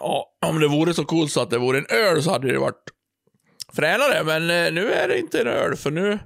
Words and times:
Ja, 0.00 0.26
om 0.46 0.60
det 0.60 0.68
vore 0.68 0.94
så 0.94 1.04
coolt 1.04 1.32
så 1.32 1.40
att 1.40 1.50
det 1.50 1.58
vore 1.58 1.78
en 1.78 1.86
öl 1.88 2.22
så 2.22 2.30
hade 2.30 2.52
det 2.52 2.58
varit 2.58 2.84
fränare, 3.76 4.24
men 4.24 4.42
eh, 4.50 4.72
nu 4.72 4.92
är 4.92 5.08
det 5.08 5.18
inte 5.18 5.40
en 5.40 5.46
öl, 5.46 5.76
för 5.76 5.90
nu 5.90 6.18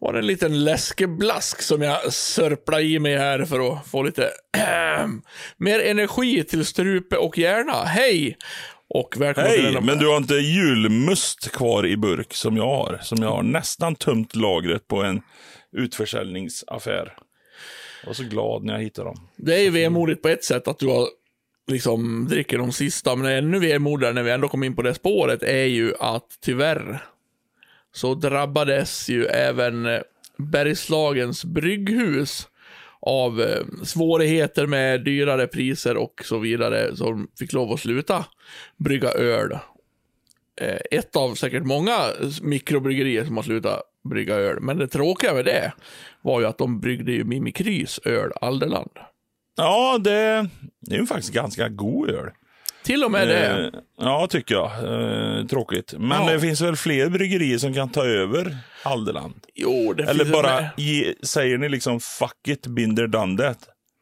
var 0.00 0.12
det 0.12 0.18
en 0.18 0.26
liten 0.26 0.64
läskeblask 0.64 1.62
som 1.62 1.82
jag 1.82 2.12
sörplade 2.12 2.82
i 2.82 2.98
mig 2.98 3.16
här 3.16 3.44
för 3.44 3.72
att 3.72 3.86
få 3.86 4.02
lite 4.02 4.30
mer 5.58 5.80
energi 5.80 6.44
till 6.44 6.64
strupe 6.64 7.16
och 7.16 7.38
hjärna. 7.38 7.72
Hej! 7.84 8.36
Och 8.94 9.14
välkommen 9.18 9.50
till 9.52 9.60
Hej, 9.62 9.72
denna- 9.72 9.86
men 9.86 9.98
du 9.98 10.06
har 10.08 10.16
inte 10.16 10.34
julmust 10.34 11.52
kvar 11.52 11.86
i 11.86 11.96
burk 11.96 12.34
som 12.34 12.56
jag 12.56 12.66
har. 12.66 12.98
Som 13.02 13.22
jag 13.22 13.30
har 13.30 13.42
nästan 13.42 13.94
tömt 13.94 14.36
lagret 14.36 14.88
på 14.88 15.02
en 15.02 15.20
utförsäljningsaffär. 15.76 17.14
Jag 18.02 18.06
var 18.06 18.14
så 18.14 18.22
glad 18.22 18.64
när 18.64 18.72
jag 18.74 18.80
hittade 18.82 19.08
dem. 19.08 19.28
Det 19.36 19.54
är 19.54 19.60
ju 19.62 19.70
vemodigt 19.70 20.22
på 20.22 20.28
ett 20.28 20.44
sätt 20.44 20.68
att 20.68 20.78
du 20.78 20.86
har 20.86 21.06
liksom 21.68 22.28
dricker 22.28 22.58
de 22.58 22.72
sista, 22.72 23.16
men 23.16 23.32
ännu 23.32 23.58
vemodigare 23.58 24.14
när 24.14 24.22
vi 24.22 24.30
ändå 24.30 24.48
kom 24.48 24.64
in 24.64 24.76
på 24.76 24.82
det 24.82 24.94
spåret 24.94 25.42
är 25.42 25.64
ju 25.64 25.94
att 26.00 26.38
tyvärr 26.40 27.02
så 27.92 28.14
drabbades 28.14 29.08
ju 29.08 29.24
även 29.24 29.86
eh, 29.86 30.00
Bergslagens 30.36 31.44
brygghus 31.44 32.48
av 33.00 33.40
eh, 33.40 33.64
svårigheter 33.84 34.66
med 34.66 35.04
dyrare 35.04 35.46
priser 35.46 35.96
och 35.96 36.22
så 36.24 36.38
vidare 36.38 36.90
De 36.90 37.28
fick 37.38 37.52
lov 37.52 37.72
att 37.72 37.80
sluta 37.80 38.24
brygga 38.76 39.10
öl. 39.10 39.58
Eh, 40.60 40.78
ett 40.90 41.16
av 41.16 41.34
säkert 41.34 41.64
många 41.64 41.98
mikrobryggerier 42.42 43.24
som 43.24 43.36
har 43.36 43.44
slutat 43.44 43.82
brygga 44.04 44.34
öl. 44.34 44.60
Men 44.60 44.78
det 44.78 44.88
tråkiga 44.88 45.34
med 45.34 45.44
det 45.44 45.72
var 46.22 46.40
ju 46.40 46.46
att 46.46 46.58
de 46.58 46.80
bryggde 46.80 47.12
ju 47.12 47.24
Mimikrys 47.24 48.00
öl 48.04 48.32
Alderland. 48.40 48.90
Ja, 49.58 49.98
det, 49.98 50.48
det 50.80 50.94
är 50.94 50.98
ju 51.00 51.06
faktiskt 51.06 51.32
ganska 51.32 51.68
god 51.68 52.10
öl. 52.10 52.30
Till 52.84 53.04
och 53.04 53.10
med 53.10 53.28
det. 53.28 53.46
Eh, 53.48 53.80
ja, 54.00 54.26
tycker 54.30 54.54
jag. 54.54 54.70
Eh, 55.40 55.46
tråkigt. 55.46 55.94
Men 55.98 56.26
Ja. 56.26 56.32
det 56.32 56.40
finns 56.40 56.60
väl 56.60 56.76
fler 56.76 57.08
bryggerier 57.08 57.58
som 57.58 57.74
kan 57.74 57.88
ta 57.88 58.04
över 58.04 58.56
Alderland? 58.82 59.34
Jo, 59.54 59.92
det 59.92 60.02
Eller 60.02 60.24
finns 60.24 60.32
bara 60.32 60.64
ge, 60.76 61.14
säger 61.22 61.58
ni 61.58 61.68
liksom 61.68 62.00
fuck 62.00 62.48
it, 62.48 62.66
binder 62.66 63.06
done 63.06 63.42
that? 63.42 63.58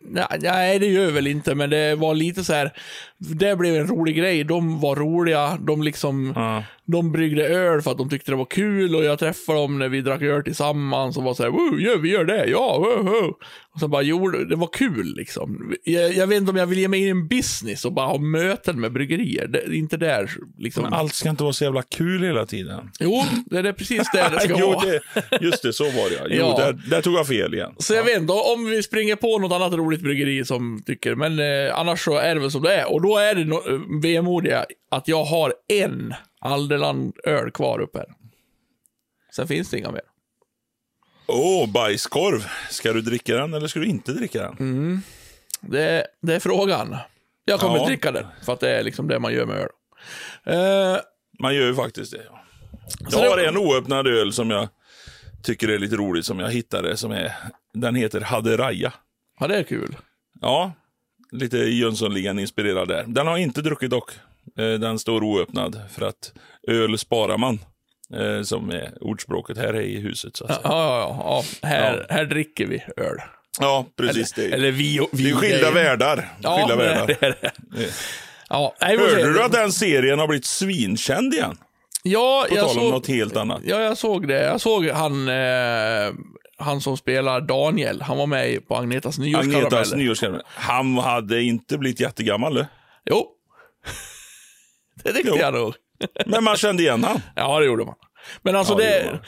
Nej, 0.08 0.26
nej, 0.40 0.78
det 0.78 0.86
gör 0.86 1.10
väl 1.10 1.26
inte, 1.26 1.54
men 1.54 1.70
det 1.70 1.94
var 1.94 2.14
lite 2.14 2.44
så 2.44 2.52
här. 2.52 2.72
Det 3.18 3.56
blev 3.56 3.76
en 3.76 3.86
rolig 3.86 4.16
grej. 4.16 4.44
De 4.44 4.80
var 4.80 4.96
roliga. 4.96 5.58
De 5.66 5.82
liksom, 5.82 6.32
Ja. 6.36 6.62
de 6.84 7.12
bryggde 7.12 7.48
öl 7.48 7.82
för 7.82 7.90
att 7.90 7.98
de 7.98 8.08
tyckte 8.10 8.32
det 8.32 8.36
var 8.36 8.44
kul 8.44 8.94
och 8.94 9.04
jag 9.04 9.18
träffade 9.18 9.58
dem 9.58 9.78
när 9.78 9.88
vi 9.88 10.00
drack 10.00 10.22
öl 10.22 10.42
tillsammans 10.44 11.16
och 11.16 11.22
var 11.22 11.34
så 11.34 11.42
här, 11.42 11.50
"Woo, 11.50 11.78
ja, 11.80 11.96
vi 12.02 12.10
gör 12.10 12.24
det, 12.24 12.46
ja, 12.46 12.78
woo." 12.78 13.34
Och 13.74 13.80
så 13.80 13.88
bara, 13.88 14.02
jo, 14.02 14.28
det 14.30 14.56
var 14.56 14.66
kul 14.72 15.14
liksom. 15.16 15.74
Jag, 15.84 16.12
jag 16.14 16.26
vet 16.26 16.36
inte 16.36 16.50
om 16.50 16.56
jag 16.56 16.66
vill 16.66 16.78
ge 16.78 16.88
mig 16.88 17.00
in 17.00 17.06
i 17.06 17.10
en 17.10 17.28
business 17.28 17.84
och 17.84 17.92
bara 17.92 18.06
ha 18.06 18.18
möten 18.18 18.80
med 18.80 18.92
bryggerier. 18.92 19.46
Det 19.46 19.76
inte 19.76 19.96
där 19.96 20.30
liksom. 20.58 20.82
Men 20.82 20.92
allt 20.92 21.14
ska 21.14 21.28
inte 21.28 21.42
vara 21.42 21.52
så 21.52 21.64
jävla 21.64 21.82
kul 21.82 22.22
hela 22.24 22.46
tiden. 22.46 22.90
Jo, 23.00 23.24
det 23.50 23.58
är 23.58 23.72
precis 23.72 24.10
det 24.12 24.28
det 24.32 24.40
ska 24.48 24.54
jo, 24.58 24.66
vara. 24.66 24.86
det, 24.86 25.00
just 25.40 25.62
det, 25.62 25.72
så 25.72 25.84
var 25.84 26.10
det 26.10 26.14
ja. 26.16 26.26
Jo, 26.30 26.36
Ja. 26.58 26.58
Där, 26.66 26.80
där 26.90 27.02
tog 27.02 27.14
jag 27.14 27.26
fel 27.26 27.54
igen. 27.54 27.70
Så 27.78 27.94
jag 27.94 28.04
vet 28.04 28.20
inte, 28.20 28.32
om 28.32 28.64
vi 28.70 28.82
springer 28.82 29.16
på 29.16 29.38
något 29.38 29.52
annat 29.52 29.72
roligt 29.72 30.00
bryggeri 30.00 30.44
som 30.44 30.82
tycker, 30.86 31.14
men 31.14 31.38
eh, 31.38 31.78
annars 31.78 32.04
så 32.04 32.16
är 32.18 32.34
det 32.34 32.40
väl 32.40 32.50
som 32.50 32.62
det 32.62 32.74
är. 32.74 32.92
Och 32.92 33.00
då 33.06 33.16
är 33.18 33.34
det 33.34 33.44
no- 33.44 34.02
vemodiga 34.02 34.66
att 34.90 35.08
jag 35.08 35.24
har 35.24 35.54
en 35.68 36.14
Alderland-öl 36.40 37.50
kvar 37.50 37.80
uppe 37.80 37.98
här. 37.98 38.08
Sen 39.36 39.48
finns 39.48 39.70
det 39.70 39.78
inga 39.78 39.90
mer. 39.90 40.02
Åh, 41.26 41.70
bajskorv. 41.72 42.46
Ska 42.70 42.92
du 42.92 43.00
dricka 43.00 43.36
den 43.36 43.54
eller 43.54 43.66
ska 43.68 43.80
du 43.80 43.86
inte 43.86 44.12
dricka 44.12 44.42
den? 44.42 44.52
Mm. 44.58 45.00
Det, 45.60 46.06
det 46.22 46.34
är 46.34 46.40
frågan. 46.40 46.96
Jag 47.44 47.60
kommer 47.60 47.76
Ja. 47.78 47.86
dricka 47.86 48.12
den, 48.12 48.26
för 48.44 48.52
att 48.52 48.60
det 48.60 48.70
är 48.70 48.82
liksom 48.82 49.08
det 49.08 49.18
man 49.18 49.32
gör 49.32 49.46
med 49.46 49.56
öl. 49.56 49.68
Eh, 50.44 51.00
Man 51.38 51.54
gör 51.54 51.66
ju 51.66 51.74
faktiskt 51.74 52.12
det. 52.12 52.22
Ja. 52.30 52.40
Jag 53.10 53.30
har 53.30 53.36
det- 53.36 53.48
en 53.48 53.56
oöppnad 53.56 54.06
öl 54.06 54.32
som 54.32 54.50
jag 54.50 54.68
tycker 55.42 55.68
är 55.68 55.78
lite 55.78 55.96
roligt, 55.96 56.24
som 56.26 56.38
jag 56.40 56.50
hittade. 56.50 56.96
Som 56.96 57.10
är, 57.12 57.32
den 57.74 57.94
heter 57.94 58.20
Haderaja. 58.20 58.92
ja, 59.40 59.46
det 59.46 59.56
är 59.56 59.62
kul. 59.62 59.96
Ja, 60.40 60.72
lite 61.32 61.56
Jönssonligan 61.58 62.38
inspirerad 62.38 62.88
där. 62.88 63.04
Den 63.06 63.26
har 63.26 63.36
inte 63.38 63.62
druckit 63.62 63.90
dock. 63.90 64.10
Eh, 64.58 64.64
Den 64.80 64.98
står 64.98 65.22
oöppnad 65.24 65.80
för 65.94 66.06
att 66.06 66.32
öl 66.68 66.98
sparar 66.98 67.38
man. 67.38 67.58
eh, 68.14 68.42
Som 68.42 68.70
är 68.70 68.90
ordspråket 69.00 69.58
här 69.58 69.80
i 69.80 70.00
huset. 70.00 70.36
Så 70.36 70.44
att 70.44 70.50
Ja, 70.50 70.56
säga. 70.56 70.68
ja, 70.72 71.16
ja. 71.20 71.44
ja. 71.62 71.68
Här, 71.68 72.06
här 72.10 72.24
dricker 72.24 72.66
vi 72.66 72.84
öl. 72.96 73.16
Ja, 73.60 73.86
precis. 73.96 74.32
Det 74.32 74.44
är, 74.46 74.50
Eller 74.52 74.70
vi 74.70 75.00
vi. 75.12 75.22
det 75.22 75.30
är 75.30 75.34
skilda 75.34 75.70
världar. 75.70 76.28
Ja, 76.42 76.56
skilda 76.68 76.76
det 77.06 77.22
är 77.22 77.36
det. 77.40 77.50
Ja. 78.48 78.74
Hörde 78.80 79.32
du 79.32 79.42
att 79.42 79.52
den 79.52 79.72
serien 79.72 80.18
har 80.18 80.26
blivit 80.28 80.44
svinkänd 80.44 81.34
igen? 81.34 81.56
Ja, 82.02 82.46
På 82.48 82.54
jag 82.56 82.66
tal 82.66 82.76
om 82.78 82.82
såg... 82.82 82.92
något 82.92 83.06
helt 83.06 83.36
annat. 83.36 83.60
Ja, 83.64 83.80
jag 83.80 83.98
såg 83.98 84.28
det. 84.28 84.44
Jag 84.44 84.60
såg 84.60 84.86
han, 84.88 85.28
eh, 85.28 86.12
han 86.58 86.80
som 86.80 86.96
spelar 86.96 87.40
Daniel. 87.40 88.02
Han 88.02 88.18
var 88.18 88.26
med 88.26 88.68
på 88.68 88.76
Agnetas 88.76 89.18
nyårskaramell. 89.18 89.56
Agnetas 89.66 89.94
nyårskaramell. 89.94 90.42
Han 90.46 90.98
hade 90.98 91.42
inte 91.42 91.78
blivit 91.78 92.00
jättegammal 92.00 92.54
du. 92.54 92.66
Jo. 93.10 93.26
det 95.04 95.12
tyckte 95.12 95.28
Jo. 95.30 95.36
jag 95.40 95.54
nog. 95.54 95.74
Men 96.26 96.44
man 96.44 96.56
kände 96.56 96.82
igen 96.82 97.04
han. 97.04 97.20
Ja, 97.34 97.60
det 97.60 97.66
gjorde 97.66 97.84
man. 97.84 97.94
Men 98.42 98.56
alltså 98.56 98.72
Ja, 98.72 98.78
det 98.78 98.84
det... 98.84 99.20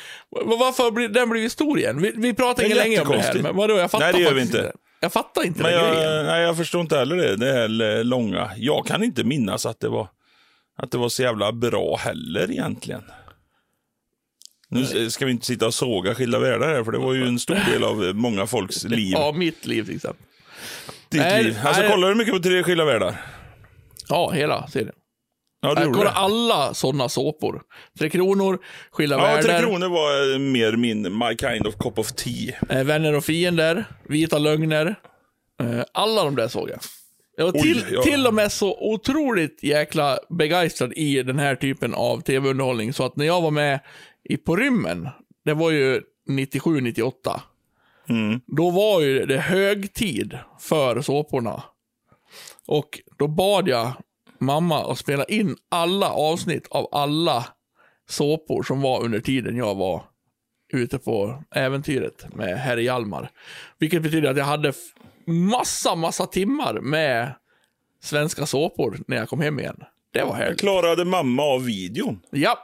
varför 0.45 0.83
har 0.83 0.91
bli- 0.91 1.09
den 1.09 1.29
blivit 1.31 1.53
stor 1.53 1.79
igen? 1.79 2.03
Vi, 2.03 2.13
vi 2.17 2.35
pratar 2.35 2.63
Det 2.63 2.69
inte 2.69 2.79
länge 2.85 3.01
om 3.01 3.09
det 3.09 3.19
här, 3.19 3.35
men 3.43 3.57
vadå, 3.57 3.79
jag 3.79 3.91
fattar 3.91 4.05
Nej, 4.07 4.15
det 4.15 4.21
gör 4.29 4.35
vi 4.35 4.41
inte. 4.43 4.73
Jag 5.01 5.13
fattar 5.13 5.47
inte 5.47 5.63
Men 5.63 5.73
den 5.73 5.85
jag, 5.85 5.95
grejen. 5.97 6.27
nej, 6.27 6.43
jag 6.43 6.57
förstår 6.57 6.81
inte 6.81 6.97
heller 6.99 7.17
det. 7.17 7.37
Det 7.37 7.53
här 7.53 8.05
långa. 8.05 8.51
Jag 8.57 8.87
kan 8.87 9.03
inte 9.05 9.25
minnas 9.25 9.67
att 9.67 9.81
det 9.81 9.89
var, 9.89 10.09
att 10.79 10.91
det 10.91 10.99
var 10.99 11.09
så 11.09 11.23
jävla 11.23 11.53
bra 11.53 11.97
heller 11.97 12.51
egentligen. 12.51 13.03
Nu 14.71 15.11
ska 15.11 15.25
vi 15.27 15.31
inte 15.33 15.47
sitta 15.47 15.67
och 15.67 15.75
såga 15.75 16.15
skilda 16.15 16.39
världar 16.39 16.69
här, 16.69 16.85
för 16.85 16.93
det 16.93 16.99
var 16.99 17.15
ju 17.15 17.27
en 17.27 17.39
stor 17.39 17.71
del 17.73 17.85
av 17.85 17.97
många 18.15 18.47
folks 18.47 18.85
liv. 18.85 19.13
Ja, 19.13 19.33
mitt 19.33 19.67
liv 19.67 19.85
till 19.85 19.97
exempel. 19.97 20.25
Ditt 21.09 21.21
Nej, 21.21 21.45
liv. 21.45 21.59
Alltså, 21.65 21.83
nej. 21.83 21.91
kollar 21.91 22.09
du 22.09 22.15
mycket 22.15 22.35
på 22.35 22.41
Tre 22.41 22.63
skilda 22.63 22.85
världar? 22.85 23.15
Ja, 24.09 24.31
hela 24.31 24.67
serien. 24.69 24.93
Ja, 25.61 25.81
Jag 25.83 25.95
kollar 25.95 26.13
alla 26.13 26.75
sådana 26.75 27.09
såpor. 27.09 27.63
Tre 27.99 28.11
Kronor, 28.11 28.59
Skilda 28.91 29.17
Ja, 29.17 29.23
Världar, 29.23 29.43
Tre 29.43 29.59
Kronor 29.61 29.89
var 29.89 30.33
eh, 30.35 30.39
mer 30.39 30.73
min 30.77 31.03
My 31.19 31.37
kind 31.41 31.67
of 31.67 31.75
cup 31.79 31.99
of 31.99 32.13
tea. 32.13 32.55
eh, 32.71 32.85
Vänner 32.85 33.15
och 33.15 33.25
Fiender, 33.25 33.85
Vita 34.09 34.39
Lögner. 34.39 34.87
Eh, 35.63 35.81
alla 35.93 36.25
de 36.25 36.37
där 36.37 36.49
såg 36.49 36.71
jag. 36.71 36.79
Jag 37.37 37.45
var 37.45 37.53
Oj, 37.55 37.61
till, 37.63 37.85
ja. 37.93 38.03
till 38.03 38.27
och 38.27 38.35
med 38.35 38.53
så 38.53 38.79
otroligt 38.81 39.63
jäkla 39.63 40.19
begeistrad 40.31 40.93
i 40.93 41.23
den 41.23 41.39
här 41.39 41.55
typen 41.55 41.95
av 41.95 42.21
tv-underhållning 42.21 42.93
så 42.93 43.05
att 43.05 43.17
när 43.17 43.27
jag 43.27 43.41
var 43.41 43.51
med 43.51 43.81
i 44.25 44.37
På 44.37 44.57
rymmen, 44.57 45.09
det 45.45 45.55
var 45.55 45.71
ju 45.71 46.03
97-98, 46.29 47.13
Mm. 48.11 48.41
då 48.47 48.71
var 48.71 49.01
ju 49.01 49.27
det 49.27 49.39
högtid 49.39 50.39
för 50.61 51.01
såporna. 51.01 51.63
Och 52.67 53.01
då 53.19 53.29
bad 53.29 53.69
jag 53.69 53.93
mamma 54.39 54.93
att 54.93 54.99
spela 54.99 55.25
in 55.25 55.57
alla 55.69 56.11
avsnitt 56.11 56.67
av 56.71 56.89
alla 56.93 57.45
såpor 58.09 58.63
som 58.63 58.81
var 58.81 59.05
under 59.05 59.21
tiden 59.21 59.57
jag 59.57 59.75
var 59.75 60.03
ute 60.73 60.99
på 60.99 61.43
äventyret 61.51 62.35
med 62.35 62.59
herr 62.59 62.77
Hjalmar. 62.77 63.31
Vilket 63.79 64.03
betyder 64.03 64.31
att 64.31 64.37
jag 64.37 64.45
hade 64.45 64.73
massa, 65.27 65.95
massa 65.95 66.27
timmar 66.27 66.81
med 66.81 67.35
svenska 68.03 68.47
såpor 68.47 68.99
när 69.07 69.17
jag 69.17 69.29
kom 69.29 69.41
hem 69.41 69.61
igen. 69.61 69.85
Det 70.13 70.23
var 70.25 70.35
härligt. 70.35 70.61
Klarade 70.61 71.05
mamma 71.05 71.43
av 71.43 71.65
videon? 71.65 72.21
Ja, 72.31 72.59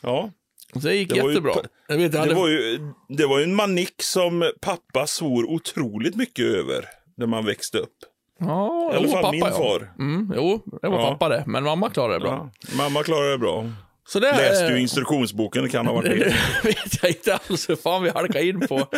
Ja. 0.00 0.30
Så 0.72 0.78
det 0.78 0.94
gick 0.94 1.08
Det 1.08 1.20
var 1.22 1.28
ju 1.28 1.34
jättebra. 1.34 1.52
pa- 1.54 1.60
jag 1.88 1.96
vet, 1.96 2.02
jag 2.02 2.12
Det 2.12 2.18
hade... 2.18 2.34
var, 2.34 2.48
ju, 2.48 2.78
det 3.08 3.26
var 3.26 3.38
ju 3.38 3.44
en 3.44 3.54
manick 3.54 4.02
som 4.02 4.52
pappa 4.60 5.06
svor 5.06 5.50
otroligt 5.50 6.16
mycket 6.16 6.44
över 6.44 6.84
när 7.16 7.26
man 7.26 7.44
växte 7.46 7.78
upp. 7.78 7.94
ja, 8.40 8.90
I 8.92 8.96
alla 8.96 9.08
fall 9.08 9.22
pappa, 9.22 9.30
min 9.32 9.40
ja. 9.40 9.50
far. 9.50 9.92
Mm, 9.98 10.32
jo, 10.36 10.62
det 10.82 10.88
var 10.88 10.98
Ja. 11.00 11.10
pappa 11.10 11.28
det. 11.28 11.44
Men 11.46 11.64
mamma 11.64 11.90
klarade 11.90 12.14
det 12.14 12.20
bra. 12.20 12.50
Ja, 12.60 12.68
mamma 12.76 13.02
klarade 13.02 13.30
det 13.30 13.38
bra. 13.38 13.66
Så 14.08 14.20
det, 14.20 14.32
Läste 14.32 14.64
ju 14.66 14.80
instruktionsboken, 14.80 15.62
det 15.62 15.68
kan 15.68 15.86
ha 15.86 15.94
varit 15.94 16.10
Det 16.18 16.24
det. 16.62 16.68
vet 16.68 17.02
jag 17.02 17.10
inte 17.10 17.34
alls 17.48 17.68
hur 17.68 17.76
fan 17.76 18.02
vi 18.02 18.10
halkade 18.10 18.46
in 18.46 18.60
på. 18.68 18.78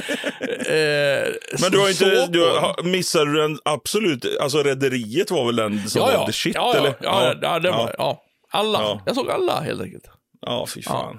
Eh, 0.61 1.29
Men 1.63 1.71
du 1.73 1.79
har 1.79 1.89
inte, 1.89 2.27
du, 2.27 2.41
har- 2.43 2.83
missade 2.83 3.33
du 3.33 3.41
den 3.41 3.59
absolut, 3.65 4.27
alltså 4.41 4.63
Rederiet 4.63 5.31
var 5.31 5.47
väl 5.47 5.57
den 5.57 5.89
som 5.89 6.01
ja, 6.01 6.07
var 6.07 6.13
ja. 6.13 6.27
the 6.27 6.33
shit 6.33 6.55
ja, 6.55 6.73
ja, 6.75 6.79
eller? 6.81 6.95
Ja, 7.03 7.35
ja, 7.43 7.59
det 7.59 7.71
var, 7.71 7.79
ja. 7.89 7.95
ja. 7.99 8.23
Alla. 8.51 8.79
Ja. 8.83 9.01
Jag 9.07 9.15
såg 9.15 9.31
alla 9.31 9.61
helt 9.61 9.83
enkelt. 9.83 10.05
Ja, 10.41 10.67
fy 10.75 10.83
fan. 10.83 11.17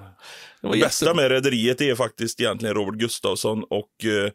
Det 0.60 0.66
var 0.66 0.74
Det 0.74 0.80
bästa 0.80 1.04
jättebra. 1.04 1.22
med 1.22 1.30
Rederiet 1.30 1.80
är 1.80 1.94
faktiskt 1.94 2.40
egentligen 2.40 2.74
Robert 2.74 2.94
Gustafsson 3.00 3.64
och 3.70 4.04
eh, 4.04 4.30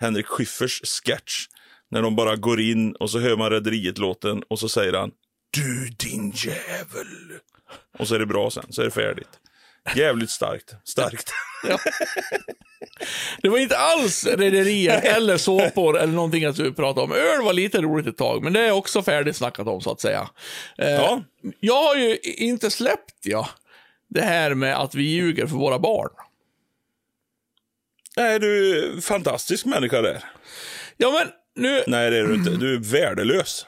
Henrik 0.00 0.26
Schyffers 0.26 0.80
sketch. 0.82 1.46
När 1.90 2.02
de 2.02 2.16
bara 2.16 2.36
går 2.36 2.60
in 2.60 2.92
och 2.92 3.10
så 3.10 3.18
hör 3.18 3.36
man 3.36 3.50
Rederiet-låten 3.50 4.42
och 4.50 4.58
så 4.58 4.68
säger 4.68 4.92
han 4.92 5.10
Du 5.50 5.88
din 5.88 6.30
jävel. 6.30 7.06
Och 7.98 8.08
så 8.08 8.14
är 8.14 8.18
det 8.18 8.26
bra 8.26 8.50
sen, 8.50 8.64
så 8.70 8.80
är 8.80 8.84
det 8.84 8.90
färdigt. 8.90 9.28
Jävligt 9.96 10.30
starkt. 10.30 10.74
Starkt. 10.84 11.30
Ja. 11.68 11.78
Det 13.42 13.48
var 13.48 13.58
inte 13.58 13.78
alls 13.78 14.26
rederier 14.26 15.00
eller 15.16 15.36
såpor 15.36 15.98
eller 15.98 16.12
någonting 16.12 16.44
att 16.44 16.58
vi 16.58 16.72
pratade 16.72 17.04
om. 17.04 17.12
Öl 17.12 17.42
var 17.44 17.52
lite 17.52 17.80
roligt 17.80 18.06
ett 18.06 18.16
tag, 18.16 18.42
men 18.44 18.52
det 18.52 18.60
är 18.60 18.70
också 18.70 19.02
färdigsnackat 19.02 19.66
om 19.66 19.80
så 19.80 19.92
att 19.92 20.00
säga. 20.00 20.28
Eh, 20.78 20.88
Ja. 20.90 21.22
Jag 21.60 21.82
har 21.82 21.96
ju 21.96 22.16
inte 22.22 22.70
släppt 22.70 23.14
ja, 23.22 23.48
det 24.08 24.20
här 24.22 24.54
med 24.54 24.76
att 24.80 24.94
vi 24.94 25.02
ljuger 25.02 25.46
för 25.46 25.56
våra 25.56 25.78
barn. 25.78 26.10
Nej, 28.16 28.38
du 28.40 28.78
är 28.96 29.00
fantastisk 29.00 29.66
människa 29.66 30.02
där. 30.02 30.24
Ja, 30.96 31.10
men 31.10 31.28
nu, 31.64 31.82
Nej, 31.86 32.10
det 32.10 32.18
är 32.18 32.24
du 32.24 32.34
inte. 32.34 32.50
Du 32.50 32.74
är 32.74 32.78
värdelös. 32.78 33.66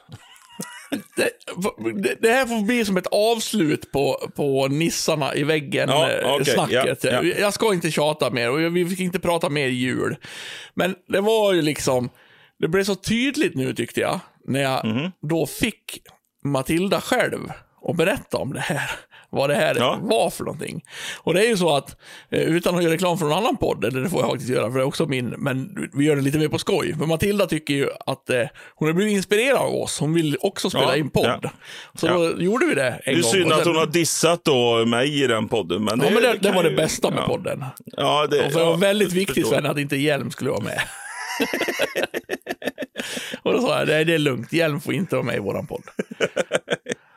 det, 1.15 2.15
det- 2.21 2.29
här 2.31 2.45
får 2.45 2.61
bli 2.65 2.85
som 2.85 2.97
ett 2.97 3.07
avslut 3.07 3.91
på, 3.91 4.31
på 4.35 4.67
nissarna 4.67 5.35
i 5.35 5.43
väggen 5.43 5.89
Ja, 5.89 6.09
eh, 6.11 6.43
snacket. 6.43 7.03
ja, 7.03 7.11
ja. 7.11 7.23
Jag 7.23 7.53
ska 7.53 7.73
inte 7.73 7.91
tjata 7.91 8.29
mer 8.29 8.49
och 8.49 8.75
vi 8.75 8.85
fick 8.85 8.99
inte 8.99 9.19
prata 9.19 9.49
mer 9.49 9.67
jul. 9.67 10.15
Men 10.73 10.95
det 11.07 11.21
var 11.21 11.53
ju 11.53 11.61
liksom, 11.61 12.09
det 12.59 12.67
blev 12.67 12.83
så 12.83 12.95
tydligt 12.95 13.55
nu 13.55 13.73
tyckte 13.73 13.99
jag, 14.01 14.19
när 14.45 14.61
jag 14.61 14.85
Mhm. 14.85 15.11
då 15.21 15.45
fick 15.45 16.01
Matilda 16.43 17.01
själv 17.01 17.51
att 17.89 17.95
berätta 17.97 18.37
om 18.37 18.53
det 18.53 18.59
här. 18.59 18.91
Vad 19.33 19.49
det 19.49 19.55
här 19.55 19.75
Ja. 19.79 19.99
var 20.01 20.29
för 20.29 20.43
någonting. 20.43 20.81
Och 21.23 21.33
det 21.33 21.45
är 21.45 21.49
ju 21.49 21.57
så 21.57 21.75
att, 21.75 21.95
eh, 22.31 22.39
utan 22.41 22.75
att 22.75 22.83
göra 22.83 22.93
reklam 22.93 23.17
för 23.17 23.25
någon 23.25 23.37
annan 23.37 23.57
podd, 23.57 23.85
eller 23.85 24.01
det 24.01 24.09
får 24.09 24.21
jag 24.21 24.29
faktiskt 24.29 24.49
göra 24.51 24.71
för 24.71 24.77
det 24.77 24.83
är 24.83 24.87
också 24.87 25.05
min, 25.05 25.29
men 25.37 25.89
vi 25.93 26.05
gör 26.05 26.15
det 26.15 26.21
lite 26.21 26.37
mer 26.37 26.47
på 26.47 26.57
skoj. 26.59 26.95
För 26.99 27.05
Matilda 27.05 27.47
tycker 27.47 27.73
ju 27.73 27.89
att 28.05 28.29
eh, 28.29 28.43
hon 28.75 28.87
har 28.87 28.93
blivit 28.93 29.13
inspirerad 29.15 29.57
av 29.57 29.75
oss. 29.75 29.99
Hon 29.99 30.13
vill 30.13 30.37
också 30.41 30.69
spela 30.69 30.83
Ja, 30.83 30.95
in 30.95 31.09
podd. 31.09 31.39
ja. 31.43 31.49
Så 31.95 32.07
då 32.07 32.41
gjorde 32.41 32.65
vi 32.65 32.75
det 32.75 32.87
en 32.89 32.99
Det 33.05 33.11
är 33.11 33.21
gång. 33.21 33.31
synd 33.31 33.51
att 33.53 33.65
hon 33.65 33.75
har 33.75 33.85
dissat 33.87 34.45
då 34.45 34.85
mig 34.85 35.23
i 35.23 35.27
den 35.27 35.47
podden. 35.47 35.83
Men 35.83 35.99
det, 35.99 36.05
Ja, 36.05 36.11
men 36.11 36.23
det, 36.23 36.33
det 36.33 36.39
kan 36.39 36.55
var 36.55 36.63
det 36.63 36.69
ju- 36.69 36.75
bästa 36.75 37.11
med 37.11 37.25
podden. 37.25 37.65
Ja, 37.85 38.27
det, 38.27 38.45
Och 38.45 38.51
för 38.51 38.59
det 38.59 38.65
var 38.65 38.77
väldigt 38.77 39.13
viktigt 39.13 39.35
förstår. 39.35 39.51
Sven 39.61 39.65
att 39.65 39.77
inte 39.77 39.95
Hjelm 39.95 40.31
skulle 40.31 40.49
vara 40.49 40.63
med. 40.63 40.81
och 43.43 43.53
då 43.53 43.61
sa 43.61 43.77
jag, 43.79 43.87
det 43.87 43.95
är 44.13 44.17
lugnt, 44.17 44.53
Hjelm 44.53 44.81
får 44.81 44.93
inte 44.93 45.15
vara 45.15 45.25
med 45.25 45.35
i 45.35 45.39
våran 45.39 45.67
podd. 45.67 45.83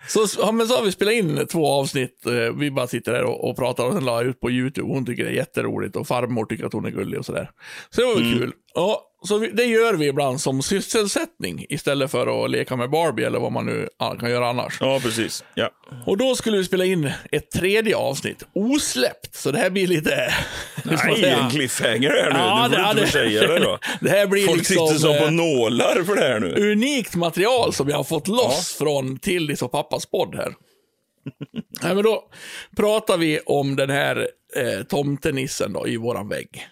Så, 0.08 0.26
ja, 0.38 0.52
men 0.52 0.68
så 0.68 0.76
har 0.76 0.84
vi 0.84 0.92
spelat 0.92 1.14
in 1.14 1.46
två 1.46 1.66
avsnitt, 1.66 2.26
eh, 2.26 2.32
vi 2.32 2.70
bara 2.70 2.86
sitter 2.86 3.12
där 3.12 3.24
och, 3.24 3.50
och 3.50 3.56
pratar 3.56 3.86
och 3.86 3.92
sen 3.92 4.04
la 4.04 4.20
jag 4.22 4.30
ut 4.30 4.40
på 4.40 4.50
YouTube. 4.50 4.88
Hon 4.88 5.06
tycker 5.06 5.24
det 5.24 5.30
är 5.30 5.34
jätteroligt 5.34 5.96
och 5.96 6.06
farmor 6.06 6.44
tycker 6.44 6.66
att 6.66 6.72
hon 6.72 6.84
är 6.84 6.90
gullig 6.90 7.18
och 7.18 7.26
sådär. 7.26 7.50
Så 7.90 8.00
det 8.00 8.06
var 8.06 8.14
väl 8.14 8.38
kul. 8.38 8.52
Ja, 8.74 9.02
så 9.28 9.38
vi, 9.38 9.48
det 9.50 9.64
gör 9.64 9.94
vi 9.94 10.06
ibland 10.06 10.40
som 10.40 10.62
sysselsättning 10.62 11.66
istället 11.68 12.10
för 12.10 12.44
att 12.44 12.50
leka 12.50 12.76
med 12.76 12.90
Barbie 12.90 13.24
eller 13.24 13.38
vad 13.38 13.52
man 13.52 13.66
nu 13.66 13.88
kan 14.20 14.30
göra 14.30 14.48
annars. 14.48 14.76
Ja, 14.80 15.00
precis. 15.02 15.44
Ja. 15.54 15.70
Och 16.06 16.16
då 16.16 16.34
skulle 16.36 16.56
vi 16.58 16.64
spela 16.64 16.84
in 16.84 17.12
ett 17.32 17.50
tredje 17.50 17.96
avsnitt, 17.96 18.42
osläppt. 18.54 19.34
Så 19.34 19.50
det 19.50 19.58
här 19.58 19.70
blir 19.70 19.86
lite... 19.86 20.34
Nej, 20.84 21.24
en 21.24 21.50
cliffhanger 21.50 22.10
här 22.10 22.30
nu. 22.30 22.38
Ja, 22.38 22.68
du 22.70 22.76
får 22.76 22.82
det- 22.84 22.90
inte 22.90 23.00
det- 23.04 23.06
säga 23.10 23.46
det 23.46 23.58
då. 23.58 23.78
Det 24.00 24.10
här 24.10 24.26
blir 24.26 24.46
Folk 24.46 24.58
liksom 24.58 24.86
sitter 24.88 25.00
som 25.00 25.18
på 25.18 25.24
eh, 25.24 25.30
nålar 25.30 26.02
för 26.02 26.14
det 26.16 26.22
här 26.22 26.40
nu. 26.40 26.72
unikt 26.72 27.14
material 27.16 27.72
som 27.72 27.88
jag 27.88 27.96
har 27.96 28.04
fått 28.04 28.28
loss 28.28 28.74
från 28.78 29.18
Tildis 29.18 29.62
och 29.62 29.72
pappas 29.72 30.06
podd 30.06 30.34
här. 30.34 30.54
Nej, 31.82 31.94
men 31.94 32.04
då 32.04 32.22
pratar 32.76 33.16
vi 33.16 33.40
om 33.46 33.76
den 33.76 33.90
här 33.90 34.28
eh, 34.56 34.82
tomtenissen 34.88 35.72
då, 35.72 35.88
i 35.88 35.96
våran 35.96 36.28
vägg. 36.28 36.66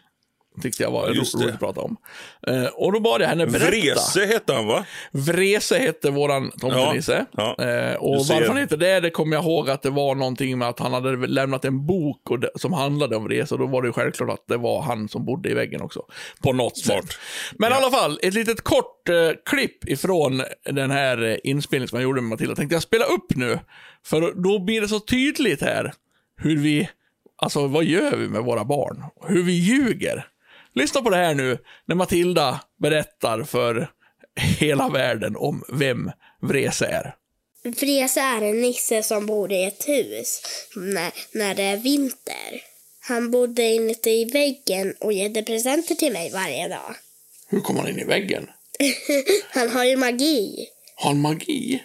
Tyckte 0.63 0.83
jag 0.83 0.91
var 0.91 1.09
det. 1.09 1.15
roligt 1.15 1.55
att 1.55 1.59
prata 1.61 1.81
om. 1.81 1.97
Eh, 2.47 2.65
och 2.65 2.93
då 2.93 3.01
bad 3.01 3.21
jag 3.23 3.29
henne 3.29 3.47
berätta. 3.47 3.71
Vrese 3.71 4.27
hette 4.27 4.53
han, 4.53 4.67
va? 4.67 4.85
Vrese 5.13 5.79
hette 5.79 6.11
våran 6.11 6.51
tomtenisse. 6.51 7.27
Ja, 7.33 7.55
ja. 7.59 7.65
Eh, 7.65 7.95
och 7.95 8.17
varför 8.17 8.49
han 8.49 8.57
hette 8.57 8.77
det, 8.77 9.01
det 9.01 9.11
kommer 9.11 9.37
jag 9.37 9.45
ihåg 9.45 9.71
att 9.71 9.83
det 9.83 9.91
var 9.91 10.15
någonting 10.15 10.59
med 10.59 10.69
att 10.69 10.79
han 10.79 10.93
hade 10.93 11.27
lämnat 11.27 11.65
en 11.65 11.87
bok 11.87 12.31
och 12.31 12.41
det, 12.41 12.51
som 12.55 12.73
handlade 12.73 13.17
om 13.17 13.25
Vrese. 13.25 13.53
Och 13.55 13.59
då 13.59 13.67
var 13.67 13.83
det 13.83 13.93
självklart 13.93 14.31
att 14.31 14.45
det 14.49 14.57
var 14.57 14.83
han 14.83 15.09
som 15.09 15.25
bodde 15.25 15.51
i 15.51 15.55
väggen 15.55 15.83
också. 15.83 16.03
På 16.43 16.53
något 16.53 16.79
Smart. 16.79 17.05
sätt. 17.05 17.19
Men 17.59 17.73
i 17.73 17.75
alla 17.75 17.91
fall, 17.91 18.19
ett 18.23 18.35
litet 18.35 18.61
kort 18.61 19.09
eh, 19.09 19.15
klipp 19.51 19.89
ifrån 19.89 20.43
den 20.65 20.91
här 20.91 21.23
eh, 21.23 21.37
inspelningen 21.45 21.89
som 21.89 21.99
jag 21.99 22.03
gjorde 22.05 22.21
med 22.21 22.29
Matilda 22.29 22.55
tänkte 22.55 22.75
jag 22.75 22.83
spela 22.83 23.05
upp 23.05 23.37
nu. 23.37 23.59
För 24.07 24.43
då 24.43 24.59
blir 24.59 24.81
det 24.81 24.89
så 24.89 25.01
tydligt 25.01 25.61
här 25.63 25.93
hur 26.37 26.57
vi, 26.57 26.89
alltså 27.37 27.67
vad 27.67 27.85
gör 27.85 28.17
vi 28.17 28.29
med 28.29 28.43
våra 28.43 28.65
barn? 28.65 29.05
Hur 29.27 29.43
vi 29.43 29.53
ljuger. 29.53 30.27
Lyssna 30.75 31.03
på 31.03 31.11
det 31.11 31.17
här 31.17 31.35
nu 31.35 31.59
när 31.87 31.95
Matilda 31.95 32.61
berättar 32.81 33.43
för 33.43 33.91
hela 34.59 34.89
världen 34.89 35.37
om 35.37 35.65
vem 35.69 36.11
Vrese 36.41 36.83
är. 36.83 37.15
Vrese 37.65 38.21
är 38.21 38.43
en 38.43 38.61
nisse 38.61 39.03
som 39.03 39.27
bor 39.27 39.53
i 39.53 39.65
ett 39.65 39.89
hus 39.89 40.43
när, 40.77 41.13
när 41.33 41.55
det 41.55 41.63
är 41.63 41.77
vinter. 41.77 42.63
Han 43.01 43.31
bodde 43.31 43.63
inuti 43.63 44.11
i 44.11 44.25
väggen 44.25 44.95
och 45.01 45.13
ger 45.13 45.43
presenter 45.43 45.95
till 45.95 46.13
mig 46.13 46.31
varje 46.33 46.69
dag. 46.69 46.95
Hur 47.49 47.61
kommer 47.61 47.81
han 47.81 47.91
in 47.91 47.99
i 47.99 48.05
väggen? 48.05 48.51
Han 49.51 49.71
har 49.71 49.85
ju 49.85 49.97
magi. 49.97 50.69
Har 50.97 51.11
han 51.11 51.21
magi? 51.21 51.83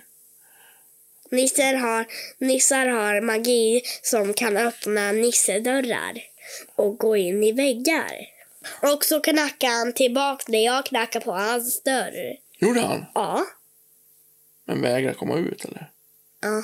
Nissar 1.31 1.73
har, 1.73 2.05
nissar 2.39 2.87
har 2.87 3.21
magi 3.21 3.81
som 4.01 4.33
kan 4.33 4.57
öppna 4.57 5.11
nissedörrar 5.11 6.17
och 6.75 6.97
gå 6.97 7.17
in 7.17 7.43
i 7.43 7.51
väggar. 7.51 8.36
Och 8.81 9.05
så 9.05 9.19
knackar 9.21 9.67
han 9.67 9.93
tillbaka 9.93 10.43
när 10.47 10.65
jag 10.65 10.85
knackar 10.85 11.19
på 11.19 11.31
hans 11.31 11.83
dörr. 11.83 12.35
Gjorde 12.59 12.79
han? 12.81 13.05
Ja, 13.15 13.45
Men 14.65 14.81
vägrar 14.81 15.13
komma 15.13 15.35
ut 15.37 15.65
eller? 15.65 15.89
ja. 16.41 16.63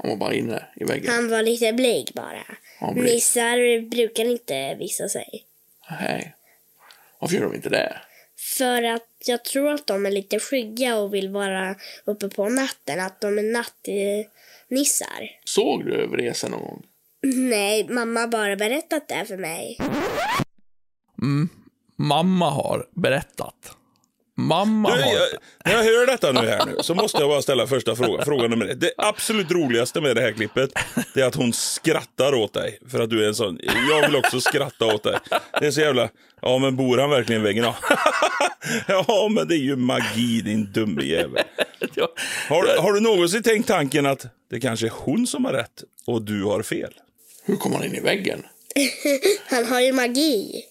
Han 0.00 0.10
var 0.10 0.16
bara 0.16 0.34
inne 0.34 0.66
i 0.76 0.84
väggen? 0.84 1.12
Han 1.14 1.30
var 1.30 1.42
lite 1.42 1.72
blyg 1.72 2.10
bara. 2.14 2.42
Han 2.80 2.94
blyg. 2.94 3.04
Nissar 3.14 3.88
brukar 3.90 4.24
inte 4.24 4.74
visa 4.74 5.08
sig. 5.08 5.44
Nej. 6.00 6.34
Varför 7.18 7.34
gör 7.36 7.42
de 7.42 7.54
inte 7.54 7.68
det? 7.68 8.00
För 8.58 8.82
att 8.82 9.08
jag 9.26 9.44
tror 9.44 9.72
att 9.72 9.86
de 9.86 10.06
är 10.06 10.10
lite 10.10 10.40
skygga 10.40 10.96
och 10.96 11.14
vill 11.14 11.28
vara 11.28 11.74
uppe 12.04 12.28
på 12.28 12.48
natten. 12.48 13.00
Att 13.00 13.20
de 13.20 13.38
är 13.38 13.42
nattnissar. 13.42 15.30
Såg 15.44 15.84
du 15.86 16.06
Vrese 16.06 16.48
någon 16.48 16.60
gång? 16.60 16.82
Nej, 17.22 17.88
mamma 17.88 18.20
har 18.20 18.26
bara 18.26 18.56
berättat 18.56 19.08
det 19.08 19.24
för 19.28 19.36
mig. 19.36 19.78
Mamma 21.96 22.50
har 22.50 22.86
berättat. 22.94 23.74
Mamma 24.36 24.96
Du, 24.96 25.02
har... 25.02 25.12
jag, 25.12 25.28
när 25.64 25.72
jag 25.72 25.82
hör 25.82 26.06
detta 26.06 26.32
nu 26.32 26.40
här 26.40 26.66
nu 26.66 26.76
så 26.80 26.94
måste 26.94 27.18
jag 27.18 27.28
bara 27.28 27.42
ställa 27.42 27.66
första 27.66 27.96
frågan. 27.96 28.24
Fråga 28.24 28.48
nummer 28.48 28.66
ett. 28.66 28.80
Det 28.80 28.92
absolut 28.96 29.50
roligaste 29.50 30.00
med 30.00 30.16
det 30.16 30.22
här 30.22 30.32
klippet 30.32 30.70
det 31.14 31.20
är 31.20 31.24
att 31.24 31.34
hon 31.34 31.52
skrattar 31.52 32.34
åt 32.34 32.52
dig. 32.54 32.78
För 32.88 33.00
att 33.00 33.10
du 33.10 33.24
är 33.24 33.28
en 33.28 33.34
sån. 33.34 33.58
Jag 33.90 34.06
vill 34.06 34.16
också 34.16 34.40
skratta 34.40 34.86
åt 34.86 35.02
dig. 35.02 35.18
Det 35.60 35.66
är 35.66 35.70
så 35.70 35.80
jävla... 35.80 36.08
Ja, 36.42 36.58
men 36.58 36.76
bor 36.76 36.98
han 36.98 37.10
verkligen 37.10 37.40
i 37.42 37.44
väggen? 37.44 37.64
Ja, 37.64 37.76
ja 39.08 39.28
men 39.30 39.48
det 39.48 39.54
är 39.54 39.62
ju 39.62 39.76
magi 39.76 40.40
din 40.40 40.72
dumme 40.72 41.02
jävel. 41.02 41.44
Har, 42.48 42.82
har 42.82 42.92
du 42.92 43.00
någonsin 43.00 43.42
tänkt 43.42 43.66
tanken 43.68 44.06
att 44.06 44.26
det 44.50 44.60
kanske 44.60 44.86
är 44.86 44.92
hon 44.94 45.26
som 45.26 45.44
har 45.44 45.52
rätt 45.52 45.82
och 46.06 46.22
du 46.22 46.44
har 46.44 46.62
fel? 46.62 46.92
Hur 47.44 47.56
kommer 47.56 47.76
han 47.76 47.86
in 47.86 47.94
i 47.94 48.00
väggen? 48.00 48.42
Han 49.50 49.66
har 49.66 49.80
ju 49.80 49.92
magi. 49.92 50.64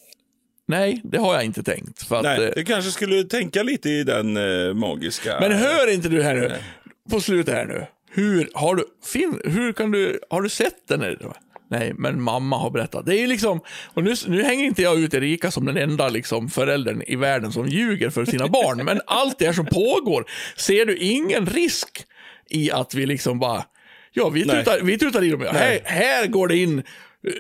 Nej, 0.68 1.02
det 1.04 1.18
har 1.18 1.34
jag 1.34 1.44
inte 1.44 1.64
tänkt. 1.64 2.08
För 2.08 2.16
att, 2.16 2.24
Nej, 2.24 2.46
eh, 2.46 2.52
du 2.56 2.64
kanske 2.64 2.92
skulle 2.92 3.24
tänka 3.24 3.64
lite 3.64 3.90
i 3.90 4.04
den 4.04 4.38
eh, 4.38 4.74
magiska... 4.74 5.38
Men 5.40 5.52
hör 5.52 5.94
inte 5.94 6.10
du 6.10 6.24
här 6.24 6.36
nu, 6.36 6.56
på 7.10 7.22
slutet 7.22 7.54
här 7.54 7.66
nu. 7.66 7.86
Hur, 8.12 8.50
har 8.54 8.76
du, 8.76 8.86
fin, 9.06 9.42
hur 9.44 9.74
kan 9.74 9.92
du, 9.92 10.20
har 10.30 10.42
du 10.42 10.50
sett 10.50 10.88
den? 10.88 11.02
Eller? 11.02 11.18
Nej, 11.70 11.94
men 11.98 12.22
mamma 12.22 12.58
har 12.58 12.70
berättat. 12.70 13.06
Det 13.06 13.20
är 13.20 13.28
liksom, 13.28 13.62
och 13.94 14.04
nu, 14.04 14.16
nu 14.28 14.44
hänger 14.44 14.66
inte 14.66 14.82
jag 14.82 15.00
ut 15.00 15.14
Erika 15.14 15.52
som 15.52 15.66
den 15.66 15.78
enda 15.78 16.10
liksom, 16.10 16.50
föräldern 16.50 17.04
i 17.08 17.16
världen 17.16 17.52
som 17.52 17.68
ljuger 17.68 18.10
för 18.10 18.26
sina 18.26 18.48
barn, 18.48 18.86
men 18.86 19.02
allt 19.06 19.40
det 19.40 19.46
här 19.46 19.54
som 19.54 19.66
pågår, 19.66 20.26
ser 20.56 20.86
du 20.86 20.98
ingen 20.98 21.46
risk 21.46 22.06
i 22.50 22.72
att 22.72 22.94
vi 22.94 23.06
liksom 23.06 23.40
bara, 23.40 23.66
ja, 24.14 24.30
vi 24.30 24.46
Nej. 24.46 24.58
tutar, 24.58 24.80
vi 24.82 24.98
tutar 24.98 25.24
i 25.24 25.30
dem. 25.30 25.42
Här, 25.42 25.80
här 25.84 26.28
går 26.28 26.48
det 26.48 26.58
in 26.58 26.84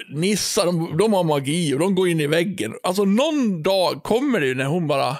nissar, 0.09 0.65
de, 0.65 0.97
de 0.97 1.13
har 1.13 1.23
magi 1.23 1.73
och 1.73 1.79
de 1.79 1.95
går 1.95 2.09
in 2.09 2.19
i 2.19 2.27
väggen. 2.27 2.73
Alltså 2.83 3.05
någon 3.05 3.63
dag 3.63 4.03
kommer 4.03 4.39
det 4.39 4.47
ju 4.47 4.55
när 4.55 4.65
hon 4.65 4.87
bara 4.87 5.17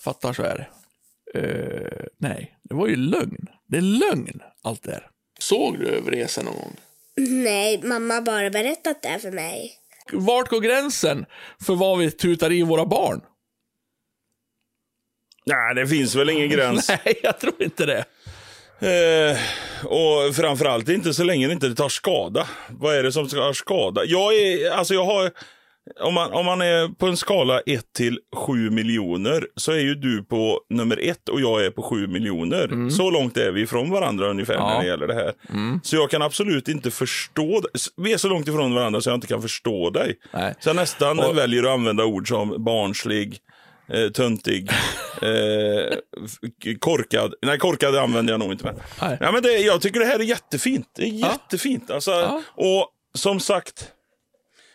fattar 0.00 0.32
så 0.32 0.42
här. 0.42 0.70
Eh, 1.34 2.06
nej, 2.18 2.58
det 2.62 2.74
var 2.74 2.86
ju 2.86 2.96
lögn. 2.96 3.46
Det 3.66 3.76
är 3.76 3.82
lögn, 3.82 4.42
allt 4.62 4.82
det 4.82 4.92
här. 4.92 5.10
Såg 5.38 5.78
du 5.78 6.00
Vrese 6.00 6.42
någon 6.42 6.54
gång? 6.54 6.76
Nej, 7.16 7.80
mamma 7.84 8.14
har 8.14 8.20
bara 8.20 8.50
berättat 8.50 9.02
det 9.02 9.18
för 9.18 9.30
mig. 9.30 9.72
Vart 10.12 10.48
går 10.48 10.60
gränsen 10.60 11.26
för 11.66 11.74
vad 11.74 11.98
vi 11.98 12.10
tutar 12.10 12.52
i 12.52 12.62
våra 12.62 12.86
barn? 12.86 13.20
Nej, 15.46 15.74
det 15.74 15.86
finns 15.86 16.14
väl 16.14 16.30
ingen 16.30 16.50
gräns. 16.50 16.88
Nej, 17.04 17.20
jag 17.22 17.40
tror 17.40 17.62
inte 17.62 17.86
det. 17.86 18.04
Eh, 18.80 19.36
och 19.86 20.34
framförallt 20.36 20.88
inte 20.88 21.14
så 21.14 21.24
länge 21.24 21.46
det 21.46 21.52
inte 21.52 21.74
tar 21.74 21.88
skada. 21.88 22.46
Vad 22.68 22.94
är 22.94 23.02
det 23.02 23.12
som 23.12 23.28
ska 23.28 23.40
ha 23.42 23.54
skada? 23.54 24.04
Jag, 24.04 24.34
är, 24.34 24.70
alltså 24.70 24.94
jag 24.94 25.04
har 25.04 25.30
om 26.00 26.14
man, 26.14 26.32
om 26.32 26.46
man 26.46 26.60
är 26.60 26.88
på 26.88 27.06
en 27.06 27.16
skala 27.16 27.60
1 27.60 27.84
till 27.96 28.18
7 28.36 28.70
miljoner 28.70 29.46
så 29.56 29.72
är 29.72 29.78
ju 29.78 29.94
du 29.94 30.22
på 30.24 30.60
nummer 30.70 30.98
1 31.02 31.28
och 31.28 31.40
jag 31.40 31.64
är 31.64 31.70
på 31.70 31.82
7 31.82 32.06
miljoner. 32.06 32.90
Så 32.90 33.10
långt 33.10 33.36
är 33.36 33.50
vi 33.52 33.60
ifrån 33.60 33.90
varandra 33.90 34.28
ungefär 34.30 34.54
Mm. 34.54 34.66
Ja. 34.66 34.72
när 34.74 34.80
det 34.82 34.86
gäller 34.88 35.06
det 35.06 35.14
här. 35.14 35.32
Så 35.82 35.96
jag 35.96 36.10
kan 36.10 36.22
absolut 36.22 36.68
inte 36.68 36.90
förstå 36.90 37.60
dig. 37.60 37.70
Vi 37.96 38.12
är 38.12 38.16
så 38.16 38.28
långt 38.28 38.48
ifrån 38.48 38.74
varandra 38.74 39.00
så 39.00 39.10
jag 39.10 39.16
inte 39.16 39.26
kan 39.26 39.42
förstå 39.42 39.90
dig. 39.90 40.14
Nej. 40.32 40.54
Så 40.60 40.68
jag 40.68 40.76
nästan 40.76 41.18
Och- 41.18 41.38
väljer 41.38 41.62
att 41.62 41.70
använda 41.70 42.04
ord 42.04 42.28
som 42.28 42.64
barnslig, 42.64 43.38
eh, 43.88 44.08
töntig, 44.10 44.70
eh, 45.22 45.98
korkad. 46.78 47.34
Nej, 47.42 47.58
korkad 47.58 47.96
använder 47.96 48.32
jag 48.32 48.40
nog 48.40 48.52
inte. 48.52 48.64
Men. 48.64 48.74
Nej. 49.00 49.18
Ja, 49.20 49.32
men 49.32 49.42
det, 49.42 49.52
jag 49.58 49.80
tycker 49.82 50.00
det 50.00 50.06
här 50.06 50.18
är 50.18 50.24
jättefint. 50.24 50.88
Det 50.96 51.02
är 51.02 51.06
jättefint. 51.06 51.90
Alltså, 51.90 52.10
Ja. 52.10 52.42
Och 52.54 52.88
som 53.14 53.40
sagt, 53.40 53.92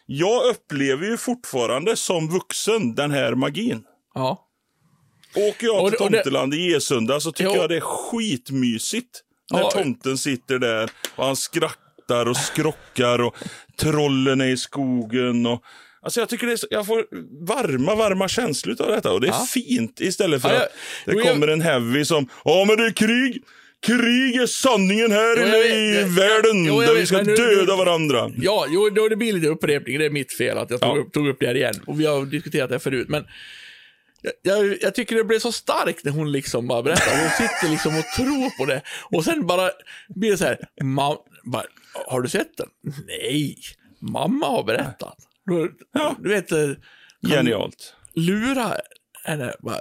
jag 0.06 0.46
upplever 0.46 1.06
ju 1.08 1.18
fortfarande 1.18 1.96
som 1.96 2.30
vuxen 2.30 2.96
den 2.96 3.12
här 3.12 3.36
magin. 3.36 3.84
Ja. 4.14 4.48
Åker 5.36 5.68
jag 5.68 5.90
till 5.90 5.98
Tomteland 5.98 6.54
i 6.54 6.58
Gesunda 6.58 7.20
så 7.20 7.32
tycker 7.32 7.52
Jo. 7.56 7.62
jag 7.62 7.70
det 7.70 7.76
är 7.78 7.82
skitmysigt. 7.82 9.22
När 9.52 9.60
Ja. 9.60 9.72
tomten 9.72 10.18
sitter 10.18 10.60
där 10.60 10.90
och 11.16 11.26
han 11.26 11.36
skrattar 11.36 12.26
och 12.26 12.38
skrockar 12.38 13.22
och 13.22 13.36
trollen 13.80 14.42
är 14.42 14.46
i 14.46 14.58
skogen. 14.58 15.46
Och, 15.46 15.64
alltså 16.04 16.20
jag 16.20 16.30
tycker 16.30 16.48
det 16.48 16.58
så, 16.58 16.68
jag 16.70 16.86
får 16.86 17.06
varma, 17.48 17.96
varma 17.96 18.28
känslor 18.28 18.82
av 18.82 18.88
detta 18.92 19.12
och 19.12 19.22
det 19.22 19.28
är 19.28 19.32
Ja. 19.32 19.46
fint 19.54 20.00
istället 20.02 20.42
för 20.42 20.50
Ja, 20.50 20.56
jag- 20.56 20.64
att 20.64 20.72
det 21.06 21.14
jag- 21.14 21.24
kommer 21.34 21.48
en 21.48 21.62
heavy 21.62 22.06
som 22.06 22.30
Ja 22.46 22.66
men 22.68 22.78
det 22.78 22.86
är 22.86 22.92
krig! 22.94 23.44
Krig 23.86 24.36
är 24.36 24.46
sanningen 24.48 25.12
här 25.12 25.38
Jo, 25.38 25.44
vet, 25.46 25.66
i 25.66 25.96
jag- 26.00 26.08
världen 26.08 26.66
jo, 26.66 26.82
där 26.82 26.94
vet, 26.94 27.02
vi 27.02 27.06
ska 27.06 27.22
nu- 27.22 27.36
döda 27.36 27.76
varandra. 27.76 28.32
Ja, 28.38 28.66
jo, 28.70 28.90
då 28.90 29.08
det 29.08 29.16
blir 29.16 29.34
lite 29.34 29.48
upprepning. 29.48 30.00
Det 30.00 30.06
är 30.06 30.10
mitt 30.10 30.34
fel 30.34 30.58
att 30.58 30.70
jag 30.72 30.82
tog, 30.82 30.98
Ja. 30.98 31.02
upp, 31.02 31.14
tog 31.14 31.28
upp 31.28 31.38
det 31.40 31.48
här 31.48 31.56
igen. 31.56 31.74
Och 31.88 32.00
vi 32.00 32.06
har 32.06 32.26
diskuterat 32.26 32.70
det 32.70 32.80
förut. 32.80 33.10
Men 33.10 33.24
jag, 34.42 34.78
jag, 34.82 34.96
tycker 34.96 35.16
det 35.16 35.24
blev 35.24 35.40
så 35.40 35.52
starkt 35.52 36.04
när 36.06 36.12
hon 36.12 36.32
liksom 36.32 36.68
bara 36.68 36.84
berättar. 36.84 37.22
Hon 37.22 37.30
sitter 37.30 37.70
liksom 37.72 37.98
och 37.98 38.06
tror 38.18 38.58
på 38.58 38.66
det. 38.66 38.82
Och 39.12 39.24
sen 39.24 39.48
bara 39.48 39.70
blir 40.16 40.32
det 40.32 40.38
så 40.38 40.46
här. 40.46 40.58
Bara, 41.44 41.64
har 42.08 42.22
du 42.22 42.30
sett 42.30 42.58
den? 42.58 42.68
Nej, 43.08 43.58
mamma 44.02 44.46
har 44.46 44.64
berättat. 44.64 45.16
Du, 45.46 45.78
Ja. 45.94 46.16
du 46.20 46.30
vet, 46.30 46.52
eh, 46.52 46.70
Genialt. 47.28 47.96
lura 48.16 48.74
henne. 49.24 49.54
Bara, 49.60 49.80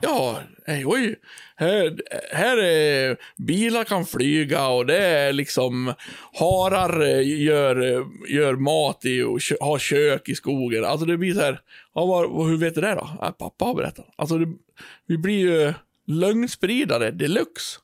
ja, 0.00 0.38
hej, 0.66 0.86
oj. 0.86 1.16
Här, 1.56 1.96
här 2.34 2.56
är 2.58 3.16
bilar 3.46 3.84
kan 3.84 4.06
flyga 4.06 4.66
och 4.68 4.86
det 4.86 4.96
är 5.06 5.32
liksom 5.32 5.94
harar 6.32 7.00
eh, 7.02 7.42
gör, 7.42 7.92
eh, 7.92 8.04
gör 8.28 8.56
mat 8.56 9.04
i 9.04 9.22
och 9.22 9.40
kö, 9.40 9.54
har 9.60 9.78
kök 9.78 10.28
i 10.28 10.34
skogen. 10.34 10.84
Alltså 10.84 11.06
det 11.06 11.16
blir 11.16 11.34
så 11.34 11.40
här, 11.40 11.60
ja, 11.94 12.06
vad, 12.06 12.48
hur 12.48 12.56
vet 12.56 12.74
du 12.74 12.80
det 12.80 12.94
då? 12.94 13.10
Ja, 13.20 13.32
pappa 13.38 13.64
har 13.64 13.74
berättat. 13.74 14.06
Alltså 14.16 14.38
det, 14.38 14.46
vi 15.06 15.18
blir 15.18 15.38
ju 15.38 15.72
lögnspridare 16.06 17.10
deluxe. 17.10 17.78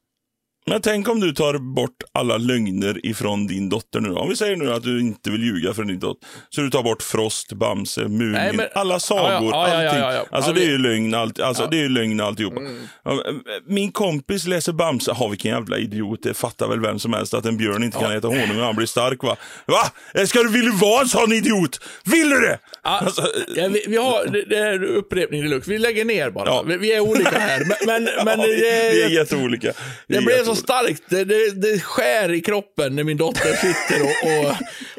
Men 0.69 0.81
tänk 0.83 1.09
om 1.09 1.21
du 1.21 1.33
tar 1.33 1.59
bort 1.59 1.97
alla 2.13 2.37
lögner 2.37 3.07
ifrån 3.07 3.47
din 3.47 3.69
dotter 3.69 4.01
nu. 4.01 4.11
Om 4.15 4.29
vi 4.29 4.37
säger 4.37 4.57
nu 4.57 4.73
att 4.73 4.83
du 4.83 5.01
inte 5.01 5.31
vill 5.31 5.43
ljuga 5.43 5.75
för 5.75 5.85
din 5.85 5.99
dotter. 5.99 6.29
Så 6.51 6.61
du 6.61 6.71
tar 6.71 6.83
bort 6.83 7.03
Frost, 7.03 7.53
Bamse, 7.53 8.01
Mumin, 8.01 8.33
Nej, 8.33 8.53
men- 8.53 8.67
alla 8.75 9.01
sagor, 9.01 9.51
Ja, 9.51 9.69
ja, 9.69 9.83
ja, 9.83 9.91
allting. 9.91 10.29
Alltså 10.31 10.53
det 10.53 10.63
är 10.63 10.69
ju 10.69 10.79
lögn, 10.79 11.15
allt, 11.15 11.41
alltså. 11.41 11.63
Mm. 11.63 11.71
det 11.71 11.77
är 11.77 11.83
ju 11.83 11.89
lögn 11.89 12.21
alltihopa. 12.21 12.61
Ja, 13.05 13.23
Min 13.67 13.93
kompis 13.93 14.47
läser 14.47 14.73
Bamse. 14.73 15.15
Ja, 15.21 15.29
vilken 15.29 15.51
jävla 15.51 15.79
idiot. 15.79 16.23
Det 16.23 16.35
fattar 16.35 16.69
väl 16.69 16.81
vem 16.81 16.99
som 16.99 17.13
helst 17.13 17.35
att 17.35 17.47
en 17.47 17.57
björn 17.57 17.83
inte 17.83 17.99
kan 17.99 18.13
äta 18.13 18.29
honung 18.29 18.59
och 18.59 18.65
han 18.67 18.77
blir 18.77 18.87
stark 18.87 19.23
va? 19.23 19.37
Va? 19.67 20.25
Ska 20.27 20.43
du, 20.43 20.49
vill 20.53 20.65
du 20.65 20.73
vara 20.73 21.01
en 21.01 21.09
sån 21.09 21.33
idiot? 21.33 21.81
Vill 22.05 22.31
du 22.31 22.41
det? 22.41 22.59
Alltså, 22.83 23.23
vi, 23.55 23.85
vi 23.89 23.97
har, 23.97 24.27
det, 24.27 24.45
det 24.45 24.57
är 24.57 24.85
upprepning 24.85 25.43
deluxe. 25.43 25.71
Vi 25.71 25.79
lägger 25.79 26.05
ner 26.05 26.31
bara. 26.31 26.63
Vi, 26.63 26.77
vi 26.77 26.93
är 26.93 27.01
olika 27.01 27.39
här. 27.39 27.61
Men, 27.87 28.05
men, 28.05 28.25
men 28.25 28.39
det, 28.49 28.91
vi 28.93 29.03
är 29.03 29.09
jätteolika. 29.09 29.73
Det 30.07 30.17
är 30.17 30.23
blev 30.23 30.45
så. 30.45 30.55
Starkt. 30.59 31.03
Det, 31.09 31.25
det, 31.25 31.51
det 31.51 31.81
skär 31.81 32.33
i 32.33 32.41
kroppen 32.41 32.97
när 32.97 33.05
min 33.05 33.17
dotter 33.17 33.53
sitter 33.53 34.03
och, 34.03 34.49
och, 34.51 34.57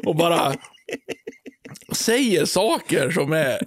och 0.08 0.16
bara 0.16 0.54
säger 1.92 2.44
saker 2.44 3.10
som 3.10 3.32
är... 3.32 3.60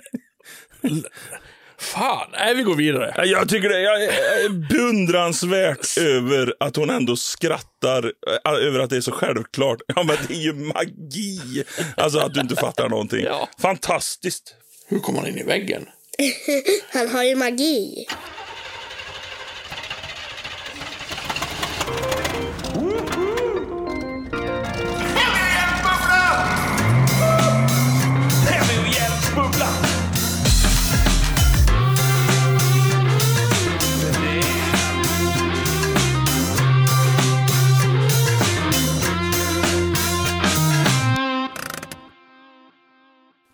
Fan, 1.78 2.28
nej 2.32 2.56
vi 2.56 2.64
går 2.64 2.76
vidare. 2.76 3.14
Ja, 3.18 3.26
Jag 3.26 3.50
tycker 3.50 3.70
det 3.70 3.78
är 3.78 4.46
är 4.46 4.50
beundransvärt 4.50 5.98
över 5.98 6.54
att 6.60 6.76
hon 6.76 6.90
ändå 6.90 7.16
skrattar 7.16 8.12
äh, 8.46 8.68
över 8.68 8.80
att 8.80 8.90
det 8.90 8.98
är 8.98 9.02
så 9.02 9.12
självklart. 9.12 9.78
Ja, 9.96 10.04
men 10.04 10.18
det 10.28 10.34
är 10.34 10.42
ju 10.42 10.54
magi. 10.54 11.64
Alltså 11.98 12.20
att 12.20 12.34
du 12.34 12.40
inte 12.40 12.56
fattar 12.56 12.90
någonting. 12.90 13.24
Ja. 13.26 13.50
Fantastiskt. 13.60 14.56
Hur 14.88 15.00
kom 15.00 15.16
han 15.16 15.28
in 15.28 15.38
i 15.38 15.44
väggen? 15.44 15.86
Han 16.94 17.10
har 17.10 17.24
ju 17.24 17.36
magi. 17.36 18.06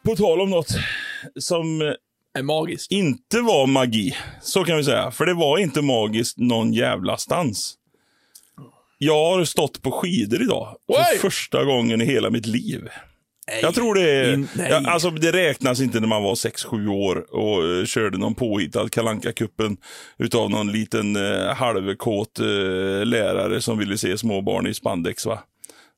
På 0.04 0.16
tal 0.16 0.42
om 0.42 0.50
något 0.50 0.68
som 1.40 1.82
eh, 1.82 1.88
Är 2.34 2.44
magiskt. 2.44 2.92
inte 2.92 3.42
var 3.42 3.68
magi, 3.68 4.16
så 4.42 4.64
kan 4.64 4.78
vi 4.78 4.84
säga. 4.84 5.12
För 5.12 5.26
det 5.26 5.34
var 5.34 5.58
inte 5.58 5.82
magiskt 5.82 6.38
någon 6.38 6.74
jävla 6.74 7.18
stans. 7.18 7.76
Jag 8.98 9.26
har 9.26 9.46
stått 9.46 9.82
på 9.82 9.92
skidor 9.92 10.42
idag. 10.42 10.76
Oj! 10.88 10.96
För 11.12 11.30
första 11.30 11.64
gången 11.64 12.02
i 12.02 12.06
hela 12.06 12.30
mitt 12.30 12.46
liv. 12.46 12.90
Nej. 13.48 13.60
Jag 13.62 13.76
tror 13.76 13.96
det 13.96 14.12
är... 14.12 14.34
In- 14.34 14.48
nej. 14.54 14.68
ja, 14.72 14.92
alltså 14.92 15.10
det 15.10 15.32
räknas 15.32 15.82
inte 15.82 16.00
när 16.00 16.08
man 16.08 16.24
var 16.24 16.36
6-7 16.36 16.88
år 16.88 17.36
och 17.36 17.64
uh, 17.64 17.86
körde 17.86 18.18
någon 18.18 18.36
påhittad 18.36 18.90
kalanka 18.90 19.32
kuppen 19.32 19.78
utav 20.18 20.50
någon 20.50 20.72
liten 20.72 21.16
uh, 21.16 21.54
halvkåt 21.54 22.40
uh, 22.40 23.06
lärare 23.06 23.62
som 23.62 23.78
ville 23.78 23.98
se 23.98 24.18
småbarn 24.18 24.68
i 24.68 24.74
spandex 24.74 25.26
va. 25.26 25.40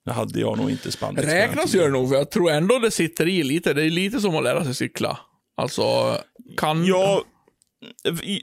Det 0.06 0.12
hade 0.12 0.40
jag 0.40 0.58
nog 0.58 0.70
inte 0.70 0.92
spandex. 0.92 1.28
Räknas 1.28 1.74
gör 1.74 1.84
det 1.84 1.92
nog, 1.92 2.10
för 2.10 2.16
jag 2.16 2.32
tror 2.32 2.52
ändå 2.52 2.80
det 2.80 2.92
sitter 2.92 3.28
i 3.28 3.44
lite. 3.44 3.74
Det 3.74 3.84
är 3.84 3.90
lite 3.90 4.20
som 4.20 4.36
att 4.36 4.44
lära 4.44 4.64
sig 4.64 4.76
cykla. 4.76 5.20
Alltså, 5.58 6.18
kan... 6.58 6.86
Jag, 6.86 7.22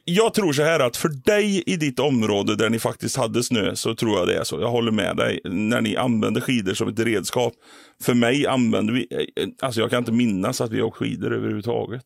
jag 0.05 0.35
tror 0.35 0.53
så 0.53 0.63
här 0.63 0.81
att 0.81 0.97
för 0.97 1.09
dig 1.09 1.63
i 1.67 1.77
ditt 1.77 1.99
område 1.99 2.57
där 2.57 2.71
ni 2.71 2.79
faktiskt 2.79 3.17
hade 3.17 3.43
snö 3.43 3.77
så 3.77 3.95
tror 3.95 4.19
jag 4.19 4.29
det 4.29 4.39
är 4.39 4.45
så. 4.45 4.61
Jag 4.61 4.71
håller 4.71 4.93
med 4.93 5.17
dig. 5.17 5.41
När 5.45 5.81
ni 5.81 5.97
använder 5.97 6.41
skidor 6.41 6.75
som 6.75 6.89
ett 6.89 6.99
redskap. 6.99 7.53
För 8.03 8.15
mig 8.15 8.47
använder 8.47 8.95
vi, 8.95 9.07
alltså 9.63 9.81
jag 9.81 9.91
kan 9.91 9.99
inte 9.99 10.13
minnas 10.13 10.61
att 10.61 10.73
vi 10.73 10.81
har 10.81 10.91
skidor 10.91 11.35
överhuvudtaget. 11.35 12.05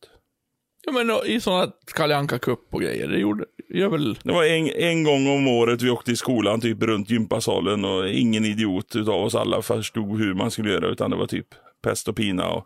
Ja, 0.85 0.91
men 0.91 1.11
i 1.25 1.39
sådana 1.39 1.71
Kalle 1.93 2.15
Anka 2.15 2.39
Cup 2.39 2.59
och 2.71 2.81
grejer, 2.81 3.07
det 3.07 3.19
gjorde, 3.19 3.45
gör 3.79 3.89
väl... 3.89 4.17
Det 4.23 4.31
var 4.31 4.43
en, 4.43 4.69
en 4.69 5.03
gång 5.03 5.27
om 5.27 5.47
året 5.47 5.81
vi 5.81 5.89
åkte 5.89 6.11
i 6.11 6.15
skolan, 6.15 6.61
typ 6.61 6.83
runt 6.83 7.09
gympasalen 7.09 7.85
och 7.85 8.09
ingen 8.09 8.45
idiot 8.45 8.95
utav 8.95 9.23
oss 9.23 9.35
alla 9.35 9.61
förstod 9.61 10.19
hur 10.19 10.33
man 10.33 10.51
skulle 10.51 10.71
göra, 10.71 10.87
utan 10.87 11.11
det 11.11 11.17
var 11.17 11.27
typ 11.27 11.47
pest 11.83 12.07
och 12.07 12.15
pina 12.15 12.49
och 12.49 12.65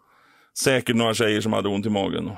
säkert 0.59 0.95
några 0.95 1.13
tjejer 1.13 1.41
som 1.41 1.53
hade 1.53 1.69
ont 1.69 1.85
i 1.85 1.89
magen. 1.89 2.27
Och 2.27 2.37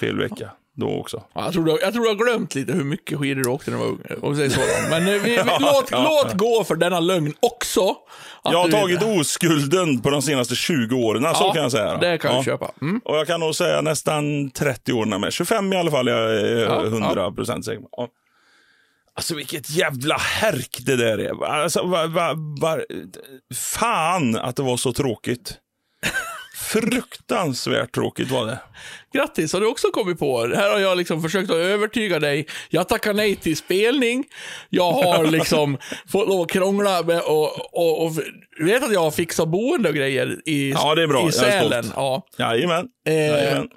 fel 0.00 0.18
vecka 0.18 0.50
då 0.76 1.00
också. 1.00 1.22
Ja, 1.34 1.44
Jag 1.44 1.52
tror, 1.52 1.64
du, 1.64 1.78
jag 1.82 1.92
tror 1.92 2.02
du 2.02 2.08
har 2.08 2.16
glömt 2.16 2.54
lite 2.54 2.72
hur 2.72 2.84
mycket 2.84 3.18
skidor 3.18 3.42
du 3.42 3.50
åkte 3.50 3.70
när 3.70 3.78
du 3.78 3.84
var 3.84 3.90
ung. 3.90 4.00
Om 4.22 4.36
säger 4.36 4.50
så. 4.50 4.60
Men 4.90 5.02
eh, 5.08 5.12
vi, 5.12 5.18
vi, 5.18 5.36
låt, 5.60 5.90
låt 5.90 6.32
gå 6.34 6.64
för 6.64 6.76
denna 6.76 7.00
lögn 7.00 7.34
också. 7.40 7.94
Jag 8.44 8.58
har 8.58 8.68
tagit 8.68 9.02
oskulden 9.02 10.00
på 10.02 10.10
de 10.10 10.22
senaste 10.22 10.54
20 10.54 10.96
åren, 10.96 11.22
så 11.22 11.44
Ja, 11.44 11.52
kan 11.52 11.62
jag 11.62 11.72
säga. 11.72 11.96
Det 11.96 12.18
kan 12.18 12.32
ja. 12.32 12.38
du 12.38 12.44
köpa. 12.44 12.70
Mm. 12.82 13.00
Och 13.04 13.16
jag 13.16 13.26
kan 13.26 13.40
nog 13.40 13.54
säga 13.54 13.80
nästan 13.80 14.50
30 14.50 14.92
år 14.92 15.18
med. 15.18 15.32
25 15.32 15.72
i 15.72 15.76
alla 15.76 15.90
fall, 15.90 16.06
jag 16.06 16.18
är 16.34 16.64
Ja, 16.64 16.84
100 16.84 17.32
procent 17.32 17.64
säker 17.64 17.80
på. 17.80 17.88
Ja. 17.92 18.08
Alltså 19.14 19.34
vilket 19.34 19.70
jävla 19.70 20.16
härk 20.16 20.78
det 20.86 20.96
där 20.96 21.18
är. 21.18 21.44
Alltså, 21.44 21.86
va, 21.86 22.06
va, 22.06 22.34
va, 22.60 22.78
fan 23.54 24.36
att 24.36 24.56
det 24.56 24.62
var 24.62 24.76
så 24.76 24.92
tråkigt. 24.92 25.58
Fruktansvärt 26.66 27.94
tråkigt 27.94 28.30
var 28.30 28.46
det. 28.46 28.58
Grattis, 29.12 29.52
har 29.52 29.60
du 29.60 29.66
också 29.66 29.88
kommit 29.88 30.18
på. 30.18 30.40
Här 30.46 30.70
har 30.72 30.78
jag 30.78 30.98
liksom 30.98 31.22
försökt 31.22 31.50
att 31.50 31.56
övertyga 31.56 32.18
dig. 32.18 32.46
Jag 32.70 32.88
tackar 32.88 33.14
nej 33.14 33.36
till 33.36 33.56
spelning. 33.56 34.24
Jag 34.68 34.92
har 34.92 35.26
liksom 35.30 35.78
fått 36.08 36.28
lov 36.28 36.40
att 36.42 36.50
krångla 36.50 37.02
med 37.02 37.20
och, 37.20 37.74
och, 37.74 38.04
och 38.06 38.12
vet 38.60 38.82
att 38.82 38.92
jag 38.92 39.00
har 39.00 39.10
fixat 39.10 39.48
boende 39.48 39.88
och 39.88 39.94
grejer 39.94 40.38
i, 40.48 40.70
Ja, 40.70 40.94
det 40.94 41.02
är 41.02 41.06
bra. 41.06 41.28
i 41.28 41.32
Sälen. 41.32 41.84
Ja. 41.96 42.26
Jajamän. 42.38 42.88
Eh, 43.08 43.14
Jajamän. 43.14 43.68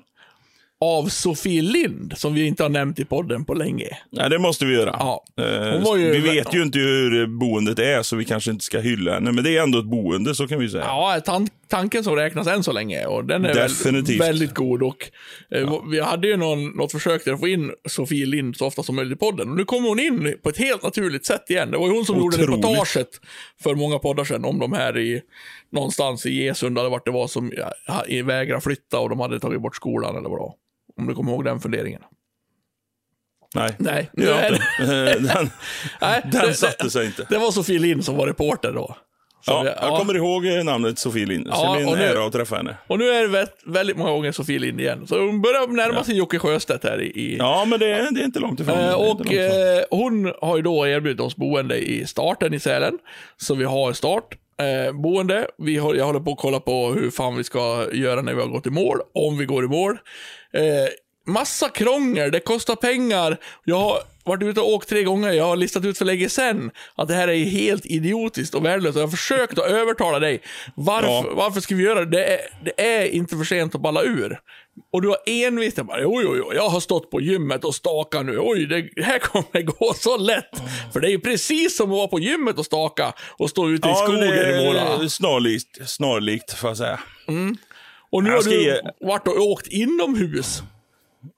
Av 0.81 1.07
Sofie 1.09 1.61
Lind, 1.61 2.13
som 2.17 2.33
vi 2.33 2.45
inte 2.47 2.63
har 2.63 2.69
nämnt 2.69 2.99
i 2.99 3.05
podden 3.05 3.45
på 3.45 3.53
länge. 3.53 3.87
Nej, 4.11 4.29
det 4.29 4.39
måste 4.39 4.65
vi 4.65 4.73
göra. 4.73 4.95
Ja. 4.99 5.23
Eh, 5.37 5.97
ju- 5.99 6.11
Vi 6.11 6.19
vet 6.19 6.53
ju 6.53 6.63
inte 6.63 6.79
hur 6.79 7.27
boendet 7.27 7.79
är, 7.79 8.01
så 8.03 8.15
vi 8.15 8.25
kanske 8.25 8.51
inte 8.51 8.63
ska 8.65 8.79
hylla 8.79 9.13
henne. 9.13 9.31
Men 9.31 9.43
det 9.43 9.57
är 9.57 9.63
ändå 9.63 9.79
ett 9.79 9.85
boende, 9.85 10.35
så 10.35 10.47
kan 10.47 10.59
vi 10.59 10.69
säga. 10.69 10.83
Ja, 10.83 11.21
tan 11.25 11.47
tanken 11.67 12.03
som 12.03 12.15
räknas 12.15 12.47
än 12.47 12.63
så 12.63 12.71
länge 12.71 13.05
och 13.05 13.25
den 13.25 13.45
är 13.45 13.53
Definitivt. 13.53 14.21
Väldigt, 14.21 14.53
god. 14.53 14.83
Och, 14.83 15.09
eh, 15.51 15.81
Vi 15.91 15.99
hade 16.01 16.27
ju 16.27 16.37
någon, 16.37 16.67
något 16.69 16.91
försök 16.91 17.25
där 17.25 17.33
att 17.33 17.39
få 17.39 17.47
in 17.47 17.71
Sofie 17.89 18.25
Lind 18.25 18.57
så 18.57 18.65
ofta 18.65 18.83
som 18.83 18.95
möjligt 18.95 19.15
i 19.15 19.19
podden. 19.19 19.49
Och 19.49 19.57
nu 19.57 19.65
kommer 19.65 19.89
hon 19.89 19.99
in 19.99 20.35
på 20.43 20.49
ett 20.49 20.57
helt 20.57 20.83
naturligt 20.83 21.25
sätt 21.25 21.49
igen. 21.49 21.71
Det 21.71 21.77
var 21.77 21.87
ju 21.87 21.93
hon 21.93 22.05
som 22.05 22.17
gjorde 22.17 22.37
Otroligt. 22.43 22.65
reportaget 22.65 23.09
för 23.63 23.75
många 23.75 23.99
poddar 23.99 24.23
sedan 24.23 24.45
om 24.45 24.59
de 24.59 24.73
här 24.73 24.97
i 24.97 25.21
någonstans 25.71 26.25
i 26.25 26.29
Gesund 26.43 26.77
eller 26.79 26.89
vart 26.89 27.05
det 27.05 27.11
var 27.11 27.27
som 27.27 27.51
ja, 27.57 28.03
vägrade 28.23 28.61
flytta 28.61 28.99
och 28.99 29.09
de 29.09 29.19
hade 29.19 29.39
tagit 29.39 29.61
bort 29.61 29.75
skolan 29.75 30.15
eller 30.15 30.29
vad 30.29 30.37
det 30.39 30.41
var. 30.43 30.53
Om 30.99 31.07
du 31.07 31.15
kommer 31.15 31.31
ihåg 31.31 31.45
den 31.45 31.59
funderingen. 31.59 32.01
Nej, 33.55 33.75
Nej, 33.77 34.09
det 34.13 34.23
gör 34.23 34.41
jag 34.41 34.51
inte. 34.53 34.63
Den, 35.19 35.49
nej, 36.01 36.21
den 36.31 36.47
det, 36.47 36.53
satte 36.53 36.89
sig 36.89 37.05
inte. 37.05 37.25
det 37.29 37.37
var 37.37 37.51
Sofie 37.51 37.79
Lind 37.79 38.05
som 38.05 38.15
var 38.15 38.27
reporter 38.27 38.71
då. 38.71 38.95
Ja, 39.45 39.61
vi- 39.61 39.69
jag 39.87 39.97
kommer 39.99 40.15
ihåg 40.15 40.65
namnet 40.65 40.99
Sofie 40.99 41.25
Lind. 41.25 41.47
Så 41.47 41.51
Ja, 41.53 41.71
det 41.71 41.77
blir 41.77 41.87
och 41.87 41.93
en 41.93 41.99
nu- 41.99 42.05
ära 42.05 42.25
att 42.25 42.33
träffa 42.33 42.55
henne. 42.55 42.77
Och 42.87 42.99
nu 42.99 43.09
är 43.09 43.21
det 43.27 43.27
vä- 43.27 43.47
väldigt 43.73 43.97
många 43.97 44.11
gånger 44.11 44.31
Sofie 44.31 44.59
Lind 44.59 44.81
igen. 44.81 45.07
Så 45.07 45.19
hon 45.25 45.41
börjar 45.41 45.67
närma 45.67 46.03
sig 46.03 46.17
Jocke 46.17 46.39
Sjöstedt 46.39 46.83
här 46.83 47.01
i, 47.01 47.37
Ja, 47.39 47.65
men 47.67 47.79
det, 47.79 47.91
är- 47.91 48.11
det 48.11 48.21
är 48.21 48.25
inte 48.25 48.39
långt 48.39 48.59
ifrån. 48.59 48.79
Eh, 48.79 48.93
och 48.93 49.05
långt 49.07 49.21
ifrån. 49.31 49.77
eh, 49.77 49.83
hon 49.91 50.33
har 50.41 50.55
ju 50.57 50.61
då 50.63 50.87
erbjudit 50.87 51.19
oss 51.21 51.35
boende 51.35 51.77
i 51.89 52.05
starten 52.07 52.53
i 52.53 52.59
Sälen. 52.59 52.93
Så 53.37 53.55
vi 53.55 53.63
har 53.65 53.93
start. 53.93 54.23
Eh, 54.61 54.93
boende. 55.01 55.47
Vi 55.57 55.77
har, 55.77 55.95
jag 55.95 56.05
håller 56.05 56.19
på 56.19 56.31
att 56.31 56.37
kolla 56.39 56.59
på 56.59 56.91
hur 56.91 57.11
fan 57.11 57.35
vi 57.37 57.43
ska 57.43 57.87
göra 57.93 58.21
när 58.21 58.33
vi 58.33 58.41
har 58.41 58.47
gått 58.47 58.67
i 58.67 58.69
mål. 58.69 58.97
Om 59.13 59.37
vi 59.37 59.45
går 59.45 59.65
i 59.65 59.67
mål. 59.67 59.97
Eh, 60.53 60.89
massa 61.33 61.69
krångel, 61.69 62.31
det 62.31 62.39
kostar 62.39 62.75
pengar. 62.75 63.37
Jag 63.65 63.75
har 63.79 63.99
varit 64.25 64.43
ute 64.43 64.61
och 64.61 64.73
åkt 64.73 64.89
tre 64.89 65.03
gånger. 65.03 65.31
Jag 65.31 65.43
har 65.45 65.55
listat 65.55 65.85
ut 65.85 65.97
för 65.97 66.05
länge 66.05 66.29
sedan 66.29 66.71
att 66.95 67.07
det 67.07 67.13
här 67.13 67.27
är 67.27 67.43
helt 67.45 67.85
idiotiskt 67.85 68.55
och 68.55 68.65
värdelöst. 68.65 68.95
Jag 68.97 69.03
har 69.03 69.11
försökt 69.11 69.59
att 69.59 69.65
övertala 69.65 70.19
dig. 70.19 70.41
Varför, 70.75 71.07
Ja. 71.09 71.25
varför 71.35 71.61
ska 71.61 71.75
vi 71.75 71.83
göra 71.83 72.05
det? 72.05 72.11
Det 72.17 72.25
är, 72.33 72.39
det 72.65 72.81
är 72.99 73.05
inte 73.05 73.37
för 73.37 73.43
sent 73.43 73.75
att 73.75 73.81
balla 73.81 74.03
ur. 74.03 74.39
Och 74.93 75.01
du 75.01 75.07
har 75.07 75.17
envist 75.25 75.77
bara, 75.81 76.01
oj, 76.07 76.25
oj, 76.27 76.41
oj, 76.41 76.55
jag 76.55 76.69
har 76.69 76.79
stått 76.79 77.11
på 77.11 77.21
gymmet 77.21 77.63
och 77.65 77.75
stakat 77.75 78.25
nu. 78.25 78.37
Oj, 78.39 78.65
det 78.95 79.03
här 79.03 79.19
kommer 79.19 79.61
gå 79.61 79.93
så 79.93 80.17
lätt. 80.17 80.61
För 80.93 80.99
det 80.99 81.07
är 81.07 81.11
ju 81.11 81.19
precis 81.19 81.77
som 81.77 81.91
att 81.91 81.97
vara 81.97 82.07
på 82.07 82.19
gymmet 82.19 82.57
och 82.59 82.65
staka 82.65 83.13
och 83.37 83.49
stå 83.49 83.69
ute 83.69 83.87
i 83.87 83.91
Ja, 83.91 83.95
skogen 83.95 84.23
i 84.23 84.65
Mora. 84.65 85.09
Snarlikt, 85.09 85.89
snarlikt 85.89 86.53
får 86.53 86.69
jag 86.69 86.77
säga. 86.77 86.99
Och 88.09 88.23
nu 88.23 88.29
har 88.29 88.43
du 88.43 88.63
ge- 88.63 88.81
varit 88.99 89.27
och 89.27 89.37
åkt 89.41 89.67
inomhus 89.67 90.63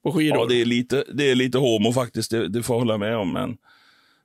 på 0.03 0.11
skidor. 0.11 0.37
Ja, 0.37 0.45
det 0.45 0.61
är 0.61 0.65
lite, 0.65 1.03
det 1.13 1.31
är 1.31 1.35
lite 1.35 1.57
homo 1.57 1.93
faktiskt, 1.93 2.31
det, 2.31 2.47
det 2.47 2.63
får 2.63 2.73
jag 2.75 2.79
hålla 2.79 2.97
med 2.97 3.17
om. 3.17 3.33
Men... 3.33 3.49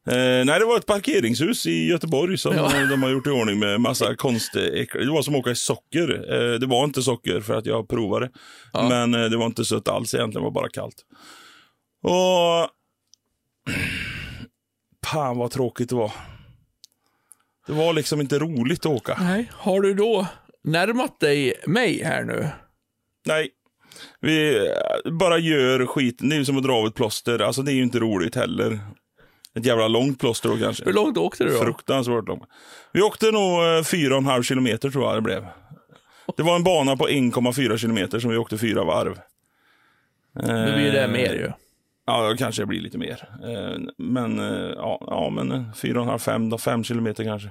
Eh, 0.08 0.44
nej, 0.44 0.58
det 0.60 0.64
var 0.64 0.76
ett 0.76 0.86
parkeringshus 0.86 1.66
i 1.66 1.86
Göteborg 1.88 2.38
som 2.38 2.56
Ja. 2.56 2.72
de 2.90 3.02
har 3.02 3.10
gjort 3.10 3.26
i 3.26 3.30
ordning 3.30 3.58
med 3.58 3.80
massa 3.80 4.16
konstigt. 4.16 4.92
Det 4.92 5.10
var 5.10 5.22
som 5.22 5.34
att 5.34 5.40
åka 5.40 5.50
i 5.50 5.54
socker. 5.56 6.34
Eh, 6.34 6.58
det 6.58 6.66
var 6.66 6.84
inte 6.84 7.02
socker 7.02 7.40
för 7.40 7.54
att 7.54 7.66
jag 7.66 7.88
provade. 7.88 8.30
Men 8.72 9.14
eh, 9.14 9.24
det 9.24 9.36
var 9.36 9.46
inte 9.46 9.64
sött 9.64 9.88
alls 9.88 10.14
egentligen, 10.14 10.42
det 10.42 10.44
var 10.44 10.50
bara 10.62 10.68
kallt. 10.68 10.96
Och... 12.02 12.70
Fan 15.06 15.38
vad 15.38 15.50
tråkigt 15.50 15.88
det 15.88 15.94
var. 15.94 16.12
Det 17.66 17.72
var 17.72 17.92
liksom 17.92 18.20
inte 18.20 18.38
roligt 18.38 18.80
att 18.86 18.92
åka. 18.92 19.16
Nej, 19.20 19.50
har 19.52 19.80
du 19.80 19.94
då 19.94 20.26
närmat 20.66 21.20
dig 21.20 21.54
mig 21.66 22.02
här 22.02 22.24
nu? 22.24 22.48
Nej. 23.26 23.50
Vi 24.20 24.56
eh, 24.56 25.12
bara 25.12 25.38
gör 25.38 25.86
skiten. 25.86 26.28
Det 26.28 26.36
är 26.36 26.44
som 26.44 26.56
att 26.56 26.62
dra 26.62 26.72
av 26.72 26.86
ett 26.86 26.94
plåster. 26.94 27.38
Alltså 27.38 27.62
det 27.62 27.72
är 27.72 27.74
ju 27.74 27.82
inte 27.82 27.98
roligt 27.98 28.34
heller. 28.34 28.78
Ett 29.54 29.66
jävla 29.66 29.88
långt 29.88 30.20
plåster 30.20 30.48
då 30.48 30.56
kanske. 30.56 30.84
Hur 30.84 30.92
långt 30.92 31.18
åkte 31.18 31.44
du 31.44 31.50
då? 31.50 31.58
Fruktansvärt 31.58 32.28
långt. 32.28 32.42
Vi 32.92 33.02
åkte 33.02 33.30
nog 33.30 33.64
eh, 33.64 33.82
fyra 33.82 34.14
och 34.14 34.20
en 34.20 34.26
halv 34.26 34.42
kilometer 34.42 34.90
tror 34.90 35.04
jag 35.04 35.16
det 35.16 35.22
blev. 35.22 35.46
Det 36.36 36.42
var 36.42 36.56
en 36.56 36.64
bana 36.64 36.96
på 36.96 37.08
1,4 37.08 37.76
kilometer 37.76 38.18
som 38.18 38.30
vi 38.30 38.36
åkte 38.36 38.58
fyra 38.58 38.84
varv. 38.84 39.18
Nu 40.34 40.74
blir 40.74 40.92
det 40.92 41.08
mer 41.08 41.34
ju. 41.34 41.52
Ja, 42.06 42.28
det 42.28 42.36
kanske 42.36 42.66
blir 42.66 42.80
lite 42.80 42.98
mer. 42.98 43.28
Eh, 43.44 43.80
Men 43.98 44.38
eh, 44.38 44.70
ja, 44.76 44.98
ja 45.06 45.30
men 45.30 45.52
eh, 45.52 45.72
fyra 45.72 45.98
och 45.98 46.02
en 46.02 46.08
halv, 46.08 46.18
fem, 46.18 46.58
fem 46.58 46.84
kilometer 46.84 47.24
kanske. 47.24 47.48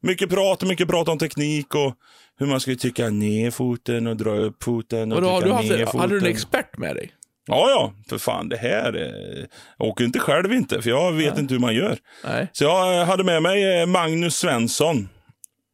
Mycket 0.00 0.30
prat, 0.30 0.62
mycket 0.62 0.88
prat 0.88 1.08
om 1.08 1.18
teknik 1.18 1.74
och 1.74 1.94
hur 2.42 2.50
man 2.50 2.60
ska 2.60 2.74
trycka 2.76 3.08
ner 3.10 3.50
foten 3.50 4.06
och 4.06 4.16
dra 4.16 4.30
upp 4.30 4.62
foten 4.64 5.12
och 5.12 5.16
Och 5.18 5.22
då 5.22 5.28
har 5.28 5.40
trycka 5.40 5.48
du 5.48 5.54
haft, 5.54 5.68
ner 5.70 5.84
foten. 5.86 6.00
hade 6.00 6.12
du 6.14 6.18
en 6.26 6.26
expert 6.32 6.78
med 6.78 6.96
dig? 6.96 7.12
Ja, 7.46 7.66
ja, 7.70 7.92
för 8.08 8.18
fan 8.18 8.48
det 8.48 8.56
här. 8.56 8.94
eh, 8.96 9.44
Jag 9.78 9.88
åker 9.88 10.04
inte 10.04 10.18
själv 10.18 10.52
inte, 10.52 10.82
för 10.82 10.90
jag 10.90 11.12
vet 11.12 11.38
inte 11.38 11.54
hur 11.54 11.60
man 11.60 11.74
gör. 11.74 11.98
Nej. 12.24 12.48
Så 12.52 12.64
jag 12.64 13.00
eh, 13.00 13.06
hade 13.06 13.24
med 13.24 13.42
mig 13.42 13.80
eh, 13.80 13.86
Magnus 13.86 14.36
Svensson. 14.36 15.08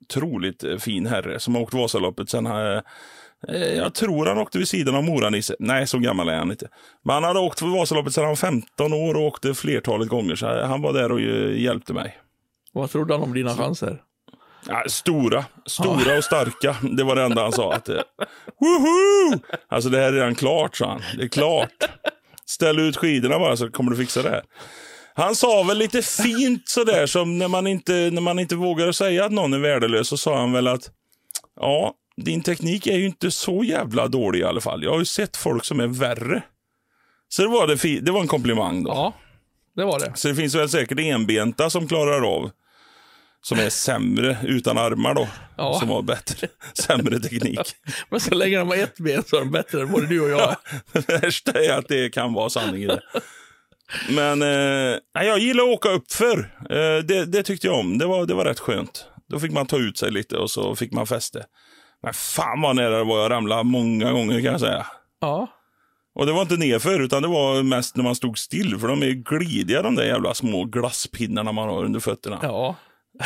Otroligt 0.05 0.65
eh, 0.65 0.77
fin 0.77 1.07
herre 1.07 1.41
som 1.41 1.55
har 1.55 1.63
åkt 1.63 1.75
Vasaloppet 1.75 2.31
sen 2.31 2.47
eh, 2.47 2.81
jag 3.77 3.95
tror 3.95 4.27
han 4.27 4.39
åkte 4.39 4.59
vid 4.59 4.69
sidan 4.69 4.95
av 4.95 5.05
Mora-Nisse. 5.05 5.55
Nej, 5.59 5.87
så 5.87 5.99
gammal 5.99 6.29
är 6.29 6.37
han 6.37 6.51
inte. 6.51 6.69
Men 7.05 7.15
han 7.15 7.25
hade 7.25 7.41
åkt 7.41 7.59
för 7.59 7.67
Vasaloppet 7.67 8.13
sedan 8.15 8.25
han 8.25 8.31
var 8.31 8.37
15 8.37 8.93
år 8.93 9.15
och 9.15 9.23
åkte 9.23 9.55
flertalet 9.55 10.09
gånger. 10.09 10.35
Så 10.35 10.47
han 10.65 10.83
var 10.83 10.93
där 10.93 11.13
och 11.13 11.21
hjälpte 11.57 11.93
mig. 11.93 12.19
Vad 12.73 12.91
trodde 12.91 13.15
han 13.15 13.23
om 13.23 13.35
dina 13.35 13.55
chanser? 13.57 14.03
Ja, 14.67 14.85
stora, 14.87 15.45
stora 15.67 16.19
och 16.19 16.25
starka. 16.25 16.77
Det 16.83 17.05
var 17.05 17.17
det 17.17 17.23
enda 17.23 17.43
han 17.43 17.53
sa. 17.53 17.73
Att, 17.75 17.89
Woho! 18.61 19.39
Alltså 19.69 19.91
det 19.91 19.99
här 19.99 20.07
är 20.07 20.13
redan 20.13 20.35
klart, 20.35 20.77
sa 20.77 20.89
han. 20.89 21.03
Det 21.17 21.25
är 21.25 21.29
klart. 21.29 21.89
Ställ 22.47 22.79
ut 22.79 22.97
skidorna 22.97 23.39
bara 23.39 23.57
så 23.57 23.71
kommer 23.71 23.91
du 23.91 23.97
fixa 23.97 24.23
det 24.23 24.31
här. 24.31 24.43
Han 25.15 25.35
sa 25.35 25.63
väl 25.63 25.79
lite 25.79 26.03
fint 26.03 26.69
sådär 26.69 27.07
som 27.07 27.39
när 27.39 27.49
man 27.49 27.67
inte, 27.67 27.93
när 27.93 28.21
man 28.21 28.39
inte 28.39 28.57
vågar 28.57 28.93
säga 28.93 29.25
att 29.25 29.33
någon 29.33 29.55
är 29.55 29.59
värdelös 29.59 30.09
så 30.09 30.17
sa 30.17 30.39
han 30.39 30.53
väl 30.53 30.67
att 30.69 30.91
ja, 31.61 31.95
din 32.17 32.43
teknik 32.43 32.87
är 32.87 32.97
ju 32.97 33.07
inte 33.07 33.31
så 33.31 33.65
jävla 33.65 34.09
dålig 34.09 34.41
i 34.41 34.45
alla 34.45 34.61
fall. 34.61 34.85
Jag 34.85 34.91
har 34.91 34.99
ju 34.99 35.05
sett 35.05 35.37
folk 35.37 35.65
som 35.65 35.81
är 35.81 35.87
värre. 35.87 36.43
Så 37.29 37.43
det 37.43 37.49
var, 37.49 37.67
det, 37.67 38.01
det 38.01 38.13
var 38.13 38.21
en 38.21 38.29
komplimang 38.29 38.85
då. 38.85 38.91
Ja, 38.91 39.15
det 39.77 39.85
var 39.85 40.01
det. 40.01 40.13
Så 40.15 40.29
det 40.29 40.35
finns 40.35 40.55
väl 40.55 40.69
säkert 40.69 40.99
enbenta 41.01 41.71
som 41.71 41.89
klarar 41.89 42.35
av. 42.37 42.51
Som 43.49 43.59
är 43.59 43.71
sämre 43.71 44.39
utan 44.43 44.79
armar 44.79 45.15
då. 45.15 45.29
Ja. 45.57 45.79
Som 45.81 45.89
har 45.89 46.03
bättre, 46.03 46.49
sämre 46.75 47.21
teknik. 47.21 47.61
Men 48.11 48.21
så 48.21 48.35
länge 48.35 48.59
de 48.59 48.69
har 48.69 48.77
ett 48.77 48.99
ben 48.99 49.23
så 49.27 49.37
är 49.37 49.41
de 49.41 49.51
bättre 49.51 49.83
än 49.83 49.93
både 49.93 50.07
du 50.07 50.21
och 50.21 50.31
jag. 50.31 50.57
Det 50.93 51.09
värsta 51.09 51.65
är 51.65 51.79
att 51.79 51.89
det 51.89 52.11
kan 52.11 52.33
vara 52.33 52.51
sanning 52.51 52.83
i 52.83 52.87
det. 52.87 53.01
Men 54.11 54.43
eh, 54.43 54.99
jag 55.27 55.39
gillar 55.39 55.65
att 55.65 55.69
åka 55.69 55.89
uppför. 55.89 56.39
Eh, 56.71 57.05
det, 57.05 57.25
det 57.25 57.43
tyckte 57.43 57.67
jag 57.67 57.79
om. 57.79 57.99
Det 57.99 58.07
var, 58.07 58.27
det 58.27 58.35
var 58.35 58.45
rätt 58.45 58.61
skönt. 58.61 59.07
Då 59.29 59.41
fick 59.41 59.53
man 59.53 59.67
ta 59.67 59.79
ut 59.79 59.99
sig 59.99 60.11
lite 60.11 60.37
och 60.37 60.51
så 60.51 60.77
fick 60.77 60.93
man 60.93 61.07
fäste. 61.07 61.45
Men 62.03 62.15
fan 62.15 62.61
vad 62.61 62.77
nära 62.77 62.99
det 62.99 63.05
var 63.05 63.23
jag 63.23 63.31
ramlade 63.31 63.63
många 63.63 64.13
gånger 64.13 64.41
kan 64.41 64.53
jag 64.53 64.61
säga. 64.61 64.87
Ja. 65.21 65.49
Och 66.15 66.27
det 66.27 66.33
var 66.33 66.43
inte 66.43 66.57
nerför, 66.57 67.01
utan 67.01 67.23
det 67.23 67.29
var 67.29 67.63
mest 67.63 67.97
när 67.97 68.05
man 68.05 68.15
stod 68.15 68.39
still. 68.39 68.79
För 68.79 68.89
de 68.89 69.03
är 69.03 69.11
glidiga 69.11 69.83
de 69.83 69.95
där 69.95 70.05
jävla 70.05 70.35
små 70.35 70.65
glasspinnarna 70.65 71.53
man 71.53 71.69
har 71.69 71.85
under 71.85 72.01
fötterna. 72.01 72.39
Ja. 72.43 72.77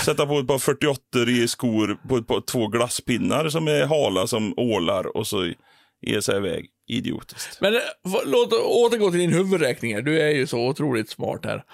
Sätta 0.04 0.26
på 0.26 0.38
ett 0.38 0.46
par 0.46 0.58
48 0.58 1.00
i 1.28 1.48
skor 1.48 1.98
på 2.08 2.16
ett 2.16 2.26
par, 2.26 2.40
två 2.40 2.66
glasspinnar 2.68 3.48
som 3.48 3.68
är 3.68 3.86
hala 3.86 4.26
som 4.26 4.54
ålar 4.56 5.16
och 5.16 5.26
så 5.26 5.52
ge 6.00 6.22
sig 6.22 6.36
iväg. 6.36 6.68
Idiotiskt. 6.86 7.60
Men 7.60 7.74
eh, 7.74 7.80
låt 8.26 8.52
återgå 8.52 9.10
till 9.10 9.20
din 9.20 9.32
huvudräkning 9.32 9.94
här. 9.94 10.02
Du 10.02 10.20
är 10.20 10.28
ju 10.30 10.46
så 10.46 10.66
otroligt 10.68 11.10
smart 11.10 11.44
här. 11.44 11.64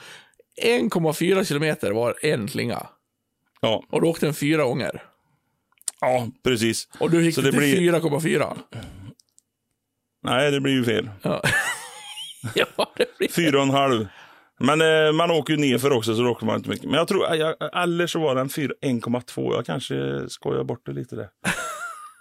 1,4 0.65 1.45
kilometer 1.45 1.91
var 1.93 2.15
en 2.23 2.49
slinga. 2.49 2.87
Ja, 3.61 3.85
Och 3.91 4.01
du 4.01 4.07
åkte 4.09 4.27
den 4.27 4.35
fyra 4.35 4.65
gånger. 4.65 5.03
ja 6.01 6.27
precis. 6.45 6.89
Och 7.01 7.11
du 7.11 7.25
gick 7.25 7.35
Så 7.35 7.43
till 7.43 7.51
det 7.53 7.59
blir- 7.59 7.93
4,4. 7.93 8.57
Nej, 10.23 10.51
det 10.51 10.61
blir 10.61 10.73
ju 10.73 10.85
fel. 10.85 11.11
Ja. 11.23 11.43
ja, 12.55 12.67
det 12.97 13.19
blir 13.19 13.29
Fyra 13.29 13.57
och 13.59 13.63
en 13.63 13.71
halv. 13.71 14.07
Men 14.59 14.81
eh, 14.81 15.13
man 15.13 15.31
åker 15.31 15.53
ju 15.55 15.61
nerför 15.71 15.93
också 15.93 16.15
så 16.15 16.23
då 16.23 16.31
åker 16.31 16.47
man 16.47 16.57
inte 16.57 16.69
mycket. 16.71 16.85
Men 16.85 16.95
jag 16.95 17.09
tror, 17.09 17.35
jag, 17.35 17.55
eller 17.83 18.07
så 18.07 18.21
var 18.21 18.35
den 18.35 18.49
fyra- 18.49 18.75
1,2. 18.83 19.55
Jag 19.55 19.67
kanske 19.67 20.25
skojar 20.29 20.65
bort 20.65 20.87
det 20.87 20.93
lite 20.93 21.17
där. 21.17 21.29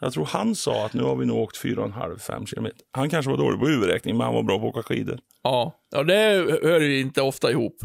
Jag 0.01 0.13
tror 0.13 0.25
han 0.25 0.55
sa 0.55 0.85
att 0.85 0.93
nu 0.93 1.03
har 1.03 1.15
vi 1.15 1.25
nog 1.25 1.37
åkt 1.37 1.57
fyra 1.57 1.79
och 1.81 1.87
en 1.87 1.93
halv, 1.93 2.17
fem 2.19 2.45
kilometer. 2.45 2.77
Han 2.91 3.09
kanske 3.09 3.31
var 3.31 3.37
dålig 3.37 3.59
på 3.59 3.67
huvudräkning, 3.67 4.17
men 4.17 4.25
han 4.25 4.35
var 4.35 4.43
bra 4.43 4.59
på 4.59 4.67
att 4.69 4.75
åka 4.75 4.83
skidor. 4.83 5.19
Ja. 5.43 5.73
ja, 5.91 6.03
det 6.03 6.13
hör 6.63 6.79
ju 6.79 6.99
inte 6.99 7.21
ofta 7.21 7.51
ihop. 7.51 7.75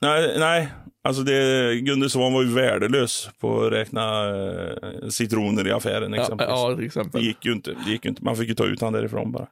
Nej, 0.00 0.36
nej. 0.38 0.68
Alltså 1.04 1.22
det, 1.22 1.74
Gunde 1.80 2.10
Svan 2.10 2.32
var 2.32 2.42
ju 2.42 2.48
värdelös 2.54 3.28
på 3.40 3.62
att 3.64 3.72
räkna 3.72 4.28
eh, 4.28 5.08
citroner 5.08 5.68
i 5.68 5.72
affären 5.72 6.12
Ja, 6.12 6.20
exempelvis. 6.22 6.50
ja, 6.56 6.68
till 6.68 6.80
Det 6.80 6.86
exempel. 6.86 7.22
gick 7.22 7.44
ju 7.44 7.52
inte. 7.52 7.70
Det 7.84 7.90
gick 7.90 8.04
ju 8.04 8.08
inte. 8.08 8.24
Man 8.24 8.36
fick 8.36 8.48
ju 8.48 8.54
ta 8.54 8.64
ut 8.64 8.80
han 8.80 8.92
därifrån 8.92 9.32
bara. 9.32 9.46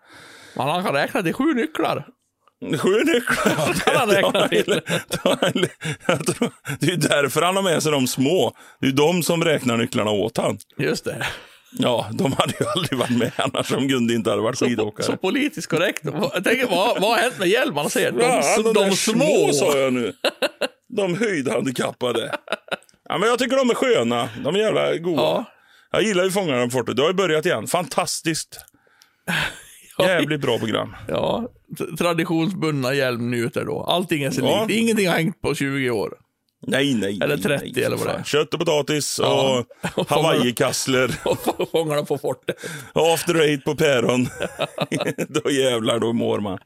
Men 0.57 0.69
han 0.69 0.85
kan 0.85 0.95
räkna 0.95 1.23
till 1.23 1.35
sju 1.35 1.55
nycklar. 1.55 2.07
Sju 2.79 3.05
nycklar. 3.05 3.97
han 3.99 4.09
räkna 4.11 4.49
till. 4.49 4.81
Jag 6.07 6.27
tror, 6.27 6.51
det 6.81 6.87
är 6.93 6.97
därför 6.97 7.43
han 7.43 7.57
har 7.57 7.63
med 7.63 7.83
sig 7.83 7.93
de 7.93 8.07
små. 8.07 8.57
Det 8.81 8.87
är 8.87 8.93
de 8.93 9.23
som 9.23 9.45
räknar 9.45 9.77
nycklarna 9.77 10.11
åt 10.11 10.37
han. 10.37 10.59
Just 10.79 11.05
det. 11.05 11.27
Ja, 11.79 12.07
de 12.13 12.33
hade 12.33 12.53
ju 12.61 12.67
aldrig 12.77 12.99
varit 12.99 13.19
med 13.19 13.33
annars 13.37 13.73
om 13.73 13.89
Gunde 13.89 14.15
inte 14.15 14.31
hade 14.31 14.43
varit 14.43 14.59
Så, 14.59 14.67
skidåkare. 14.67 15.07
så 15.07 15.17
politiskt 15.17 15.69
korrekt. 15.71 16.01
Jag 16.05 16.45
tänker, 16.45 16.67
vad, 16.67 17.01
vad 17.01 17.11
har 17.11 17.17
hänt 17.19 17.39
med 17.39 17.49
hjälmarna? 17.49 17.89
Säger 17.89 18.13
de, 18.13 18.21
Ja, 18.21 18.63
de, 18.63 18.75
där 18.75 18.91
små. 18.91 19.53
sa 19.53 19.79
jag 19.79 19.93
nu. 19.93 20.13
De 20.97 21.19
höjdhandikappade. 21.19 22.35
Ja, 23.09 23.19
men 23.19 23.29
jag 23.29 23.39
tycker 23.39 23.57
de 23.57 23.71
är 23.71 23.75
sköna. 23.75 24.29
De 24.45 24.55
är 24.55 24.59
jävla 24.59 24.97
goda. 24.97 25.23
Ja. 25.23 25.45
Jag 25.93 26.03
gillar 26.03 26.25
ju 26.25 26.31
Fångarna 26.31 26.65
på 26.65 26.71
fortet. 26.71 26.97
Det 26.97 27.03
har 27.03 27.09
ju 27.11 27.15
börjat 27.15 27.47
igen. 27.47 27.67
Fantastiskt. 27.67 28.61
Jävligt 30.09 30.41
bra 30.41 30.59
program. 30.59 30.97
Ja, 31.09 31.49
traditionsbundna 31.99 32.95
hjälmnjuter 32.95 33.65
då. 33.65 33.83
Allting 33.83 34.23
är 34.23 34.31
sig 34.31 34.45
Ja. 34.45 34.65
likt. 34.69 34.81
Ingenting 34.81 35.09
har 35.09 35.15
hängt 35.15 35.41
på 35.41 35.55
20 35.55 35.91
år. 35.91 36.15
Nej, 36.67 36.95
nej. 36.95 37.19
Eller 37.23 37.37
nej, 37.37 37.43
30 37.43 37.73
nej, 37.75 37.85
eller 37.85 37.97
vad 37.97 38.07
det 38.07 38.13
är. 38.13 38.23
Kött 38.25 38.55
och 38.55 38.61
potatis 38.61 39.19
Ja. 39.23 39.65
och 39.95 40.09
hawaiikassler. 40.11 41.11
Och 41.25 41.69
fångarna 41.71 42.05
på 42.05 42.19
fortet. 42.19 42.57
after 42.95 43.41
eight 43.41 43.65
på 43.65 43.75
päron. 43.77 44.29
då 45.29 45.51
jävlar, 45.51 45.99
då 45.99 46.13
mår 46.13 46.41
man. 46.41 46.59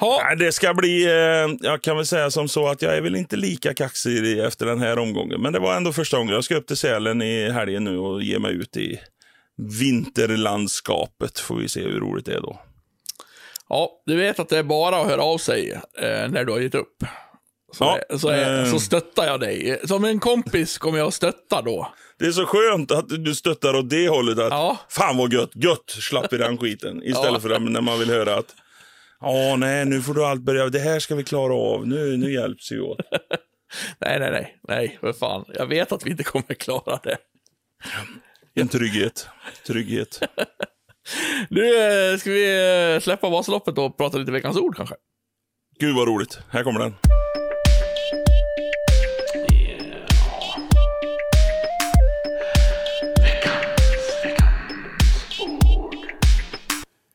Nej, 0.00 0.36
det 0.36 0.52
ska 0.52 0.74
bli, 0.74 1.04
eh, 1.04 1.56
jag 1.60 1.82
kan 1.82 1.96
väl 1.96 2.06
säga 2.06 2.30
som 2.30 2.48
så 2.48 2.68
att 2.68 2.82
jag 2.82 2.96
är 2.96 3.00
väl 3.00 3.16
inte 3.16 3.36
lika 3.36 3.74
kaxig 3.74 4.38
efter 4.38 4.66
den 4.66 4.80
här 4.80 4.98
omgången. 4.98 5.40
Men 5.42 5.52
det 5.52 5.58
var 5.58 5.76
ändå 5.76 5.92
första 5.92 6.16
gången. 6.16 6.34
Jag 6.34 6.44
ska 6.44 6.56
upp 6.56 6.66
till 6.66 6.76
Sälen 6.76 7.22
i 7.22 7.50
helgen 7.50 7.84
nu 7.84 7.98
och 7.98 8.22
ge 8.22 8.38
mig 8.38 8.52
ut 8.52 8.76
i 8.76 9.00
vinterlandskapet. 9.80 11.38
Får 11.38 11.56
vi 11.56 11.68
se 11.68 11.80
hur 11.80 12.00
roligt 12.00 12.26
det 12.26 12.34
är 12.34 12.40
då. 12.40 12.60
ja, 13.68 14.02
du 14.06 14.16
vet 14.16 14.38
att 14.40 14.48
det 14.48 14.58
är 14.58 14.62
bara 14.62 14.96
att 15.00 15.06
höra 15.06 15.22
av 15.22 15.38
sig 15.38 15.70
eh, 15.98 16.28
när 16.30 16.44
du 16.44 16.52
har 16.52 16.60
gett 16.60 16.74
upp. 16.74 16.96
Så, 17.72 17.84
Ja, 18.08 18.18
så, 18.18 18.28
är- 18.28 18.64
eh. 18.64 18.70
så 18.70 18.80
stöttar 18.80 19.26
jag 19.26 19.40
dig. 19.40 19.80
Som 19.84 20.04
en 20.04 20.18
kompis 20.20 20.78
kommer 20.78 20.98
jag 20.98 21.06
att 21.08 21.14
stötta 21.14 21.62
då. 21.62 21.92
Det 22.18 22.26
är 22.26 22.32
så 22.32 22.46
skönt 22.46 22.90
att 22.90 23.08
du 23.08 23.34
stöttar 23.34 23.74
åt 23.76 23.90
det 23.90 24.08
hållet. 24.08 24.38
Att, 24.38 24.50
Ja. 24.50 24.78
Fan 24.88 25.16
vad 25.16 25.32
gött, 25.32 25.50
gött 25.54 25.90
slapp 25.90 26.32
i 26.32 26.36
den 26.36 26.58
skiten. 26.58 27.02
Istället 27.04 27.32
Ja. 27.32 27.40
för 27.40 27.50
att, 27.50 27.62
när 27.62 27.80
man 27.80 27.98
vill 27.98 28.10
höra 28.10 28.34
att 28.36 28.54
Ja, 29.20 29.56
nej, 29.56 29.84
nu 29.84 30.02
får 30.02 30.14
du 30.14 30.24
allt 30.24 30.40
börja. 30.42 30.68
Det 30.68 30.78
här 30.78 30.98
ska 30.98 31.14
vi 31.14 31.24
klara 31.24 31.54
av. 31.54 31.86
Nu, 31.88 32.16
nu 32.16 32.32
hjälps 32.32 32.72
vi 32.72 32.80
åt. 32.80 32.98
Nej, 34.00 34.18
nej, 34.20 34.30
nej, 34.30 34.58
nej, 34.68 34.98
för 35.00 35.12
fan. 35.12 35.44
Jag 35.54 35.66
vet 35.66 35.92
att 35.92 36.06
vi 36.06 36.10
inte 36.10 36.22
kommer 36.24 36.54
klara 36.54 37.00
det. 37.02 37.16
En 38.54 38.68
trygghet. 38.68 39.28
Trygghet. 39.66 40.20
Nu 41.50 41.62
eh, 41.62 42.18
ska 42.18 42.30
vi 42.30 42.94
eh, 42.94 43.00
släppa 43.00 43.28
Vasaloppet 43.30 43.78
och 43.78 43.96
prata 43.96 44.18
lite 44.18 44.32
veckans 44.32 44.56
ord 44.56 44.76
kanske. 44.76 44.94
Gud 45.78 45.96
vad 45.96 46.08
roligt. 46.08 46.38
Här 46.50 46.62
kommer 46.64 46.80
den. 46.80 46.94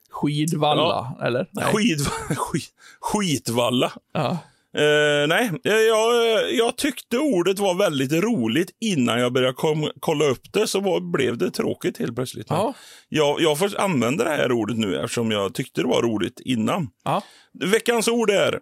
Skidvalla, 0.10 1.16
eller? 1.22 1.48
Nej. 1.52 1.66
Skid, 1.74 2.00
skit, 2.38 2.70
skitvalla. 3.00 3.92
Ja. 4.14 4.38
Eh, 4.76 5.28
nej, 5.28 5.52
eh, 5.64 5.74
jag, 5.74 6.14
jag 6.54 6.78
tyckte 6.78 7.18
ordet 7.18 7.60
var 7.60 7.76
väldigt 7.76 8.12
roligt 8.12 8.72
innan 8.82 9.20
jag 9.20 9.34
började 9.34 9.54
kom, 9.54 9.92
kolla 10.00 10.26
upp 10.26 10.54
det, 10.54 10.68
så 10.68 10.80
var, 10.80 11.00
blev 11.12 11.38
det 11.38 11.52
tråkigt 11.52 11.98
helt 11.98 12.16
plötsligt. 12.16 12.48
Ja. 12.50 12.74
Jag, 13.10 13.42
jag 13.42 13.60
får 13.60 13.80
använda 13.80 14.24
det 14.24 14.30
här 14.30 14.52
ordet 14.52 14.78
nu 14.78 14.96
eftersom 15.00 15.32
jag 15.32 15.54
tyckte 15.54 15.82
det 15.82 15.88
var 15.88 16.02
roligt 16.02 16.40
innan. 16.40 16.90
Ja. 17.04 17.24
Veckans 17.64 18.08
ord 18.08 18.30
är 18.30 18.60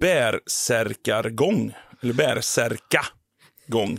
bärsärkargång. 0.00 1.72
Eller 2.02 2.14
bärsärkagång. 2.14 3.98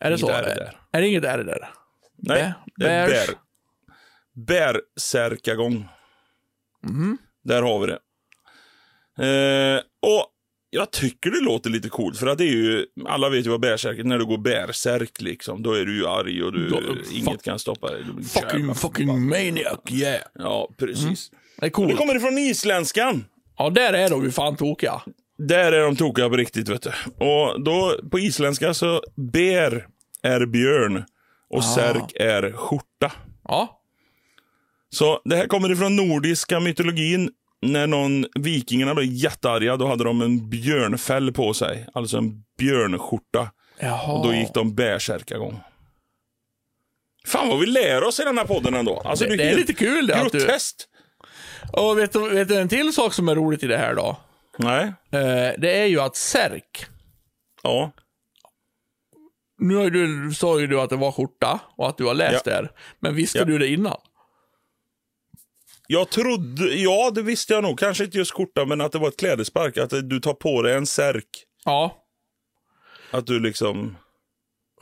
Är 0.00 0.10
det 0.10 0.18
så? 0.18 0.26
Inget 0.26 0.38
är 0.38 0.42
det 0.42 0.54
där. 0.54 0.76
Är 0.92 1.00
det 1.00 1.08
inget 1.08 1.24
är 1.24 1.38
det 1.38 1.44
där? 1.44 1.70
Nej, 2.16 2.42
Bä- 2.42 2.54
det 2.76 2.88
är 2.88 3.08
bär, 3.08 3.34
bärsärkagång. 4.46 5.88
Mhm. 6.82 7.18
Där 7.44 7.62
har 7.62 7.78
vi 7.80 7.86
det. 7.86 7.98
Eh, 9.22 9.80
och 10.02 10.26
jag 10.70 10.90
tycker 10.90 11.30
det 11.30 11.40
låter 11.40 11.70
lite 11.70 11.88
coolt, 11.88 12.18
för 12.18 12.26
att 12.26 12.38
det 12.38 12.44
är 12.44 12.52
ju, 12.52 12.86
alla 13.06 13.28
vet 13.28 13.46
ju 13.46 13.50
vad 13.50 13.60
bärsärk 13.60 13.98
är. 13.98 14.04
När 14.04 14.18
du 14.18 14.24
går 14.26 14.38
bärsärk 14.38 15.20
liksom, 15.20 15.62
då 15.62 15.72
är 15.72 15.84
du 15.84 15.96
ju 15.96 16.06
arg 16.06 16.42
och 16.42 16.52
du, 16.52 16.68
Då- 16.68 16.80
inget 17.12 17.28
fuck- 17.28 17.42
kan 17.44 17.58
stoppa 17.58 17.90
dig. 17.90 18.04
Fucking, 18.28 18.58
jävla 18.60 18.74
fucking 18.74 19.28
maniac, 19.28 19.78
yeah. 19.90 20.20
Ja, 20.34 20.68
precis. 20.78 21.30
Det 21.30 21.36
är 21.56 21.60
Det 21.66 21.70
coolt. 21.70 21.96
kommer 21.96 22.16
ifrån 22.16 22.38
isländskan. 22.38 23.24
Ja, 23.58 23.70
där 23.70 23.92
är 23.92 24.10
de 24.10 24.24
ju 24.24 24.30
fan 24.30 24.56
tokiga. 24.56 25.02
Där 25.38 25.72
är 25.72 25.80
de 25.82 25.96
tokiga 25.96 26.28
på 26.28 26.36
riktigt, 26.36 26.68
vet 26.68 26.82
du. 26.82 26.90
Och 27.24 27.62
då, 27.64 27.94
på 28.10 28.18
isländska 28.18 28.74
så, 28.74 29.02
bär 29.16 29.86
är 30.22 30.46
björn 30.46 31.04
och 31.50 31.64
särk 31.64 32.12
är 32.14 32.52
skjorta. 32.52 33.12
Ja. 33.44 33.80
Så 34.90 35.20
det 35.24 35.36
här 35.36 35.46
kommer 35.46 35.72
ifrån 35.72 35.96
nordiska 35.96 36.60
mytologin. 36.60 37.30
När 37.62 37.86
någon 37.86 38.26
vikingarna 38.34 38.94
blev 38.94 39.06
jättearga, 39.12 39.76
då 39.76 39.86
hade 39.86 40.04
de 40.04 40.20
en 40.22 40.50
björnfäll 40.50 41.32
på 41.32 41.54
sig. 41.54 41.86
Alltså 41.94 42.16
en 42.18 42.44
björnskjorta. 42.58 43.50
Jaha. 43.80 44.12
Och 44.12 44.26
då 44.26 44.34
gick 44.34 44.54
de 44.54 44.74
bärsärkagång. 44.74 45.60
Fan 47.26 47.48
vad 47.48 47.60
vi 47.60 47.66
lär 47.66 48.04
oss 48.04 48.20
i 48.20 48.24
den 48.24 48.38
här 48.38 48.44
podden 48.44 48.74
ändå. 48.74 49.00
Alltså, 49.04 49.24
Det, 49.24 49.36
det 49.36 49.44
är 49.50 49.56
lite 49.56 49.72
kul 49.72 50.06
det. 50.06 50.14
Att 50.16 50.32
du, 50.32 50.38
groteskt. 50.38 50.88
och 51.72 51.98
vet 51.98 52.12
du, 52.12 52.28
vet 52.30 52.48
du 52.48 52.56
en 52.58 52.68
till 52.68 52.92
sak 52.92 53.14
som 53.14 53.28
är 53.28 53.34
roligt 53.34 53.62
i 53.62 53.66
det 53.66 53.76
här 53.78 53.94
då? 53.94 54.16
Nej. 54.58 54.84
Eh, 55.12 55.54
det 55.58 55.78
är 55.78 55.86
ju 55.86 56.00
att 56.00 56.16
särk. 56.16 56.86
Ja. 57.62 57.92
Nu 59.58 59.74
har 59.74 59.90
du, 59.90 60.34
sa 60.34 60.60
ju 60.60 60.66
du 60.66 60.80
att 60.80 60.90
det 60.90 60.96
var 60.96 61.12
skjorta 61.12 61.60
och 61.76 61.88
att 61.88 61.98
du 61.98 62.04
har 62.04 62.14
läst 62.14 62.44
det 62.44 62.50
här. 62.54 62.70
Men 63.00 63.14
visste 63.14 63.38
Ja. 63.38 63.44
du 63.44 63.58
det 63.58 63.68
innan? 63.68 63.96
Jag 65.92 66.10
trodde, 66.10 66.74
ja 66.74 67.10
det 67.14 67.22
visste 67.22 67.52
jag 67.52 67.62
nog. 67.62 67.78
Kanske 67.78 68.04
inte 68.04 68.18
just 68.18 68.30
skjorta, 68.32 68.64
men 68.64 68.80
att 68.80 68.92
det 68.92 68.98
var 68.98 69.08
ett 69.08 69.16
klädespark. 69.16 69.76
Att 69.78 69.90
du 69.90 70.20
tar 70.20 70.34
på 70.34 70.62
dig 70.62 70.74
en 70.74 70.86
särk. 70.86 71.28
Ja. 71.64 72.04
Att 73.10 73.26
du 73.26 73.40
liksom... 73.40 73.96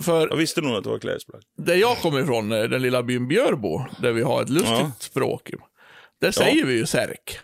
För 0.02 0.28
Jag 0.28 0.36
visste 0.36 0.60
nog 0.60 0.74
att 0.76 0.84
det 0.84 0.90
var 0.90 0.98
klädesplagg. 0.98 1.42
där 1.56 1.74
jag 1.74 1.96
kommer 1.98 2.20
ifrån, 2.22 2.52
eh, 2.52 2.62
den 2.62 2.82
lilla 2.82 3.02
byn 3.02 3.28
Björbo, 3.28 3.84
där 3.98 4.12
vi 4.12 4.22
har 4.22 4.42
ett 4.42 4.48
lustigt 4.48 4.70
Ja. 4.70 4.92
språk. 4.98 5.50
Där 6.20 6.30
säger 6.30 6.64
vi 6.64 6.72
ju 6.74 6.86
särk. 6.86 7.38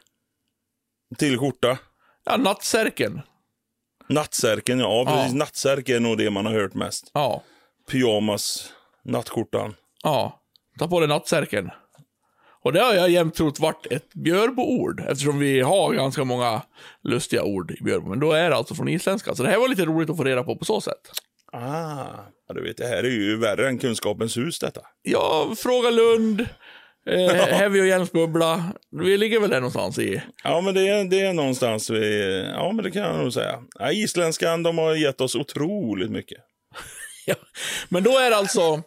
Till 1.18 1.38
skjorta. 1.38 1.78
Ja, 2.24 2.36
nattsärken. 2.36 3.20
Nattsärken, 4.08 4.78
ja 4.78 5.04
precis. 5.06 5.32
Ja. 5.32 5.38
Nattsärk 5.38 5.88
är 5.88 6.00
nog 6.00 6.18
det 6.18 6.30
man 6.30 6.46
har 6.46 6.52
hört 6.52 6.74
mest. 6.74 7.10
Ja. 7.14 7.42
Pyjamas, 7.90 8.72
nattskjortan. 9.04 9.74
Ja. 10.02 10.40
Ta 10.78 10.88
på 10.88 11.00
dig 11.00 11.08
nattsärken. 11.08 11.70
Och 12.66 12.72
det 12.72 12.80
har 12.80 12.94
jag 12.94 13.10
jämt 13.10 13.34
trott 13.34 13.60
varit 13.60 13.86
ett 13.90 14.14
Björbo-ord, 14.14 15.00
eftersom 15.08 15.38
vi 15.38 15.60
har 15.60 15.94
ganska 15.94 16.24
många 16.24 16.62
lustiga 17.04 17.42
ord 17.42 17.70
i 17.70 17.82
Björbo. 17.82 18.08
Men 18.08 18.20
då 18.20 18.32
är 18.32 18.50
det 18.50 18.56
alltså 18.56 18.74
från 18.74 18.88
isländska. 18.88 19.34
Så 19.34 19.42
det 19.42 19.48
här 19.48 19.58
var 19.58 19.68
lite 19.68 19.84
roligt 19.84 20.10
att 20.10 20.16
få 20.16 20.24
reda 20.24 20.42
på 20.42 20.56
på 20.56 20.64
så 20.64 20.80
sätt. 20.80 21.00
Ah, 21.52 22.06
ja, 22.48 22.54
du 22.54 22.62
vet, 22.62 22.76
det 22.76 22.86
här 22.86 23.04
är 23.04 23.10
ju 23.10 23.36
värre 23.36 23.68
än 23.68 23.78
Kunskapens 23.78 24.36
hus 24.36 24.58
detta. 24.58 24.80
Ja, 25.02 25.54
Fråga 25.56 25.90
Lund, 25.90 26.40
eh, 27.10 27.32
Heavy 27.34 27.80
och 27.80 27.86
Hjälmsbubbla. 27.86 28.64
Vi 28.90 29.18
ligger 29.18 29.40
väl 29.40 29.50
där 29.50 29.60
någonstans 29.60 29.98
i... 29.98 30.22
Ja, 30.44 30.60
men 30.60 30.74
det 30.74 30.88
är, 30.88 31.04
det 31.04 31.20
är 31.20 31.32
någonstans 31.32 31.90
vi... 31.90 32.44
Ja, 32.54 32.72
men 32.72 32.84
det 32.84 32.90
kan 32.90 33.02
jag 33.02 33.16
nog 33.16 33.32
säga. 33.32 33.58
Ja, 33.78 33.92
isländskan, 33.92 34.62
de 34.62 34.78
har 34.78 34.94
gett 34.94 35.20
oss 35.20 35.34
otroligt 35.34 36.10
mycket. 36.10 36.38
Ja. 37.28 37.34
Men 37.88 38.02
då 38.02 38.18
är 38.18 38.30
det 38.30 38.36
alltså... 38.36 38.82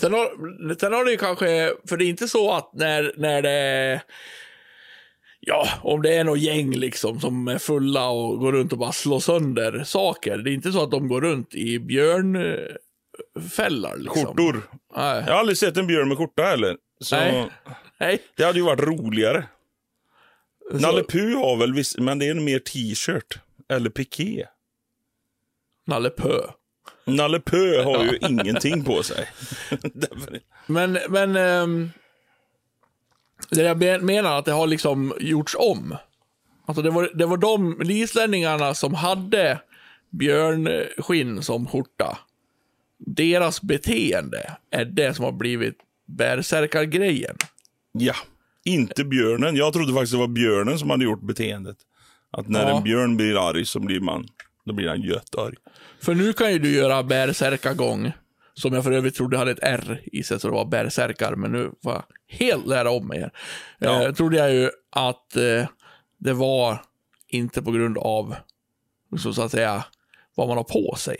Sen 0.00 0.12
har, 0.12 0.74
sen 0.74 0.92
har 0.92 1.04
det 1.04 1.10
ju 1.10 1.16
kanske, 1.16 1.72
för 1.88 1.96
det 1.96 2.04
är 2.04 2.08
inte 2.08 2.28
så 2.28 2.52
att 2.52 2.70
när, 2.74 3.12
när 3.16 3.42
det 3.42 4.02
Ja, 5.40 5.68
om 5.82 6.02
det 6.02 6.14
är 6.14 6.24
något 6.24 6.38
gäng 6.40 6.74
liksom 6.74 7.20
som 7.20 7.48
är 7.48 7.58
fulla 7.58 8.08
och 8.08 8.38
går 8.38 8.52
runt 8.52 8.72
och 8.72 8.78
bara 8.78 8.92
slår 8.92 9.20
sönder 9.20 9.84
saker. 9.84 10.38
Det 10.38 10.50
är 10.50 10.54
inte 10.54 10.72
så 10.72 10.82
att 10.82 10.90
de 10.90 11.08
går 11.08 11.20
runt 11.20 11.54
i 11.54 11.78
björnfällar 11.78 13.96
liksom. 13.96 14.26
Skjortor. 14.26 14.62
Nej. 14.96 15.22
Jag 15.26 15.32
har 15.32 15.40
aldrig 15.40 15.58
sett 15.58 15.76
en 15.76 15.86
björn 15.86 16.08
med 16.08 16.18
skjorta 16.18 16.42
heller. 16.42 16.76
Så 17.00 17.16
Nej. 17.16 17.46
Nej. 17.98 18.22
det 18.36 18.44
hade 18.44 18.58
ju 18.58 18.64
varit 18.64 18.80
roligare. 18.80 19.44
Så- 20.70 20.76
Nalle 20.78 21.02
Puh 21.04 21.38
har 21.38 21.56
väl 21.56 21.74
viss, 21.74 21.98
men 21.98 22.18
det 22.18 22.28
är 22.28 22.34
mer 22.34 22.58
t-shirt. 22.58 23.38
Eller 23.68 23.90
piké. 23.90 24.46
Nalle 25.86 26.10
Pö. 26.10 26.40
Nalle 27.08 27.40
Puh 27.40 27.84
har 27.84 28.04
ju 28.04 28.18
ingenting 28.28 28.84
på 28.84 29.02
sig. 29.02 29.28
Men, 30.66 30.98
men... 31.08 31.36
ehm, 31.36 31.90
det 33.50 33.62
jag 33.62 33.78
men- 33.78 34.06
menar 34.06 34.38
att 34.38 34.44
det 34.44 34.52
har 34.52 34.66
liksom 34.66 35.14
gjorts 35.20 35.56
om. 35.58 35.96
Alltså 36.66 36.82
det 36.82 36.90
var, 36.90 37.10
det 37.14 37.26
var 37.26 37.36
de 37.36 37.82
islänningarna 37.90 38.74
som 38.74 38.94
hade 38.94 39.60
björnskinn 40.10 41.42
som 41.42 41.66
skjorta. 41.66 42.18
Deras 42.98 43.62
beteende 43.62 44.56
är 44.70 44.84
det 44.84 45.14
som 45.14 45.24
har 45.24 45.32
blivit 45.32 45.78
bärsärkargrejen. 46.06 47.36
ja, 47.92 48.14
inte 48.64 49.04
björnen. 49.04 49.56
Jag 49.56 49.72
trodde 49.72 49.92
faktiskt 49.92 50.12
det 50.12 50.18
var 50.18 50.28
björnen 50.28 50.78
som 50.78 50.90
hade 50.90 51.04
gjort 51.04 51.22
beteendet. 51.22 51.76
Att 52.30 52.48
när 52.48 52.68
Ja. 52.68 52.76
en 52.76 52.82
björn 52.82 53.16
blir 53.16 53.48
arg 53.48 53.64
så 53.66 53.80
blir 53.80 54.00
man, 54.00 54.28
då 54.64 54.72
blir 54.72 54.88
han 54.88 55.02
jättearg. 55.02 55.54
För 56.00 56.14
nu 56.14 56.32
kan 56.32 56.52
ju 56.52 56.58
du 56.58 56.70
göra 56.70 57.02
bärsärkargång 57.02 58.12
Som 58.54 58.74
jag 58.74 58.84
för 58.84 58.92
övrigt 58.92 59.14
trodde 59.14 59.38
hade 59.38 59.50
ett 59.50 59.62
R 59.62 60.00
i 60.12 60.22
sig, 60.22 60.40
så 60.40 60.48
det 60.48 60.54
var 60.54 60.64
bärsärkar. 60.64 61.34
Men 61.34 61.52
nu 61.52 61.70
får 61.82 61.92
jag 61.92 62.04
helt 62.26 62.66
lära 62.66 62.90
om 62.90 63.06
mig 63.06 63.20
här. 63.20 63.32
Ja. 63.78 64.02
Eh, 64.02 64.12
trodde 64.14 64.36
jag 64.36 64.54
ju 64.54 64.70
att 64.90 65.36
eh, 65.36 65.68
det 66.18 66.32
var 66.32 66.82
inte 67.28 67.62
på 67.62 67.70
grund 67.70 67.98
av, 67.98 68.34
så, 69.18 69.32
så 69.32 69.42
att 69.42 69.50
säga, 69.50 69.84
vad 70.34 70.48
man 70.48 70.56
har 70.56 70.64
på 70.64 70.96
sig. 70.98 71.16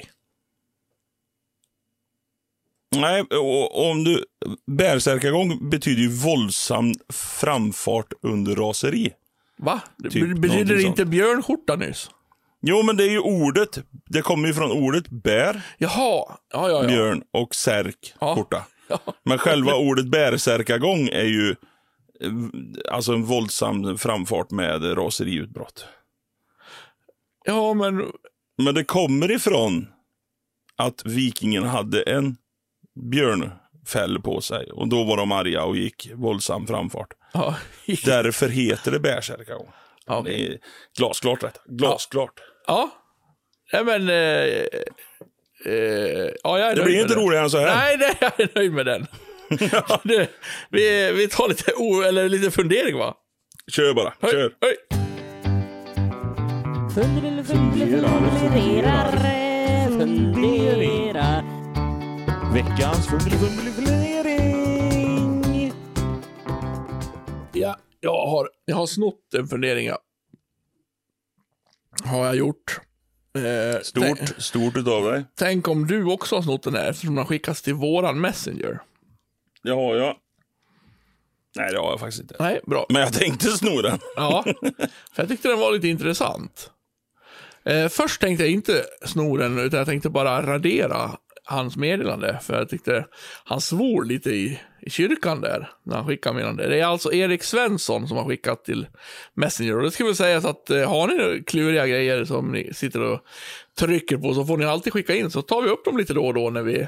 Nej, 2.97 3.23
och 3.23 3.91
om 3.91 4.05
du... 4.05 4.25
Bärsärkagång 4.67 5.71
betyder 5.71 6.03
ju 6.03 6.09
våldsam 6.09 6.95
framfart 7.13 8.13
under 8.23 8.57
raseri. 8.57 9.13
Va? 9.57 9.81
Typ 10.11 10.39
betyder 10.39 10.77
det 10.77 10.83
inte 10.83 11.05
björnskjorta 11.05 11.77
nyss? 11.77 12.11
Jo, 12.61 12.83
men 12.83 12.97
det 12.97 13.05
är 13.05 13.11
ju 13.11 13.19
ordet. 13.19 13.79
Det 14.07 14.23
kommer 14.23 14.49
ju 14.49 14.55
från 14.55 14.73
ordet 14.73 15.09
bär, 15.09 15.63
Jaha, 15.79 15.91
ja, 15.93 16.37
ja, 16.53 16.69
ja. 16.71 16.85
björn 16.89 17.23
och 17.33 17.55
särk, 17.55 18.15
Ja. 18.21 18.35
skjorta. 18.35 18.65
Ja. 18.89 18.99
Men 19.25 19.39
själva 19.39 19.75
ordet 19.75 20.07
bärsärkagång 20.07 21.09
är 21.09 21.25
ju 21.25 21.51
eh, 22.21 22.33
alltså 22.93 23.13
en 23.13 23.23
våldsam 23.25 23.99
framfart 23.99 24.51
med 24.51 24.99
raseriutbrott. 24.99 25.87
Ja, 27.45 27.75
men 27.75 28.13
Men 28.63 28.75
det 28.75 28.85
kommer 28.85 29.31
ifrån 29.31 29.89
att 30.77 31.03
vikingen 31.07 31.65
hade 31.65 32.03
en 32.03 32.37
björnfäll 33.11 34.21
på 34.23 34.41
sig 34.41 34.73
och 34.73 34.89
då 34.89 35.05
var 35.05 35.17
de 35.17 35.33
arga 35.33 35.65
och 35.65 35.77
gick 35.77 36.11
våldsam 36.15 36.67
framfart. 36.67 37.09
Ja, 37.33 37.57
Därför 38.05 38.49
heter 38.49 38.91
det 38.91 39.01
bärsärkagång. 39.01 39.69
Ja, 40.09 40.23
Det 40.25 40.41
är 40.41 40.59
glasklart 40.99 41.43
rätt. 41.43 41.61
Glasklart. 41.67 42.33
ja. 42.67 42.91
Nej, 43.73 43.85
men... 43.85 44.09
Eh, 44.09 44.15
eh, 44.15 44.65
ja, 46.45 46.59
jag 46.59 46.71
är 46.71 46.77
Det 46.77 46.83
blir 46.83 47.01
inte 47.03 47.15
roligare 47.15 47.45
än 47.45 47.51
så 47.51 47.59
här. 47.59 47.77
Nej, 47.77 47.97
nej, 47.99 48.17
jag 48.21 48.41
är 48.41 48.49
nöjd 48.55 48.73
med 48.73 48.87
den. 48.87 49.07
det, 50.05 50.29
vi, 50.71 51.13
vi 51.13 51.29
tar 51.29 51.49
lite, 51.49 51.73
o, 51.77 52.03
eller 52.03 52.29
lite 52.29 52.51
fundering, 52.51 52.99
va? 52.99 53.15
Kör 53.73 53.95
bara. 53.95 54.13
Höj, 54.21 54.33
Kör. 54.33 54.53
höj. 54.61 54.77
Fundera, 56.95 57.45
funderar, 57.45 59.11
fundera. 59.99 61.45
Veckans 62.55 63.07
fundering. 63.09 63.33
Ja, 67.53 67.77
jag 68.01 68.27
har, 68.27 68.49
jag 68.65 68.77
har 68.77 68.87
snott 68.87 69.35
en 69.35 69.49
fundering. 69.49 69.91
Har 72.05 72.27
jag 72.27 72.37
gjort. 72.37 72.81
Eh, 73.35 73.81
Stort, 73.83 74.35
stort 74.39 74.77
utav 74.77 75.05
dig. 75.05 75.25
tänk 75.35 75.69
om 75.69 75.87
du 75.87 76.05
också 76.05 76.35
har 76.35 76.43
snott 76.43 76.63
den 76.63 76.75
här, 76.75 76.91
eftersom 76.91 77.15
den 77.15 77.19
har 77.19 77.25
skickats 77.25 77.63
till 77.63 77.75
våran 77.75 78.21
Messenger. 78.21 78.81
Det 79.63 79.71
har 79.71 79.97
jag. 79.97 80.17
Nej, 81.57 81.73
det 81.73 81.79
har 81.79 81.91
jag 81.91 82.01
faktiskt 82.01 82.23
inte. 82.23 82.37
Nej, 82.39 82.61
bra. 82.67 82.87
Men 82.89 83.03
jag 83.03 83.13
tänkte 83.13 83.47
sno 83.47 83.83
den. 83.83 83.99
Ja, 84.17 84.45
för 85.13 85.23
jag 85.23 85.29
tyckte 85.29 85.49
den 85.49 85.59
var 85.59 85.73
lite 85.73 85.89
intressant. 85.89 86.71
Eh, 87.65 87.89
först 87.89 88.21
tänkte 88.21 88.45
jag 88.45 88.53
inte 88.53 88.85
sno 89.07 89.37
den, 89.37 89.59
utan 89.59 89.79
jag 89.79 89.87
tänkte 89.87 90.11
bara 90.11 90.47
radera 90.47 91.19
hans 91.51 91.77
meddelande. 91.77 92.39
För 92.43 92.59
jag 92.59 92.69
tyckte 92.69 93.07
han 93.45 93.61
svor 93.61 94.05
lite 94.05 94.31
i, 94.31 94.61
i 94.81 94.91
kyrkan 94.91 95.41
där, 95.41 95.71
när 95.83 95.97
han 95.97 96.07
skickade 96.07 96.35
meddelande. 96.35 96.69
Det 96.69 96.81
är 96.81 96.87
alltså 96.87 97.13
Erik 97.13 97.43
Svensson 97.43 98.09
som 98.09 98.17
har 98.17 98.25
skickat 98.25 98.65
till 98.65 98.87
Messenger. 99.35 99.77
Och 99.77 99.83
det 99.83 99.91
ska 99.91 100.05
väl 100.05 100.17
sägas 100.17 100.45
att 100.45 100.71
eh, 100.71 100.89
har 100.89 101.09
ni 101.09 101.43
kluriga 101.43 101.87
grejer 101.87 102.25
som 102.25 102.53
ni 102.53 102.75
sitter 102.75 103.01
och 103.01 103.21
trycker 103.79 104.17
på 104.17 104.35
så 104.35 104.45
får 104.45 104.57
ni 104.57 104.65
alltid 104.65 104.93
skicka 104.93 105.15
in, 105.15 105.31
så 105.31 105.43
tar 105.43 105.63
vi 105.63 105.69
upp 105.69 105.85
dem 105.85 105.97
lite 105.97 106.15
då 106.15 106.27
och 106.27 106.35
då 106.35 106.51
när 106.51 106.63
vi 106.63 106.87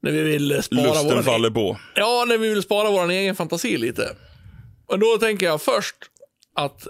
när 0.00 0.12
vi 0.12 0.22
vill 0.22 0.62
spara 0.62 0.82
Lusten 0.82 1.08
våran 1.08 1.24
faller 1.24 1.50
på. 1.50 1.78
Ja, 1.94 2.24
när 2.28 2.38
vi 2.38 2.48
vill 2.48 2.62
spara 2.62 2.90
vår 2.90 3.10
egen 3.10 3.36
fantasi 3.36 3.76
lite. 3.76 4.16
Och 4.86 4.98
då 4.98 5.18
tänker 5.18 5.46
jag 5.46 5.62
först 5.62 5.96
att, 6.54 6.88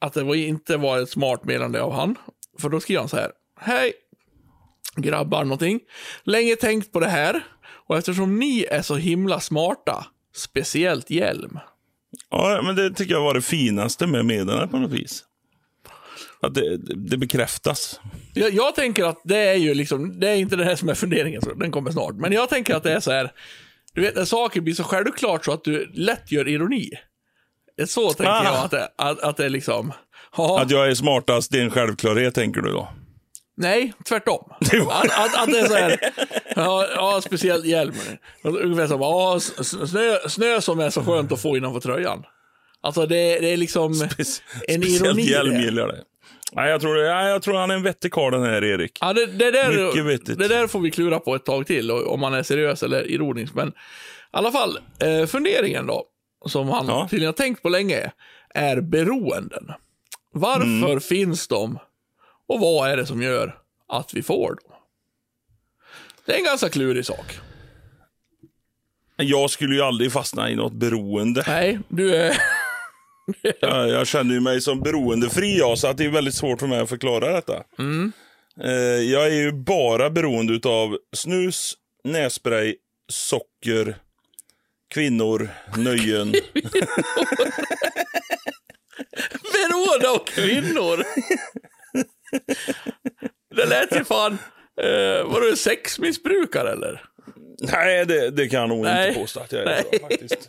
att 0.00 0.14
det 0.14 0.36
inte 0.36 0.76
var 0.76 0.98
ett 0.98 1.10
smart 1.10 1.44
meddelande 1.44 1.82
av 1.82 1.92
han. 1.92 2.14
För 2.58 2.68
då 2.68 2.80
skriver 2.80 3.00
han 3.00 3.08
så 3.08 3.16
här. 3.16 3.32
Hej, 3.60 3.92
grabbar 5.02 5.44
någonting. 5.44 5.80
Länge 6.24 6.56
tänkt 6.56 6.92
på 6.92 7.00
det 7.00 7.08
här. 7.08 7.42
Och 7.88 7.98
eftersom 7.98 8.38
ni 8.38 8.64
är 8.70 8.82
så 8.82 8.96
himla 8.96 9.40
smarta, 9.40 10.06
speciellt 10.36 11.10
hjälm. 11.10 11.58
Ja, 12.30 12.60
men 12.64 12.76
det 12.76 12.90
tycker 12.90 13.14
jag 13.14 13.22
var 13.22 13.34
det 13.34 13.42
finaste 13.42 14.06
med 14.06 14.24
meddelandet 14.24 14.70
på 14.70 14.78
något 14.78 14.92
vis. 14.92 15.24
Att 16.42 16.54
det, 16.54 16.76
det, 17.10 17.16
bekräftas. 17.16 18.00
Jag, 18.34 18.52
jag 18.54 18.74
tänker 18.74 19.04
att 19.04 19.20
det 19.24 19.36
är 19.38 19.54
ju 19.54 19.74
liksom, 19.74 20.20
det 20.20 20.28
är 20.28 20.34
inte 20.34 20.56
det 20.56 20.64
här 20.64 20.76
som 20.76 20.88
är 20.88 20.94
funderingen, 20.94 21.42
så 21.42 21.54
den 21.54 21.70
kommer 21.70 21.90
snart. 21.90 22.14
Men 22.14 22.32
jag 22.32 22.48
tänker 22.48 22.74
att 22.74 22.82
det 22.82 22.92
är 22.92 23.00
så 23.00 23.10
här, 23.12 23.30
du 23.94 24.00
vet 24.00 24.16
när 24.16 24.24
saker 24.24 24.60
blir 24.60 24.74
så 24.74 24.84
självklart 24.84 25.44
så 25.44 25.52
att 25.52 25.64
du 25.64 25.90
lätt 25.94 26.32
gör 26.32 26.48
ironi. 26.48 26.90
Så 27.86 28.12
tänker 28.12 28.32
Ah. 28.32 28.44
jag 28.44 28.64
att 28.64 28.70
det, 28.70 28.88
att, 28.98 29.20
att 29.20 29.36
det 29.36 29.44
är 29.44 29.48
liksom, 29.48 29.92
ja, 30.36 30.60
Att 30.62 30.70
jag 30.70 30.90
är 30.90 30.94
smartast, 30.94 31.52
det 31.52 31.58
är 31.58 31.62
en 31.62 31.70
självklarhet, 31.70 32.34
tänker 32.34 32.60
du 32.60 32.70
då? 32.70 32.88
Nej, 33.60 33.92
tvärtom. 34.08 34.52
Att, 34.90 35.04
att, 35.18 35.42
att 35.42 35.50
det 35.52 35.58
är 35.60 35.66
så 35.68 35.74
här, 35.74 35.98
ja, 36.56 36.86
ja 36.94 37.20
speciellt 37.24 37.64
hjälm. 37.64 37.94
Ungefär 38.42 38.86
som, 38.86 39.00
ja, 39.00 39.40
snö, 39.86 40.28
snö 40.28 40.60
som 40.60 40.80
är 40.80 40.90
så 40.90 41.02
skönt 41.04 41.32
att 41.32 41.42
få 41.42 41.56
innanför 41.56 41.80
tröjan. 41.80 42.24
Alltså 42.82 43.06
det, 43.06 43.38
det 43.40 43.52
är 43.52 43.56
liksom 43.56 43.92
en 43.92 43.98
Speciellt 44.08 44.84
ironi. 45.02 45.22
i 45.22 45.30
hjälm 45.30 45.60
gillar 45.60 45.82
jag 45.82 45.88
det. 45.94 46.02
Nej, 46.52 46.70
jag 46.70 46.80
tror, 46.80 46.94
nej, 47.14 47.28
jag 47.30 47.42
tror 47.42 47.54
han 47.54 47.70
är 47.70 47.74
en 47.74 47.82
vettig 47.82 48.12
karl 48.12 48.32
den 48.32 48.42
här 48.42 48.64
Erik. 48.64 48.98
Ja, 49.00 49.12
det, 49.12 49.26
det, 49.26 49.50
där, 49.50 49.86
Mycket 49.86 50.04
vettigt. 50.04 50.38
det 50.38 50.48
där 50.48 50.66
får 50.66 50.80
vi 50.80 50.90
klura 50.90 51.18
på 51.20 51.34
ett 51.34 51.44
tag 51.44 51.66
till, 51.66 51.90
om 51.90 52.20
man 52.20 52.34
är 52.34 52.42
seriös 52.42 52.82
eller 52.82 53.10
ironisk. 53.10 53.54
Men 53.54 53.68
i 53.68 53.72
alla 54.30 54.52
fall, 54.52 54.78
eh, 54.98 55.26
funderingen 55.26 55.86
då, 55.86 56.04
som 56.46 56.68
han 56.68 56.86
Ja. 56.88 57.06
tydligen 57.10 57.28
har 57.28 57.32
tänkt 57.32 57.62
på 57.62 57.68
länge, 57.68 58.10
är 58.54 58.80
beroenden. 58.80 59.72
Varför 60.32 60.64
Mm. 60.88 61.00
finns 61.00 61.48
de 61.48 61.78
och 62.50 62.60
vad 62.60 62.90
är 62.90 62.96
det 62.96 63.06
som 63.06 63.22
gör 63.22 63.58
att 63.88 64.14
vi 64.14 64.22
får 64.22 64.48
dem? 64.48 64.76
Det 66.26 66.32
är 66.32 66.38
en 66.38 66.44
ganska 66.44 66.68
klurig 66.68 67.06
sak. 67.06 67.38
Jag 69.16 69.50
skulle 69.50 69.74
ju 69.74 69.82
aldrig 69.82 70.12
fastna 70.12 70.50
i 70.50 70.56
något 70.56 70.72
beroende. 70.72 71.44
Nej, 71.46 71.78
du 71.88 72.14
är... 72.14 72.36
Jag, 73.60 73.88
jag 73.88 74.06
känner 74.06 74.34
ju 74.34 74.40
mig 74.40 74.60
som 74.60 74.80
beroendefri, 74.80 75.58
jag, 75.58 75.78
så 75.78 75.86
att 75.88 75.96
det 75.96 76.04
är 76.04 76.08
väldigt 76.08 76.34
svårt 76.34 76.60
för 76.60 76.66
mig 76.66 76.80
att 76.80 76.88
förklara 76.88 77.32
detta. 77.32 77.62
Mm. 77.78 78.12
Eh, 78.60 78.70
jag 79.10 79.26
är 79.26 79.34
ju 79.34 79.52
bara 79.52 80.10
beroende 80.10 80.68
av 80.68 80.98
snus, 81.16 81.74
nässpray, 82.04 82.76
socker, 83.08 83.96
kvinnor, 84.94 85.48
nöjen. 85.76 86.32
beroende 89.52 90.10
av 90.10 90.24
kvinnor. 90.24 91.04
det 93.56 93.66
lät 93.66 93.96
ju 93.96 94.04
fan... 94.04 94.38
Eh, 94.82 95.24
var 95.32 95.40
du 95.40 95.56
sexmissbrukare 95.56 96.72
eller? 96.72 97.02
Nej, 97.60 98.06
det, 98.06 98.30
det 98.30 98.48
kan 98.48 98.60
jag 98.60 98.68
nog 98.68 98.84
Nej. 98.84 99.08
inte 99.08 99.20
påstå 99.20 99.40
att 99.40 99.52
jag 99.52 99.62
är. 99.62 99.82
Så, 99.82 99.98
faktiskt. 99.98 100.48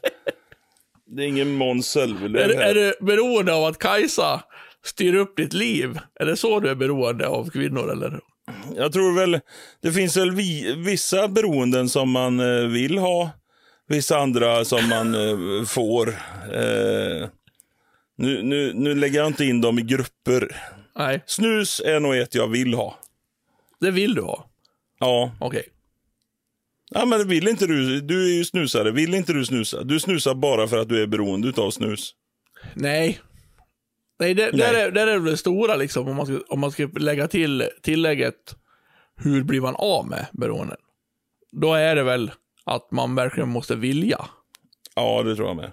Det 1.06 1.24
är 1.24 1.28
ingen 1.28 1.52
Måns 1.52 1.96
Är, 1.96 2.50
är 2.50 2.74
du 2.74 2.94
beroende 3.02 3.54
av 3.54 3.66
att 3.66 3.78
Kajsa 3.78 4.44
styr 4.86 5.16
upp 5.16 5.38
ditt 5.38 5.54
liv? 5.54 6.00
Är 6.20 6.26
det 6.26 6.38
så 6.38 6.60
du 6.60 6.70
är 6.70 6.76
beroende 6.76 7.28
av 7.28 7.50
kvinnor 7.50 7.92
eller? 7.92 8.20
Jag 8.76 8.94
tror 8.94 9.16
väl, 9.16 9.40
det 9.82 9.92
finns 9.92 10.18
väl 10.18 10.32
vi, 10.32 10.76
vissa 10.78 11.28
beroenden 11.28 11.90
som 11.90 12.12
man 12.12 12.40
eh, 12.40 12.68
vill 12.68 12.98
ha. 12.98 13.30
Vissa 13.88 14.18
andra 14.18 14.66
som 14.66 14.90
man 14.90 15.16
eh, 15.16 15.66
får. 15.66 16.10
Eh, 16.54 17.28
nu, 18.18 18.44
nu, 18.44 18.74
nu 18.74 18.96
lägger 18.96 19.20
jag 19.20 19.28
inte 19.28 19.46
in 19.46 19.62
dem 19.62 19.80
i 19.80 19.82
grupper. 19.82 20.56
Nej, 20.96 21.24
Snus 21.26 21.80
är 21.86 22.00
nog 22.00 22.16
ett 22.18 22.36
jag 22.36 22.48
vill 22.48 22.74
ha. 22.74 23.00
det 23.80 23.92
vill 23.92 24.16
du 24.16 24.22
ha. 24.22 24.46
Ja, 25.00 25.32
Okej. 25.40 25.64
ja 26.90 27.06
men 27.06 27.28
vill 27.28 27.48
inte 27.48 27.68
du, 27.68 28.02
du 28.02 28.26
är 28.26 28.38
ju 28.38 28.46
snusare, 28.46 28.92
vill 28.92 29.14
inte 29.14 29.34
du 29.34 29.46
snusa? 29.46 29.84
Du 29.84 30.00
snusar 30.00 30.34
bara 30.34 30.68
för 30.68 30.78
att 30.78 30.90
du 30.90 31.02
är 31.04 31.08
beroende 31.08 31.62
av 31.62 31.72
snus. 31.72 32.12
Nej. 32.74 33.20
Nej, 34.20 34.34
det, 34.34 34.44
Nej. 34.54 34.58
Där, 34.60 34.74
är, 34.74 34.92
där 34.92 35.08
är 35.08 35.20
det 35.20 35.38
stora 35.38 35.76
liksom, 35.76 36.08
om 36.08 36.16
man 36.16 36.26
ska, 36.26 36.40
om 36.50 36.60
man 36.60 36.72
ska 36.72 36.90
lägga 37.00 37.28
till 37.28 37.70
tillägget 37.82 38.56
hur 39.16 39.44
blir 39.44 39.62
man 39.62 39.76
av 39.76 40.08
med 40.08 40.26
beroenden? 40.34 40.78
Då 41.52 41.74
är 41.74 41.96
det 41.96 42.04
väl 42.04 42.32
att 42.66 42.92
man 42.92 43.16
verkligen 43.16 43.50
måste 43.50 43.76
vilja. 43.76 44.26
Ja, 44.96 45.24
det 45.24 45.36
tror 45.36 45.48
jag 45.48 45.56
med. 45.56 45.72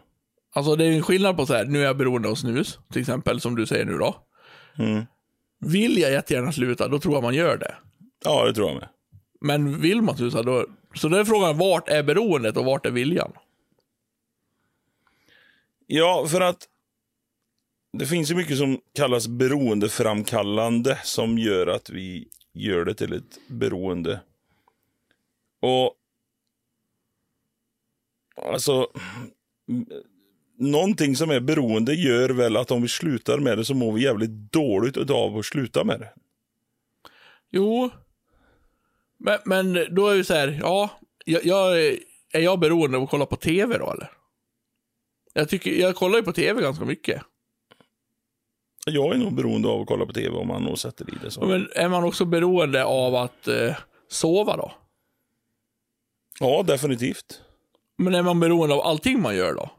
Alltså 0.54 0.76
det 0.76 0.84
är 0.84 0.92
en 0.92 1.02
skillnad 1.02 1.36
på 1.36 1.46
så 1.46 1.54
här, 1.54 1.64
nu 1.64 1.80
är 1.80 1.84
jag 1.84 1.96
beroende 1.96 2.28
av 2.28 2.34
snus, 2.34 2.78
till 2.92 3.00
exempel 3.00 3.40
som 3.40 3.56
du 3.56 3.66
säger 3.66 3.84
nu 3.84 3.98
då. 3.98 4.16
Mm. 4.78 5.04
Vill 5.58 5.98
jag 5.98 6.12
jättegärna 6.12 6.52
sluta, 6.52 6.88
då 6.88 6.98
tror 6.98 7.14
jag 7.14 7.22
man 7.22 7.34
gör 7.34 7.56
det. 7.56 7.74
Ja, 8.24 8.46
det 8.46 8.54
tror 8.54 8.68
jag 8.68 8.76
med. 8.76 8.88
Men 9.40 9.80
vill 9.80 10.02
man 10.02 10.16
sluta, 10.16 10.42
då... 10.42 10.66
Så 10.94 11.08
då 11.08 11.16
är 11.16 11.24
frågan, 11.24 11.58
vart 11.58 11.88
är 11.88 12.02
beroendet 12.02 12.56
och 12.56 12.64
vart 12.64 12.86
är 12.86 12.90
viljan? 12.90 13.32
Ja, 15.86 16.26
för 16.30 16.40
att 16.40 16.68
det 17.92 18.06
finns 18.06 18.30
ju 18.30 18.34
mycket 18.34 18.58
som 18.58 18.80
kallas 18.94 19.28
beroendeframkallande 19.28 20.98
som 21.04 21.38
gör 21.38 21.66
att 21.66 21.90
vi 21.90 22.28
gör 22.52 22.84
det 22.84 22.94
till 22.94 23.12
ett 23.12 23.38
beroende. 23.48 24.20
Och 25.60 25.94
alltså, 28.52 28.88
någonting 30.58 31.16
som 31.16 31.30
är 31.30 31.40
beroende 31.40 31.94
gör 31.94 32.30
väl 32.30 32.56
att 32.56 32.70
om 32.70 32.82
vi 32.82 32.88
slutar 32.88 33.38
med 33.38 33.58
det 33.58 33.64
så 33.64 33.74
mår 33.74 33.92
vi 33.92 34.02
jävligt 34.02 34.52
dåligt 34.52 35.10
av 35.10 35.38
att 35.38 35.44
sluta 35.44 35.84
med 35.84 36.00
det. 36.00 36.12
Jo. 37.50 37.90
Men, 39.18 39.38
men 39.44 39.94
då 39.94 40.08
är 40.08 40.16
det 40.16 40.24
så 40.24 40.34
här, 40.34 40.58
ja, 40.62 40.90
jag, 41.24 41.44
jag, 41.44 41.78
är 42.32 42.40
jag 42.40 42.58
beroende 42.58 42.96
av 42.96 43.02
att 43.02 43.10
kolla 43.10 43.26
på 43.26 43.36
tv 43.36 43.78
då 43.78 43.92
eller? 43.92 44.10
Jag, 45.32 45.48
tycker, 45.48 45.70
jag 45.70 45.96
kollar 45.96 46.16
ju 46.16 46.22
på 46.22 46.32
tv 46.32 46.62
ganska 46.62 46.84
mycket. 46.84 47.22
Jag 48.86 49.14
är 49.14 49.18
nog 49.18 49.34
beroende 49.34 49.68
av 49.68 49.80
att 49.80 49.86
kolla 49.86 50.06
på 50.06 50.12
tv 50.12 50.36
om 50.36 50.48
man 50.48 50.62
nog 50.62 50.78
sätter 50.78 51.14
i 51.14 51.18
det. 51.22 51.30
Så. 51.30 51.46
Men 51.46 51.68
är 51.74 51.88
man 51.88 52.04
också 52.04 52.24
beroende 52.24 52.84
av 52.84 53.14
att 53.14 53.48
eh, 53.48 53.76
sova 54.08 54.56
då? 54.56 54.72
Ja, 56.40 56.62
definitivt. 56.62 57.42
Men 57.98 58.14
är 58.14 58.22
man 58.22 58.40
beroende 58.40 58.74
av 58.74 58.80
allting 58.80 59.22
man 59.22 59.36
gör 59.36 59.54
då? 59.54 59.70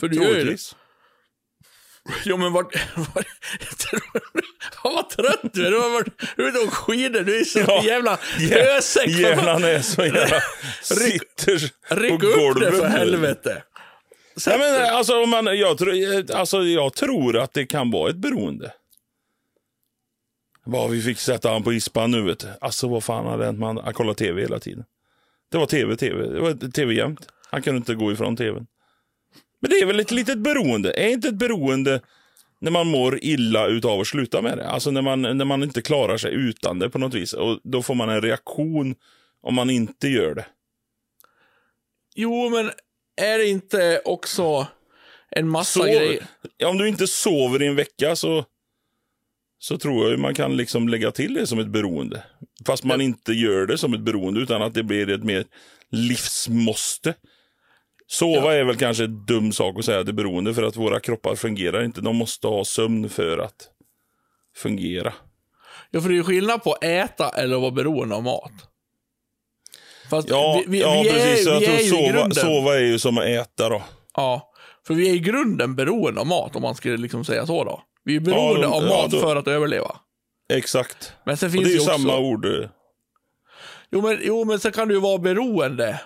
För 0.00 0.08
du 0.08 0.16
gör 0.16 0.36
ju 0.38 0.44
det. 0.44 0.56
Jo 2.24 2.36
men 2.36 2.52
vart... 2.52 2.74
vart 3.14 3.26
fan 4.82 4.92
vad 4.94 5.08
trött 5.10 5.40
du 5.52 5.66
är. 5.66 5.70
Du 5.70 5.78
har 5.78 5.90
varit 5.90 6.08
ute 6.36 6.58
och 6.58 6.72
skidor. 6.74 7.20
Du 7.20 7.40
är 7.40 7.44
så 7.44 7.58
Ja, 7.58 7.84
jävla 7.84 8.18
hösäck. 8.38 9.08
Hjärnan 9.08 9.64
är 9.64 9.80
så 9.80 10.02
jävla... 10.04 10.26
Ryck- 10.28 10.40
sitter 10.82 11.70
Ryck 11.96 12.10
på 12.20 12.26
upp 12.26 12.34
det 12.34 12.40
golvet 12.40 12.76
för 12.78 12.86
helvete. 12.86 13.62
Nej, 14.46 14.58
men, 14.58 14.94
alltså, 14.94 15.22
om 15.22 15.30
man, 15.30 15.58
jag, 15.58 15.78
tror, 15.78 15.92
alltså, 16.32 16.62
jag 16.62 16.94
tror 16.94 17.38
att 17.38 17.52
det 17.52 17.66
kan 17.66 17.90
vara 17.90 18.10
ett 18.10 18.16
beroende. 18.16 18.72
Vad 20.64 20.90
vi 20.90 21.02
fick 21.02 21.18
sätta 21.18 21.50
han 21.50 21.62
på 21.62 21.72
ispan 21.72 22.10
nu 22.10 22.22
vet 22.22 22.38
du. 22.38 22.48
Alltså 22.60 22.88
vad 22.88 23.04
fan 23.04 23.26
hade 23.26 23.44
hänt? 23.44 23.58
Man, 23.58 23.78
han 23.78 23.94
kollade 23.94 24.18
tv 24.18 24.40
hela 24.42 24.58
tiden. 24.58 24.84
Det 25.50 25.58
var 25.58 25.66
tv, 25.66 25.96
tv. 25.96 26.26
Det 26.26 26.40
var 26.40 26.70
tv 26.72 26.94
jämt. 26.94 27.28
Han 27.50 27.62
kunde 27.62 27.76
inte 27.78 27.94
gå 27.94 28.12
ifrån 28.12 28.36
tvn. 28.36 28.66
Men 29.64 29.70
det 29.70 29.76
är 29.80 29.86
väl 29.86 30.00
ett 30.00 30.10
litet 30.10 30.38
beroende. 30.38 30.92
Är 30.92 31.08
inte 31.08 31.28
ett 31.28 31.34
beroende 31.34 32.00
när 32.58 32.70
man 32.70 32.86
mår 32.86 33.18
illa 33.24 33.66
utav 33.66 34.00
att 34.00 34.06
sluta 34.06 34.42
med 34.42 34.58
det? 34.58 34.68
Alltså 34.68 34.90
när 34.90 35.02
man, 35.02 35.22
när 35.22 35.44
man 35.44 35.62
inte 35.62 35.82
klarar 35.82 36.16
sig 36.16 36.34
utan 36.34 36.78
det 36.78 36.90
på 36.90 36.98
något 36.98 37.14
vis. 37.14 37.32
Och 37.32 37.60
då 37.62 37.82
får 37.82 37.94
man 37.94 38.08
en 38.08 38.22
reaktion 38.22 38.94
om 39.42 39.54
man 39.54 39.70
inte 39.70 40.08
gör 40.08 40.34
det. 40.34 40.46
Jo 42.14 42.48
men 42.48 42.70
är 43.16 43.38
det 43.38 43.46
inte 43.46 44.00
också 44.04 44.66
en 45.30 45.48
massa 45.48 45.80
Så, 45.80 45.84
grejer? 45.84 46.26
om 46.64 46.78
du 46.78 46.88
inte 46.88 47.06
sover 47.06 47.62
i 47.62 47.66
en 47.66 47.76
vecka 47.76 48.16
så, 48.16 48.44
så 49.58 49.78
tror 49.78 50.10
jag 50.10 50.20
man 50.20 50.34
kan 50.34 50.56
liksom 50.56 50.88
lägga 50.88 51.10
till 51.10 51.34
det 51.34 51.46
som 51.46 51.58
ett 51.58 51.68
beroende. 51.68 52.22
Fast 52.66 52.84
man 52.84 53.00
inte 53.00 53.32
gör 53.32 53.66
det 53.66 53.78
som 53.78 53.94
ett 53.94 54.00
beroende 54.00 54.40
utan 54.40 54.62
att 54.62 54.74
det 54.74 54.82
blir 54.82 55.10
ett 55.10 55.24
mer 55.24 55.44
livsmåste. 55.90 57.14
Sova 58.06 58.54
är 58.54 58.64
väl 58.64 58.76
kanske 58.76 59.04
en 59.04 59.24
dum 59.26 59.52
sak 59.52 59.78
att 59.78 59.84
säga 59.84 60.02
det 60.02 60.10
är 60.10 60.12
beroende 60.12 60.54
för 60.54 60.62
att 60.62 60.76
våra 60.76 61.00
kroppar 61.00 61.34
fungerar 61.34 61.84
inte. 61.84 62.00
De 62.00 62.16
måste 62.16 62.46
ha 62.46 62.64
sömn 62.64 63.08
för 63.08 63.38
att 63.38 63.68
fungera. 64.56 65.12
Ja 65.90 66.00
för 66.00 66.08
det 66.08 66.14
är 66.14 66.16
ju 66.16 66.24
skillnad 66.24 66.62
på 66.62 66.72
att 66.72 66.84
äta 66.84 67.28
eller 67.28 67.54
att 67.56 67.60
vara 67.62 67.70
beroende 67.70 68.14
av 68.14 68.22
mat. 68.22 68.52
Fast 70.10 70.28
Ja, 70.28 70.62
vi, 70.66 70.70
vi, 70.70 70.80
ja 70.80 71.00
vi 71.04 71.10
precis. 71.10 71.40
är, 71.40 71.44
Så 71.44 71.50
jag 71.50 71.60
vi 71.60 71.66
tror 71.66 71.98
sova, 71.98 72.12
grunden, 72.12 72.34
sova 72.34 72.74
är 72.74 72.80
ju 72.80 72.98
som 72.98 73.18
att 73.18 73.24
äta 73.24 73.68
då. 73.68 73.82
Ja, 74.16 74.52
för 74.86 74.94
vi 74.94 75.10
är 75.10 75.14
i 75.14 75.18
grunden 75.18 75.74
beroende 75.76 76.20
av 76.20 76.26
mat 76.26 76.56
om 76.56 76.62
man 76.62 76.74
skulle 76.74 76.96
liksom 76.96 77.24
säga 77.24 77.46
så 77.46 77.64
då. 77.64 77.82
Vi 78.04 78.16
är 78.16 78.20
beroende 78.20 78.62
då- 78.66 78.74
av 78.74 78.82
ja, 78.82 78.88
mat 78.88 79.10
då- 79.10 79.20
för 79.20 79.36
att 79.36 79.48
överleva. 79.48 79.96
Exakt. 80.52 81.12
Men 81.24 81.36
sen 81.36 81.46
Och 81.48 81.52
finns 81.52 81.64
det 81.64 81.70
är 81.70 81.74
ju 81.74 81.80
också... 81.80 81.90
samma 81.92 82.18
ord. 82.18 82.46
Jo 83.90 84.00
men, 84.02 84.18
jo 84.22 84.44
men 84.44 84.60
sen 84.60 84.72
kan 84.72 84.88
du 84.88 84.94
ju 84.94 85.00
vara 85.00 85.18
beroende 85.18 86.00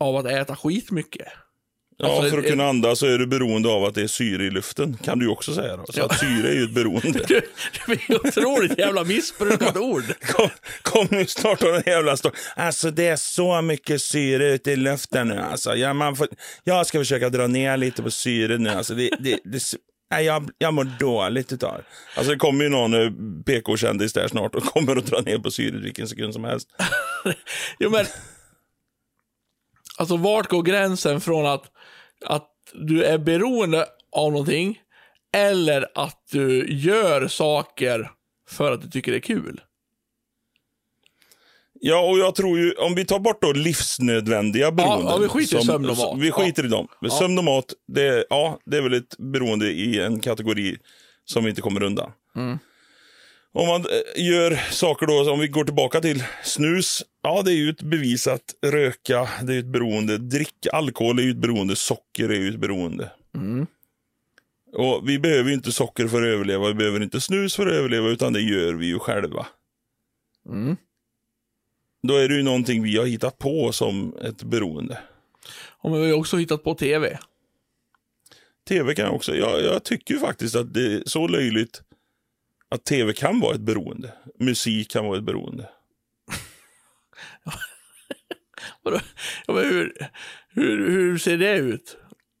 av 0.00 0.16
att 0.16 0.26
äta 0.26 0.56
skitmycket. 0.56 1.28
Ja, 2.00 2.06
Alltså, 2.16 2.30
för 2.30 2.38
att 2.38 2.44
ett- 2.44 2.50
kunna 2.50 2.68
andas 2.68 2.98
så 2.98 3.06
är 3.06 3.18
du 3.18 3.26
beroende 3.26 3.68
av 3.68 3.84
att 3.84 3.94
det 3.94 4.02
är 4.02 4.06
syre 4.06 4.44
i 4.44 4.50
luften. 4.50 4.96
Kan 5.04 5.18
du 5.18 5.28
också 5.28 5.54
säga 5.54 5.76
då. 5.76 5.84
Så 5.88 6.00
Ja. 6.00 6.04
att 6.04 6.18
syre 6.20 6.48
är 6.48 6.54
ju 6.54 6.64
ett 6.64 6.74
beroende. 6.74 7.24
Det 7.28 7.34
är 8.10 8.16
otroligt 8.26 8.78
jävla 8.78 9.04
missbrukat 9.04 9.76
ord. 9.76 10.04
Kom, 10.20 10.48
kom 10.82 11.06
nu 11.10 11.26
snart 11.26 11.62
av 11.62 11.74
en 11.74 11.82
jävla 11.86 12.16
story. 12.16 12.34
Alltså 12.56 12.90
det 12.90 13.06
är 13.06 13.16
så 13.16 13.62
mycket 13.62 14.02
syre 14.02 14.48
ute 14.52 14.70
i 14.72 14.76
luften 14.76 15.28
nu 15.28 15.38
alltså. 15.38 15.76
Ja, 15.76 15.92
man 15.92 16.16
får, 16.16 16.28
jag 16.64 16.86
ska 16.86 16.98
försöka 16.98 17.28
dra 17.30 17.46
ner 17.46 17.76
lite 17.76 18.02
på 18.02 18.10
syret 18.10 18.60
nu 18.60 18.70
alltså. 18.70 18.94
Det, 18.94 19.10
det, 19.20 19.38
det, 19.44 19.62
nej, 20.10 20.24
jag, 20.24 20.50
jag 20.58 20.74
mår 20.74 20.84
dåligt 21.00 21.52
utav 21.52 21.76
det. 21.76 21.84
Alltså 22.18 22.32
det 22.32 22.38
kommer 22.38 22.64
ju 22.64 22.70
någon 22.70 22.94
eh, 22.94 23.10
PK-kändis 23.46 24.12
där 24.12 24.28
snart 24.28 24.54
och 24.54 24.62
kommer 24.74 24.96
att 24.96 25.06
dra 25.06 25.20
ner 25.20 25.38
på 25.38 25.50
syret 25.50 25.82
vilken 25.82 26.08
sekund 26.08 26.34
som 26.34 26.44
helst. 26.44 26.68
Jo 27.78 27.90
men... 27.90 28.06
Alltså 29.98 30.16
vart 30.16 30.48
går 30.48 30.62
gränsen 30.62 31.20
från 31.20 31.46
att, 31.46 31.64
att 32.24 32.50
du 32.72 33.04
är 33.04 33.18
beroende 33.18 33.86
av 34.12 34.32
någonting 34.32 34.78
eller 35.34 35.86
att 35.94 36.22
du 36.30 36.72
gör 36.72 37.28
saker 37.28 38.10
för 38.48 38.72
att 38.72 38.82
du 38.82 38.90
tycker 38.90 39.12
det 39.12 39.18
är 39.18 39.20
kul? 39.20 39.60
Ja, 41.80 42.00
och 42.00 42.18
jag 42.18 42.34
tror 42.34 42.58
ju, 42.58 42.72
om 42.72 42.94
vi 42.94 43.04
tar 43.04 43.18
bort 43.18 43.42
då 43.42 43.52
livsnödvändiga 43.52 44.72
beroenden. 44.72 45.06
ja, 45.06 45.16
vi 45.16 45.28
skiter 45.28 45.58
i 45.58 45.62
sömn 45.62 45.90
och 45.90 45.96
mat. 45.96 46.18
Vi 46.18 46.30
skiter 46.30 46.64
i 46.64 46.68
dem. 46.68 46.88
Ja. 47.00 47.10
Sömn 47.10 47.38
och 47.38 47.44
mat, 47.44 47.74
det, 47.88 48.26
ja, 48.30 48.58
det 48.64 48.76
är 48.76 48.82
väl 48.82 48.94
ett 48.94 49.18
beroende 49.18 49.66
i 49.66 50.00
en 50.00 50.20
kategori 50.20 50.76
som 51.24 51.44
vi 51.44 51.50
inte 51.50 51.62
kommer 51.62 51.82
undan. 51.82 52.12
Mm. 52.36 52.58
Om 53.52 53.66
man 53.66 53.80
eh, 53.80 54.24
gör 54.24 54.72
saker 54.72 55.06
då, 55.06 55.32
om 55.32 55.40
vi 55.40 55.48
går 55.48 55.64
tillbaka 55.64 56.00
till 56.00 56.24
snus. 56.44 57.02
Ja, 57.28 57.42
det 57.42 57.52
är 57.52 57.56
ju 57.56 57.70
ett 57.70 57.82
bevisat. 57.82 58.54
Röka, 58.62 59.28
det 59.42 59.52
är 59.52 59.54
ju 59.54 59.60
ett 59.60 59.66
beroende. 59.66 60.18
Dricka 60.18 60.70
alkohol 60.70 61.18
är 61.18 61.22
ju 61.22 61.30
ett 61.30 61.36
beroende. 61.36 61.76
Socker 61.76 62.28
är 62.28 62.34
ju 62.34 62.48
ett 62.48 62.60
beroende. 62.60 63.10
Mm. 63.34 63.66
Och 64.72 65.08
vi 65.08 65.18
behöver 65.18 65.48
ju 65.48 65.54
inte 65.54 65.72
socker 65.72 66.08
för 66.08 66.22
att 66.22 66.28
överleva. 66.28 66.68
Vi 66.68 66.74
behöver 66.74 67.02
inte 67.02 67.20
snus 67.20 67.56
för 67.56 67.66
att 67.66 67.72
överleva, 67.72 68.08
utan 68.08 68.32
det 68.32 68.40
gör 68.40 68.74
vi 68.74 68.86
ju 68.86 68.98
själva. 68.98 69.46
Mm. 70.48 70.76
Då 72.02 72.16
är 72.16 72.28
det 72.28 72.34
ju 72.34 72.42
någonting 72.42 72.82
vi 72.82 72.96
har 72.96 73.06
hittat 73.06 73.38
på 73.38 73.72
som 73.72 74.16
ett 74.22 74.42
beroende. 74.42 74.98
Och 75.70 75.90
men 75.90 76.00
vi 76.00 76.10
har 76.10 76.18
också 76.18 76.36
hittat 76.36 76.64
på 76.64 76.74
tv. 76.74 77.18
Tv 78.68 78.94
kan 78.94 79.04
jag 79.04 79.14
också. 79.14 79.36
Jag, 79.36 79.62
jag 79.62 79.84
tycker 79.84 80.14
ju 80.14 80.20
faktiskt 80.20 80.56
att 80.56 80.74
det 80.74 80.94
är 80.94 81.02
så 81.06 81.28
löjligt 81.28 81.82
att 82.68 82.84
tv 82.84 83.12
kan 83.12 83.40
vara 83.40 83.54
ett 83.54 83.60
beroende. 83.60 84.12
Musik 84.38 84.90
kan 84.90 85.06
vara 85.06 85.18
ett 85.18 85.24
beroende. 85.24 85.68
Vadå? 88.82 89.00
Ja, 89.46 89.54
men 89.54 89.64
hur, 89.64 89.92
hur, 90.54 90.90
hur 90.90 91.18
ser 91.18 91.36
det 91.38 91.56
ut? 91.56 91.96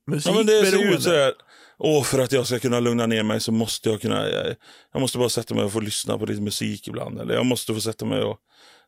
Ja, 0.06 0.32
men 0.34 0.46
det 0.46 0.52
ser 0.52 0.60
Musikberoende? 0.62 0.96
ut 0.96 1.02
så 1.02 1.10
här. 1.10 1.32
Åh, 1.78 2.02
för 2.04 2.18
att 2.18 2.32
jag 2.32 2.46
ska 2.46 2.58
kunna 2.58 2.80
lugna 2.80 3.06
ner 3.06 3.22
mig 3.22 3.40
så 3.40 3.52
måste 3.52 3.88
jag 3.90 4.00
kunna... 4.00 4.28
Jag, 4.30 4.54
jag 4.92 5.00
måste 5.00 5.18
bara 5.18 5.28
sätta 5.28 5.54
mig 5.54 5.64
och 5.64 5.72
få 5.72 5.80
lyssna 5.80 6.18
på 6.18 6.26
lite 6.26 6.40
musik 6.42 6.88
ibland. 6.88 7.20
Eller 7.20 7.34
jag 7.34 7.46
måste 7.46 7.74
få 7.74 7.80
sätta 7.80 8.04
mig 8.04 8.22
och 8.22 8.38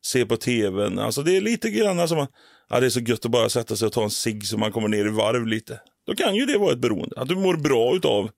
se 0.03 0.27
på 0.27 0.37
tvn. 0.37 0.99
Alltså 0.99 1.23
det 1.23 1.37
är 1.37 1.41
lite 1.41 1.71
grann 1.71 2.09
som 2.09 2.19
att 2.19 2.31
ja, 2.69 2.81
det 2.81 2.87
är 2.87 2.91
så 2.91 3.01
gött 3.01 3.25
att 3.25 3.31
bara 3.31 3.49
sätta 3.49 3.77
sig 3.77 3.87
och 3.87 3.93
ta 3.93 4.03
en 4.03 4.11
cigg 4.11 4.47
så 4.47 4.59
man 4.59 4.73
kommer 4.73 4.89
ner 4.89 5.07
i 5.07 5.11
varv 5.11 5.47
lite. 5.47 5.81
Då 6.07 6.15
kan 6.15 6.35
ju 6.35 6.47
det 6.47 6.59
vara 6.59 6.73
ett 6.73 6.79
beroende. 6.79 7.21
Att 7.21 7.29
du 7.29 7.35
mår 7.37 7.57
bra 7.57 7.95
utav 7.97 8.31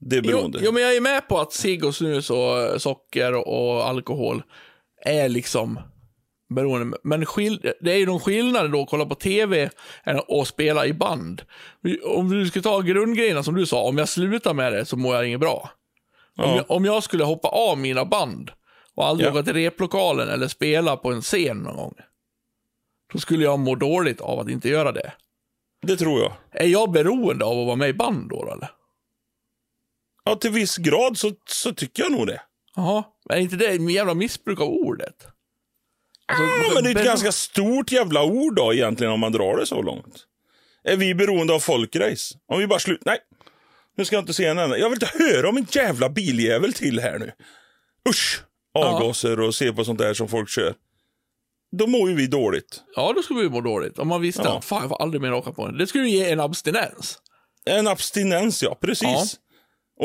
det 0.00 0.16
Jo, 0.16 0.22
beroendet. 0.22 0.62
jo, 0.64 0.72
men 0.72 0.82
jag 0.82 0.96
är 0.96 1.00
med 1.00 1.28
på 1.28 1.38
att 1.40 1.52
cigg 1.52 1.84
och 1.84 1.94
snus 1.94 2.30
och 2.30 2.82
socker 2.82 3.48
och 3.48 3.88
alkohol 3.88 4.42
är 5.04 5.28
liksom 5.28 5.78
beroende. 6.50 6.96
Men 7.04 7.26
skill- 7.26 7.72
det 7.80 7.92
är 7.92 7.96
ju 7.96 8.06
någon 8.06 8.20
skillnad 8.20 8.72
då 8.72 8.82
att 8.82 8.88
kolla 8.88 9.06
på 9.06 9.14
tv 9.14 9.70
att 10.04 10.48
spela 10.48 10.86
i 10.86 10.92
band. 10.92 11.42
Om 12.04 12.30
du 12.30 12.46
ska 12.46 12.60
ta 12.62 12.80
grundgrejerna 12.80 13.42
som 13.42 13.54
du 13.54 13.66
sa, 13.66 13.82
om 13.82 13.98
jag 13.98 14.08
slutar 14.08 14.54
med 14.54 14.72
det 14.72 14.84
så 14.84 14.96
mår 14.96 15.14
jag 15.14 15.26
inget 15.26 15.40
bra. 15.40 15.70
Om, 16.36 16.44
Ja. 16.50 16.56
jag, 16.56 16.70
om 16.70 16.84
jag 16.84 17.02
skulle 17.02 17.24
hoppa 17.24 17.48
av 17.48 17.78
mina 17.78 18.04
band 18.04 18.50
och 18.94 19.06
aldrig 19.06 19.28
Ja. 19.28 19.32
åka 19.32 19.42
till 19.42 19.52
replokalen 19.54 20.28
eller 20.28 20.48
spela 20.48 20.96
på 20.96 21.12
en 21.12 21.22
scen 21.22 21.56
någon 21.56 21.76
gång. 21.76 21.94
Då 23.12 23.18
skulle 23.18 23.44
jag 23.44 23.58
må 23.58 23.74
dåligt 23.74 24.20
av 24.20 24.38
att 24.40 24.48
inte 24.50 24.68
göra 24.68 24.92
det. 24.92 25.12
Det 25.86 25.96
tror 25.96 26.20
jag. 26.20 26.32
Är 26.52 26.66
jag 26.66 26.90
beroende 26.90 27.44
av 27.44 27.58
att 27.60 27.66
vara 27.66 27.76
med 27.76 27.88
i 27.88 27.92
band 27.94 28.28
då 28.30 28.52
eller? 28.52 28.70
Ja, 30.24 30.34
till 30.36 30.50
viss 30.50 30.76
grad 30.76 31.18
så, 31.18 31.32
så 31.48 31.74
tycker 31.74 32.02
jag 32.02 32.12
nog 32.12 32.26
det. 32.26 32.40
Jaha, 32.76 33.04
är 33.30 33.38
inte 33.38 33.56
det 33.56 33.66
en 33.66 33.88
jävla 33.88 34.14
missbruk 34.14 34.60
av 34.60 34.68
ordet? 34.68 35.26
Alltså, 36.30 36.44
Ja, 36.44 36.74
men 36.74 36.84
det 36.84 36.90
är 36.90 36.96
ett 36.96 37.04
ganska 37.04 37.32
stort 37.32 37.92
jävla 37.92 38.22
ord 38.22 38.56
då 38.56 38.74
egentligen 38.74 39.12
om 39.12 39.20
man 39.20 39.32
drar 39.32 39.56
det 39.56 39.66
så 39.66 39.82
långt. 39.82 40.26
Är 40.84 40.96
vi 40.96 41.14
beroende 41.14 41.54
av 41.54 41.60
folkrace? 41.60 42.34
Om 42.52 42.58
vi 42.58 42.66
bara 42.66 42.78
slutar... 42.78 43.02
Nej, 43.10 43.18
nu 43.96 44.04
ska 44.04 44.16
jag 44.16 44.22
inte 44.22 44.34
se 44.34 44.46
en 44.46 44.58
enda. 44.58 44.78
Jag 44.78 44.90
vill 44.90 45.02
inte 45.02 45.18
höra 45.24 45.48
om 45.48 45.56
en 45.56 45.66
jävla 45.70 46.08
biljävel 46.08 46.72
till 46.72 47.00
här 47.00 47.18
nu. 47.18 47.32
Usch! 48.08 48.42
Avgaser 48.74 49.40
och 49.40 49.54
se 49.54 49.72
på 49.72 49.84
sånt 49.84 49.98
där 49.98 50.14
som 50.14 50.28
folk 50.28 50.48
kör. 50.48 50.74
Då 51.78 51.86
mår 51.86 52.08
ju 52.10 52.16
vi 52.16 52.26
dåligt. 52.26 52.82
Ja, 52.96 53.12
då 53.16 53.22
skulle 53.22 53.40
vi 53.40 53.48
må 53.48 53.60
dåligt. 53.60 53.98
Om 53.98 54.08
man 54.08 54.20
visste 54.20 54.42
Ja. 54.44 54.58
att 54.58 54.64
fan, 54.64 54.80
jag 54.80 54.88
får 54.88 55.02
aldrig 55.02 55.20
mer 55.22 55.32
åka 55.32 55.52
på 55.52 55.62
en. 55.66 55.78
Det 55.78 55.86
skulle 55.86 56.08
ju 56.08 56.16
ge 56.16 56.30
en 56.30 56.40
abstinens. 56.40 57.18
En 57.64 57.86
abstinens, 57.88 58.62
ja. 58.62 58.74
Precis. 58.80 59.02
Ja. 59.02 59.24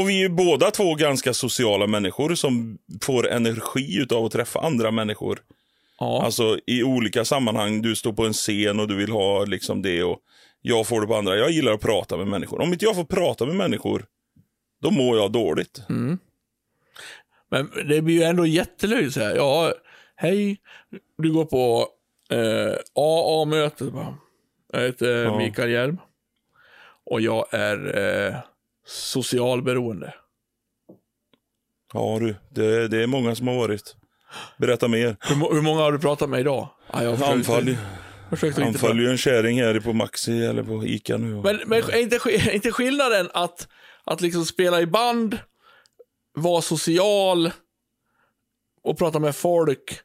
Och 0.02 0.10
vi 0.10 0.14
är 0.14 0.20
ju 0.20 0.30
båda 0.30 0.72
två 0.72 0.96
ganska 0.96 1.34
sociala 1.34 1.88
människor 1.88 2.36
som 2.36 2.78
får 3.02 3.30
energi 3.30 3.98
utav 3.98 4.26
att 4.26 4.32
träffa 4.32 4.60
andra 4.60 4.92
människor. 4.92 5.40
Ja. 6.00 6.24
Alltså 6.24 6.60
i 6.68 6.84
olika 6.84 7.26
sammanhang, 7.26 7.82
du 7.82 7.96
står 7.96 8.14
på 8.14 8.26
en 8.26 8.34
scen 8.34 8.80
och 8.80 8.88
du 8.88 8.96
vill 8.96 9.12
ha 9.12 9.46
liksom 9.46 9.82
det 9.82 10.04
och 10.04 10.20
jag 10.62 10.88
får 10.88 11.02
det 11.02 11.08
på 11.08 11.16
andra. 11.16 11.36
Jag 11.38 11.52
gillar 11.52 11.74
att 11.74 11.82
prata 11.82 12.18
med 12.18 12.28
människor. 12.28 12.62
Om 12.62 12.74
inte 12.74 12.86
jag 12.86 12.96
får 12.96 13.04
prata 13.04 13.46
med 13.46 13.56
människor, 13.56 14.06
då 14.82 14.92
mår 14.92 15.18
jag 15.18 15.32
dåligt. 15.32 15.82
Men 17.50 17.72
det 17.88 18.02
blir 18.02 18.16
ju 18.16 18.24
ändå 18.24 18.46
jättelöjligt 18.46 19.14
så 19.14 19.20
här. 19.20 19.36
Ja, 19.36 19.74
hej, 20.16 20.58
du 21.18 21.34
går 21.34 21.46
på 21.46 21.88
eh, 22.30 22.76
AA-mötet. 22.96 23.94
Jag 24.74 24.82
heter 24.82 25.24
Ja. 25.24 25.38
Mikael 25.38 25.70
Hjelm. 25.72 25.98
Och 27.06 27.22
jag 27.22 27.54
är 27.54 27.98
eh, 28.28 28.36
socialberoende. 28.86 30.14
Ja 31.94 32.18
du, 32.20 32.36
det, 32.50 32.88
det 32.88 33.04
är 33.04 33.08
många 33.08 33.36
som 33.36 33.48
har 33.48 33.56
varit. 33.56 33.96
Berätta 34.58 34.88
mer. 34.88 35.18
Hur, 35.22 35.54
hur 35.54 35.62
många 35.62 35.82
har 35.82 35.92
du 35.92 36.00
pratat 36.00 36.30
med 36.30 36.40
idag? 36.40 36.70
Ja, 36.94 37.04
jag 37.04 37.24
Anfall, 37.24 37.78
anfall 38.64 39.00
ju 39.00 39.10
en 39.10 39.18
kärring 39.18 39.62
här 39.62 39.80
på 39.80 39.94
Maxi 39.94 40.46
eller 40.46 40.64
på 40.64 40.86
Ica 40.86 41.18
nu. 41.18 41.42
Men, 41.42 41.60
men 41.66 41.84
är, 41.84 41.98
inte, 41.98 42.16
är 42.16 42.56
inte 42.56 42.72
skillnaden 42.72 43.30
att, 43.34 43.68
att 44.04 44.22
liksom 44.22 44.46
spela 44.46 44.82
i 44.82 44.86
band, 44.86 45.40
vara 46.34 46.62
social 46.62 47.52
och 48.84 48.98
prata 48.98 49.20
med 49.20 49.36
folk. 49.36 50.00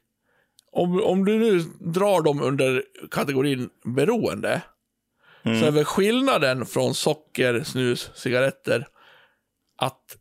Om, 0.71 1.01
om 1.03 1.25
du 1.25 1.39
nu 1.39 1.59
drar 1.79 2.21
dem 2.21 2.41
under 2.41 2.83
kategorin 3.11 3.69
beroende, 3.83 4.61
så 5.43 5.65
är 5.65 5.71
väl 5.71 5.85
skillnaden 5.85 6.65
från 6.65 6.93
socker, 6.93 7.63
snus, 7.63 8.11
cigaretter 8.15 8.87
att 9.77 10.17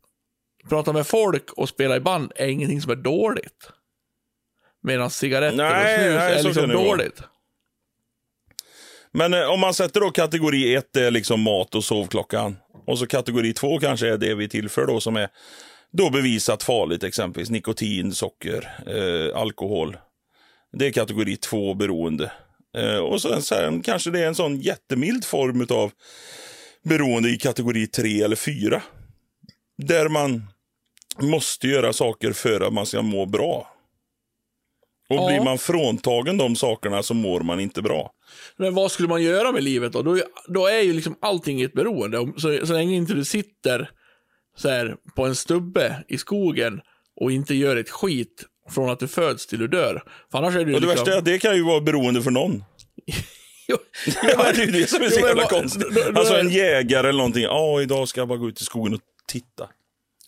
prata 0.68 0.92
med 0.92 1.06
folk 1.06 1.52
och 1.52 1.68
spela 1.68 1.96
i 1.96 2.00
band 2.00 2.32
är 2.36 2.46
ingenting 2.46 2.82
som 2.82 2.92
är 2.92 2.96
dåligt. 2.96 3.72
Medan 4.82 5.10
cigaretter 5.10 5.56
Nej, 5.56 5.94
och 5.94 6.00
snus 6.00 6.14
nej, 6.16 6.38
är 6.38 6.42
liksom 6.42 6.68
dåligt. 6.68 7.22
Men 9.12 9.34
eh, 9.34 9.50
om 9.50 9.60
man 9.60 9.74
sätter 9.74 10.00
då 10.00 10.10
kategori 10.10 10.74
ett 10.74 10.96
är 10.96 11.10
liksom 11.10 11.40
mat 11.40 11.74
och 11.74 11.84
sovklockan. 11.84 12.56
Och 12.86 12.98
så 12.98 13.06
kategori 13.06 13.52
två 13.52 13.78
kanske 13.78 14.08
är 14.08 14.16
det 14.16 14.34
vi 14.34 14.48
tillför 14.48 14.86
då 14.86 15.00
som 15.00 15.16
är 15.16 15.28
då 15.92 16.10
bevisat 16.10 16.62
farligt, 16.62 17.04
exempelvis 17.04 17.50
nikotin, 17.50 18.14
socker, 18.14 18.70
eh, 18.86 19.40
alkohol. 19.40 19.96
Det 20.72 20.86
är 20.86 20.92
kategori 20.92 21.36
två 21.36 21.74
beroende. 21.74 22.32
Eh, 22.76 22.96
och 22.96 23.22
sen, 23.22 23.42
sen 23.42 23.82
kanske 23.82 24.10
det 24.10 24.20
är 24.20 24.26
en 24.26 24.34
sån 24.34 24.60
jättemild 24.60 25.24
form 25.24 25.66
av 25.70 25.92
beroende 26.82 27.30
i 27.30 27.36
kategori 27.36 27.86
tre 27.86 28.22
eller 28.22 28.36
fyra. 28.36 28.82
Där 29.78 30.08
man 30.08 30.46
måste 31.18 31.68
göra 31.68 31.92
saker 31.92 32.32
för 32.32 32.60
att 32.60 32.72
man 32.72 32.86
ska 32.86 33.02
må 33.02 33.26
bra. 33.26 33.76
Och 35.10 35.16
Ja. 35.16 35.26
blir 35.28 35.40
man 35.44 35.58
fråntagen 35.58 36.36
de 36.36 36.56
sakerna 36.56 37.02
så 37.02 37.14
mår 37.14 37.40
man 37.40 37.60
inte 37.60 37.82
bra. 37.82 38.10
Men 38.56 38.74
vad 38.74 38.92
skulle 38.92 39.08
man 39.08 39.22
göra 39.22 39.52
med 39.52 39.62
livet 39.64 39.92
då? 39.92 40.02
Då, 40.02 40.16
är- 40.16 40.24
då 40.48 40.66
är 40.66 40.80
ju 40.80 40.92
liksom 40.92 41.16
allting 41.20 41.62
ett 41.62 41.72
beroende. 41.72 42.32
Så, 42.36 42.66
så 42.66 42.72
länge 42.72 42.96
inte 42.96 43.12
du 43.14 43.24
sitter 43.24 43.90
så 44.56 44.68
här, 44.68 44.96
på 45.16 45.24
en 45.26 45.34
stubbe 45.36 46.04
i 46.08 46.18
skogen 46.18 46.80
och 47.20 47.32
inte 47.32 47.54
gör 47.54 47.76
ett 47.76 47.90
skit 47.90 48.44
från 48.70 48.90
att 48.90 48.98
du 49.00 49.08
föds 49.08 49.46
till 49.46 49.58
du 49.58 49.68
dör. 49.68 50.02
För 50.30 50.38
annars 50.38 50.54
är 50.56 50.58
det 50.64 50.72
liksom... 50.72 50.88
värsta 50.88 51.12
är 51.12 51.18
att 51.18 51.24
det 51.24 51.38
kan 51.38 51.56
ju 51.56 51.62
vara 51.64 51.80
beroende 51.80 52.22
för 52.22 52.30
någon. 52.30 52.64
Jo, 53.68 53.76
Ja, 54.22 54.52
det 54.54 54.62
är 54.62 54.66
ju 54.66 54.72
det 54.72 54.90
som 54.90 55.02
är 55.02 55.08
så 55.08 55.20
men 55.20 55.28
jävla 55.28 55.46
konstigt. 55.46 55.82
då- 55.94 56.10
då 56.12 56.18
Alltså 56.20 56.34
en 56.36 56.50
jägare 56.50 57.08
eller 57.08 57.16
någonting. 57.18 57.42
Ja, 57.42 57.82
idag 57.82 58.08
ska 58.08 58.20
jag 58.20 58.28
bara 58.28 58.38
gå 58.38 58.48
ut 58.48 58.60
i 58.60 58.64
skogen 58.64 58.94
och 58.94 59.00
titta. 59.28 59.68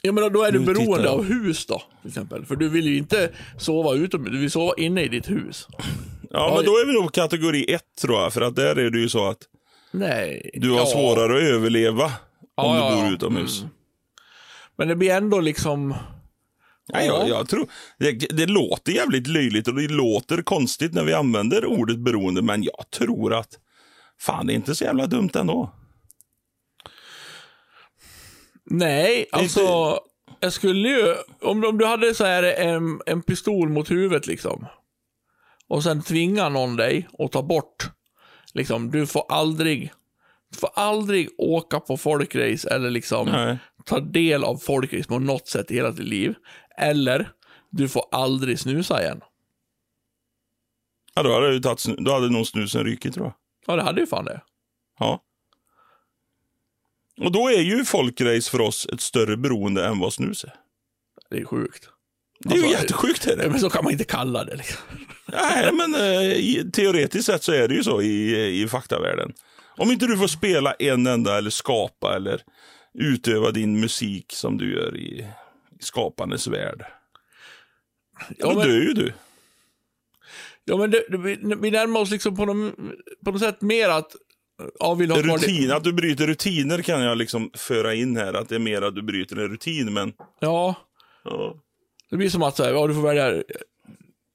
Ja, 0.04 0.12
men 0.12 0.32
då 0.32 0.42
är 0.42 0.52
du 0.52 0.58
Nu 0.58 0.66
beroende 0.66 1.10
av 1.10 1.24
hus 1.24 1.66
då, 1.66 1.82
till 2.00 2.08
exempel. 2.08 2.46
För 2.46 2.56
du 2.56 2.68
vill 2.68 2.86
ju 2.86 2.96
inte 2.96 3.30
sova 3.58 3.94
utomhus, 3.94 4.32
du 4.32 4.38
vill 4.38 4.50
sova 4.50 4.74
inne 4.76 5.02
i 5.02 5.08
ditt 5.08 5.30
hus. 5.30 5.68
Ja, 6.30 6.52
men 6.56 6.64
då 6.64 6.70
är 6.70 6.86
vi 6.86 6.92
nog 6.92 7.12
kategori 7.12 7.74
ett 7.74 7.96
tror 8.00 8.20
jag. 8.20 8.32
För 8.32 8.40
att 8.40 8.56
där 8.56 8.76
är 8.76 8.90
det 8.90 8.98
ju 8.98 9.08
så 9.08 9.28
att 9.28 9.38
Nej. 9.90 10.50
du 10.54 10.70
har 10.70 10.78
ja. 10.78 10.86
svårare 10.86 11.36
att 11.36 11.42
överleva 11.42 12.04
om 12.04 12.10
Ja, 12.56 12.72
du 12.72 12.78
ja, 12.78 12.96
bor 12.96 13.04
ja. 13.04 13.12
utomhus. 13.12 13.60
Mm. 13.60 13.74
Men 14.76 14.88
det 14.88 14.96
blir 14.96 15.10
ändå 15.10 15.40
liksom... 15.40 15.94
Nej, 16.92 17.06
jag, 17.06 17.28
jag 17.28 17.48
tror, 17.48 17.66
det, 17.98 18.12
det 18.12 18.46
låter 18.46 18.92
jävligt 18.92 19.26
löjligt 19.26 19.68
och 19.68 19.74
det 19.74 19.88
låter 19.88 20.42
konstigt 20.42 20.94
när 20.94 21.04
vi 21.04 21.12
använder 21.12 21.66
ordet 21.66 21.98
beroende. 21.98 22.42
Men 22.42 22.62
jag 22.62 22.90
tror 22.98 23.34
att 23.34 23.58
fan, 24.20 24.46
det 24.46 24.52
är 24.52 24.54
inte 24.54 24.74
så 24.74 24.84
jävla 24.84 25.06
dumt 25.06 25.30
ändå. 25.34 25.74
Nej, 28.70 29.26
alltså. 29.32 29.98
Jag 30.40 30.52
skulle 30.52 30.88
ju, 30.88 31.14
om, 31.40 31.64
om 31.64 31.78
du 31.78 31.86
hade 31.86 32.14
så 32.14 32.24
här 32.24 32.42
en, 32.42 33.00
en 33.06 33.22
pistol 33.22 33.68
mot 33.68 33.90
huvudet 33.90 34.26
liksom. 34.26 34.66
Och 35.68 35.82
sen 35.82 36.02
tvinga 36.02 36.48
någon 36.48 36.76
dig 36.76 37.08
att 37.18 37.32
ta 37.32 37.42
bort. 37.42 37.90
Liksom, 38.54 38.90
du 38.90 39.06
får 39.06 39.24
aldrig, 39.28 39.92
du 40.50 40.58
får 40.58 40.70
aldrig 40.74 41.28
åka 41.38 41.80
på 41.80 41.96
folkrace 41.96 42.68
eller 42.70 42.90
liksom 42.90 43.28
Nej. 43.28 43.58
ta 43.84 44.00
del 44.00 44.44
av 44.44 44.56
folkrace 44.56 45.08
på 45.08 45.18
något 45.18 45.48
sätt 45.48 45.70
i 45.70 45.74
hela 45.74 45.90
ditt 45.90 46.08
liv. 46.08 46.34
Eller, 46.78 47.30
du 47.70 47.88
får 47.88 48.04
aldrig 48.12 48.58
snusa 48.58 49.02
igen. 49.02 49.20
Ja, 51.14 51.22
då 51.22 51.34
hade, 51.34 51.50
du 51.50 51.60
tagit, 51.60 51.84
då 51.98 52.12
hade 52.12 52.30
nog 52.30 52.46
snusen 52.46 52.84
rykit 52.84 53.14
tror 53.14 53.26
jag. 53.26 53.34
Ja, 53.66 53.76
det 53.76 53.82
hade 53.82 54.00
ju 54.00 54.06
fan 54.06 54.24
det. 54.24 54.40
Ja. 54.98 55.22
Och 57.24 57.32
då 57.32 57.48
är 57.48 57.60
ju 57.60 57.84
folkrace 57.84 58.50
för 58.50 58.60
oss 58.60 58.86
ett 58.92 59.00
större 59.00 59.36
beroende 59.36 59.86
än 59.86 59.98
vad 59.98 60.12
snus 60.12 60.44
är. 60.44 60.54
Det 61.30 61.36
är 61.40 61.44
sjukt. 61.44 61.88
Det 62.40 62.54
är 62.54 62.58
ju 62.58 62.64
Alltså, 62.64 62.80
jättesjukt. 62.80 63.26
Är 63.26 63.36
det. 63.36 63.50
Men 63.50 63.60
så 63.60 63.70
kan 63.70 63.84
man 63.84 63.92
inte 63.92 64.04
kalla 64.04 64.44
det 64.44 64.56
liksom. 64.56 64.78
Nej, 65.26 65.72
men 65.72 65.94
eh, 65.94 66.70
teoretiskt 66.70 67.26
sett 67.26 67.42
så 67.44 67.52
är 67.52 67.68
det 67.68 67.74
ju 67.74 67.84
så 67.84 68.02
i, 68.02 68.62
i 68.62 68.68
faktavärlden. 68.68 69.32
Om 69.76 69.90
inte 69.92 70.06
du 70.06 70.16
får 70.18 70.26
spela 70.26 70.72
en 70.72 71.06
enda 71.06 71.38
eller 71.38 71.50
skapa 71.50 72.16
eller 72.16 72.42
utöva 72.94 73.50
din 73.50 73.80
musik 73.80 74.32
som 74.32 74.58
du 74.58 74.74
gör 74.74 74.96
i, 74.96 75.18
i 75.80 75.82
skapandes 75.82 76.46
värld. 76.46 76.84
Ja, 78.38 78.48
då 78.52 78.58
men- 78.58 78.68
dör 78.68 78.76
ju 78.80 78.92
du. 78.92 79.12
Ja, 80.64 80.76
men 80.76 80.90
det, 80.90 81.04
det, 81.08 81.18
vi, 81.18 81.38
vi 81.60 81.70
närmar 81.70 82.00
oss 82.00 82.10
liksom 82.10 82.36
på, 82.36 82.44
någon, 82.44 82.72
på 83.24 83.30
något 83.30 83.40
sätt 83.40 83.60
mer 83.60 83.88
att... 83.88 84.12
Ja, 84.78 84.94
vill 84.94 85.10
ha 85.10 85.22
kvar 85.22 85.38
det- 85.38 85.46
Rutin, 85.46 85.72
att 85.72 85.84
du 85.84 85.92
bryter 85.92 86.26
rutiner 86.26 86.82
kan 86.82 87.02
jag 87.02 87.18
liksom 87.18 87.50
föra 87.54 87.94
in 87.94 88.16
här. 88.16 88.34
Att 88.34 88.48
det 88.48 88.54
är 88.54 88.58
mer 88.58 88.82
att 88.82 88.94
du 88.94 89.02
bryter 89.02 89.36
en 89.36 89.48
rutin, 89.48 89.92
men... 89.92 90.12
Ja, 90.40 90.74
Ja. 91.24 91.54
det 92.10 92.16
blir 92.16 92.30
som 92.30 92.42
att 92.42 92.56
så 92.56 92.64
här, 92.64 92.72
ja, 92.72 92.86
du 92.86 92.94
får 92.94 93.02
välja. 93.02 93.42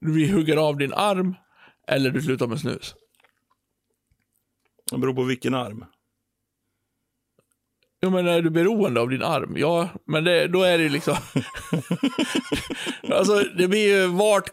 Vi 0.05 0.27
hugger 0.31 0.57
av 0.57 0.77
din 0.77 0.93
arm 0.93 1.35
eller 1.87 2.09
du 2.09 2.21
slutar 2.21 2.47
med 2.47 2.59
snus. 2.59 2.95
Det 4.91 4.97
beror 4.97 5.13
på 5.13 5.23
vilken 5.23 5.53
arm. 5.53 5.85
Jo, 8.01 8.09
men 8.09 8.27
är 8.27 8.41
du 8.41 8.49
beroende 8.49 9.01
av 9.01 9.09
din 9.09 9.23
arm? 9.23 9.53
Ja, 9.57 9.89
men 10.05 10.23
det, 10.23 10.47
då 10.47 10.63
är 10.63 10.77
det 10.77 10.89
liksom... 10.89 11.15
alltså, 13.11 13.39
det 13.57 13.67
blir 13.67 13.87
ju 14.01 14.07
vart... 14.07 14.51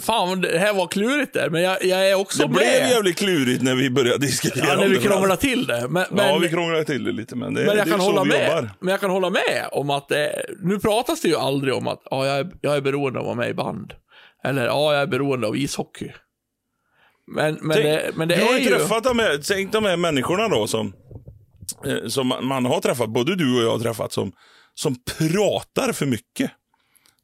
Fan, 0.00 0.40
det 0.40 0.58
här 0.58 0.74
var 0.74 0.86
klurigt 0.86 1.32
där, 1.32 1.50
men 1.50 1.62
jag, 1.62 1.84
jag 1.84 2.10
är 2.10 2.14
också 2.14 2.42
Det 2.42 2.48
med. 2.48 2.54
blev 2.56 2.68
jävligt 2.72 3.18
klurigt 3.18 3.62
när 3.62 3.74
vi 3.74 3.90
började 3.90 4.18
diskutera 4.26 4.66
ja, 4.66 4.76
när 4.76 4.88
vi 4.88 4.94
det. 4.96 5.02
krånglar 5.02 5.36
till 5.36 5.66
det. 5.66 5.86
Men, 5.88 6.06
men, 6.10 6.26
Ja, 6.28 6.38
vi 6.38 6.48
krånglade 6.48 6.84
till 6.84 7.04
det 7.04 7.12
lite, 7.12 7.36
men 7.36 7.54
det, 7.54 7.60
men 7.60 7.68
det 7.70 7.76
jag 7.76 7.86
är 7.86 7.90
kan 7.90 8.00
så 8.00 8.06
hålla 8.06 8.22
vi 8.22 8.28
med. 8.28 8.46
jobbar. 8.48 8.70
Men 8.80 8.90
jag 8.90 9.00
kan 9.00 9.10
hålla 9.10 9.30
med 9.30 9.68
om 9.72 9.90
att 9.90 10.08
det, 10.08 10.46
nu 10.62 10.78
pratas 10.78 11.20
det 11.20 11.28
ju 11.28 11.36
aldrig 11.36 11.74
om 11.74 11.88
att 11.88 12.02
ja, 12.10 12.26
jag, 12.26 12.38
är, 12.38 12.50
jag 12.60 12.76
är 12.76 12.80
beroende 12.80 13.18
av 13.18 13.22
att 13.22 13.26
vara 13.26 13.36
med 13.36 13.50
i 13.50 13.54
band. 13.54 13.92
Eller 14.44 14.66
ja, 14.66 14.92
jag 14.92 15.02
är 15.02 15.06
beroende 15.06 15.46
av 15.46 15.56
ishockey. 15.56 16.10
Men, 17.34 17.54
men, 17.60 17.74
Tänk, 17.76 17.84
det, 17.84 18.10
men 18.14 18.28
det 18.28 18.36
du 18.36 18.42
har 18.42 18.54
är 18.54 18.58
ju 18.58 18.64
ju... 18.64 18.70
träffat 18.70 19.04
de 19.04 19.18
här, 19.18 19.40
tänk 19.48 19.72
de 19.72 19.84
här 19.84 19.96
människorna 19.96 20.48
då 20.48 20.66
som, 20.66 20.92
eh, 21.86 22.08
som 22.08 22.26
man- 22.26 22.44
man 22.46 22.64
har 22.64 22.80
träffat, 22.80 23.08
både 23.08 23.36
du 23.36 23.56
och 23.58 23.62
jag 23.64 23.70
har 23.70 23.78
träffat, 23.78 24.12
som, 24.12 24.32
som 24.74 24.96
pratar 25.18 25.92
för 25.92 26.06
mycket. 26.06 26.50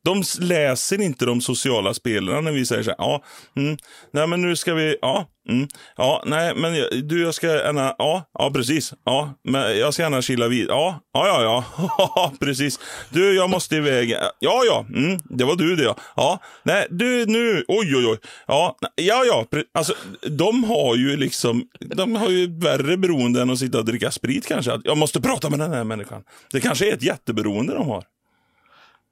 De 0.04 0.22
läser 0.40 1.00
inte 1.00 1.24
de 1.26 1.40
sociala 1.40 1.94
spelarna 1.94 2.40
när 2.40 2.52
vi 2.52 2.66
säger 2.66 2.82
så 2.82 2.90
här, 2.90 2.96
ja, 2.98 3.22
mm, 3.56 3.76
nej 4.12 4.26
men 4.26 4.42
nu 4.42 4.56
ska 4.56 4.74
vi, 4.74 4.96
ja, 5.02 5.26
mm, 5.48 5.68
ja, 5.96 6.22
nej 6.26 6.54
men 6.56 6.74
jag- 6.76 7.04
du 7.04 7.22
jag 7.22 7.34
ska 7.34 7.46
gärna, 7.46 7.94
ja, 7.98 8.30
ja 8.38 8.50
precis, 8.50 8.92
ja, 9.04 9.34
men 9.44 9.78
jag 9.78 9.94
ska 9.94 10.02
gärna 10.02 10.22
chilla 10.22 10.48
vid, 10.48 10.66
ja, 10.68 11.00
ja, 11.12 11.42
ja, 11.42 11.64
ja, 11.98 12.32
precis. 12.40 12.80
Du, 13.10 13.34
jag 13.34 13.50
måste 13.50 13.76
iväg, 13.76 14.10
ja, 14.40 14.62
ja, 14.66 14.86
mm, 14.94 15.18
det 15.24 15.44
var 15.44 15.56
du 15.56 15.76
det 15.76 15.82
ja, 15.82 15.96
ja, 16.16 16.38
nej, 16.62 16.86
du 16.90 17.26
nu, 17.26 17.64
oj, 17.68 17.96
oj, 17.96 18.06
oj, 18.06 18.18
ja, 18.46 18.76
ja, 18.96 19.24
ja, 19.24 19.44
pre- 19.50 19.64
alltså 19.74 19.94
de 20.30 20.64
har 20.64 20.96
ju 20.96 21.16
liksom, 21.16 21.64
de 21.80 22.16
har 22.16 22.28
ju 22.28 22.58
värre 22.58 22.96
beroende 22.96 23.42
än 23.42 23.50
att 23.50 23.58
sitta 23.58 23.78
och 23.78 23.84
dricka 23.84 24.10
sprit 24.10 24.46
kanske, 24.46 24.80
jag 24.84 24.96
måste 24.98 25.20
prata 25.20 25.50
med 25.50 25.58
den 25.58 25.72
här 25.72 25.84
människan. 25.84 26.22
Det 26.52 26.60
kanske 26.60 26.88
är 26.90 26.94
ett 26.94 27.02
jätteberoende 27.02 27.74
de 27.74 27.88
har. 27.88 28.04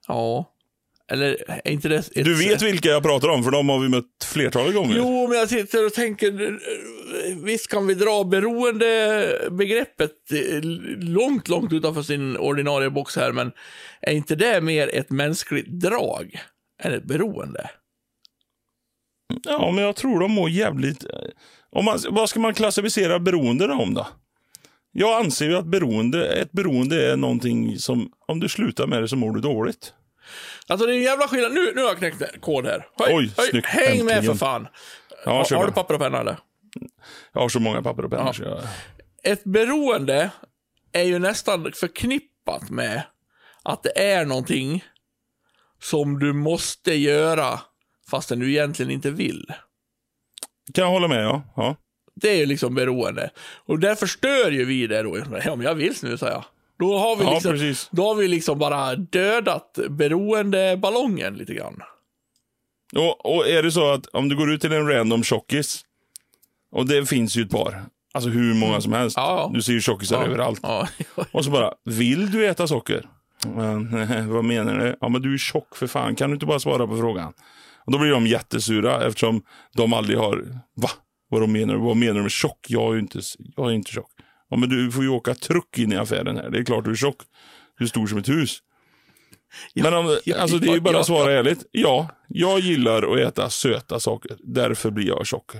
Ja. 0.08 0.48
Eller 1.10 1.44
är 1.64 1.70
inte 1.70 1.88
det... 1.88 1.96
Ett, 1.96 2.10
Du 2.14 2.34
vet 2.34 2.62
vilka 2.62 2.88
jag 2.88 3.02
pratar 3.02 3.28
om, 3.28 3.44
för 3.44 3.50
de 3.50 3.68
har 3.68 3.78
vi 3.78 3.88
mött 3.88 4.24
flertalet 4.24 4.74
gånger. 4.74 4.96
Jo, 4.96 5.28
men 5.28 5.38
jag 5.38 5.48
sitter 5.48 5.86
och 5.86 5.92
tänker, 5.92 6.42
eh, 6.42 7.36
visst 7.44 7.70
kan 7.70 7.86
vi 7.86 7.94
dra 7.94 8.24
beroendebegreppet 8.24 10.32
eh, 10.32 10.60
långt, 11.00 11.48
långt 11.48 11.72
utanför 11.72 12.02
sin 12.02 12.36
ordinarie 12.36 12.90
box 12.90 13.16
här, 13.16 13.32
men 13.32 13.52
är 14.00 14.12
inte 14.12 14.34
det 14.34 14.60
mer 14.60 14.90
ett 14.94 15.10
mänskligt 15.10 15.68
drag 15.68 16.40
än 16.82 16.92
ett 16.92 17.04
beroende? 17.04 17.70
Ja, 19.44 19.70
men 19.70 19.84
jag 19.84 19.96
tror 19.96 20.20
de 20.20 20.32
mår 20.32 20.50
jävligt... 20.50 21.04
Om 21.70 21.84
man, 21.84 21.98
vad 22.10 22.28
ska 22.28 22.40
man 22.40 22.54
klassificera 22.54 23.18
beroende 23.18 23.64
om 23.64 23.94
då? 23.94 24.06
Jag 24.92 25.24
anser 25.24 25.46
ju 25.46 25.56
att 25.56 25.66
beroende, 25.66 26.32
ett 26.32 26.52
beroende 26.52 27.12
är 27.12 27.16
någonting 27.16 27.78
som, 27.78 28.12
om 28.26 28.40
du 28.40 28.48
slutar 28.48 28.86
med 28.86 29.02
det 29.02 29.08
så 29.08 29.16
mår 29.16 29.34
du 29.34 29.40
dåligt. 29.40 29.92
Alltså 30.68 30.86
det 30.86 30.92
är 30.92 30.96
en 30.96 31.02
jävla 31.02 31.28
skillnad. 31.28 31.52
Nu, 31.52 31.72
nu 31.74 31.80
har 31.80 31.88
jag 31.88 31.98
knäckt 31.98 32.40
kod 32.40 32.66
här. 32.66 32.86
Höj, 32.98 33.14
Oj, 33.14 33.32
höj, 33.36 33.48
snyggt. 33.50 33.66
Häng 33.66 34.04
med 34.04 34.16
Äntligen. 34.16 34.38
för 34.38 34.46
fan. 34.46 34.68
Ja, 35.24 35.30
har, 35.32 35.56
har 35.56 35.66
du 35.66 35.72
papper 35.72 35.94
och 35.94 36.00
penna 36.00 36.20
eller? 36.20 36.38
Jag 37.32 37.40
har 37.40 37.48
så 37.48 37.60
många 37.60 37.82
papper 37.82 38.04
och 38.04 38.10
pennor 38.10 38.36
Ja. 38.42 38.44
jag... 39.24 39.32
Ett 39.32 39.44
beroende 39.44 40.30
är 40.92 41.02
ju 41.02 41.18
nästan 41.18 41.72
förknippat 41.72 42.70
med 42.70 43.02
att 43.62 43.82
det 43.82 43.98
är 44.12 44.24
någonting 44.24 44.84
som 45.82 46.18
du 46.18 46.32
måste 46.32 46.94
göra 46.94 47.60
fastän 48.10 48.38
du 48.38 48.50
egentligen 48.50 48.90
inte 48.92 49.10
vill. 49.10 49.52
Kan 50.74 50.84
jag 50.84 50.90
hålla 50.90 51.08
med, 51.08 51.24
ja. 51.24 51.42
ja. 51.56 51.76
Det 52.14 52.28
är 52.30 52.36
ju 52.36 52.46
liksom 52.46 52.74
beroende. 52.74 53.30
Och 53.66 53.78
därför 53.78 54.06
stör 54.06 54.50
ju 54.50 54.64
vi 54.64 54.86
det 54.86 55.02
då. 55.02 55.18
Ja, 55.18 55.56
men 55.56 55.60
jag 55.66 55.74
vill 55.74 55.94
snusa 55.96 56.30
jag. 56.30 56.44
Då 56.82 56.98
har 56.98 57.16
vi 57.16 57.24
Ja, 57.24 57.32
liksom, 57.34 57.52
precis. 57.52 57.88
då 57.92 58.06
har 58.08 58.14
vi 58.14 58.28
liksom 58.28 58.58
bara 58.58 58.96
dödat 58.96 59.78
beroendeballongen 59.90 61.34
lite 61.34 61.54
grann. 61.54 61.82
Och, 62.96 63.34
och 63.36 63.48
är 63.48 63.62
det 63.62 63.72
så 63.72 63.90
att 63.92 64.06
om 64.06 64.28
du 64.28 64.36
går 64.36 64.52
ut 64.52 64.60
till 64.60 64.72
en 64.72 64.88
random 64.88 65.22
tjockis, 65.24 65.84
och 66.72 66.86
det 66.86 67.06
finns 67.06 67.36
ju 67.36 67.42
ett 67.42 67.50
par, 67.50 67.84
alltså 68.14 68.30
hur 68.30 68.54
många 68.54 68.80
som 68.80 68.92
helst. 68.92 69.16
Ja, 69.16 69.36
ja. 69.36 69.50
Du 69.54 69.62
ser 69.62 69.72
ju 69.72 69.80
tjockisar 69.80 70.24
överallt. 70.24 70.60
Ja, 70.62 70.88
Och 71.32 71.44
så 71.44 71.50
bara, 71.50 71.72
vill 71.84 72.30
du 72.30 72.46
äta 72.46 72.66
socker? 72.66 73.08
Men, 73.46 74.28
vad 74.32 74.44
menar 74.44 74.78
du? 74.78 74.96
Ja, 75.00 75.08
men 75.08 75.22
du 75.22 75.34
är 75.34 75.38
tjock 75.38 75.76
för 75.76 75.86
fan. 75.86 76.14
Kan 76.16 76.30
du 76.30 76.34
inte 76.34 76.46
bara 76.46 76.60
svara 76.60 76.86
på 76.86 76.96
frågan? 76.96 77.32
Och 77.86 77.92
då 77.92 77.98
blir 77.98 78.10
de 78.10 78.26
jättesura 78.26 79.06
eftersom 79.06 79.42
de 79.76 79.92
aldrig 79.92 80.18
har... 80.18 80.60
Va? 80.76 80.90
Vad 81.28 81.40
de 81.40 81.52
menar 81.52 81.74
Vad 81.74 81.96
menar 81.96 82.14
du 82.14 82.22
med 82.22 82.30
tjock? 82.30 82.66
Jag 82.68 82.88
är 82.90 82.94
ju 82.94 83.00
inte, 83.00 83.20
jag 83.56 83.66
är 83.70 83.72
inte 83.74 83.90
tjock. 83.90 84.11
Ja, 84.52 84.58
men 84.58 84.68
du 84.68 84.92
får 84.92 85.02
ju 85.02 85.08
åka 85.08 85.34
truck 85.34 85.78
in 85.78 85.92
i 85.92 85.96
affären 85.96 86.36
här. 86.36 86.50
Det 86.50 86.58
är 86.58 86.64
klart 86.64 86.84
du 86.84 86.90
är 86.90 86.94
tjock. 86.94 87.22
Du 87.78 87.84
är 87.84 87.88
stor 87.88 88.06
som 88.06 88.18
ett 88.18 88.28
hus. 88.28 88.58
men 89.74 89.94
om, 89.94 90.18
ja, 90.24 90.36
alltså 90.38 90.58
det 90.58 90.66
är 90.66 90.70
ju 90.70 90.74
ja, 90.74 90.80
bara 90.80 90.94
ja, 90.94 91.00
att 91.00 91.06
svara 91.06 91.32
ärligt. 91.32 91.66
Ja, 91.70 92.08
jag 92.28 92.60
gillar 92.60 93.12
att 93.12 93.20
äta 93.20 93.50
söta 93.50 94.00
saker. 94.00 94.36
Därför 94.40 94.90
blir 94.90 95.06
jag 95.06 95.26
tjock. 95.26 95.52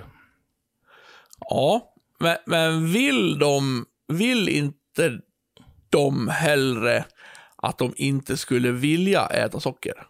Ja, 1.40 1.94
men, 2.20 2.36
men 2.46 2.92
vill 2.92 3.38
de, 3.38 3.86
vill 4.08 4.48
inte 4.48 5.20
de 5.90 6.28
hellre 6.28 7.04
att 7.56 7.78
de 7.78 7.94
inte 7.96 8.36
skulle 8.36 8.70
vilja 8.72 9.26
äta 9.26 9.60
socker? 9.60 10.06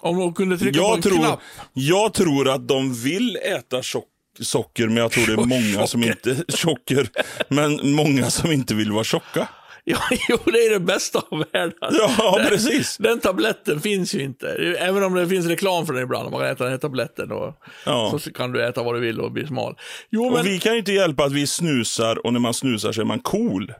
Om 0.00 0.18
de 0.18 0.34
kunde 0.34 0.58
trycka 0.58 0.78
på 0.80 0.86
en 0.86 0.90
Jag 0.92 1.02
tror, 1.02 1.18
knapp. 1.18 1.40
jag 1.72 2.14
tror 2.14 2.48
att 2.48 2.68
de 2.68 2.94
vill 2.94 3.36
äta 3.36 3.82
tjock, 3.82 4.08
socker, 4.40 4.86
men 4.86 4.96
jag 4.96 5.10
tror 5.12 5.26
det 5.26 5.32
är 5.32 5.46
många 5.46 5.86
som 5.86 6.04
inte... 6.04 6.36
Tjocker, 6.48 7.08
men 7.48 7.92
många 7.92 8.30
som 8.30 8.52
inte 8.52 8.74
vill 8.74 8.92
vara 8.92 9.04
tjocka. 9.04 9.48
Ja, 9.84 9.98
jo, 10.28 10.36
det 10.44 10.58
är 10.58 10.70
det 10.70 10.80
bästa 10.80 11.18
av 11.30 11.44
världen. 11.52 11.74
Ja, 12.18 12.34
Den- 12.38 12.46
precis. 12.48 12.96
Den 12.96 13.20
tabletten 13.20 13.80
finns 13.80 14.14
ju 14.14 14.22
inte. 14.22 14.48
Även 14.78 15.02
om 15.02 15.14
det 15.14 15.28
finns 15.28 15.46
reklam 15.46 15.86
för 15.86 15.92
den 15.92 16.02
ibland. 16.02 16.30
Man 16.30 16.40
kan 16.40 16.48
äta 16.50 16.64
den 16.64 16.72
här 16.72 16.78
tabletten 16.78 17.32
och 17.32 17.54
Ja. 17.86 18.18
så 18.22 18.32
kan 18.32 18.52
du 18.52 18.66
äta 18.66 18.82
vad 18.82 18.94
du 18.94 19.00
vill 19.00 19.20
och 19.20 19.32
bli 19.32 19.46
smal. 19.46 19.76
Jo, 20.10 20.30
men... 20.30 20.40
Och 20.40 20.46
vi 20.46 20.58
kan 20.58 20.72
ju 20.72 20.78
inte 20.78 20.92
hjälpa 20.92 21.24
att 21.24 21.32
vi 21.32 21.46
snusar 21.46 22.26
och 22.26 22.32
när 22.32 22.40
man 22.40 22.54
snusar 22.54 22.92
så 22.92 23.00
är 23.00 23.04
man 23.04 23.18
cool. 23.20 23.72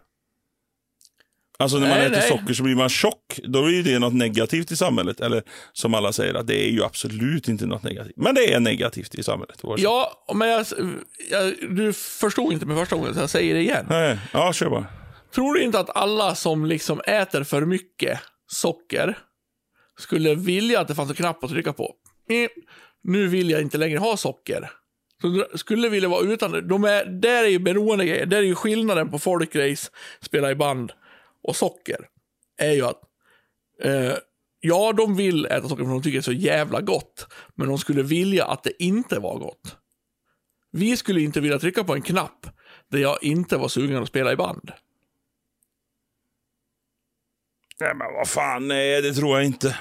Alltså 1.60 1.78
när 1.78 1.88
man 1.88 1.98
Nej, 1.98 2.06
äter 2.06 2.16
nej. 2.18 2.28
socker 2.28 2.54
så 2.54 2.62
blir 2.62 2.74
man 2.74 2.88
tjock. 2.88 3.40
Då 3.44 3.64
är 3.64 3.70
ju 3.70 3.82
det 3.82 3.98
något 3.98 4.14
negativt 4.14 4.72
i 4.72 4.76
samhället. 4.76 5.20
Eller 5.20 5.42
som 5.72 5.94
alla 5.94 6.12
säger, 6.12 6.34
att 6.34 6.46
det 6.46 6.66
är 6.66 6.70
ju 6.70 6.84
absolut 6.84 7.48
inte 7.48 7.66
något 7.66 7.82
negativt. 7.82 8.12
Men 8.16 8.34
det 8.34 8.52
är 8.54 8.60
negativt 8.60 9.14
i 9.14 9.22
samhället. 9.22 9.58
Ja, 9.76 10.24
men 10.34 10.48
jag, 10.48 10.66
jag, 11.30 11.54
du 11.70 11.92
förstod 11.92 12.52
inte 12.52 12.66
mig 12.66 12.76
första 12.76 12.96
gången, 12.96 13.14
så 13.14 13.20
jag 13.20 13.30
säger 13.30 13.54
det 13.54 13.60
igen. 13.60 13.86
Nej, 13.88 14.18
ja, 14.32 14.52
kör 14.52 14.70
bara. 14.70 14.86
Tror 15.34 15.54
du 15.54 15.62
inte 15.62 15.80
att 15.80 15.96
alla 15.96 16.34
som 16.34 16.66
liksom 16.66 17.00
äter 17.00 17.44
för 17.44 17.64
mycket 17.64 18.20
socker 18.46 19.18
skulle 19.98 20.34
vilja 20.34 20.80
att 20.80 20.88
det 20.88 20.94
fanns 20.94 21.10
en 21.10 21.16
knapp 21.16 21.44
att 21.44 21.50
trycka 21.50 21.72
på? 21.72 21.94
Eh, 22.28 22.48
Nu 23.04 23.26
vill 23.26 23.50
jag 23.50 23.60
inte 23.62 23.78
längre 23.78 23.98
ha 23.98 24.16
socker. 24.16 24.70
Så 25.22 25.58
skulle 25.58 25.88
vilja 25.88 26.08
vara 26.08 26.20
utan 26.32 26.68
de 26.68 26.84
är, 26.84 27.04
Där 27.04 27.44
är 27.44 27.48
ju 27.48 27.58
beroende 27.58 28.04
grejer. 28.06 28.26
Där 28.26 28.36
är 28.38 28.42
ju 28.42 28.54
skillnaden 28.54 29.08
på 29.10 29.18
folkrace, 29.18 29.90
spela 30.20 30.50
i 30.50 30.54
band 30.54 30.92
och 31.42 31.56
socker. 31.56 32.08
Är 32.58 32.72
ju 32.72 32.86
att 32.86 33.00
eh, 33.82 34.14
ja, 34.60 34.92
de 34.92 35.16
vill 35.16 35.46
äta 35.46 35.68
socker 35.68 35.84
för 35.84 35.90
de 35.90 36.02
tycker 36.02 36.18
det 36.18 36.20
är 36.20 36.22
så 36.22 36.32
jävla 36.32 36.80
gott. 36.80 37.26
Men 37.54 37.68
de 37.68 37.78
skulle 37.78 38.02
vilja 38.02 38.44
att 38.44 38.62
det 38.62 38.82
inte 38.82 39.18
var 39.18 39.38
gott. 39.38 39.76
Vi 40.72 40.96
skulle 40.96 41.20
inte 41.20 41.40
vilja 41.40 41.58
trycka 41.58 41.84
på 41.84 41.94
en 41.94 42.02
knapp 42.02 42.46
där 42.90 42.98
jag 42.98 43.22
inte 43.22 43.56
var 43.56 43.68
sugen 43.68 44.02
att 44.02 44.08
spela 44.08 44.32
i 44.32 44.36
band. 44.36 44.72
Nej, 47.80 47.94
men 47.94 48.12
vad 48.14 48.28
fan, 48.28 48.68
nej, 48.68 49.02
det 49.02 49.14
tror 49.14 49.36
jag 49.36 49.46
inte. 49.46 49.78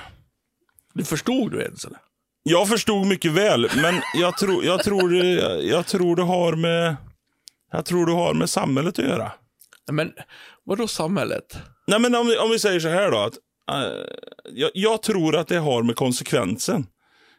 Det 0.93 1.03
förstod 1.03 1.51
du 1.51 1.61
ens 1.61 1.85
eller? 1.85 1.99
Jag 2.43 2.69
förstod 2.69 3.07
mycket 3.07 3.31
väl, 3.31 3.69
men 3.81 4.01
jag 4.13 4.37
tror, 4.37 4.65
jag 4.65 4.83
tror, 4.83 5.09
det, 5.09 5.61
jag 5.61 5.87
tror 5.87 6.15
det 6.15 6.23
har 6.23 6.55
med... 6.55 6.95
Jag 7.71 7.85
tror 7.85 8.05
det 8.05 8.11
har 8.11 8.33
med 8.33 8.49
samhället 8.49 8.99
att 8.99 9.05
göra. 9.05 9.31
Men 9.91 10.13
vadå 10.69 10.87
samhället? 10.87 11.57
Nej, 11.87 11.99
men 11.99 12.15
om 12.15 12.27
vi, 12.27 12.37
om 12.37 12.49
vi 12.49 12.59
säger 12.59 12.79
så 12.79 12.87
här 12.87 13.11
då. 13.11 13.17
Att, 13.17 13.33
eh, 13.71 13.91
jag, 14.53 14.71
jag 14.73 15.01
tror 15.01 15.35
att 15.35 15.47
det 15.47 15.57
har 15.57 15.83
med 15.83 15.95
konsekvensen. 15.95 16.87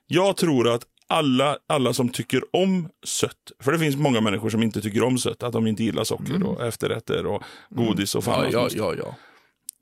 Jag 0.06 0.36
tror 0.36 0.68
att 0.68 0.82
alla, 1.08 1.58
alla 1.68 1.92
som 1.92 2.08
tycker 2.08 2.42
om 2.56 2.88
sött, 3.06 3.34
för 3.62 3.72
det 3.72 3.78
finns 3.78 3.96
många 3.96 4.20
människor 4.20 4.50
som 4.50 4.62
inte 4.62 4.80
tycker 4.80 5.02
om 5.02 5.18
sött, 5.18 5.42
att 5.42 5.52
de 5.52 5.66
inte 5.66 5.84
gillar 5.84 6.04
socker 6.04 6.42
och 6.42 6.66
efterrätter 6.66 7.26
och 7.26 7.42
godis 7.70 8.14
och 8.14 8.24
fan 8.24 8.48
Ja, 8.52 8.60
allt 8.60 8.72
ja, 8.74 8.94
ja, 8.94 9.02
ja. 9.04 9.14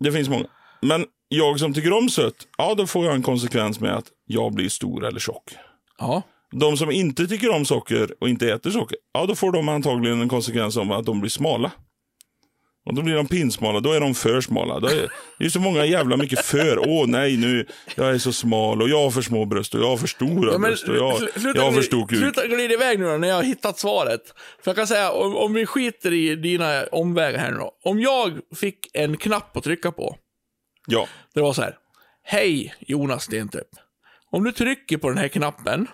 Det 0.01 0.13
finns 0.13 0.29
många. 0.29 0.47
Men 0.83 1.05
jag 1.29 1.61
som 1.61 1.75
tycker 1.75 1.93
om 1.93 2.09
sött, 2.09 2.37
ja 2.59 2.75
då 2.75 2.87
får 2.87 3.07
jag 3.07 3.15
en 3.15 3.23
konsekvens 3.23 3.81
med 3.81 3.97
att 3.97 4.07
jag 4.27 4.53
blir 4.53 4.69
stor 4.69 5.07
eller 5.07 5.21
tjock. 5.21 5.55
Ja, 5.99 6.23
De 6.53 6.77
som 6.77 6.91
inte 6.91 7.27
tycker 7.27 7.51
om 7.51 7.65
socker 7.65 8.15
och 8.21 8.29
inte 8.29 8.53
äter 8.53 8.71
socker, 8.71 8.99
ja 9.15 9.27
då 9.27 9.35
får 9.35 9.53
de 9.53 9.69
antagligen 9.69 10.21
en 10.21 10.29
konsekvens 10.29 10.77
om 10.77 10.91
att 10.91 11.07
de 11.07 11.21
blir 11.21 11.31
smala. 11.31 11.73
Och 12.89 12.95
då 12.95 13.03
blir 13.03 13.15
de 13.15 13.27
pinsmala, 13.27 13.81
då 13.81 13.93
är 13.93 14.01
de 14.01 14.15
för 14.15 14.41
smala. 14.41 14.81
Då 14.81 14.87
är, 14.89 15.11
det 15.39 15.45
är 15.45 15.49
så 15.49 15.61
många 15.61 15.85
jävla 15.85 16.17
mycket 16.17 16.45
för. 16.45 16.79
Åh 16.89 17.07
nej, 17.07 17.37
nu, 17.37 17.67
jag 17.95 18.11
är 18.11 18.19
så 18.19 18.33
smal 18.33 18.83
och 18.83 18.89
jag 18.89 19.03
har 19.03 19.11
för 19.11 19.23
små 19.23 19.45
bröst 19.45 19.75
och 19.75 19.81
jag 19.81 19.89
har 19.89 19.97
för 19.97 20.07
stora 20.07 20.53
ja 20.53 20.59
bröst 20.59 20.89
och 20.89 20.97
jag, 20.97 21.13
sl- 21.13 21.39
sluta 21.41 21.59
jag 21.59 21.65
har 21.65 21.73
för 21.73 21.83
stor 21.83 22.07
kuk. 22.07 22.19
Sluta 22.19 22.47
glida 22.47 22.75
iväg 22.75 22.99
nu 22.99 23.05
då, 23.05 23.17
när 23.17 23.29
jag 23.29 23.35
har 23.37 23.43
hittat 23.43 23.79
svaret. 23.79 24.21
För 24.63 24.71
jag 24.71 24.77
kan 24.77 24.87
säga, 24.87 25.11
om, 25.13 25.37
om 25.37 25.53
vi 25.53 25.67
skiter 25.67 26.13
i 26.13 26.37
dina 26.37 26.85
omvägar 26.93 27.39
här 27.39 27.51
nu 27.51 27.57
då. 27.57 27.73
Om 27.85 28.01
jag 28.01 28.33
fick 28.57 28.79
en 28.93 29.17
knapp 29.17 29.57
att 29.57 29.65
trycka 29.65 29.93
på. 29.93 30.17
Ja, 30.87 31.07
Det 31.35 31.41
var 31.41 31.53
så 31.53 31.63
här. 31.63 31.77
Hej 32.23 32.75
Jonas 32.81 33.25
Stentorp. 33.25 33.69
Om 34.31 34.45
du 34.45 34.53
trycker 34.53 34.97
på 34.97 35.09
den 35.09 35.19
här 35.19 35.29
knappen, 35.29 35.87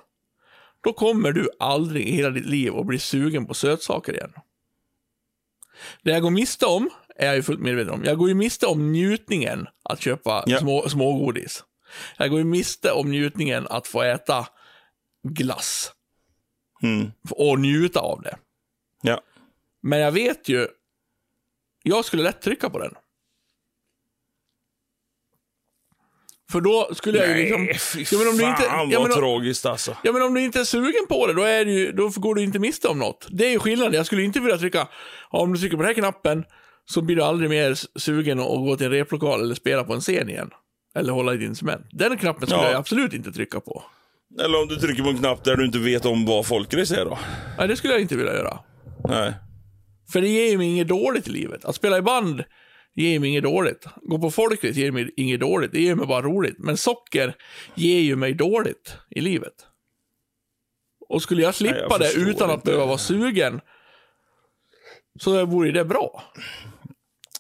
då 0.85 0.93
kommer 0.93 1.33
du 1.33 1.49
aldrig 1.59 2.09
i 2.09 2.13
hela 2.17 2.31
ditt 2.31 2.47
liv 2.47 2.77
att 2.77 2.87
bli 2.87 2.99
sugen 2.99 3.47
på 3.47 3.55
sötsaker 3.55 4.13
igen. 4.13 4.33
Det 6.03 6.11
jag 6.11 6.23
går 6.23 6.31
miste 6.31 6.67
om, 6.67 6.91
är 7.17 7.27
jag 7.27 7.37
ju 7.37 7.43
fullt 7.43 7.61
medveten 7.61 7.93
om. 7.95 8.05
Jag 8.05 8.19
går 8.19 8.29
ju 8.29 8.35
miste 8.35 8.67
om 8.67 8.93
njutningen 8.93 9.67
att 9.83 10.01
köpa 10.01 10.45
Ja. 10.47 10.59
små, 10.59 10.89
smågodis. 10.89 11.65
Jag 12.17 12.31
går 12.31 12.39
ju 12.39 12.45
miste 12.45 12.93
om 12.93 13.11
njutningen 13.11 13.67
att 13.71 13.87
få 13.87 14.03
äta 14.03 14.47
glass. 15.23 15.93
mm. 16.83 17.13
Och 17.31 17.61
njuta 17.61 18.01
av 18.01 18.23
det. 18.23 18.37
ja. 19.03 19.21
Men 19.83 19.99
jag 19.99 20.13
vet 20.13 20.49
ju, 20.49 20.69
jag 21.83 22.05
skulle 22.05 22.23
lätt 22.23 22.41
trycka 22.43 22.71
på 22.71 22.79
den. 22.79 22.95
För 26.55 26.61
då 26.61 26.91
skulle 26.95 27.19
jag 27.19 27.29
ju 27.29 27.35
liksom... 27.35 27.65
Nej, 27.65 27.79
Ja, 28.13 28.19
men 28.19 28.29
om 28.29 28.37
du 28.37 28.43
fan 28.43 28.51
inte- 28.51 28.63
ja, 28.65 28.77
vad 28.79 28.89
men 29.09 29.13
om- 29.13 29.19
tragiskt 29.19 29.67
alltså. 29.67 29.97
Ja, 30.03 30.13
men 30.13 30.23
om 30.23 30.35
du 30.35 30.41
inte 30.41 30.61
är 30.61 30.65
sugen 30.65 31.07
på 31.09 31.27
det, 31.27 31.33
då, 31.33 31.43
är 31.43 31.65
det 31.65 31.71
ju, 31.73 31.93
då 31.93 32.09
går 32.17 32.35
du 32.35 32.43
inte 32.43 32.59
miste 32.59 32.89
om 32.89 32.99
något. 32.99 33.27
Det 33.31 33.47
är 33.47 33.51
ju 33.51 33.59
skillnaden. 33.59 33.95
Jag 33.95 34.07
skulle 34.07 34.23
inte 34.23 34.41
vilja 34.41 34.59
trycka, 34.59 34.89
ja, 35.33 35.39
om 35.39 35.53
du 35.53 35.59
trycker 35.59 35.77
på 35.77 35.83
den 35.83 35.89
här 35.89 35.95
knappen, 35.95 36.45
så 36.91 37.03
blir 37.03 37.17
du 37.17 37.23
aldrig 37.23 37.51
mer 37.51 37.99
sugen 37.99 38.41
att 38.41 38.47
gå 38.47 38.77
till 38.77 38.87
en 38.87 38.93
replokal 38.93 39.41
eller 39.41 39.55
spela 39.55 39.85
på 39.85 39.95
en 39.95 40.01
scen 40.01 40.29
igen. 40.31 40.51
Eller 40.97 41.13
hålla 41.13 41.35
i 41.35 41.37
din 41.37 41.49
instrument. 41.49 41.87
Den 41.93 42.17
knappen 42.19 42.47
skulle 42.47 42.63
Ja. 42.63 42.71
jag 42.71 42.79
absolut 42.79 43.13
inte 43.13 43.33
trycka 43.33 43.61
på. 43.61 43.83
Eller 44.45 44.63
om 44.63 44.69
du 44.69 44.77
trycker 44.77 45.03
på 45.03 45.09
en 45.09 45.19
knapp 45.19 45.45
där 45.45 45.57
du 45.57 45.67
inte 45.67 45.79
vet 45.79 46.05
om 46.07 46.27
vad 46.27 46.47
folkrace 46.47 47.01
är 47.01 47.05
då. 47.05 47.19
Nej, 47.59 47.69
det 47.69 47.77
skulle 47.77 47.93
jag 47.93 48.03
inte 48.03 48.17
vilja 48.17 48.33
göra. 48.35 48.59
Nej. 49.09 49.35
För 50.13 50.21
det 50.21 50.29
ger 50.29 50.51
ju 50.51 50.59
mig 50.59 50.67
inget 50.67 50.89
dåligt 50.89 51.29
i 51.29 51.31
livet. 51.31 51.65
Att 51.65 51.75
spela 51.75 51.99
i 51.99 52.03
band 52.03 52.45
ger 52.95 53.21
mig 53.21 53.29
inget 53.29 53.43
dåligt. 53.43 53.87
Gå 54.03 54.19
på 54.19 54.31
folkrace 54.31 54.81
ger 54.81 54.91
mig 54.91 55.11
inget 55.17 55.41
dåligt. 55.41 55.73
Det 55.73 55.81
ger 55.81 55.95
mig 55.95 56.07
bara 56.07 56.23
roligt. 56.23 56.59
Men 56.59 56.77
socker 56.77 57.35
ger 57.75 58.01
ju 58.01 58.17
mig 58.17 58.35
dåligt 58.35 58.97
i 59.11 59.21
livet. 59.21 59.67
Och 61.09 61.23
skulle 61.23 61.43
jag 61.43 61.55
slippa 61.55 61.75
Nej, 61.75 61.87
jag 61.91 62.01
det 62.01 62.31
utan 62.31 62.51
att 62.51 62.63
behöva 62.63 62.87
vara 62.87 62.99
sugen, 62.99 63.61
så 65.21 65.47
vore 65.47 65.73
det 65.73 65.85
bra. 65.85 66.23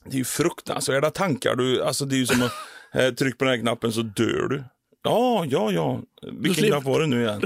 Det 0.05 0.17
är 0.17 0.19
ju 0.19 0.25
fruktansvärda 0.25 1.11
tankar. 1.11 1.57
Du, 1.57 1.83
alltså 1.83 2.05
det 2.05 2.15
är 2.15 2.19
ju 2.19 2.27
som 2.27 2.43
att 2.43 2.53
eh, 2.95 3.15
tryck 3.15 3.39
på 3.39 3.45
den 3.45 3.55
här 3.55 3.61
knappen 3.61 3.93
så 3.93 4.03
dör 4.03 4.49
du. 4.49 4.65
Ja, 5.03 5.45
ja, 5.49 5.73
ja. 5.73 6.03
Vilken 6.33 6.65
knapp 6.65 6.85
var 6.85 7.01
det 7.01 7.07
nu 7.07 7.23
igen? 7.23 7.43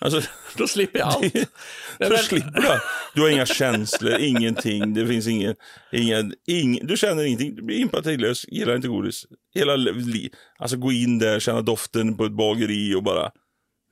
Alltså, 0.00 0.20
Då 0.56 0.66
slipper 0.66 0.98
jag 0.98 1.08
allt. 1.08 1.34
Men- 1.98 2.18
slipper 2.18 2.60
du. 2.60 2.80
Du 3.14 3.20
har 3.20 3.28
inga 3.28 3.46
känslor, 3.46 4.14
ingenting. 4.18 4.94
Det 4.94 5.06
finns 5.06 5.26
ingen, 5.26 5.54
ingen, 5.92 6.34
ing, 6.46 6.86
du 6.86 6.96
känner 6.96 7.24
ingenting. 7.24 7.54
Du 7.54 7.62
blir 7.62 7.82
empatilös, 7.82 8.44
gillar 8.48 8.76
inte 8.76 8.88
godis. 8.88 9.26
Hela 9.54 9.76
li, 9.76 10.30
alltså 10.58 10.76
gå 10.76 10.92
in 10.92 11.18
där, 11.18 11.40
känna 11.40 11.62
doften 11.62 12.16
på 12.16 12.24
ett 12.24 12.32
bageri 12.36 12.94
och 12.94 13.02
bara... 13.02 13.30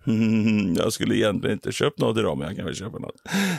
Hmm, 0.05 0.75
jag 0.75 0.93
skulle 0.93 1.17
egentligen 1.17 1.53
inte 1.55 1.73
köpt 1.73 1.99
något 1.99 2.19
idag, 2.19 2.39
men 2.39 2.47
jag 2.47 2.57
kan 2.57 2.65
väl 2.65 2.75
köpa 2.75 2.99
något. 2.99 3.15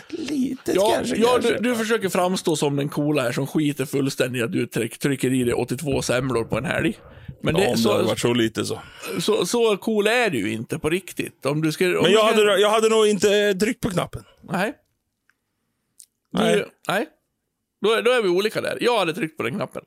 Litet 0.10 0.76
Ja, 0.76 0.92
kanske. 0.96 1.16
ja 1.16 1.40
kan 1.42 1.42
du, 1.42 1.58
du 1.70 1.76
försöker 1.76 2.10
framstå 2.10 2.56
som 2.56 2.76
den 2.76 2.90
coola 2.90 3.22
här 3.22 3.32
som 3.32 3.48
skiter 3.48 3.86
fullständigt 3.86 4.44
att 4.44 4.52
du 4.52 4.68
tryck, 4.68 4.98
trycker 5.00 5.34
i 5.34 5.44
dig 5.44 5.54
82 5.54 6.02
semlor 6.02 6.44
på 6.44 6.58
en 6.58 6.66
helg. 6.66 6.98
Men 7.42 7.56
Ja, 7.56 7.62
det, 7.62 7.68
om 7.68 7.82
det 7.84 7.90
hade 7.90 8.04
så, 8.04 8.08
varit 8.08 8.20
så 8.20 8.34
lite 8.34 8.66
så. 8.66 8.80
så, 9.20 9.46
så 9.46 9.78
cool 9.78 10.08
är 10.08 10.30
du 10.30 10.52
inte 10.52 10.80
på 10.80 10.90
riktigt. 10.90 11.46
Om 11.46 11.62
du 11.62 11.72
ska, 11.72 11.86
om 11.86 11.92
Men 11.94 12.04
du 12.04 12.12
jag 12.12 12.28
ska, 12.34 12.36
hade, 12.36 12.60
jag 12.62 12.70
hade 12.70 12.90
nog 12.90 13.08
inte 13.08 13.54
tryckt 13.54 13.82
på 13.82 13.90
knappen. 13.90 14.24
Nej. 14.42 14.74
Du, 16.32 16.40
Nej. 16.40 16.66
nej. 16.88 17.08
Då, 17.82 17.92
är- 17.94 18.02
då 18.02 18.12
är 18.12 18.22
vi 18.22 18.30
olika 18.30 18.62
där. 18.62 18.78
Jag 18.82 19.00
hade 19.00 19.14
tryckt 19.14 19.38
på 19.38 19.44
den 19.44 19.54
knappen. 19.56 19.82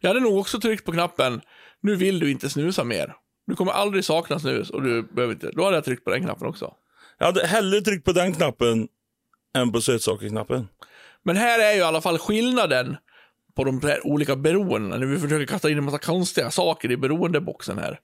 Jag 0.00 0.10
hade 0.10 0.20
nog 0.20 0.38
också 0.38 0.60
tryckt 0.60 0.84
på 0.84 0.92
knappen, 0.92 1.40
nu 1.80 1.96
vill 1.96 2.18
du 2.20 2.30
inte 2.30 2.48
snusa 2.50 2.84
mer. 2.84 3.14
Du 3.46 3.56
kommer 3.56 3.72
aldrig 3.72 4.04
sakna 4.04 4.38
snus 4.38 4.70
och 4.70 4.82
du 4.82 5.02
behöver 5.02 5.34
inte. 5.34 5.50
Då 5.50 5.64
hade 5.64 5.76
jag 5.76 5.84
tryckt 5.84 6.04
på 6.04 6.10
den 6.10 6.22
knappen 6.22 6.46
också. 6.46 6.74
Jag 7.18 7.26
hade 7.26 7.46
hellre 7.46 7.80
tryckt 7.80 8.04
på 8.04 8.12
den 8.12 8.32
knappen 8.32 8.88
än 9.56 9.72
på 9.72 9.80
sötsakerknappen. 9.80 10.68
Men 11.22 11.36
här 11.36 11.58
är 11.58 11.72
ju 11.72 11.78
i 11.78 11.82
alla 11.82 12.00
fall 12.00 12.18
skillnaden 12.18 12.96
på 13.56 13.64
de 13.64 13.80
här 13.82 14.06
olika 14.06 14.36
beroendena. 14.36 14.96
När 14.96 15.06
vi 15.06 15.18
försöker 15.18 15.46
kasta 15.46 15.70
in 15.70 15.78
en 15.78 15.84
massa 15.84 15.98
konstiga 15.98 16.50
saker 16.50 16.90
i 16.90 16.96
beroendeboxen 16.96 17.78
här. 17.78 18.00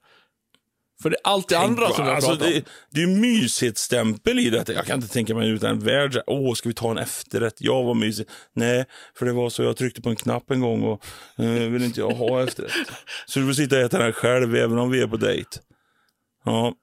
För 1.02 1.10
det 1.10 1.16
är 1.16 1.20
allt 1.24 1.48
det 1.48 1.58
andra 1.58 1.88
som 1.88 1.96
vad- 1.98 2.08
jag 2.08 2.14
alltså, 2.16 2.30
pratar 2.30 2.46
om. 2.46 2.52
det, 2.52 2.64
det 2.90 3.02
är 3.02 3.06
ju 3.06 3.16
myshetsstämpel 3.20 4.38
i 4.38 4.50
detta. 4.50 4.72
Jag 4.72 4.86
kan 4.86 4.96
inte 5.02 5.12
tänka 5.12 5.34
mig 5.34 5.50
utan 5.50 5.70
en 5.70 5.78
värld. 5.84 6.14
här, 6.14 6.22
Åh, 6.26 6.54
ska 6.54 6.68
vi 6.68 6.74
ta 6.74 6.90
en 6.90 6.98
efterrätt? 6.98 7.54
Ja, 7.58 7.82
vad 7.82 7.96
mysigt. 7.96 8.30
Nej, 8.54 8.84
för 9.18 9.26
det 9.26 9.32
var 9.32 9.50
så 9.50 9.62
jag 9.62 9.76
tryckte 9.76 10.02
på 10.02 10.08
en 10.10 10.16
knapp 10.16 10.50
en 10.50 10.60
gång 10.60 10.82
och 10.82 11.04
eh, 11.38 11.50
vill 11.50 11.82
inte 11.84 12.00
jag 12.00 12.10
ha 12.10 12.42
efterrätt. 12.42 12.72
Så 13.26 13.38
du 13.40 13.46
får 13.46 13.52
sitta 13.52 13.76
och 13.76 13.82
äta 13.82 13.98
den 13.98 14.12
själv 14.12 14.56
även 14.56 14.78
om 14.78 14.90
vi 14.90 15.00
är 15.02 15.06
på 15.06 15.16
dejt. 15.16 15.50
Ja. 16.44 16.74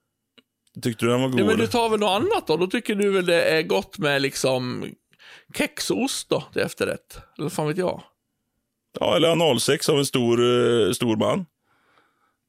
Tyckte 0.82 1.06
du 1.06 1.12
den 1.12 1.22
var 1.22 1.30
god? 1.30 1.40
Ja, 1.40 1.46
men 1.46 1.58
du 1.58 1.68
tar 1.68 1.90
väl 1.90 2.00
något 2.00 2.22
annat 2.22 2.48
då? 2.48 2.58
Då 2.58 2.68
tycker 2.68 2.96
du 2.96 3.12
väl 3.12 3.26
det 3.26 3.42
är 3.44 3.62
gott 3.62 3.98
med 3.98 4.22
liksom 4.22 4.86
kex 5.58 5.92
och 5.92 6.02
ost 6.04 6.30
då 6.30 6.44
till 6.54 6.62
efterrätt? 6.62 7.18
Eller 7.38 7.50
fan 7.50 7.68
vet 7.68 7.78
jag? 7.78 8.04
Ja, 9.00 9.16
eller 9.16 9.28
analsex 9.30 9.90
av 9.90 10.00
en 10.00 10.06
stor, 10.06 10.40
eh, 10.88 10.92
stor 10.92 11.16
man. 11.16 11.46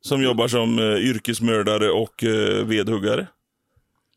Som 0.01 0.23
jobbar 0.23 0.49
som 0.49 0.79
eh, 0.79 0.85
yrkesmördare 0.85 1.91
och 1.91 2.25
eh, 2.25 2.65
vedhuggare. 2.65 3.27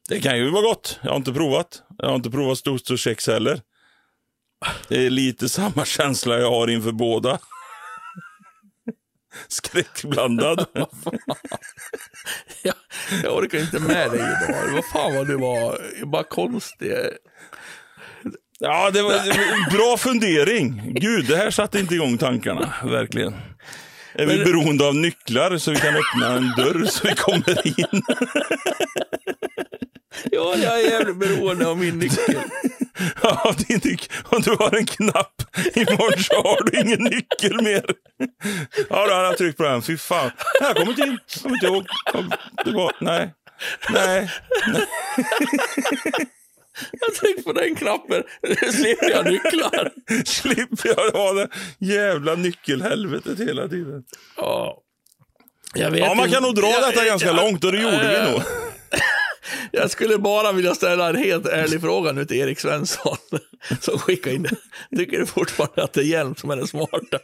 Det 0.09 0.19
kan 0.19 0.37
ju 0.37 0.49
vara 0.49 0.61
gott. 0.61 0.99
Jag 1.03 1.09
har 1.09 1.17
inte 1.17 1.33
provat. 1.33 1.83
Jag 1.97 2.07
har 2.07 2.15
inte 2.15 2.31
provat 2.31 2.67
ost 2.67 2.91
och 2.91 2.99
kex 2.99 3.27
heller. 3.27 3.61
Det 4.87 5.05
är 5.05 5.09
lite 5.09 5.49
samma 5.49 5.85
känsla 5.85 6.39
jag 6.39 6.49
har 6.49 6.67
inför 6.67 6.91
båda. 6.91 7.39
Skräckblandad. 9.47 10.65
Jag, 12.63 12.75
jag 13.23 13.37
orkar 13.37 13.59
inte 13.59 13.79
med 13.79 14.11
dig 14.11 14.19
idag. 14.19 14.73
Vad 14.73 14.85
fan 14.85 15.15
vad 15.15 15.27
du 15.27 15.37
var 15.37 15.77
bara 16.05 16.23
konstig. 16.23 16.91
Ja, 18.59 18.91
det 18.91 19.01
var 19.01 19.71
bra 19.71 19.97
fundering. 19.97 20.93
Gud, 20.95 21.27
det 21.27 21.37
här 21.37 21.51
satte 21.51 21.79
inte 21.79 21.95
igång 21.95 22.17
tankarna. 22.17 22.73
Verkligen. 22.83 23.33
Är 24.13 24.25
vi 24.25 24.43
beroende 24.45 24.87
av 24.87 24.95
nycklar 24.95 25.57
så 25.57 25.71
vi 25.71 25.77
kan 25.77 25.95
öppna 25.95 26.35
en 26.37 26.53
dörr 26.57 26.85
så 26.85 27.07
vi 27.07 27.15
kommer 27.15 27.67
in? 27.67 28.01
Ja, 30.31 30.55
jag 30.57 30.81
är 30.81 30.89
jävligt 30.91 31.17
beroende 31.17 31.67
av 31.67 31.77
min 31.77 31.99
nyckel. 31.99 32.35
Ja, 33.23 33.53
din 33.67 33.79
nyc- 33.79 34.09
om 34.25 34.41
du 34.41 34.51
har 34.51 34.75
en 34.77 34.85
knapp 34.85 35.33
imorgon 35.75 36.23
så 36.23 36.35
har 36.35 36.63
du 36.71 36.79
ingen 36.81 36.99
nyckel 37.03 37.61
mer. 37.63 37.83
Ja, 38.89 39.07
då 39.07 39.13
hade 39.13 39.25
jag 39.27 39.37
tryckt 39.37 39.57
på 39.57 39.63
den. 39.63 39.81
Fy 39.81 39.97
fan. 39.97 40.31
Jag 40.61 40.75
kommer 40.75 40.89
inte 40.91 41.01
in. 41.01 41.17
Jag 41.33 41.41
kommer 41.43 41.53
inte 41.55 41.65
ihåg. 41.65 41.85
Det 42.65 42.71
var, 42.71 42.91
nej. 42.99 43.33
Nej. 43.93 44.29
Jag 46.91 47.15
tänkte 47.15 47.43
på 47.43 47.53
den 47.53 47.75
knappen. 47.75 48.23
Nu 48.43 48.55
slipper 48.71 49.09
jag 49.09 49.25
nycklar. 49.25 49.91
Slipper 50.25 50.89
jag 50.89 51.11
ha 51.11 51.33
det 51.33 51.47
jävla 51.79 52.35
nyckelhelvetet 52.35 53.39
hela 53.39 53.67
tiden. 53.67 54.03
Ja. 54.37 54.79
Jag 55.75 55.91
vet 55.91 55.99
Ja, 55.99 56.13
man 56.13 56.31
kan 56.31 56.43
nog 56.43 56.55
dra 56.55 56.67
Jag- 56.69 56.81
detta 56.93 57.05
ganska 57.05 57.27
jag- 57.27 57.35
långt 57.35 57.63
och 57.63 57.71
det 57.71 57.81
gjorde 57.81 58.25
vi 58.25 58.31
nog. 58.31 58.41
Jag 59.71 59.91
skulle 59.91 60.17
bara 60.17 60.51
vilja 60.51 60.75
ställa 60.75 61.09
en 61.09 61.15
helt 61.15 61.45
ärlig 61.47 61.81
fråga 61.81 62.11
nu 62.11 62.25
till 62.25 62.37
Erik 62.37 62.59
Svensson. 62.59 63.17
Som 63.79 63.99
skickar 63.99 64.31
in 64.31 64.43
det. 64.43 64.97
Tycker 64.97 65.19
du 65.19 65.25
fortfarande 65.25 65.83
att 65.83 65.93
det 65.93 66.01
är 66.01 66.05
hjälm 66.05 66.35
som 66.35 66.49
är 66.49 66.55
den 66.55 66.67
smarta? 66.67 67.19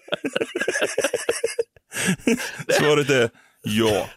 Svaret 2.70 3.10
är 3.10 3.30
ja. 3.62 4.10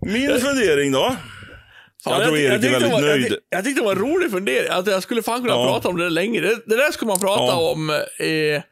Min 0.00 0.40
fundering 0.40 0.92
då? 0.92 1.16
Jag 2.10 2.24
tror 2.24 2.38
Erik 2.38 2.48
är 2.50 2.58
tyckte 2.58 2.70
väldigt 2.72 2.92
var, 2.92 3.00
nöjd. 3.00 3.32
Jag, 3.32 3.38
jag 3.58 3.64
tyckte 3.64 3.80
det 3.80 3.84
var 3.84 3.92
en 3.92 3.98
rolig 3.98 4.30
fundering. 4.30 4.70
Att 4.70 4.86
jag 4.86 5.02
skulle 5.02 5.22
fan 5.22 5.40
kunna 5.42 5.54
Ja. 5.54 5.66
prata 5.66 5.88
om 5.88 5.96
det 5.98 6.10
länge. 6.10 6.40
Det, 6.40 6.62
det 6.66 6.76
där 6.76 6.92
skulle 6.92 7.08
man 7.08 7.18
prata 7.20 7.42
Ja. 7.44 7.70
om 7.72 7.90
eh, 7.90 8.62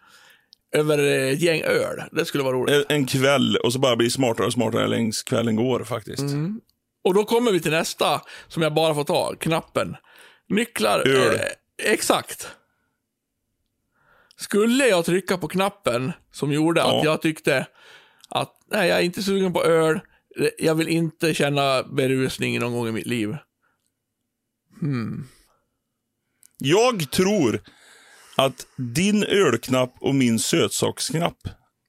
över 0.81 0.99
ett 0.99 1.41
gäng 1.43 1.63
öl. 1.63 2.03
Det 2.13 2.25
skulle 2.25 2.45
vara 2.45 2.55
roligt. 2.57 2.75
En- 2.75 2.97
En 2.97 3.07
kväll 3.07 3.57
och 3.57 3.73
så 3.73 3.79
bara 3.79 3.97
bli 3.97 4.11
smartare 4.11 4.47
och 4.47 4.53
smartare 4.53 4.87
längs 4.87 5.23
kvällen 5.23 5.57
går 5.57 5.85
faktiskt. 5.85 6.21
Mm. 6.23 6.61
Och 7.05 7.15
då 7.15 7.25
kommer 7.25 7.53
vi 7.53 7.61
till 7.61 7.71
nästa, 7.71 8.21
som 8.49 8.63
jag 8.63 8.75
bara 8.75 8.95
får 8.95 9.05
ta, 9.05 9.35
knappen. 9.41 9.97
Nycklar. 10.49 11.09
Öl. 11.09 11.35
Eh, 11.35 11.93
exakt. 11.93 12.49
Skulle 14.37 14.87
jag 14.87 15.05
trycka 15.05 15.39
på 15.39 15.49
knappen 15.49 16.13
som 16.33 16.53
gjorde 16.53 16.83
att 16.83 16.89
Ja. 16.89 17.01
jag 17.05 17.23
tyckte 17.23 17.67
att 18.29 18.53
nej, 18.73 18.89
jag 18.89 18.99
är 18.99 19.03
inte 19.03 19.23
sugen 19.23 19.53
på 19.53 19.65
öl, 19.65 20.01
jag 20.59 20.75
vill 20.75 20.89
inte 20.89 21.35
känna 21.35 21.83
berusning 21.83 22.59
någon 22.59 22.73
gång 22.73 22.89
i 22.89 22.93
mitt 22.93 23.07
liv. 23.07 23.37
Jag 26.59 27.11
tror 27.11 27.61
att 28.37 28.67
din 28.77 29.25
ölknapp 29.25 29.95
och 30.01 30.15
min 30.15 30.39
sötsaksknapp 30.39 31.37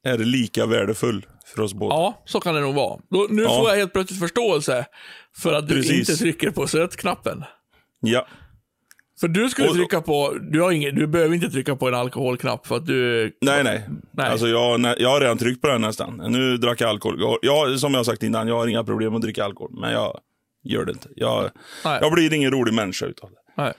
är 0.03 0.17
lika 0.17 0.65
värdefull 0.65 1.25
för 1.55 1.61
oss 1.61 1.73
båda. 1.73 1.95
Ja, 1.95 2.23
så 2.25 2.39
kan 2.39 2.55
det 2.55 2.61
nog 2.61 2.75
vara. 2.75 3.01
Då, 3.09 3.27
nu 3.29 3.41
Ja. 3.41 3.49
får 3.59 3.69
jag 3.69 3.77
helt 3.77 3.93
plötsligt 3.93 4.19
förståelse 4.19 4.85
för 5.37 5.53
att 5.53 5.67
du 5.67 5.75
Precis. 5.75 5.99
inte 6.09 6.15
trycker 6.21 6.51
på 6.51 6.67
sötknappen. 6.67 7.43
Ja. 7.99 8.27
För 9.19 9.27
du 9.27 9.49
skulle 9.49 9.67
Och- 9.69 9.75
trycka 9.75 10.01
på, 10.01 10.37
du, 10.51 10.61
har 10.61 10.71
ingen, 10.71 10.95
du 10.95 11.07
behöver 11.07 11.35
inte 11.35 11.49
trycka 11.49 11.75
på 11.75 11.87
en 11.87 11.93
alkoholknapp 11.95 12.67
för 12.67 12.75
att 12.75 12.85
du... 12.85 13.31
Nej, 13.41 13.63
nej. 13.63 13.85
Nej. 14.11 14.27
Alltså 14.31 14.47
jag, 14.47 14.95
jag 14.97 15.09
har 15.09 15.19
redan 15.21 15.37
tryckt 15.37 15.61
på 15.61 15.67
den 15.67 15.81
nästan. 15.81 16.21
Nu 16.29 16.57
drack 16.57 16.81
jag 16.81 16.89
alkohol. 16.89 17.17
Jag, 17.19 17.37
jag, 17.41 17.79
som 17.79 17.93
jag 17.93 18.05
sagt 18.05 18.23
innan, 18.23 18.47
jag 18.47 18.55
har 18.55 18.67
inga 18.67 18.83
problem 18.83 19.15
att 19.15 19.21
dricka 19.21 19.43
alkohol. 19.45 19.71
Men 19.81 19.91
jag 19.91 20.19
gör 20.63 20.85
det 20.85 20.91
inte. 20.91 21.09
Jag, 21.15 21.49
Nej. 21.85 21.97
jag 22.01 22.11
blir 22.13 22.33
ingen 22.33 22.51
rolig 22.51 22.73
människa 22.73 23.05
utav 23.05 23.29
det. 23.29 23.61
Nej. 23.63 23.73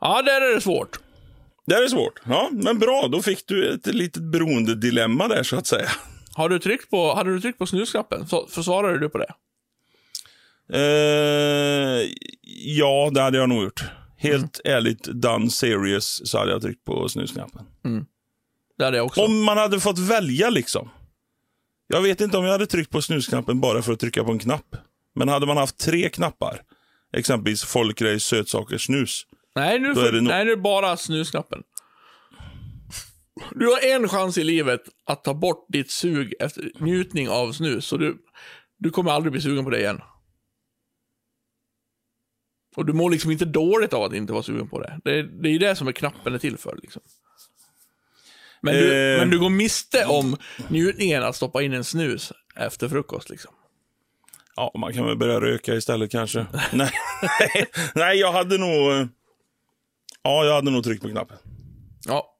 Ja, 0.00 0.22
där 0.22 0.40
är 0.50 0.54
det 0.54 0.60
svårt. 0.60 0.98
Det 1.66 1.74
är 1.74 1.88
svårt. 1.88 2.20
Ja, 2.24 2.48
men 2.52 2.78
bra. 2.78 3.08
Då 3.12 3.22
fick 3.22 3.46
du 3.46 3.74
ett 3.74 3.86
litet 3.86 4.22
beroendedilemma 4.22 5.28
där 5.28 5.42
så 5.42 5.56
att 5.56 5.66
säga. 5.66 5.88
Har 6.34 6.48
du 6.48 6.58
tryckt 6.58 6.90
på, 6.90 7.14
hade 7.14 7.30
du 7.34 7.40
tryckt 7.40 7.58
på 7.58 7.66
snusknappen? 7.66 8.26
Så, 8.26 8.46
försvarade 8.46 8.98
du 8.98 9.08
på 9.08 9.18
det? 9.18 9.32
Eh, 10.72 12.08
ja, 12.64 13.10
det 13.14 13.20
hade 13.20 13.38
jag 13.38 13.48
nog 13.48 13.62
gjort. 13.62 13.84
Helt 14.18 14.60
ärligt, 14.64 15.04
done 15.04 15.50
serious, 15.50 16.20
så 16.30 16.38
hade 16.38 16.52
jag 16.52 16.62
tryckt 16.62 16.84
på 16.84 17.08
snusknappen. 17.08 17.64
Det 18.78 18.84
hade 18.84 18.96
jag 18.96 19.06
också. 19.06 19.20
Om 19.20 19.44
man 19.44 19.58
hade 19.58 19.80
fått 19.80 19.98
välja 19.98 20.50
liksom. 20.50 20.88
Jag 21.86 22.02
vet 22.02 22.20
inte 22.20 22.38
om 22.38 22.44
jag 22.44 22.52
hade 22.52 22.66
tryckt 22.66 22.90
på 22.90 23.02
snusknappen 23.02 23.60
bara 23.60 23.82
för 23.82 23.92
att 23.92 24.00
trycka 24.00 24.24
på 24.24 24.30
en 24.32 24.38
knapp. 24.38 24.76
Men 25.14 25.28
hade 25.28 25.46
man 25.46 25.56
haft 25.56 25.78
tre 25.78 26.08
knappar, 26.08 26.60
exempelvis 27.16 27.64
folkrace, 27.64 28.20
sötsaker, 28.20 28.78
snus. 28.78 29.26
nej, 29.56 29.78
nu, 29.78 29.90
är 29.90 30.12
det 30.12 30.20
nog- 30.20 30.28
nej, 30.28 30.44
nu 30.44 30.56
bara 30.56 30.96
snusknappen. 30.96 31.62
Du 33.54 33.66
har 33.66 33.94
en 33.94 34.08
chans 34.08 34.38
i 34.38 34.44
livet 34.44 34.80
att 35.06 35.24
ta 35.24 35.34
bort 35.34 35.66
ditt 35.68 35.90
sug 35.90 36.34
efter 36.40 36.70
njutning 36.78 37.28
av 37.28 37.52
snus. 37.52 37.86
Så 37.86 37.96
du, 37.96 38.18
du 38.78 38.90
kommer 38.90 39.10
aldrig 39.10 39.32
bli 39.32 39.40
sugen 39.40 39.64
på 39.64 39.70
det 39.70 39.78
igen. 39.80 40.00
Och 42.78 42.86
du 42.86 42.92
mår 42.92 43.10
liksom 43.10 43.30
inte 43.30 43.44
dåligt 43.44 43.92
av 43.92 44.02
att 44.02 44.12
inte 44.12 44.32
vara 44.32 44.42
sugen 44.42 44.68
på 44.68 44.80
det. 44.80 45.00
Det, 45.04 45.22
det 45.22 45.48
är 45.48 45.52
ju 45.52 45.58
det 45.58 45.76
som 45.76 45.88
är 45.88 45.92
knappen 45.92 46.34
är 46.34 46.38
till 46.38 46.56
för. 46.58 46.78
Liksom. 46.82 47.02
Men, 48.60 48.74
du, 48.74 48.94
Eh. 48.94 49.18
men 49.18 49.30
du 49.30 49.38
går 49.38 49.50
miste 49.50 50.04
om 50.06 50.36
njutningen 50.68 51.22
att 51.22 51.36
stoppa 51.36 51.62
in 51.62 51.72
en 51.72 51.84
snus 51.84 52.32
efter 52.56 52.88
frukost. 52.88 53.30
Liksom. 53.30 53.54
Ja, 54.56 54.72
man 54.78 54.92
kan 54.92 55.06
väl 55.06 55.16
börja 55.16 55.40
röka 55.40 55.74
istället 55.74 56.10
kanske. 56.10 56.46
nej, 56.72 56.90
nej, 57.94 58.18
jag 58.18 58.32
hade 58.32 58.58
nog... 58.58 59.08
Ja, 60.22 60.44
jag 60.44 60.54
hade 60.54 60.70
nog 60.70 60.84
tryckt 60.84 61.02
på 61.02 61.08
knappen. 61.08 61.36
Ja. 62.06 62.34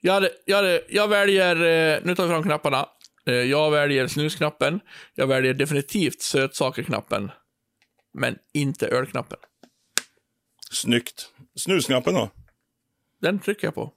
Jag, 0.00 0.12
hade, 0.12 0.30
jag, 0.44 0.56
hade, 0.56 0.82
jag 0.88 1.08
väljer, 1.08 1.56
eh, 1.56 2.00
nu 2.04 2.14
tar 2.14 2.22
vi 2.24 2.28
fram 2.30 2.42
knapparna. 2.42 2.86
Eh, 3.26 3.34
Jag 3.34 3.70
väljer 3.70 4.06
snusknappen. 4.06 4.80
Jag 5.14 5.26
väljer 5.26 5.54
definitivt 5.54 6.20
sötsakerknappen. 6.22 7.30
Men 8.14 8.36
inte 8.54 8.86
ölknappen. 8.88 9.38
Snyggt. 10.72 11.28
Snusnappen 11.56 12.14
då? 12.14 12.30
Den 13.22 13.38
trycker 13.38 13.66
jag 13.66 13.74
på. 13.74 13.92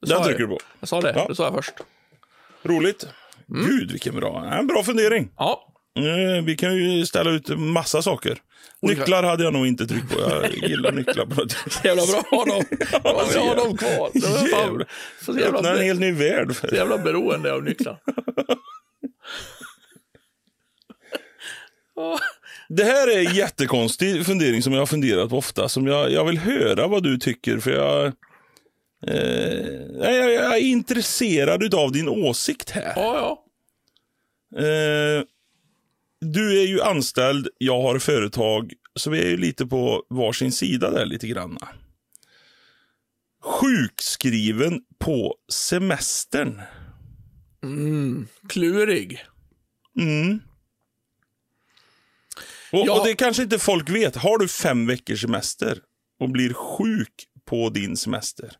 Det 0.00 0.06
Den 0.08 0.16
jag 0.18 0.24
trycker 0.26 0.40
du 0.42 0.46
på. 0.48 0.58
Jag 0.80 0.88
sa 0.88 1.00
det. 1.00 1.12
Ja. 1.16 1.26
Det 1.28 1.34
sa 1.34 1.44
jag 1.44 1.54
först. 1.54 1.74
Roligt. 2.62 3.06
Mm. 3.50 3.66
Gud, 3.66 3.90
vilken 3.92 4.16
bra, 4.16 4.44
en 4.52 4.66
bra 4.66 4.82
fundering. 4.82 5.30
Ja. 5.36 5.74
Eh, 5.98 6.44
Vi 6.44 6.56
kan 6.56 6.76
ju 6.76 7.06
ställa 7.06 7.30
ut 7.30 7.48
massa 7.58 8.02
saker. 8.02 8.38
Nycklar 8.82 9.22
hade 9.22 9.44
jag 9.44 9.52
nog 9.52 9.66
inte 9.66 9.86
tryckt 9.86 10.14
på. 10.14 10.20
Jag 10.20 10.50
gillar 10.70 10.92
nycklar 10.92 11.26
på. 11.26 11.46
Jävla 11.88 12.02
bra 12.06 12.18
att 12.20 12.26
ha 12.30 12.44
dem. 12.44 12.64
Ja, 13.04 13.26
vi 13.32 13.38
har 13.38 13.56
dem 13.56 13.76
kvar. 13.76 14.10
Jävlar. 14.14 14.88
så 15.24 15.32
jävla, 15.38 15.58
öppnar 15.58 15.74
en 15.74 15.82
helt 15.84 16.00
ny 16.00 16.12
värld. 16.12 16.56
så 16.56 16.66
jävla 16.74 16.98
beroende 16.98 17.52
av 17.52 17.62
nycklar. 17.62 17.98
Det 22.68 22.84
här 22.84 23.08
är 23.08 23.26
en 23.26 23.34
jättekonstig 23.34 24.26
fundering 24.26 24.62
som 24.62 24.72
jag 24.72 24.80
har 24.80 24.86
funderat 24.86 25.30
på 25.30 25.38
ofta. 25.38 25.68
Som 25.68 25.86
jag, 25.86 26.12
jag 26.12 26.24
vill 26.24 26.38
höra 26.38 26.86
vad 26.86 27.02
du 27.02 27.18
tycker. 27.18 27.58
För 27.58 27.70
jag, 27.70 28.06
eh, 29.06 30.12
jag, 30.14 30.32
jag 30.32 30.56
är 30.56 30.60
intresserad 30.60 31.74
av 31.74 31.92
din 31.92 32.08
åsikt 32.08 32.70
här. 32.70 32.92
ja, 32.96 33.14
ja. 33.14 33.40
Eh, 34.60 35.22
du 36.20 36.60
är 36.60 36.66
ju 36.66 36.82
anställd, 36.82 37.48
jag 37.58 37.82
har 37.82 37.98
företag. 37.98 38.72
Så 38.96 39.10
vi 39.10 39.22
är 39.22 39.28
ju 39.28 39.36
lite 39.36 39.66
på 39.66 40.02
varsin 40.08 40.52
sida 40.52 40.90
där 40.90 41.06
lite 41.06 41.26
grann. 41.26 41.58
Sjukskriven 43.42 44.80
på 44.98 45.34
semestern. 45.52 46.60
Mm, 47.62 48.28
klurig. 48.48 49.24
Mm. 50.00 50.40
Och, 52.74 52.86
Ja. 52.86 53.00
och 53.00 53.06
det 53.06 53.14
kanske 53.14 53.42
inte 53.42 53.58
folk 53.58 53.90
vet. 53.90 54.16
Har 54.16 54.38
du 54.38 54.48
fem 54.48 54.86
veckors 54.86 55.20
semester 55.20 55.78
och 56.20 56.30
blir 56.30 56.52
sjuk 56.54 57.24
på 57.44 57.70
din 57.70 57.96
semester. 57.96 58.52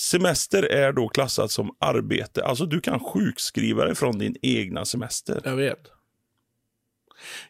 Semester 0.00 0.62
är 0.62 0.92
då 0.92 1.08
klassat 1.08 1.50
som 1.50 1.76
arbete. 1.80 2.44
Alltså 2.44 2.66
du 2.66 2.80
kan 2.80 3.00
sjukskriva 3.00 3.84
dig 3.84 3.94
från 3.94 4.18
din 4.18 4.36
egna 4.42 4.84
semester. 4.84 5.40
Jag 5.44 5.56
vet. 5.56 5.78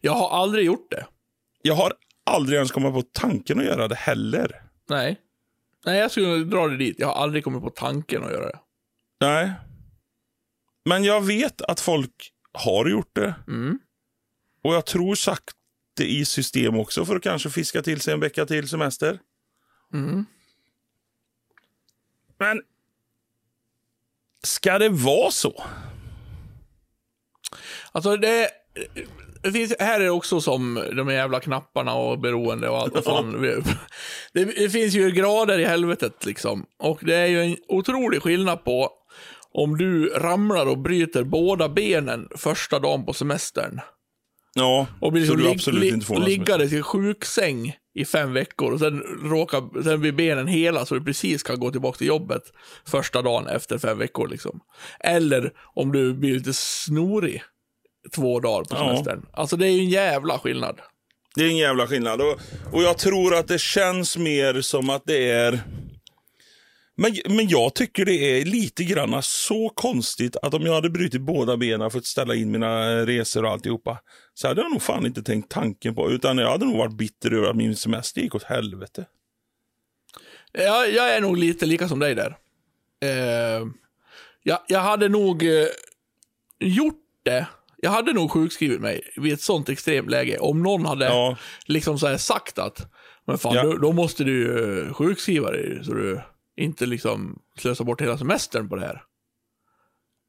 Jag 0.00 0.12
har 0.12 0.42
aldrig 0.42 0.66
gjort 0.66 0.90
det. 0.90 1.06
Jag 1.62 1.74
har 1.74 1.92
aldrig 2.26 2.56
ens 2.56 2.72
kommit 2.72 2.92
på 2.92 3.02
tanken 3.02 3.58
att 3.58 3.64
göra 3.64 3.88
det 3.88 3.94
heller. 3.94 4.62
Nej. 4.88 5.20
Nej, 5.84 5.98
jag 5.98 6.10
skulle 6.10 6.44
dra 6.44 6.68
det 6.68 6.76
dit. 6.76 6.96
Jag 6.98 7.06
har 7.06 7.14
aldrig 7.14 7.44
kommit 7.44 7.62
på 7.62 7.70
tanken 7.70 8.24
att 8.24 8.30
göra 8.32 8.46
det. 8.46 8.58
Nej. 9.20 9.52
Men 10.84 11.04
jag 11.04 11.20
vet 11.20 11.62
att 11.62 11.80
folk 11.80 12.32
har 12.52 12.88
gjort 12.88 13.14
det. 13.14 13.34
Mm. 13.48 13.78
Och 14.64 14.74
jag 14.74 14.86
tror 14.86 15.14
sagt 15.14 15.55
det 15.96 16.04
i 16.04 16.24
system 16.24 16.76
också 16.76 17.04
för 17.04 17.16
att 17.16 17.22
kanske 17.22 17.50
fiska 17.50 17.82
till 17.82 18.00
sig 18.00 18.14
en 18.14 18.20
vecka 18.20 18.46
till 18.46 18.68
semester. 18.68 19.18
Mm. 19.92 20.26
Men 22.38 22.62
ska 24.42 24.78
det 24.78 24.88
vara 24.88 25.30
så? 25.30 25.64
Alltså 27.92 28.16
det, 28.16 28.50
det 29.42 29.52
finns, 29.52 29.74
här 29.78 30.00
är 30.00 30.04
det 30.04 30.10
också 30.10 30.40
som 30.40 30.74
de 30.96 31.10
jävla 31.10 31.40
knapparna 31.40 31.94
och 31.94 32.18
beroende 32.18 32.68
och 32.68 32.78
allt 32.78 32.94
vad 32.94 33.04
fan. 33.04 33.42
Det, 34.32 34.44
det 34.44 34.70
finns 34.70 34.94
ju 34.94 35.10
grader 35.10 35.58
i 35.58 35.64
helvetet 35.64 36.24
liksom. 36.24 36.66
Och 36.78 37.00
det 37.02 37.14
är 37.14 37.26
ju 37.26 37.42
en 37.42 37.56
otrolig 37.68 38.22
skillnad 38.22 38.64
på 38.64 38.90
om 39.52 39.78
du 39.78 40.08
ramlar 40.08 40.66
och 40.66 40.78
bryter 40.78 41.24
båda 41.24 41.68
benen 41.68 42.28
första 42.36 42.78
dagen 42.78 43.06
på 43.06 43.12
semestern. 43.12 43.80
Ja, 44.58 44.86
Och 45.00 45.12
blir 45.12 45.26
så 45.26 45.34
liksom 45.34 45.36
du 45.36 45.48
lig, 45.48 45.54
absolut 45.54 45.80
lig, 45.80 45.92
inte 45.92 46.06
får 46.06 46.14
någon 46.14 46.24
liggande 46.24 46.64
i 46.64 46.82
sjuksäng 46.82 47.76
i 47.94 48.04
fem 48.04 48.32
veckor 48.32 48.72
och 48.72 48.78
sen, 48.80 49.02
råkar, 49.22 49.82
sen 49.82 50.00
blir 50.00 50.12
benen 50.12 50.46
hela 50.46 50.86
så 50.86 50.94
du 50.94 51.04
precis 51.04 51.42
kan 51.42 51.60
gå 51.60 51.70
tillbaka 51.70 51.98
till 51.98 52.06
jobbet 52.06 52.42
första 52.86 53.22
dagen 53.22 53.46
efter 53.46 53.78
fem 53.78 53.98
veckor. 53.98 54.28
Liksom. 54.28 54.60
Eller 55.00 55.52
om 55.74 55.92
du 55.92 56.14
blir 56.14 56.34
lite 56.34 56.52
snorig 56.54 57.42
två 58.14 58.40
dagar 58.40 58.64
på 58.64 58.74
Ja. 58.76 58.78
semestern. 58.78 59.26
Alltså 59.32 59.56
det 59.56 59.66
är 59.66 59.70
ju 59.70 59.78
en 59.80 59.88
jävla 59.90 60.38
skillnad. 60.38 60.80
Det 61.34 61.42
är 61.42 61.48
en 61.48 61.56
jävla 61.56 61.86
skillnad. 61.86 62.20
Och, 62.20 62.40
och 62.72 62.82
jag 62.82 62.98
tror 62.98 63.34
att 63.34 63.48
det 63.48 63.60
känns 63.60 64.16
mer 64.16 64.60
som 64.60 64.90
att 64.90 65.02
det 65.06 65.30
är... 65.30 65.60
Men, 66.98 67.16
men 67.28 67.48
jag 67.48 67.74
tycker 67.74 68.04
det 68.04 68.12
är 68.40 68.44
lite 68.44 68.84
grann 68.84 69.22
så 69.22 69.68
konstigt 69.68 70.36
att 70.42 70.54
om 70.54 70.62
jag 70.66 70.74
hade 70.74 70.90
brutit 70.90 71.20
båda 71.20 71.56
benen 71.56 71.90
för 71.90 71.98
att 71.98 72.04
ställa 72.06 72.34
in 72.34 72.50
mina 72.50 73.06
resor 73.06 73.44
och 73.44 73.50
alltihopa 73.50 73.98
så 74.34 74.48
hade 74.48 74.60
jag 74.62 74.70
nog 74.72 74.82
fan 74.82 75.06
inte 75.06 75.22
tänkt 75.22 75.50
tanken 75.50 75.94
på 75.94 76.10
utan 76.10 76.38
jag 76.38 76.50
hade 76.50 76.64
nog 76.64 76.76
varit 76.76 76.96
bitter 76.96 77.30
över 77.30 77.48
att 77.50 77.56
min 77.56 77.76
semester 77.76 78.20
gick 78.20 78.34
åt 78.34 78.42
helvete. 78.42 79.06
Jag, 80.52 80.92
jag 80.92 81.14
är 81.16 81.20
nog 81.20 81.36
lite 81.38 81.66
lika 81.66 81.88
som 81.88 81.98
dig 81.98 82.14
där. 82.14 82.36
Eh, 83.02 83.66
jag, 84.42 84.58
jag 84.68 84.80
hade 84.80 85.08
nog 85.08 85.42
eh, 85.42 85.66
gjort 86.60 87.02
det. 87.22 87.46
Jag 87.76 87.90
hade 87.90 88.12
nog 88.12 88.30
sjukskrivit 88.30 88.80
mig 88.80 89.00
vid 89.16 89.32
ett 89.32 89.40
sånt 89.40 89.68
extremt 89.68 90.10
läge. 90.10 90.38
Om 90.38 90.62
någon 90.62 90.86
hade 90.86 91.04
Ja. 91.04 91.36
liksom 91.66 91.98
så 91.98 92.06
här 92.06 92.16
sagt 92.16 92.58
att 92.58 92.92
men 93.26 93.38
fan, 93.38 93.54
Ja. 93.54 93.62
då, 93.62 93.72
då 93.76 93.92
måste 93.92 94.24
du 94.24 94.32
ju 94.38 94.92
sjukskriva 94.92 95.50
dig 95.50 95.84
så 95.84 95.94
du 95.94 96.20
inte 96.56 96.86
liksom 96.86 97.38
slösar 97.58 97.84
bort 97.84 98.00
hela 98.02 98.18
semestern 98.18 98.68
på 98.68 98.76
det 98.76 98.82
här. 98.86 99.02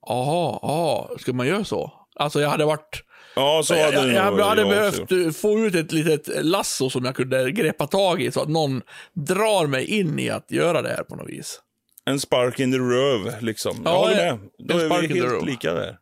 Jaha, 0.08 0.60
jaha, 0.62 1.18
ska 1.18 1.34
man 1.34 1.48
göra 1.48 1.64
så? 1.64 1.94
Alltså 2.16 2.42
jag 2.42 2.50
hade 2.50 2.66
varit... 2.66 3.04
Ja, 3.36 3.62
så 3.66 3.74
hade 3.74 3.94
jag, 3.94 4.08
jag, 4.08 4.40
jag 4.40 4.46
hade 4.46 4.62
jag 4.62 4.70
behövt 4.70 5.12
eh, 5.12 5.32
få 5.32 5.60
ut 5.60 5.76
ett 5.76 5.92
litet 5.92 6.46
lasso 6.46 6.90
som 6.90 7.06
jag 7.06 7.16
kunde 7.16 7.52
greppa 7.52 7.88
tag 7.88 8.22
i 8.22 8.32
så 8.32 8.42
att 8.42 8.50
någon 8.50 8.82
drar 9.14 9.68
mig 9.68 9.86
in 9.86 10.20
i 10.20 10.30
att 10.30 10.52
göra 10.52 10.82
det 10.82 10.90
här 10.90 11.04
på 11.04 11.16
något 11.16 11.30
vis. 11.30 11.62
En 12.06 12.20
spark 12.20 12.60
in 12.60 12.72
the 12.72 12.78
röv, 12.78 13.42
liksom. 13.44 13.82
Ja, 13.86 13.92
jag 13.92 13.98
håller 14.00 14.16
med. 14.16 14.50
Då 14.58 14.80
en 14.80 14.92
är 14.92 15.02
vi 15.02 15.22
helt 15.22 15.46
lika 15.46 15.74
där. 15.74 15.98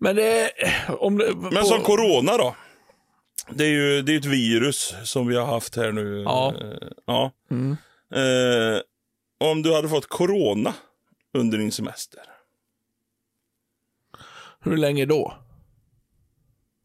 Men 0.00 0.16
det... 0.16 0.50
Om 0.88 1.18
det 1.18 1.34
Men 1.36 1.54
på- 1.54 1.64
som 1.66 1.80
corona 1.80 2.36
då? 2.36 2.56
Det 3.50 3.64
är 3.64 3.68
ju 3.68 4.02
det 4.02 4.12
är 4.14 4.18
ett 4.18 4.24
virus 4.24 4.94
som 5.04 5.26
vi 5.26 5.36
har 5.36 5.46
haft 5.46 5.76
här 5.76 5.92
nu. 5.92 6.22
Ja. 6.22 6.54
Eh, 6.60 6.88
ja. 7.06 7.32
Mm. 7.50 7.76
Eh, 8.14 8.80
om 9.40 9.62
du 9.62 9.74
hade 9.74 9.88
fått 9.88 10.06
corona 10.06 10.74
under 11.34 11.58
din 11.58 11.72
semester. 11.72 12.22
Hur 14.60 14.76
länge 14.76 15.06
då? 15.06 15.34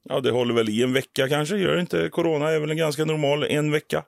Ja, 0.04 0.20
det 0.20 0.32
håller 0.32 0.54
väl 0.54 0.70
i 0.70 0.84
en 0.84 0.94
vecka 0.94 1.30
kanske. 1.30 1.58
Gör 1.58 1.80
inte 1.80 2.10
corona 2.10 2.50
är 2.50 2.60
väl 2.60 2.72
en 2.72 2.78
ganska 2.78 3.06
normal 3.06 3.44
en 3.44 3.72
vecka. 3.72 4.04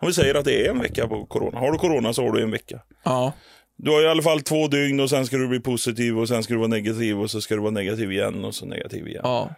Om 0.00 0.08
vi 0.08 0.14
säger 0.14 0.34
att 0.34 0.44
det 0.44 0.66
är 0.66 0.70
en 0.70 0.78
vecka 0.78 1.08
på 1.08 1.26
corona. 1.26 1.58
Har 1.58 1.72
du 1.72 1.78
corona 1.78 2.12
så 2.12 2.22
har 2.22 2.32
du 2.32 2.42
en 2.42 2.50
vecka. 2.50 2.80
Ja. 3.02 3.32
Du 3.76 3.90
har 3.90 4.02
i 4.02 4.08
alla 4.08 4.22
fall 4.22 4.40
två 4.40 4.68
dygn 4.68 5.00
och 5.00 5.10
sen 5.10 5.26
ska 5.26 5.36
du 5.36 5.48
bli 5.48 5.60
positiv 5.60 6.18
och 6.18 6.28
sen 6.28 6.42
ska 6.42 6.54
du 6.54 6.58
vara 6.58 6.68
negativ 6.68 7.20
och 7.20 7.30
så 7.30 7.40
ska 7.40 7.54
du 7.54 7.60
vara 7.60 7.70
negativ 7.70 8.12
igen 8.12 8.44
och 8.44 8.54
så 8.54 8.66
negativ 8.66 9.08
igen. 9.08 9.20
Ja. 9.24 9.54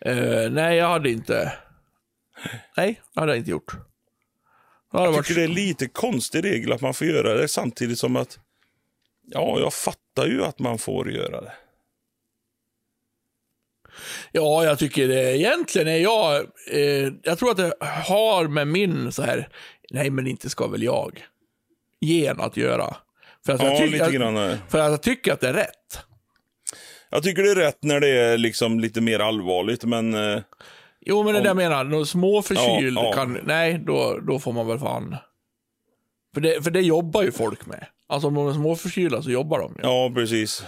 Eh, 0.00 0.50
nej, 0.50 0.76
jag 0.76 0.88
hade 0.88 1.10
inte... 1.10 1.52
Nej, 2.76 3.00
det 3.14 3.20
hade 3.20 3.32
jag 3.32 3.38
inte 3.38 3.50
gjort. 3.50 3.72
Hade 4.92 5.04
Jag 5.14 5.24
tycker 5.24 5.40
det 5.40 5.46
är 5.46 5.48
lite 5.48 5.88
konstig 5.88 6.44
regel 6.44 6.72
att 6.72 6.80
man 6.80 6.94
får 6.94 7.06
göra 7.06 7.34
det 7.34 7.48
samtidigt 7.48 7.98
som 7.98 8.16
att 8.16 8.38
Ja, 9.28 9.60
jag 9.60 9.74
fattar 9.74 10.26
ju 10.26 10.44
att 10.44 10.58
man 10.58 10.78
får 10.78 11.10
göra 11.12 11.40
det. 11.40 11.52
Ja, 14.32 14.64
jag 14.64 14.78
tycker 14.78 15.08
det 15.08 15.38
egentligen 15.38 15.88
är 15.88 15.96
jag... 15.98 16.46
Eh, 16.72 17.12
jag 17.22 17.38
tror 17.38 17.50
att 17.50 17.56
det 17.56 17.74
har 17.80 18.48
med 18.48 18.68
min 18.68 19.12
så 19.12 19.22
här... 19.22 19.48
Nej, 19.90 20.10
men 20.10 20.26
inte 20.26 20.50
ska 20.50 20.66
väl 20.66 20.82
jag. 20.82 21.24
Gen 22.00 22.40
att 22.40 22.56
göra. 22.56 22.96
För 23.46 23.52
att, 23.52 23.62
jag, 23.62 23.88
Ja, 23.88 23.96
jag, 23.96 24.12
grann. 24.12 24.36
eh. 24.36 24.56
för 24.68 24.78
att 24.78 24.90
jag 24.90 25.02
tycker 25.02 25.32
att 25.32 25.40
det 25.40 25.48
är 25.48 25.52
rätt. 25.54 25.98
Jag 27.10 27.22
tycker 27.22 27.42
det 27.42 27.50
är 27.50 27.54
rätt 27.54 27.78
när 27.82 28.00
det 28.00 28.08
är 28.08 28.38
liksom 28.38 28.80
lite 28.80 29.00
mer 29.00 29.18
allvarligt, 29.20 29.84
men 29.84 30.14
eh, 30.14 30.42
Jo, 31.08 31.22
men 31.22 31.32
det 31.34 31.40
Om- 31.40 31.46
jag 31.46 31.56
menar. 31.56 31.84
Någon 31.84 32.06
småförkyld 32.06 32.98
Ja, 32.98 33.04
ja. 33.04 33.12
kan... 33.12 33.38
Nej, 33.44 33.82
då, 33.86 34.18
då 34.26 34.38
får 34.38 34.52
man 34.52 34.66
väl 34.66 34.78
fan... 34.78 35.16
För 36.34 36.40
det, 36.40 36.62
för 36.64 36.70
det 36.70 36.80
jobbar 36.80 37.22
ju 37.22 37.32
folk 37.32 37.66
med. 37.66 37.86
Alltså 38.08 38.28
om 38.28 38.34
de 38.34 38.48
är 38.48 38.52
småförkylda 38.52 39.22
så 39.22 39.30
jobbar 39.30 39.58
de 39.58 39.74
ju. 39.78 39.80
ja, 39.82 40.10
precis. 40.14 40.64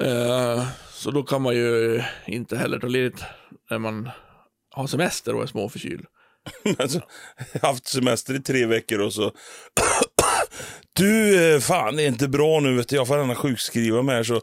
Eh, 0.00 0.66
så 0.90 1.10
då 1.10 1.22
kan 1.22 1.42
man 1.42 1.54
ju 1.54 2.02
inte 2.26 2.56
heller 2.56 2.78
ta 2.78 2.86
ledigt 2.86 3.24
när 3.70 3.78
man 3.78 4.10
har 4.70 4.86
semester 4.86 5.34
och 5.34 5.42
är 5.42 5.46
småförkyld. 5.46 6.04
Alltså, 6.78 7.00
jag 7.52 7.60
har 7.60 7.68
haft 7.68 7.86
semester 7.86 8.34
i 8.34 8.40
tre 8.42 8.66
veckor 8.66 9.00
och 9.00 9.12
så... 9.12 9.32
Du, 10.96 11.54
eh, 11.54 11.60
fan 11.60 11.96
det 11.96 12.02
är 12.02 12.08
inte 12.08 12.28
bra 12.28 12.60
nu 12.60 12.76
vet 12.76 12.88
du. 12.88 12.96
Jag 12.96 13.06
får 13.08 13.18
gärna 13.18 13.34
sjukskriva 13.34 14.02
mig 14.02 14.16
här 14.16 14.22
så... 14.22 14.40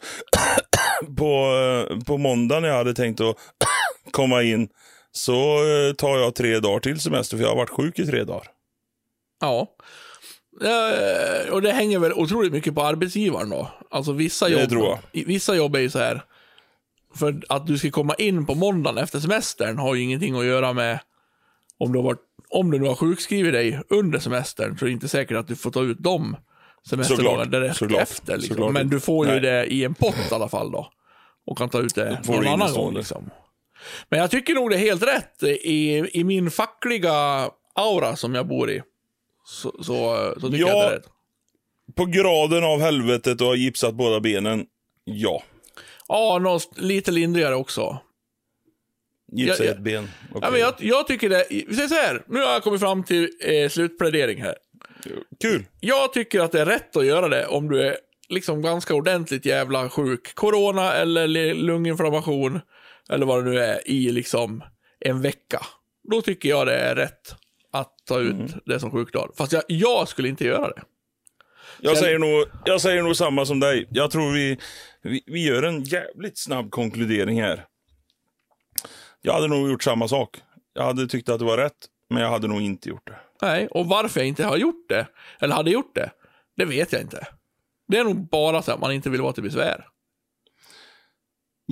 på, 1.18 1.54
eh, 1.90 2.00
på 2.04 2.18
måndag 2.18 2.60
när 2.60 2.68
jag 2.68 2.76
hade 2.76 2.94
tänkt 2.94 3.22
att 3.22 3.36
komma 4.12 4.44
in 4.44 4.70
så 5.12 5.34
eh, 5.58 5.94
tar 5.94 6.18
jag 6.18 6.36
tre 6.36 6.60
dagar 6.60 6.80
till 6.80 7.00
semester 7.00 7.38
för 7.38 7.44
jag 7.44 7.50
har 7.50 7.58
varit 7.58 7.70
sjuk 7.70 8.00
i 8.00 8.06
tre 8.06 8.24
dagar. 8.24 8.48
Ja. 9.42 9.68
Eh, 10.62 11.54
och 11.54 11.62
det 11.62 11.72
hänger 11.72 12.00
väl 12.00 12.14
otroligt 12.14 12.52
mycket 12.52 12.76
på 12.76 12.84
arbetsgivaren 12.84 13.50
då. 13.50 13.72
Alltså 13.90 14.12
vissa 14.12 14.50
jobb, 14.50 15.00
vissa 15.12 15.56
jobb 15.56 15.76
är 15.76 15.80
ju 15.80 15.90
så 15.90 16.00
här. 16.00 16.24
För 17.16 17.42
att 17.50 17.68
du 17.68 17.78
ska 17.78 17.92
komma 17.92 18.14
in 18.14 18.46
på 18.46 18.56
måndagen 18.56 19.04
efter 19.04 19.20
semestern 19.20 19.78
har 19.78 19.96
ju 19.96 20.04
ingenting 20.04 20.40
att 20.40 20.46
göra 20.46 20.74
med 20.74 21.00
om 21.78 21.92
du 21.92 22.00
har 22.00 22.04
varit, 22.04 22.22
om 22.50 22.72
du 22.72 22.80
nu 22.80 22.88
har 22.88 22.96
sjukskrivit 22.96 23.54
dig 23.54 23.82
under 23.90 24.20
semestern 24.20 24.78
så 24.78 24.86
är 24.86 24.88
det 24.88 24.94
inte 24.94 25.08
säkert 25.08 25.38
att 25.38 25.48
du 25.48 25.56
får 25.56 25.72
ta 25.72 25.82
ut 25.82 25.98
de 26.00 26.36
semesterdagarna 26.90 27.46
direkt 27.46 27.78
såklart, 27.78 28.02
efter. 28.02 28.38
Liksom. 28.38 28.56
såklart. 28.56 28.74
Men 28.74 28.90
du 28.90 29.00
får 29.00 29.26
ju 29.26 29.32
Nej. 29.32 29.42
det 29.42 29.66
i 29.66 29.84
en 29.84 29.94
pott 29.94 30.32
i 30.32 30.34
alla 30.34 30.50
fall 30.50 30.72
då. 30.72 30.92
Och 31.46 31.58
kan 31.58 31.70
ta 31.70 31.80
ut 31.80 31.96
det 31.96 32.22
någon 32.28 32.48
annan 32.48 32.74
gång. 32.74 32.94
Liksom. 32.94 33.30
Men 34.10 34.20
jag 34.20 34.32
tycker 34.32 34.54
nog 34.54 34.70
det 34.70 34.76
är 34.76 34.80
helt 34.80 35.04
rätt 35.04 35.44
i, 35.44 36.10
i 36.20 36.24
min 36.24 36.52
fackliga 36.52 37.50
aura 37.76 38.16
som 38.16 38.36
jag 38.36 38.48
bor 38.48 38.72
i. 38.72 38.82
Så, 39.46 39.84
så, 39.84 40.34
så 40.40 40.50
tycker 40.50 40.58
Ja. 40.60 40.68
jag 40.68 40.78
det 40.92 40.94
är 40.96 40.98
rätt. 41.00 41.06
På 41.96 42.06
graden 42.06 42.64
av 42.64 42.80
helvetet 42.82 43.42
och 43.42 43.48
har 43.48 43.56
gipsat 43.56 43.94
båda 43.96 44.20
benen. 44.20 44.66
Ja. 45.04 45.44
Ja, 46.08 46.40
något, 46.42 46.78
lite 46.78 47.12
lindrigare 47.12 47.56
också. 47.56 47.98
Gipsa 49.32 49.64
Ja, 49.64 49.70
ja. 49.70 49.76
ett 49.76 49.84
ben. 49.84 50.10
Ja, 50.32 50.38
Okej. 50.38 50.52
men 50.52 50.60
jag, 50.60 50.74
jag 50.80 51.08
tycker 51.08 51.30
det, 51.30 51.46
vi 51.50 51.76
säger 51.76 51.88
så 51.88 51.96
här, 51.96 52.24
nu 52.28 52.40
har 52.40 52.52
jag 52.54 52.64
kommit 52.64 52.82
fram 52.82 53.04
till 53.04 53.30
eh, 53.42 53.70
slutplädering 53.70 54.42
här. 54.42 54.56
Kul. 55.42 55.66
Jag 55.80 56.14
tycker 56.14 56.40
att 56.40 56.52
det 56.52 56.62
är 56.62 56.66
rätt 56.66 56.96
att 56.96 57.06
göra 57.06 57.28
det 57.28 57.48
om 57.48 57.70
du 57.70 57.82
är 57.82 57.98
liksom 58.30 58.62
ganska 58.62 58.96
ordentligt 58.96 59.46
jävla 59.46 59.90
sjuk. 59.90 60.36
Corona 60.36 60.94
eller 60.94 61.28
lunginflammation 61.54 62.60
eller 63.12 63.26
vad 63.26 63.46
det 63.46 63.52
nu 63.52 63.60
är 63.60 63.90
i 63.90 64.12
liksom 64.12 64.64
en 65.00 65.22
vecka. 65.22 65.66
Då 66.12 66.22
tycker 66.22 66.50
jag 66.50 66.68
det 66.68 66.76
är 66.76 66.96
rätt 66.96 67.36
att 67.72 67.94
ta 68.08 68.20
ut 68.20 68.32
Mm. 68.34 68.52
det 68.66 68.80
som 68.80 68.92
sjukdag. 68.92 69.32
Fast 69.38 69.52
jag, 69.52 69.64
jag 69.68 70.08
skulle 70.08 70.28
inte 70.30 70.46
göra 70.46 70.68
det. 70.68 70.82
Jag 71.80 71.98
säger, 71.98 72.20
nog, 72.20 72.46
jag 72.66 72.82
säger 72.82 73.04
nog 73.04 73.16
samma 73.16 73.46
som 73.46 73.60
dig. 73.60 73.88
Jag 73.90 74.12
tror 74.12 74.32
vi, 74.34 74.58
vi, 75.02 75.24
vi 75.26 75.46
gör 75.48 75.64
en 75.64 75.84
jävligt 75.84 76.38
snabb 76.38 76.72
konkludering 76.72 77.42
här. 77.42 77.66
Jag 79.22 79.34
hade 79.34 79.48
nog 79.48 79.70
gjort 79.70 79.84
samma 79.84 80.08
sak. 80.08 80.38
Jag 80.74 80.84
hade 80.84 81.08
tyckt 81.08 81.30
att 81.30 81.40
det 81.40 81.46
var 81.46 81.58
rätt, 81.58 81.78
men 82.10 82.24
jag 82.24 82.30
hade 82.30 82.48
nog 82.48 82.62
inte 82.62 82.90
gjort 82.90 83.08
det. 83.08 83.20
Nej, 83.42 83.68
och 83.68 83.86
varför 83.86 84.20
jag 84.20 84.28
inte 84.28 84.44
har 84.46 84.58
gjort 84.58 84.90
det, 84.90 85.08
eller 85.40 85.56
hade 85.56 85.72
gjort 85.72 85.96
det, 85.96 86.12
det 86.58 86.66
vet 86.66 86.94
jag 86.94 87.02
inte. 87.02 87.28
Det 87.88 87.98
är 87.98 88.04
nog 88.04 88.30
bara 88.30 88.62
så 88.62 88.72
att 88.72 88.80
man 88.80 88.92
inte 88.92 89.10
vill 89.10 89.22
vara 89.22 89.34
till 89.34 89.44
besvär. 89.44 89.88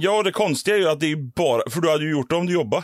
Ja, 0.02 0.24
det 0.24 0.32
konstiga 0.32 0.76
är 0.76 0.80
ju 0.80 0.90
att 0.90 1.00
det 1.00 1.12
är 1.12 1.16
bara... 1.16 1.70
För 1.70 1.82
du 1.82 1.90
hade 1.90 2.04
ju 2.04 2.12
gjort 2.12 2.30
det 2.30 2.36
om 2.36 2.46
du 2.46 2.54
jobbade. 2.54 2.84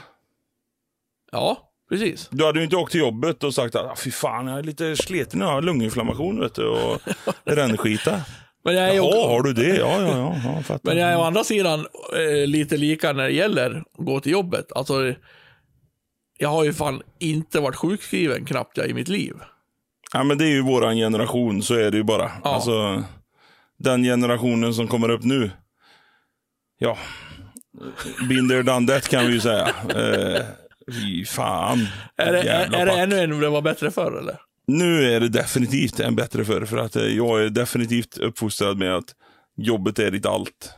Ja, 1.32 1.57
precis. 1.89 2.28
Du 2.32 2.45
hade 2.45 2.59
ju 2.59 2.63
inte 2.63 2.76
åkt 2.76 2.91
till 2.91 3.01
jobbet 3.01 3.43
och 3.43 3.53
sagt 3.53 3.76
att 3.76 3.86
"Ah, 3.91 3.95
fy 3.95 4.11
fan, 4.11 4.47
jag 4.47 4.59
är 4.59 4.63
lite 4.63 4.95
sliten, 4.95 5.39
jag 5.39 5.47
har 5.47 5.61
lunginflammation 5.61 6.39
vet 6.39 6.55
du, 6.55 6.68
och 6.68 7.01
rännskita. 7.43 8.22
Men 8.63 8.76
jag 8.76 8.89
är 8.89 8.93
Jaha, 8.95 9.28
har 9.28 9.41
du 9.43 9.53
det? 9.53 9.76
Ja, 9.76 10.01
ja, 10.01 10.18
ja. 10.18 10.36
ja 10.45 10.63
fattar. 10.63 10.89
Men 10.89 10.97
jag 10.97 11.09
är 11.11 11.18
å 11.18 11.22
andra 11.22 11.43
sidan 11.43 11.80
eh, 12.16 12.47
lite 12.47 12.78
lika 12.78 13.13
när 13.13 13.24
det 13.24 13.32
gäller 13.32 13.84
att 13.99 14.05
gå 14.05 14.20
till 14.20 14.32
jobbet. 14.32 14.72
Alltså, 14.76 15.13
jag 16.38 16.49
har 16.49 16.63
ju 16.63 16.74
fan 16.74 17.01
inte 17.20 17.59
varit 17.59 17.76
sjukskriven 17.76 18.45
knappt 18.45 18.78
jag 18.78 18.88
i 18.88 18.93
mitt 18.93 19.07
liv. 19.07 19.34
Ja, 20.13 20.24
men 20.24 20.38
det 20.38 20.45
är 20.45 20.49
ju 20.49 20.61
våran 20.61 20.95
generation, 20.95 21.61
så 21.63 21.74
är 21.74 21.91
det 21.91 21.97
ju 21.97 22.03
bara. 22.03 22.32
Ja. 22.43 22.49
Alltså, 22.49 23.03
den 23.80 24.03
generationen 24.03 24.74
som 24.74 24.88
kommer 24.88 25.09
upp 25.09 25.24
nu. 25.24 25.51
Ja, 26.78 26.98
binder 28.30 28.64
done 28.64 28.88
that 28.88 29.08
kan 29.08 29.28
vi 29.28 29.34
ju 29.34 29.40
säga. 29.40 29.68
Eh, 29.68 30.42
fy 30.92 31.26
fan. 31.26 31.88
Är 32.18 32.32
det, 32.34 32.40
är, 32.40 32.44
Jävla 32.44 32.78
är 32.78 32.86
det 32.86 32.92
pack. 32.92 33.00
ännu 33.00 33.20
en 33.20 33.40
det 33.40 33.50
var 33.50 33.62
bättre 33.62 33.92
förr 33.92 34.20
eller? 34.20 34.38
Nu 34.68 35.14
är 35.14 35.20
det 35.20 35.30
definitivt 35.30 36.00
en 36.00 36.16
bättre 36.16 36.46
för 36.46 36.66
för 36.66 36.78
att 36.78 36.96
eh, 36.96 37.04
jag 37.04 37.44
är 37.44 37.50
definitivt 37.50 38.18
uppfostrad 38.18 38.78
med 38.78 38.96
att 38.96 39.16
jobbet 39.58 40.00
är 40.00 40.12
ditt 40.12 40.26
allt. 40.26 40.74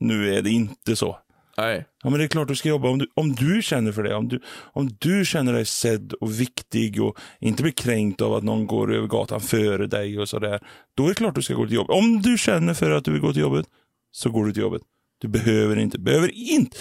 Nu 0.00 0.34
är 0.34 0.42
det 0.42 0.50
inte 0.50 0.96
så. 0.96 1.18
Nej. 1.56 1.86
Ja, 2.02 2.10
men 2.10 2.18
det 2.18 2.24
är 2.24 2.28
klart 2.28 2.48
du 2.48 2.56
ska 2.56 2.68
jobba 2.68 2.88
om 2.88 2.98
du, 2.98 3.06
om 3.14 3.32
du 3.32 3.62
känner 3.62 3.92
för 3.92 4.02
det. 4.02 4.14
Om 4.14 4.28
du, 4.28 4.40
om 4.72 4.90
du 4.98 5.24
känner 5.24 5.52
dig 5.52 5.64
sedd 5.64 6.12
och 6.12 6.40
viktig 6.40 7.02
och 7.02 7.18
inte 7.40 7.62
blir 7.62 7.72
kränkt 7.72 8.20
av 8.20 8.34
att 8.34 8.44
någon 8.44 8.66
går 8.66 8.94
över 8.94 9.06
gatan 9.06 9.40
före 9.40 9.86
dig 9.86 10.18
och 10.18 10.28
sådär. 10.28 10.60
Då 10.96 11.04
är 11.04 11.08
det 11.08 11.14
klart 11.14 11.34
du 11.34 11.42
ska 11.42 11.54
gå 11.54 11.66
till 11.66 11.74
jobbet. 11.74 11.96
Om 11.96 12.22
du 12.22 12.38
känner 12.38 12.74
för 12.74 12.90
att 12.90 13.04
du 13.04 13.12
vill 13.12 13.20
gå 13.20 13.32
till 13.32 13.42
jobbet, 13.42 13.66
så 14.10 14.30
går 14.30 14.44
du 14.44 14.52
till 14.52 14.62
jobbet. 14.62 14.82
Du 15.24 15.28
behöver 15.28 15.78
inte, 15.78 15.98
behöver 15.98 16.30
inte, 16.34 16.76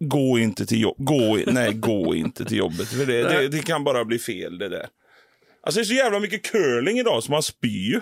gå 0.00 0.38
inte 0.38 0.66
till 0.66 0.80
jobbet. 0.80 1.06
Gå, 1.06 1.38
nej, 1.46 1.72
gå 1.72 2.14
inte 2.14 2.44
till 2.44 2.56
jobbet. 2.56 2.88
För 2.88 3.06
det, 3.06 3.22
det, 3.22 3.48
det 3.48 3.62
kan 3.62 3.84
bara 3.84 4.04
bli 4.04 4.18
fel 4.18 4.58
det 4.58 4.68
där. 4.68 4.86
Alltså 5.62 5.80
det 5.80 5.82
är 5.82 5.84
så 5.84 5.94
jävla 5.94 6.20
mycket 6.20 6.42
curling 6.42 6.98
idag 6.98 7.22
så 7.22 7.32
man 7.32 7.42
spyr. 7.42 8.00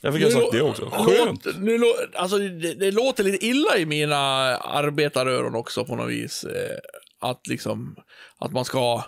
Jag 0.00 0.14
fick 0.14 0.24
ha 0.24 0.30
sagt 0.30 0.52
det 0.52 0.62
också. 0.62 0.90
Skönt. 0.90 1.44
Låt, 1.44 1.58
nu, 1.58 1.80
alltså, 2.14 2.38
det, 2.38 2.74
det 2.74 2.90
låter 2.90 3.24
lite 3.24 3.46
illa 3.46 3.78
i 3.78 3.86
mina 3.86 4.16
arbetaröron 4.56 5.54
också 5.54 5.84
på 5.84 5.96
något 5.96 6.10
vis. 6.10 6.44
Eh, 6.44 6.76
att 7.20 7.46
liksom, 7.46 7.96
att 8.38 8.52
man 8.52 8.64
ska, 8.64 9.04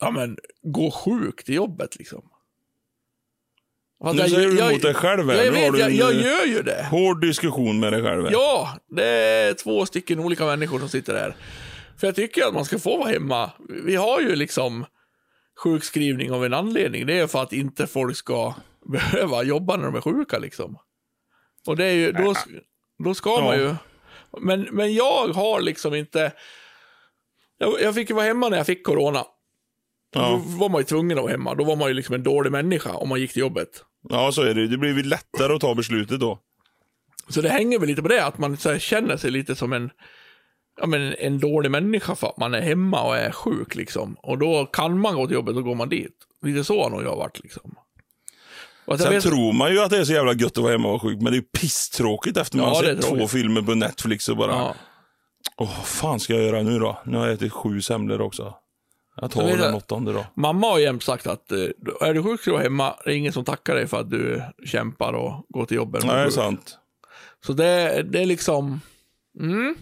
ja 0.00 0.10
men, 0.10 0.36
gå 0.62 0.90
sjuk 0.90 1.44
till 1.44 1.54
jobbet 1.54 1.96
liksom. 1.98 2.22
Fast 4.02 4.14
Nu 4.14 4.20
jag- 4.20 4.30
säger 4.30 4.48
du 4.48 4.58
jag- 4.58 4.70
emot 4.70 4.82
dig 4.82 4.94
själv 4.94 5.30
här. 5.30 5.36
Jag 5.44 5.52
har 5.52 5.72
vet, 5.72 5.80
jag, 5.80 5.92
jag 5.92 6.14
gör 6.14 6.44
ju 6.46 6.62
det. 6.62 6.86
Hård 6.90 7.20
diskussion 7.20 7.80
med 7.80 7.92
dig 7.92 8.02
själv. 8.02 8.24
här. 8.24 8.32
Ja, 8.32 8.78
det 8.88 9.04
är 9.06 9.54
två 9.54 9.86
stycken 9.86 10.20
olika 10.20 10.44
människor 10.46 10.78
som 10.78 10.88
sitter 10.88 11.12
där. 11.14 11.36
För 12.00 12.06
jag 12.06 12.14
tycker 12.16 12.44
att 12.46 12.54
man 12.54 12.64
ska 12.64 12.78
få 12.78 12.96
vara 12.96 13.08
hemma. 13.08 13.50
Vi 13.84 13.96
har 13.96 14.20
ju 14.20 14.36
liksom 14.36 14.84
sjukskrivning 15.62 16.32
av 16.32 16.44
en 16.44 16.54
anledning. 16.54 17.06
Det 17.06 17.18
är 17.18 17.26
för 17.26 17.42
att 17.42 17.52
inte 17.52 17.86
folk 17.86 18.16
ska 18.16 18.54
behöva 18.92 19.42
jobba 19.42 19.76
när 19.76 19.84
de 19.84 19.94
är 19.94 20.00
sjuka 20.00 20.38
liksom. 20.38 20.76
Och 21.66 21.76
det 21.76 21.84
är 21.84 21.92
ju, 21.92 22.12
då, 22.12 22.34
då 23.04 23.14
ska 23.14 23.40
man 23.40 23.58
ju. 23.58 23.74
Men, 24.40 24.68
men 24.72 24.94
jag 24.94 25.28
har 25.28 25.60
liksom 25.60 25.94
inte... 25.94 26.32
Jag, 27.58 27.80
jag 27.82 27.94
fick 27.94 28.10
ju 28.10 28.14
vara 28.16 28.26
hemma 28.26 28.48
när 28.48 28.56
jag 28.56 28.66
fick 28.66 28.86
corona. 28.86 29.24
Då 30.12 30.20
Ja. 30.20 30.42
var 30.44 30.68
man 30.68 30.80
ju 30.80 30.84
tvungen 30.84 31.18
att 31.18 31.22
vara 31.22 31.32
hemma. 31.32 31.54
Då 31.54 31.64
var 31.64 31.76
man 31.76 31.88
ju 31.88 31.94
liksom 31.94 32.14
en 32.14 32.22
dålig 32.22 32.52
människa 32.52 32.92
om 32.92 33.08
man 33.08 33.20
gick 33.20 33.32
till 33.32 33.40
jobbet. 33.40 33.68
ja, 34.08 34.32
så 34.32 34.42
är 34.42 34.54
det. 34.54 34.68
Det 34.68 34.76
blir 34.78 34.92
väl 34.92 35.06
lättare 35.08 35.52
att 35.54 35.60
ta 35.60 35.74
beslutet 35.74 36.20
då. 36.20 36.38
Så 37.28 37.40
det 37.40 37.48
hänger 37.48 37.78
väl 37.78 37.88
lite 37.88 38.02
på 38.02 38.08
det, 38.08 38.24
att 38.26 38.38
man 38.38 38.56
så 38.56 38.78
känner 38.78 39.16
sig 39.16 39.30
lite 39.30 39.56
som 39.56 39.72
en, 39.72 39.90
ja, 40.80 40.86
men 40.86 41.14
en 41.14 41.38
dålig 41.38 41.70
människa 41.70 42.14
för 42.14 42.26
att 42.26 42.36
man 42.38 42.54
är 42.54 42.60
hemma 42.60 43.02
och 43.02 43.16
är 43.16 43.30
sjuk. 43.30 43.74
Liksom. 43.74 44.16
Och 44.22 44.38
då 44.38 44.66
kan 44.66 44.98
man 45.00 45.14
gå 45.14 45.26
till 45.26 45.34
jobbet 45.34 45.56
och 45.56 45.64
går 45.64 45.74
man 45.74 45.88
dit. 45.88 46.14
Lite 46.44 46.64
så 46.64 46.82
har 46.82 46.90
nog 46.90 47.02
jag 47.02 47.16
varit. 47.16 47.40
Liksom. 47.42 47.74
Och 48.84 49.00
Sen 49.00 49.10
vet- 49.12 49.22
tror 49.22 49.52
man 49.52 49.72
ju 49.72 49.80
att 49.80 49.90
det 49.90 49.98
är 49.98 50.04
så 50.04 50.12
jävla 50.12 50.32
gött 50.32 50.58
att 50.58 50.62
vara 50.62 50.72
hemma 50.72 50.84
och 50.88 50.90
vara 50.92 51.00
sjuk, 51.12 51.16
men 51.22 51.24
det 51.24 51.30
är 51.38 51.40
ju 51.40 51.42
pisstråkigt 51.42 52.36
efter 52.36 52.56
man 52.58 52.68
Ja, 52.68 52.74
har 52.74 52.82
sett 52.82 53.02
två 53.02 53.28
filmer 53.28 53.62
på 53.62 53.74
Netflix 53.74 54.28
och 54.28 54.36
bara, 54.36 54.50
ja. 54.52 54.74
åh, 55.56 55.70
vad 55.78 55.86
fan 55.86 56.20
ska 56.20 56.32
jag 56.34 56.42
göra 56.42 56.62
nu 56.62 56.78
då? 56.78 57.02
Nu 57.04 57.16
har 57.18 57.24
jag 57.26 57.34
ätit 57.34 57.52
sju 57.52 57.80
semlor 57.80 58.20
också. 58.20 58.54
Jag 59.16 59.30
tar 59.30 59.40
Så 59.40 59.46
vet 59.46 59.56
den 59.58 59.64
jag- 59.66 59.74
åttonde 59.76 60.12
då. 60.12 60.26
Mamma 60.34 60.66
har 60.66 60.78
jämt 60.78 61.02
sagt 61.02 61.26
att 61.26 61.52
eh, 61.52 61.58
är 62.00 62.14
du 62.14 62.22
sjuk 62.22 62.40
ska 62.40 62.50
du 62.50 62.52
vara 62.54 62.62
hemma. 62.62 62.94
Det 63.04 63.10
är 63.10 63.14
ingen 63.16 63.32
som 63.32 63.44
tackar 63.44 63.74
dig 63.74 63.86
för 63.86 64.00
att 64.00 64.10
du 64.10 64.42
kämpar 64.66 65.12
och 65.12 65.46
går 65.48 65.64
till 65.66 65.76
jobbet. 65.76 66.04
Nej, 66.06 66.14
det 66.16 66.22
är 66.22 66.30
sant. 66.30 66.78
Så 67.46 67.52
det, 67.52 68.02
det 68.02 68.22
är 68.22 68.26
liksom... 68.26 68.80
Mm. 69.40 69.74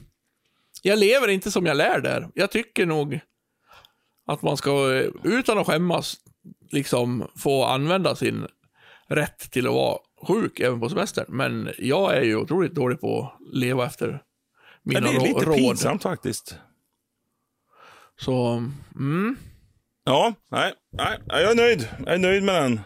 Jag 0.82 0.98
lever 0.98 1.28
inte 1.28 1.50
som 1.50 1.66
jag 1.66 1.76
lär 1.76 2.00
där. 2.00 2.28
Jag 2.34 2.50
tycker 2.50 2.86
nog 2.86 3.20
att 4.26 4.42
man 4.42 4.56
ska, 4.56 4.94
eh, 4.94 5.10
utan 5.24 5.58
att 5.58 5.66
skämmas, 5.66 6.16
liksom 6.70 7.26
få 7.36 7.64
använda 7.64 8.16
sin 8.16 8.46
rätt 9.08 9.38
till 9.50 9.66
att 9.66 9.72
vara 9.74 9.98
sjuk 10.28 10.60
även 10.60 10.80
på 10.80 10.88
semestern. 10.88 11.24
Men 11.28 11.70
jag 11.78 12.16
är 12.16 12.22
ju 12.22 12.36
otroligt 12.36 12.74
dålig 12.74 13.00
på 13.00 13.22
att 13.22 13.54
leva 13.54 13.86
efter 13.86 14.22
mina 14.82 15.00
Men 15.00 15.14
det 15.14 15.16
är 15.16 15.28
lite 15.28 15.40
rå- 15.40 15.48
råd. 15.50 15.56
pinsamt 15.56 16.02
faktiskt. 16.02 16.54
Så, 18.20 18.64
mm. 18.94 19.36
Ja, 20.04 20.34
nej, 20.50 20.72
nej, 20.92 21.18
jag 21.26 21.50
är 21.50 21.54
nöjd. 21.54 21.88
Jag 22.06 22.14
är 22.14 22.18
nöjd 22.18 22.42
med 22.42 22.62
den. 22.62 22.80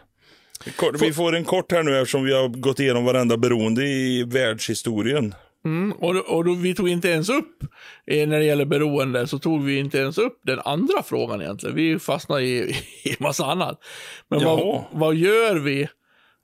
Vi 1.01 1.13
får 1.13 1.35
en 1.35 1.45
kort 1.45 1.73
här 1.73 1.83
nu 1.83 1.99
eftersom 1.99 2.25
vi 2.25 2.33
har 2.35 2.49
gått 2.49 2.81
igenom 2.81 3.05
varenda 3.05 3.37
beroende 3.37 3.85
i 3.85 4.25
världshistorien. 4.25 5.35
Mm, 5.65 5.93
och 5.93 6.15
då, 6.15 6.21
och 6.21 6.45
då, 6.45 6.55
vi 6.55 6.75
tog 6.75 6.89
inte 6.89 7.09
ens 7.09 7.29
upp, 7.29 7.63
eh, 8.07 8.29
när 8.29 8.39
det 8.39 8.45
gäller 8.45 8.65
beroende, 8.65 9.27
så 9.27 9.39
tog 9.39 9.65
vi 9.65 9.79
inte 9.79 9.99
ens 9.99 10.19
upp 10.19 10.41
den 10.43 10.61
andra 10.65 11.03
frågan 11.03 11.43
egentligen. 11.43 11.77
Vi 11.77 11.99
fastnade 11.99 12.43
i, 12.43 12.77
i 13.05 13.17
massa 13.19 13.47
annat. 13.47 13.85
Men 14.29 14.45
vad, 14.45 14.85
vad 14.93 15.15
gör 15.15 15.57
vi? 15.57 15.89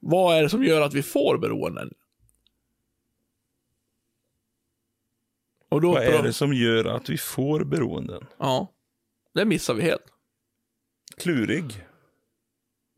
Vad 0.00 0.36
är 0.36 0.42
det 0.42 0.48
som 0.48 0.64
gör 0.64 0.80
att 0.80 0.94
vi 0.94 1.02
får 1.02 1.38
beroenden? 1.38 1.90
Och 5.68 5.80
då, 5.80 5.92
Vad 5.92 6.02
är 6.02 6.22
det 6.22 6.32
som 6.32 6.54
gör 6.54 6.84
att 6.84 7.08
vi 7.08 7.18
får 7.18 7.64
beroenden? 7.64 8.26
Ja, 8.38 8.68
det 9.34 9.44
missar 9.44 9.74
vi 9.74 9.82
helt. 9.82 10.04
Klurig. 11.16 11.86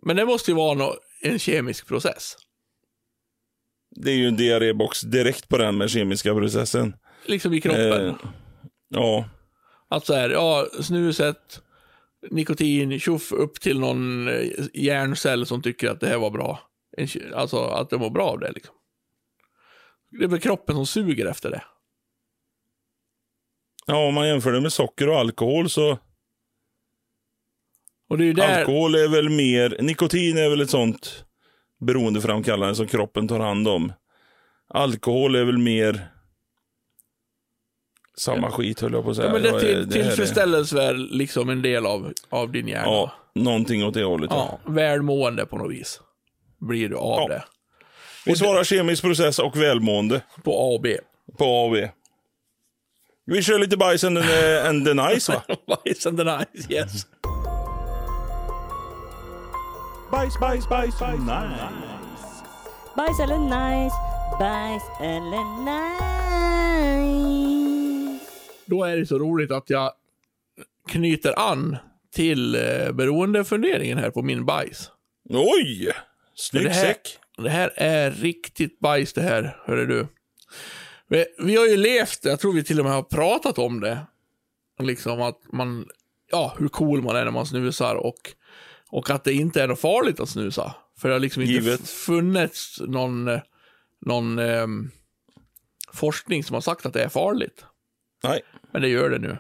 Men 0.03 0.17
det 0.17 0.25
måste 0.25 0.51
ju 0.51 0.55
vara 0.55 0.95
en 1.23 1.39
kemisk 1.39 1.87
process. 1.87 2.37
Det 3.91 4.11
är 4.11 4.17
ju 4.17 4.29
en 4.29 4.37
diarrébox 4.37 5.01
direkt 5.01 5.49
på 5.49 5.59
den 5.59 5.79
med 5.79 5.91
kemiska 5.91 6.35
processen. 6.35 6.97
Liksom 7.27 7.55
i 7.55 7.61
kroppen. 7.61 8.09
Eh, 8.09 8.15
ja, 8.89 9.29
Att 9.89 10.07
så 10.07 10.15
här, 10.15 10.31
ja, 10.31 10.67
snuset, 10.81 11.63
nikotin, 12.31 13.01
tjoff, 13.01 13.33
upp 13.33 13.61
till 13.61 13.81
någon 13.81 14.29
eh, 14.29 14.51
hjärncell 14.75 15.47
som 15.47 15.63
tycker 15.63 15.91
att 15.91 16.01
det 16.01 16.09
här 16.09 16.19
var 16.19 16.31
bra. 16.31 16.61
Alltså 17.35 17.65
att 17.65 17.91
det 17.91 17.99
mår 17.99 18.11
bra 18.11 18.29
av 18.29 18.41
det 18.41 18.53
liksom. 18.53 18.75
Det 20.11 20.25
är 20.25 20.29
väl 20.29 20.41
kroppen 20.41 20.75
som 20.75 20.87
suger 20.87 21.27
efter 21.27 21.51
det. 21.51 21.65
Ja, 23.87 24.07
om 24.09 24.15
man 24.15 24.29
jämför 24.29 24.53
det 24.53 24.61
med 24.61 24.73
socker 24.73 25.09
och 25.09 25.19
alkohol 25.19 25.71
så... 25.71 25.99
Och 28.13 28.19
det 28.19 28.29
är 28.29 28.35
där... 28.35 28.59
Alkohol 28.59 28.95
är 28.95 29.09
väl 29.09 29.29
mer... 29.29 29.77
Nikotin 29.81 30.39
är 30.39 30.49
väl 30.51 30.61
ett 30.61 30.71
sånt 30.71 31.25
beroendeframkallande 31.81 32.75
som 32.75 32.87
kroppen 32.87 33.29
tar 33.29 33.41
hand 33.41 33.69
om. 33.69 33.93
Alkohol 34.75 35.35
är 35.37 35.45
väl 35.45 35.59
mer... 35.59 36.09
Samma 38.17 38.51
skit 38.51 38.81
höll 38.81 38.93
jag 38.93 39.05
på 39.05 39.11
att 39.11 39.17
säga. 39.17 39.27
Ja, 39.29 39.33
men 39.33 39.43
det, 39.43 39.61
till, 39.61 39.89
det 39.89 40.01
är- 40.01 40.75
väl 40.75 41.09
liksom 41.11 41.49
en 41.49 41.63
del 41.63 41.87
av, 41.87 42.13
av 42.29 42.53
din 42.53 42.69
hjärna. 42.69 42.87
Ja, 42.87 43.13
någonting 43.35 43.85
åt 43.85 43.95
det 43.95 44.05
hållet. 44.05 44.31
Ja. 44.31 44.61
Ja, 44.65 44.73
välmående 44.73 45.47
på 45.47 45.59
något 45.59 45.73
vis. 45.73 46.01
Blir 46.61 46.89
du 46.89 46.97
av 46.97 47.21
Ja. 47.21 47.29
det. 47.29 47.45
Vi 48.27 48.37
svarar 48.37 48.65
kemisk 48.65 49.03
process 49.03 49.39
och 49.39 49.57
välmående 49.57 50.23
På 50.45 50.51
A 50.53 50.75
och 50.75 50.81
B. 50.81 50.97
på 51.39 51.45
A 51.45 51.65
och 51.65 51.73
B. 51.73 51.89
Vi 53.27 53.43
kör 53.43 53.59
lite 53.59 53.77
bajs 53.77 54.05
and 54.05 54.19
and 54.69 54.87
the 54.87 54.95
nice 54.95 55.33
va? 55.33 55.43
Bajs 55.85 56.07
and 56.07 56.19
the 56.19 56.25
nice, 56.25 56.73
yes. 56.75 57.07
Bajs, 60.13 60.39
bajs, 60.41 60.69
bajs, 60.69 61.01
nice. 61.01 61.69
Bajs 62.97 63.21
eller 63.21 63.39
nice, 63.39 63.97
bajs 64.39 64.83
eller 65.01 65.45
nice. 67.03 68.25
Då 68.67 68.85
är 68.85 68.97
det 68.97 69.07
så 69.07 69.19
roligt 69.19 69.51
att 69.51 69.71
jag 69.71 69.93
knyter 70.89 71.39
an 71.51 71.77
till 72.15 72.55
eh, 72.55 72.93
beroendefunderingen 72.93 73.99
här 73.99 74.11
på 74.11 74.23
min 74.23 74.45
bajs. 74.47 74.91
Oj! 75.29 75.93
Snygg 76.35 76.65
Det 76.65 76.71
här, 76.71 76.83
säck. 76.85 77.19
det 77.39 77.51
här 77.51 77.73
är 77.77 78.11
riktigt 78.11 78.79
bajs 78.81 79.13
det 79.13 79.23
här, 79.23 79.57
hörru 79.65 79.87
du. 79.87 80.07
Vi, 81.09 81.25
vi 81.39 81.57
har 81.57 81.67
ju 81.67 81.77
levt, 81.77 82.25
jag 82.25 82.41
tror 82.41 82.53
vi 82.53 82.65
till 82.65 82.79
och 82.79 82.85
med 82.85 82.95
har 82.95 83.03
pratat 83.03 83.59
om 83.59 83.81
det. 83.81 83.99
Liksom 84.79 85.23
att 85.23 85.39
man, 85.53 85.87
ja, 86.31 86.55
hur 86.59 86.69
cool 86.69 87.03
man 87.03 87.17
är 87.17 87.25
när 87.25 87.33
man 87.33 87.47
snusar 87.47 87.95
och, 87.95 88.33
och 88.93 89.11
att 89.11 89.25
det 89.25 89.33
inte 89.33 89.63
är 89.63 89.69
något 89.69 89.81
farligt 89.81 90.21
att 90.21 90.29
snusa. 90.29 90.75
För 90.99 91.09
det 91.09 91.15
har 91.15 91.21
liksom 91.21 91.43
inte 91.43 91.53
Givet. 91.55 91.89
funnits 91.89 92.81
någon, 92.81 93.29
eh, 93.29 93.41
någon 94.01 94.39
ehm, 94.39 94.91
forskning 95.93 96.45
som 96.45 96.55
har 96.55 96.61
sagt 96.61 96.87
att 96.87 96.93
det 96.93 97.03
är 97.05 97.09
farligt. 97.09 97.65
Nej. 98.25 98.41
Men 98.73 98.83
det 98.83 98.89
gör 98.89 99.11
det 99.11 99.19
nu. 99.19 99.39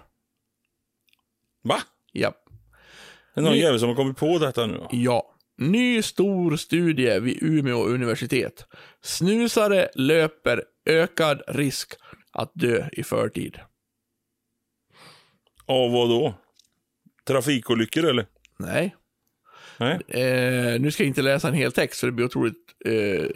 Va? 1.62 1.82
Japp. 2.12 2.36
Det 3.34 3.40
är 3.40 3.42
någon 3.44 3.52
Ni- 3.52 3.60
jävel 3.60 3.80
som 3.80 3.88
har 3.88 3.96
kommit 3.96 4.16
på 4.16 4.38
detta 4.38 4.66
nu. 4.66 4.86
Ja. 4.90 5.28
Ny 5.58 6.02
stor 6.02 6.56
studie 6.56 7.18
vid 7.20 7.42
Umeå 7.42 7.84
universitet. 7.84 8.66
Snusare 9.02 9.88
löper 9.94 10.64
ökad 10.86 11.42
risk 11.48 11.92
att 12.32 12.50
dö 12.54 12.88
i 12.92 13.02
förtid. 13.02 13.58
Av 15.66 15.92
vad 15.92 16.08
då? 16.08 16.34
Trafikolyckor 17.26 18.04
eller? 18.04 18.26
Nej. 18.58 18.96
Eh, 19.90 20.80
nu 20.80 20.90
ska 20.90 21.02
jag 21.02 21.08
inte 21.08 21.22
läsa 21.22 21.48
en 21.48 21.54
hel 21.54 21.72
text 21.72 22.00
för 22.00 22.06
det 22.06 22.12
blir 22.12 22.26
otroligt 22.26 22.56
eh, 22.84 23.26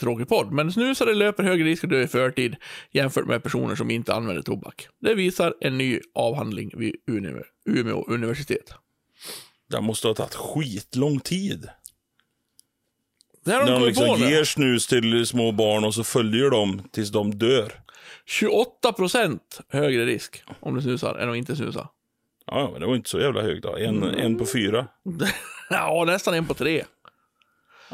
tråkig 0.00 0.28
podd. 0.28 0.52
Men 0.52 0.72
snusare 0.72 1.14
löper 1.14 1.42
högre 1.42 1.64
risk 1.64 1.84
att 1.84 1.90
dö 1.90 2.02
i 2.02 2.06
förtid 2.08 2.56
jämfört 2.90 3.26
med 3.26 3.42
personer 3.42 3.74
som 3.74 3.90
inte 3.90 4.14
använder 4.14 4.42
tobak. 4.42 4.88
Det 5.00 5.14
visar 5.14 5.54
en 5.60 5.78
ny 5.78 6.00
avhandling 6.14 6.72
vid 6.76 6.94
Umeå, 7.06 7.42
Umeå 7.64 8.04
universitet. 8.08 8.74
Det 9.70 9.80
måste 9.80 10.08
ha 10.08 10.14
tagit 10.14 10.34
skitlång 10.34 11.20
tid. 11.20 11.68
Det 13.44 13.50
här 13.50 13.60
har 13.60 13.66
När 13.66 13.72
de 13.72 13.80
de 13.80 13.86
liksom 13.86 14.28
ger 14.28 14.44
snus 14.44 14.86
till 14.86 15.26
små 15.26 15.52
barn 15.52 15.84
och 15.84 15.94
så 15.94 16.04
följer 16.04 16.50
de 16.50 16.82
tills 16.92 17.10
de 17.10 17.38
dör. 17.38 17.72
28 18.26 18.92
procent 18.92 19.60
högre 19.68 20.06
risk 20.06 20.42
om 20.60 20.74
du 20.74 20.82
snusar 20.82 21.14
än 21.14 21.30
att 21.30 21.36
inte 21.36 21.56
snusa. 21.56 21.88
Ja, 22.50 22.68
men 22.72 22.80
det 22.80 22.86
var 22.86 22.96
inte 22.96 23.10
så 23.10 23.20
jävla 23.20 23.42
högt 23.42 23.62
då. 23.62 23.76
En, 23.76 24.02
en 24.02 24.38
på 24.38 24.46
fyra. 24.46 24.86
ja, 25.70 26.04
nästan 26.06 26.34
en 26.34 26.46
på 26.46 26.54
tre. 26.54 26.84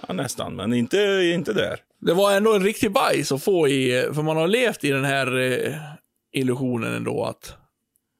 Ja, 0.06 0.14
nästan, 0.14 0.56
men 0.56 0.72
inte, 0.72 0.96
inte 1.34 1.52
där. 1.52 1.80
Det 2.00 2.14
var 2.14 2.32
ändå 2.32 2.54
en 2.54 2.62
riktig 2.62 2.92
bajs 2.92 3.32
att 3.32 3.44
få 3.44 3.68
i, 3.68 4.10
för 4.14 4.22
man 4.22 4.36
har 4.36 4.48
levt 4.48 4.84
i 4.84 4.90
den 4.90 5.04
här 5.04 5.38
eh, 5.40 5.74
illusionen 6.32 6.94
ändå 6.94 7.24
att 7.24 7.56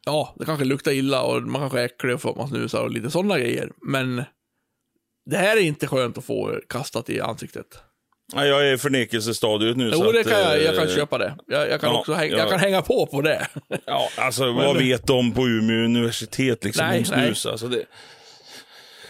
ja, 0.05 0.35
det 0.39 0.45
kanske 0.45 0.65
luktar 0.65 0.93
illa 0.93 1.23
och 1.23 1.43
man 1.43 1.61
kanske 1.61 1.81
är 1.81 1.85
äcklig 1.85 2.21
för 2.21 2.31
att 2.31 2.37
man 2.37 2.49
snusar 2.49 2.83
och 2.83 2.91
lite 2.91 3.11
sådana 3.11 3.39
grejer. 3.39 3.73
Men 3.83 4.25
det 5.27 5.37
här 5.37 5.57
är 5.57 5.61
inte 5.61 5.87
skönt 5.87 6.19
att 6.19 6.25
få 6.25 6.61
kastat 6.69 7.11
i 7.11 7.21
ansiktet. 7.21 7.79
Ja, 8.33 8.47
jag 8.47 8.69
är 8.69 8.73
i 8.75 8.79
förnekelsestadiet 8.79 9.77
nu. 9.77 9.91
Jo, 9.93 9.99
så 9.99 10.13
det 10.13 10.21
att, 10.21 10.29
kan 10.29 10.41
jag, 10.41 10.63
jag 10.63 10.75
kan 10.75 10.89
eh, 10.89 10.95
köpa 10.95 11.19
det. 11.19 11.37
Jag, 11.47 11.71
jag 11.71 11.81
kan 11.81 11.91
ja, 11.93 11.99
också 12.01 12.13
häng, 12.13 12.31
ja. 12.31 12.37
jag 12.39 12.51
kan 12.51 12.59
hänga 12.61 12.83
på 12.83 13.07
på 13.07 13.23
det. 13.23 13.47
Ja, 13.87 14.09
alltså 14.19 14.53
vad 14.53 14.75
Men- 14.75 14.79
vet 14.79 15.07
de 15.07 15.33
på 15.33 15.47
Umeå 15.49 15.85
universitet 15.85 16.65
liksom 16.65 16.87
Nej, 16.87 16.99
om 16.99 17.05
snus? 17.05 17.45
nej. 17.45 17.53
Alltså, 17.53 17.69
det, 17.69 17.85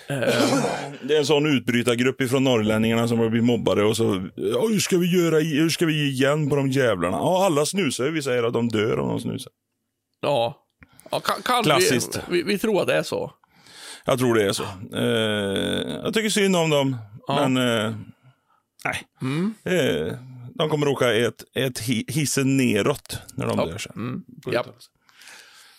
det 1.03 1.15
är 1.15 1.19
en 1.19 1.27
sån 1.27 1.47
utbrytargrupp 1.57 2.21
ifrån 2.21 2.45
norrlänningarna 2.45 3.09
som 3.09 3.19
har 3.19 3.29
blivit 3.29 3.47
mobbade 3.47 3.83
och 3.85 3.97
så, 3.97 4.29
ja, 4.35 4.61
hur 4.71 4.79
ska 4.79 4.99
vi 4.99 5.17
göra, 5.23 5.39
hur 5.39 5.69
ska 5.71 5.87
vi 5.87 5.93
ge 6.05 6.11
igen 6.11 6.49
på 6.51 6.57
de 6.57 6.69
jävlarna? 6.71 7.17
Ja, 7.17 7.47
alla 7.47 7.67
snusar 7.67 8.05
vi 8.05 8.23
säger 8.23 8.43
att 8.43 8.53
de 8.53 8.69
dör 8.69 8.99
om 8.99 9.09
de 9.09 9.21
snusar. 9.21 9.53
ja. 10.21 10.61
ja 11.11 11.21
kan, 11.21 11.43
kan 11.43 11.65
Klassiskt. 11.65 12.21
Vi, 12.31 12.37
vi, 12.37 12.43
vi 12.43 12.59
tror 12.59 12.81
att 12.81 12.87
det 12.87 12.95
är 12.95 13.03
så. 13.03 13.33
Jag 14.07 14.19
tror 14.19 14.35
det 14.35 14.45
är 14.45 14.53
så. 14.53 14.63
Eh, 14.95 15.97
jag 16.05 16.15
tycker 16.15 16.29
synd 16.31 16.57
om 16.57 16.71
dem, 16.71 16.97
Ja. 17.27 17.49
men 17.49 17.69
eh, 17.69 17.93
nej. 18.85 19.03
Mm. 19.23 19.55
Eh, 19.65 20.19
de 20.55 20.69
kommer 20.69 20.89
åka 20.89 21.15
ett, 21.15 21.45
ett 21.55 21.81
hi- 21.81 22.11
hissen 22.13 22.57
neråt 22.57 23.19
när 23.35 23.47
de 23.47 23.59
Ja. 23.59 23.67
dör 23.67 23.79
sen. 23.79 23.93
Mm. 23.97 24.25
Uttalelse. 24.47 24.91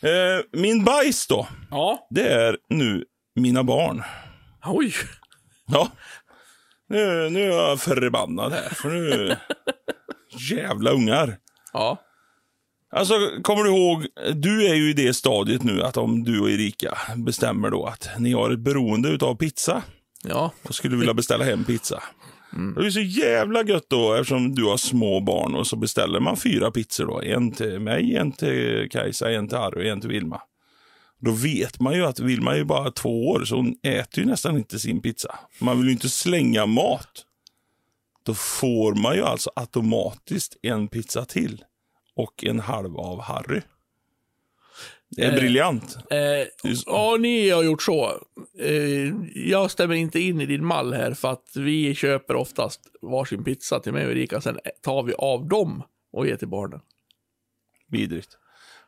Eh, 0.01 0.59
min 0.61 0.83
bajs 0.83 1.27
då, 1.27 1.47
ja. 1.71 2.07
det 2.09 2.27
är 2.29 2.57
nu 2.69 3.05
mina 3.35 3.63
barn. 3.63 4.03
Oj. 4.65 4.93
Ja. 5.67 5.91
Nu, 6.89 7.29
nu 7.29 7.43
är 7.43 7.47
jag 7.55 7.79
förbannad 7.79 8.51
här, 8.53 8.69
för 8.69 8.89
nu... 8.89 9.35
Jävla 10.55 10.91
ungar. 10.91 11.37
Ja. 11.73 12.01
Alltså, 12.91 13.13
kommer 13.43 13.63
du 13.63 13.69
ihåg, 13.69 14.05
du 14.35 14.65
är 14.67 14.73
ju 14.75 14.89
i 14.89 14.93
det 14.93 15.13
stadiet 15.13 15.63
nu 15.63 15.83
att 15.83 15.97
om 15.97 16.23
du 16.23 16.39
och 16.39 16.49
Erika 16.51 16.97
bestämmer 17.15 17.69
då 17.69 17.85
att 17.85 18.09
ni 18.19 18.33
har 18.33 18.51
ett 18.51 18.59
beroende 18.59 19.09
utav 19.09 19.35
pizza 19.35 19.83
Ja. 20.23 20.51
och 20.63 20.75
skulle 20.75 20.95
vilja 20.97 21.13
beställa 21.13 21.43
hem 21.45 21.63
pizza. 21.63 22.03
Det 22.55 22.85
är 22.85 22.89
så 22.89 22.99
jävla 22.99 23.63
gött 23.63 23.85
då 23.89 24.13
eftersom 24.13 24.55
du 24.55 24.63
har 24.63 24.77
små 24.77 25.19
barn 25.19 25.55
och 25.55 25.67
så 25.67 25.75
beställer 25.75 26.19
man 26.19 26.37
fyra 26.37 26.71
pizzor 26.71 27.05
då. 27.05 27.21
En 27.21 27.51
till 27.51 27.79
mig, 27.79 28.15
en 28.15 28.31
till 28.31 28.89
Kajsa, 28.91 29.31
en 29.31 29.47
till 29.47 29.57
Harry 29.57 29.81
och 29.81 29.91
en 29.91 30.01
till 30.01 30.09
Vilma. 30.09 30.41
Då 31.19 31.31
vet 31.31 31.79
man 31.79 31.93
ju 31.93 32.05
att 32.05 32.19
Vilma 32.19 32.53
är 32.53 32.57
ju 32.57 32.63
bara 32.63 32.91
två 32.91 33.29
år 33.29 33.45
så 33.45 33.55
hon 33.55 33.75
äter 33.83 34.23
ju 34.23 34.29
nästan 34.29 34.57
inte 34.57 34.79
sin 34.79 35.01
pizza. 35.01 35.39
Man 35.59 35.77
vill 35.77 35.87
ju 35.87 35.93
inte 35.93 36.09
slänga 36.09 36.65
mat. 36.65 37.25
Då 38.25 38.33
får 38.33 38.95
man 38.95 39.15
ju 39.15 39.21
alltså 39.21 39.51
automatiskt 39.55 40.57
en 40.61 40.87
pizza 40.87 41.25
till 41.25 41.63
och 42.15 42.43
en 42.43 42.59
halv 42.59 42.97
av 42.97 43.21
Harry. 43.21 43.61
Det 45.09 45.21
är 45.23 45.29
Eh, 45.31 45.35
briljant. 45.35 45.97
Eh, 46.11 46.19
ja, 46.85 47.17
ni 47.19 47.49
har 47.49 47.63
gjort 47.63 47.81
så. 47.81 48.11
Eh, 48.59 49.13
jag 49.35 49.71
stämmer 49.71 49.95
inte 49.95 50.19
in 50.19 50.41
i 50.41 50.45
din 50.45 50.65
mall 50.65 50.93
här 50.93 51.13
för 51.13 51.31
att 51.31 51.51
vi 51.55 51.95
köper 51.95 52.35
oftast 52.35 52.81
varsin 53.01 53.43
pizza 53.43 53.79
till 53.79 53.93
mig 53.93 54.05
och 54.05 54.11
Erika. 54.11 54.41
Sen 54.41 54.59
tar 54.83 55.03
vi 55.03 55.13
av 55.13 55.47
dem 55.47 55.83
och 56.13 56.27
ger 56.27 56.35
till 56.35 56.47
barnen. 56.47 56.79
Vidrigt. 57.91 58.29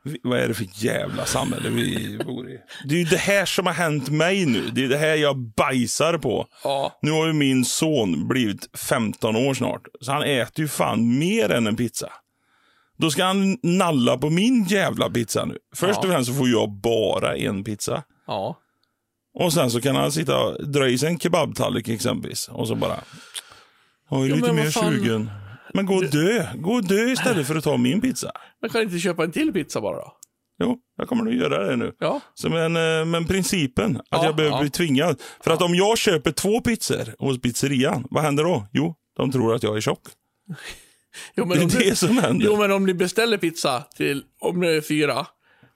Vi- 0.03 0.19
Vad 0.23 0.39
är 0.39 0.47
det 0.47 0.53
för 0.53 0.67
jävla 0.73 1.25
samhälle 1.25 1.69
vi 1.69 2.17
bor 2.25 2.49
i? 2.51 2.59
Det 2.85 2.95
är 2.95 2.99
ju 2.99 3.05
det 3.05 3.17
här 3.17 3.45
som 3.45 3.65
har 3.65 3.73
hänt 3.73 4.09
mig 4.09 4.45
nu. 4.45 4.69
Det 4.69 4.83
är 4.83 4.87
det 4.89 4.97
här 4.97 5.15
jag 5.15 5.37
bajsar 5.37 6.17
på. 6.17 6.47
Ja, 6.63 6.99
Nu 7.01 7.11
har 7.11 7.27
ju 7.27 7.33
min 7.33 7.65
son 7.65 8.27
blivit 8.27 8.77
15 8.77 9.35
år 9.35 9.53
snart. 9.53 9.81
Så 10.01 10.11
han 10.11 10.23
äter 10.23 10.59
ju 10.61 10.67
fan 10.67 11.19
mer 11.19 11.49
än 11.51 11.67
en 11.67 11.75
pizza. 11.75 12.11
Då 12.97 13.09
ska 13.11 13.23
han 13.25 13.57
nalla 13.63 14.17
på 14.17 14.29
min 14.29 14.63
jävla 14.63 15.09
pizza 15.09 15.45
nu. 15.45 15.57
Först 15.75 15.93
Ja. 15.93 15.99
och 15.99 16.05
främst 16.05 16.29
så 16.31 16.37
får 16.37 16.49
jag 16.49 16.71
bara 16.71 17.35
en 17.35 17.63
pizza. 17.63 18.03
ja. 18.27 18.57
Och 19.39 19.53
sen 19.53 19.71
så 19.71 19.81
kan 19.81 19.95
han 19.95 20.11
sitta 20.11 20.43
och 20.43 20.69
dra 20.71 20.87
i 20.89 20.97
sig 20.97 21.09
en 21.09 21.19
kebabtallrik 21.19 21.87
exempelvis. 21.89 22.47
Och 22.47 22.67
så 22.67 22.75
bara... 22.75 22.99
Jag 24.09 24.25
är 24.25 24.29
Ja, 24.29 24.35
lite 24.35 24.53
mer 24.53 24.69
fan- 24.69 24.93
sugen. 24.93 25.29
Men 25.73 25.85
gå 25.85 25.95
och 25.95 26.05
dö. 26.05 26.47
Gå 26.55 26.73
och 26.73 26.83
dö 26.87 27.05
istället 27.11 27.47
för 27.47 27.55
att 27.55 27.63
ta 27.63 27.77
min 27.77 28.01
pizza. 28.01 28.31
Men 28.61 28.69
kan 28.69 28.81
inte 28.81 28.99
köpa 28.99 29.23
en 29.23 29.31
till 29.31 29.53
pizza 29.53 29.81
bara 29.81 29.95
då? 29.97 30.13
Jo, 30.63 30.77
jag 30.97 31.07
kommer 31.07 31.23
nog 31.23 31.33
göra 31.33 31.67
det 31.69 31.75
nu. 31.75 31.91
Ja. 31.99 32.21
Så 32.33 32.49
men, 32.49 32.75
eh, 32.75 33.05
men 33.05 33.25
principen, 33.27 33.97
att 33.97 34.03
Ja, 34.09 34.25
jag 34.25 34.35
behöver 34.35 34.55
ja. 34.55 34.61
bli 34.61 34.69
tvingad. 34.69 35.21
För 35.43 35.51
att 35.51 35.61
om 35.61 35.75
jag 35.75 35.97
köper 35.97 36.31
två 36.31 36.61
pizzor 36.61 37.15
hos 37.19 37.41
pizzerian, 37.41 38.07
vad 38.09 38.23
händer 38.23 38.43
då? 38.43 38.67
Jo, 38.73 38.95
de 39.17 39.31
tror 39.31 39.55
att 39.55 39.63
jag 39.63 39.77
är 39.77 39.81
tjock. 39.81 40.01
Jo, 41.35 41.43
Det 41.43 41.49
men, 41.49 41.57
om 41.57 41.65
är 41.65 41.69
du, 41.71 41.77
det 41.89 41.95
som 41.95 42.17
händer. 42.17 42.45
jo, 42.45 42.57
men 42.57 42.71
om 42.71 42.85
ni 42.85 42.93
beställer 42.93 43.37
pizza 43.37 43.83
till, 43.97 44.23
om 44.39 44.59
det 44.59 44.69
är 44.75 44.81
fyra, 44.81 45.25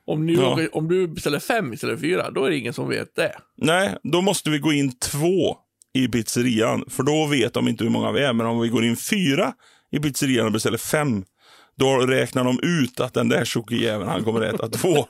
Om, 0.08 0.26
nu, 0.26 0.34
Ja. 0.34 0.60
om 0.72 0.88
du 0.88 1.08
beställer 1.08 1.40
fem 1.40 1.74
istället 1.74 2.00
för 2.00 2.08
fyra, 2.08 2.32
då 2.32 2.46
är 2.46 2.50
det 2.50 2.58
ingen 2.58 2.74
som 2.74 2.90
vet 2.90 3.16
det. 3.16 3.36
Nej, 3.58 3.96
då 4.04 4.22
måste 4.22 4.50
vi 4.50 4.60
gå 4.60 4.74
in 4.74 4.92
två 5.00 5.58
i 5.94 6.08
pizzerian. 6.08 6.86
För 6.90 7.04
då 7.04 7.26
vet 7.26 7.54
de 7.54 7.68
inte 7.68 7.84
hur 7.84 7.92
många 7.92 8.12
vi 8.12 8.22
är. 8.24 8.34
Men 8.34 8.46
om 8.48 8.60
vi 8.60 8.70
går 8.70 8.86
in 8.86 8.96
fyra 8.98 9.54
i 9.92 10.00
pizzerian 10.00 10.46
och 10.46 10.52
beställer 10.52 10.78
fem. 10.78 11.24
Då 11.78 11.98
räknar 11.98 12.44
de 12.44 12.60
ut 12.64 13.00
att 13.00 13.14
den 13.14 13.30
där 13.30 13.46
tjockejäveln, 13.46 14.10
han 14.10 14.24
kommer 14.24 14.42
äta 14.42 14.68
två. 14.70 15.06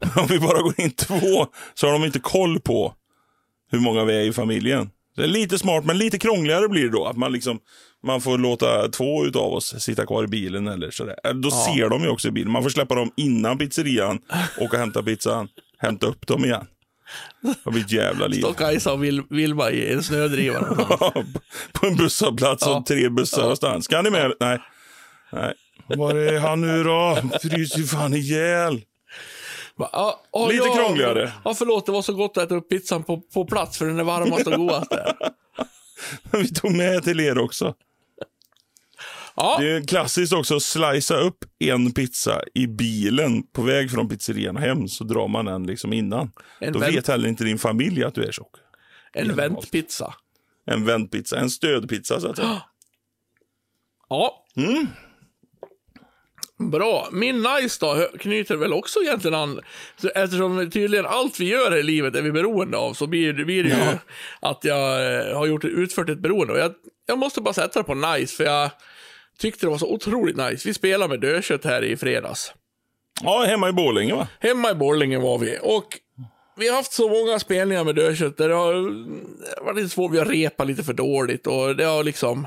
Men 0.00 0.10
om 0.22 0.26
vi 0.28 0.38
bara 0.38 0.62
går 0.62 0.80
in 0.80 0.90
två 0.90 1.46
så 1.74 1.86
har 1.86 1.92
de 1.92 2.04
inte 2.04 2.18
koll 2.18 2.60
på 2.60 2.94
hur 3.70 3.78
många 3.80 4.04
vi 4.04 4.14
är 4.16 4.20
i 4.20 4.32
familjen. 4.32 4.90
Det 5.16 5.22
är 5.22 5.26
lite 5.28 5.58
smart, 5.58 5.84
men 5.84 5.98
lite 5.98 6.18
krångligare 6.18 6.68
blir 6.68 6.82
det 6.82 6.90
då. 6.90 7.04
Att 7.06 7.16
man 7.16 7.32
liksom 7.32 7.58
man 8.02 8.20
får 8.20 8.38
låta 8.38 8.88
två 8.88 9.24
utav 9.26 9.52
oss 9.52 9.74
sitta 9.82 10.06
kvar 10.06 10.24
i 10.24 10.26
bilen 10.26 10.68
eller 10.68 10.90
sådär. 10.90 11.16
Eller 11.24 11.40
Då 11.40 11.50
ser 11.50 11.88
de 11.88 12.02
ju 12.02 12.08
också 12.08 12.28
i 12.28 12.30
bilen. 12.30 12.52
Man 12.52 12.62
får 12.62 12.70
släppa 12.70 12.94
dem 12.94 13.12
innan 13.16 13.58
pizzerian, 13.58 14.18
åka 14.58 14.64
och 14.76 14.78
hämta 14.78 15.02
pizzan, 15.02 15.48
hämta 15.78 16.06
upp 16.06 16.26
dem 16.26 16.44
igen. 16.44 16.66
Det 17.64 17.70
blir 17.70 17.82
ett 17.84 17.92
jävla 17.92 18.26
liv. 18.26 18.40
Står 18.40 18.52
Kajsa 18.54 18.92
och 18.92 19.04
Vil- 19.04 19.26
Vilma 19.30 19.70
i 19.70 19.92
en 19.92 20.02
snödriva 20.02 20.60
någonstans. 20.60 21.26
på 21.72 21.86
en 21.86 21.96
busshållplats 21.96 22.62
Ja. 22.66 22.76
och 22.78 22.86
tre 22.86 23.08
bussar 23.08 23.50
och 23.50 23.56
stan. 23.56 23.82
Ska 23.82 24.02
ni 24.02 24.10
med? 24.10 24.32
Nej. 24.40 24.58
Nej. 25.32 25.54
Var 25.86 26.14
är 26.14 26.38
han 26.38 26.60
nu 26.60 26.82
då? 26.84 27.18
Fryser 27.42 27.78
ju 27.78 27.86
fan 27.86 28.14
ihjäl. 28.14 28.80
Ah, 29.92 30.12
ah, 30.32 30.48
Lite 30.48 30.64
ja, 30.66 30.74
krångligare. 30.74 31.32
Ja, 31.44 31.54
förlåt, 31.54 31.86
det 31.86 31.92
var 31.92 32.02
så 32.02 32.12
gott 32.14 32.36
att 32.36 32.44
äta 32.44 32.54
upp 32.54 32.68
pizzan 32.68 33.02
på, 33.02 33.20
på 33.20 33.44
plats 33.44 33.78
för 33.78 33.86
den 33.86 33.98
är 34.00 34.04
varmast 34.04 34.46
och 34.46 34.52
godast 34.52 34.90
där. 34.90 35.14
Vi 36.38 36.48
tog 36.54 36.72
med 36.76 37.02
till 37.04 37.20
er 37.20 37.38
också. 37.38 37.74
Ja, 39.36 39.56
Det 39.60 39.70
är 39.70 39.86
klassiskt 39.86 40.32
också 40.32 40.56
att 40.56 40.62
slicea 40.62 41.16
upp 41.16 41.44
en 41.58 41.92
pizza 41.92 42.42
i 42.54 42.66
bilen 42.66 43.42
på 43.42 43.62
väg 43.62 43.90
från 43.90 44.08
pizzerian 44.08 44.56
hem. 44.56 44.88
Så 44.88 45.04
drar 45.04 45.28
man 45.28 45.44
den 45.44 45.66
liksom 45.66 45.92
innan. 45.92 46.30
En 46.60 46.72
Då 46.72 46.78
vänt- 46.78 46.94
vet 46.96 47.08
heller 47.08 47.28
inte 47.28 47.44
din 47.44 47.58
familj 47.58 48.04
att 48.04 48.14
du 48.14 48.24
är 48.24 48.32
tjock. 48.32 48.54
en 49.12 49.34
väntpizza. 49.36 50.14
En 50.66 50.84
vändpizza, 50.84 51.38
en 51.38 51.50
stödpizza 51.50 52.20
så 52.20 52.28
att 52.28 52.36
säga. 52.36 52.62
Ja. 54.08 54.44
Mm. 54.56 54.86
Bra. 56.70 57.08
Min 57.12 57.42
nice 57.42 57.76
då 57.80 58.08
knyter 58.18 58.56
väl 58.56 58.72
också 58.72 59.00
egentligen 59.00 59.34
an. 59.34 59.60
Så 59.96 60.08
Eftersom 60.08 60.70
tydligen 60.70 61.06
allt 61.06 61.40
vi 61.40 61.44
gör 61.48 61.76
i 61.76 61.82
livet 61.82 62.16
är 62.16 62.22
vi 62.22 62.32
beroende 62.32 62.76
av 62.76 62.94
så 62.94 63.06
blir, 63.06 63.32
det- 63.32 63.44
blir 63.44 63.62
det 63.64 63.68
ju 63.68 63.98
att 64.40 64.64
jag 64.64 65.14
eh, 65.30 65.36
har 65.38 65.46
gjort, 65.46 65.64
utfört 65.64 66.08
ett 66.08 66.18
beroende. 66.18 66.52
Och 66.52 66.58
jag, 66.58 66.72
jag 67.06 67.18
måste 67.18 67.40
bara 67.40 67.54
sätta 67.54 67.78
det 67.80 67.84
på 67.84 67.94
nice 67.94 68.36
för 68.36 68.44
jag 68.44 68.70
tyckte 69.38 69.66
det 69.66 69.70
var 69.70 69.78
så 69.78 69.92
otroligt 69.92 70.36
nice. 70.36 70.68
Vi 70.68 70.74
spelade 70.74 71.08
med 71.08 71.20
dödkött 71.20 71.64
här 71.64 71.84
i 71.84 71.96
fredags. 71.96 72.52
Ja, 73.22 73.44
hemma 73.46 73.68
i 73.68 73.72
Borlänge 73.72 74.14
va? 74.14 74.28
Hemma 74.40 74.70
i 74.70 74.74
Borlänge 74.74 75.18
var 75.18 75.38
vi. 75.38 75.58
Och 75.62 75.98
vi 76.56 76.68
har 76.68 76.76
haft 76.76 76.92
så 76.92 77.08
många 77.08 77.38
spelningar 77.38 77.84
med 77.84 77.94
dödkött 77.94 78.36
där 78.36 78.48
det 78.48 78.54
har 78.54 78.74
varit 79.64 79.76
lite 79.76 79.88
svårt. 79.88 80.12
Vi 80.12 80.18
har 80.18 80.24
repat 80.24 80.66
lite 80.66 80.82
för 80.82 80.92
dåligt 80.92 81.46
och 81.46 81.76
det 81.76 81.84
har 81.84 82.04
liksom... 82.04 82.46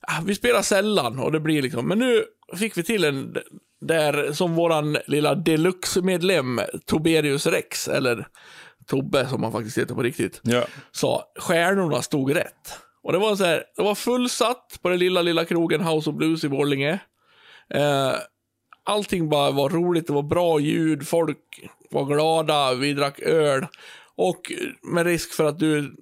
ah, 0.00 0.20
Vi 0.24 0.34
spelar 0.34 0.62
sällan 0.62 1.18
och 1.18 1.32
det 1.32 1.40
blir 1.40 1.62
liksom... 1.62 1.88
Men 1.88 1.98
nu 1.98 2.24
fick 2.56 2.76
vi 2.78 2.82
till 2.82 3.04
en 3.04 3.36
där 3.80 4.32
som 4.32 4.54
våran 4.54 4.96
lilla 5.06 5.34
deluxe-medlem 5.34 6.60
Toberius 6.86 7.46
Rex, 7.46 7.88
eller 7.88 8.26
Tobbe 8.86 9.28
som 9.28 9.42
han 9.42 9.52
faktiskt 9.52 9.78
heter 9.78 9.94
på 9.94 10.02
riktigt, 10.02 10.40
Ja. 10.44 10.64
sa 10.92 11.24
stjärnorna 11.38 12.02
stod 12.02 12.36
rätt. 12.36 12.78
Och 13.08 13.12
det 13.12 13.18
var 13.18 13.36
så 13.36 13.44
här, 13.44 13.64
det 13.76 13.82
var 13.82 13.94
fullsatt 13.94 14.78
på 14.82 14.88
den 14.88 14.98
lilla, 14.98 15.22
lilla 15.22 15.44
krogen 15.44 15.80
House 15.80 16.10
of 16.10 16.16
Blues 16.16 16.44
i 16.44 16.48
Borlänge. 16.48 16.98
Eh, 17.74 18.12
allting 18.84 19.28
bara 19.28 19.50
var 19.50 19.70
roligt, 19.70 20.06
det 20.06 20.12
var 20.12 20.22
bra 20.22 20.60
ljud, 20.60 21.08
folk 21.08 21.38
var 21.90 22.04
glada, 22.04 22.74
vi 22.74 22.92
drack 22.92 23.20
öl. 23.20 23.66
Och 24.16 24.52
med 24.82 25.06
risk 25.06 25.32
för 25.32 25.44
att 25.44 25.58
du 25.58 25.96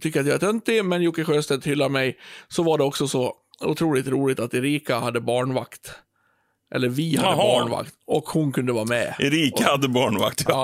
tycker 0.00 0.20
att 0.20 0.26
jag 0.26 0.34
är 0.34 0.38
töntig, 0.38 0.84
men 0.84 1.02
Jocke 1.02 1.24
Sjöstedt 1.24 1.66
hyllar 1.66 1.88
mig, 1.88 2.18
så 2.48 2.62
var 2.62 2.78
det 2.78 2.84
också 2.84 3.08
så 3.08 3.34
otroligt 3.64 4.08
roligt 4.08 4.40
att 4.40 4.54
Erika 4.54 4.98
hade 4.98 5.20
barnvakt. 5.20 5.92
Eller 6.74 6.88
vi 6.88 7.16
hade 7.16 7.28
Jaha. 7.28 7.36
barnvakt. 7.36 7.94
Och 8.06 8.24
hon 8.28 8.52
kunde 8.52 8.72
vara 8.72 8.84
med. 8.84 9.14
Erika 9.18 9.64
hade 9.64 9.88
barnvakt. 9.88 10.44
Ja. 10.48 10.54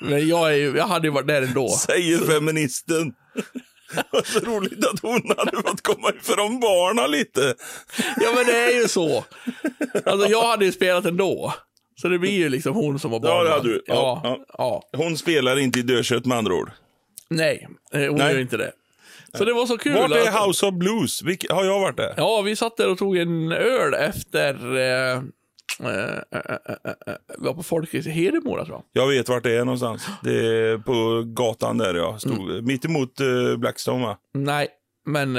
Ja. 0.00 0.08
Men 0.08 0.28
jag, 0.28 0.54
är, 0.54 0.76
jag 0.76 0.86
hade 0.86 1.06
ju 1.06 1.12
varit 1.12 1.26
där 1.26 1.42
ändå. 1.42 1.68
Säger 1.68 2.18
feministen. 2.18 3.14
Vad 4.10 4.26
så 4.26 4.40
roligt 4.40 4.86
att 4.86 5.00
hon 5.00 5.22
hade 5.38 5.56
fått 5.56 5.82
komma 5.82 6.12
ifrån 6.22 6.60
barnen 6.60 7.10
lite. 7.10 7.54
Ja, 8.20 8.32
men 8.36 8.46
det 8.46 8.52
är 8.64 8.82
ju 8.82 8.88
så. 8.88 9.24
Alltså, 10.06 10.28
jag 10.28 10.42
hade 10.42 10.64
ju 10.64 10.72
spelat 10.72 11.04
ändå. 11.04 11.54
Så 12.00 12.08
det 12.08 12.18
blir 12.18 12.30
ju 12.32 12.48
liksom 12.48 12.74
hon 12.74 12.98
som 12.98 13.10
var 13.10 13.20
Ja, 13.24 13.44
det 13.44 13.50
hade 13.50 13.68
du. 13.68 13.82
Ja, 13.86 14.20
Ja, 14.24 14.38
ja. 14.58 14.82
Hon 14.96 15.16
spelar 15.18 15.58
inte 15.58 15.78
i 15.78 15.82
dödkött 15.82 16.24
med 16.26 16.38
andra 16.38 16.54
ord. 16.54 16.70
Nej, 17.30 17.68
eh, 17.92 18.00
hon 18.00 18.14
Nej. 18.18 18.32
gör 18.32 18.40
inte 18.40 18.56
det. 18.56 18.72
Så 19.34 19.44
det 19.44 19.52
var 19.52 19.66
så 19.66 19.78
kul. 19.78 19.92
Vart 19.94 20.10
är 20.10 20.28
att- 20.28 20.46
House 20.46 20.66
of 20.66 20.74
Blues? 20.74 21.22
Vilk, 21.22 21.50
har 21.50 21.64
jag 21.64 21.80
varit 21.80 21.96
där? 21.96 22.14
Ja, 22.16 22.40
vi 22.42 22.56
satt 22.56 22.76
där 22.76 22.88
och 22.88 22.98
tog 22.98 23.16
en 23.16 23.52
öl 23.52 23.94
efter... 23.94 24.76
Eh, 24.76 25.22
eh, 25.80 26.38
eh, 26.40 26.56
eh, 27.06 27.14
var 27.38 27.54
på 27.54 27.62
Folkets 27.62 28.06
i 28.06 28.10
Hedemora, 28.10 28.64
tror 28.64 28.82
jag. 28.92 29.02
Jag 29.02 29.08
vet 29.10 29.28
vart 29.28 29.42
det 29.42 29.56
är 29.56 29.64
någonstans. 29.64 30.06
Det 30.22 30.46
är 30.46 30.78
på 30.78 31.22
gatan 31.26 31.78
där 31.78 31.94
jag 31.94 32.20
stod. 32.20 32.50
Mm. 32.50 32.64
Mitt 32.64 32.84
emot 32.84 33.14
Blackstone 33.58 34.04
va? 34.06 34.18
Nej, 34.34 34.68
men, 35.06 35.34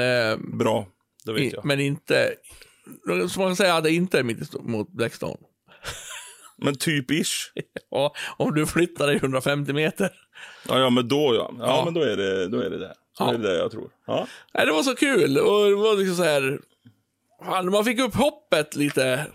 Bra, 0.58 0.86
det 1.24 1.32
vet 1.32 1.42
i, 1.42 1.50
jag. 1.54 1.64
men 1.64 1.80
inte... 1.80 2.34
Så 3.28 3.40
man 3.40 3.48
kan 3.48 3.56
säga 3.56 3.74
att 3.76 3.84
det 3.84 3.90
inte 3.92 4.18
är 4.18 4.22
mitt 4.22 4.62
mot 4.62 4.88
Blackstone. 4.92 5.36
Men 6.62 6.74
typ 6.78 7.10
ish. 7.10 7.52
Ja, 7.90 8.14
om 8.36 8.54
du 8.54 8.66
flyttar 8.66 9.06
dig 9.06 9.16
150 9.16 9.72
meter. 9.72 10.10
Ja, 10.68 10.78
ja 10.78 10.90
men 10.90 11.08
då 11.08 11.34
ja. 11.34 11.54
Ja, 11.58 11.64
Ja. 11.66 11.82
men 11.84 11.94
då 11.94 12.00
är 12.02 12.16
det, 12.16 12.48
då 12.48 12.58
är 12.60 12.70
det 12.70 12.78
där. 12.78 12.88
Då 13.18 13.24
Ja. 13.24 13.28
är 13.34 13.38
det 13.38 13.48
där 13.48 13.58
jag 13.58 13.70
tror. 13.70 13.90
Ja. 14.06 14.26
Nej, 14.54 14.66
det 14.66 14.72
var 14.72 14.82
så 14.82 14.94
kul. 14.94 15.38
Och 15.38 15.68
det 15.68 15.74
var 15.74 15.96
liksom 15.96 16.16
så 16.16 16.22
här... 16.22 16.60
Fan, 17.44 17.70
man 17.70 17.84
fick 17.84 18.00
upp 18.00 18.14
hoppet 18.14 18.76
lite. 18.76 19.26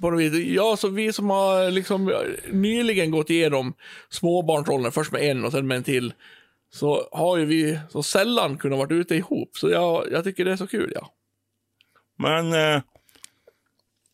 På 0.00 0.10
något 0.10 0.20
vis. 0.20 0.46
Jag, 0.46 0.78
så 0.78 0.88
vi 0.88 1.12
som 1.12 1.30
har 1.30 1.70
liksom 1.70 2.12
nyligen 2.50 3.10
gått 3.10 3.30
igenom 3.30 3.74
småbarnsrollen, 4.08 4.92
först 4.92 5.12
med 5.12 5.22
en 5.22 5.44
och 5.44 5.52
sen 5.52 5.66
med 5.66 5.76
en 5.76 5.82
till, 5.84 6.14
så 6.70 7.08
har 7.12 7.36
ju 7.36 7.44
vi 7.44 7.78
så 7.90 8.02
sällan 8.02 8.58
kunnat 8.58 8.78
varit 8.78 8.92
ute 8.92 9.14
ihop. 9.14 9.56
Så 9.56 9.70
jag, 9.70 10.06
jag 10.12 10.24
tycker 10.24 10.44
det 10.44 10.52
är 10.52 10.56
så 10.56 10.66
kul, 10.66 10.92
ja. 10.94 11.12
Men 12.18 12.52
eh, 12.52 12.82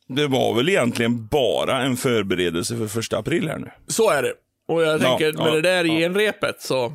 det 0.08 0.26
var 0.26 0.54
väl 0.54 0.68
egentligen 0.68 1.26
bara 1.26 1.82
en 1.82 1.96
förberedelse 1.96 2.76
för 2.76 2.86
första 2.86 3.18
april 3.18 3.48
här 3.48 3.58
nu. 3.58 3.70
Så 3.86 4.10
är 4.10 4.22
det. 4.22 4.32
Och 4.68 4.82
jag 4.82 4.94
Ja, 4.94 4.98
tänker, 4.98 5.32
med 5.32 5.46
ja, 5.46 5.54
det 5.54 5.60
där 5.60 5.84
ja. 5.84 5.94
i 5.94 6.04
enrepet 6.04 6.62
så 6.62 6.92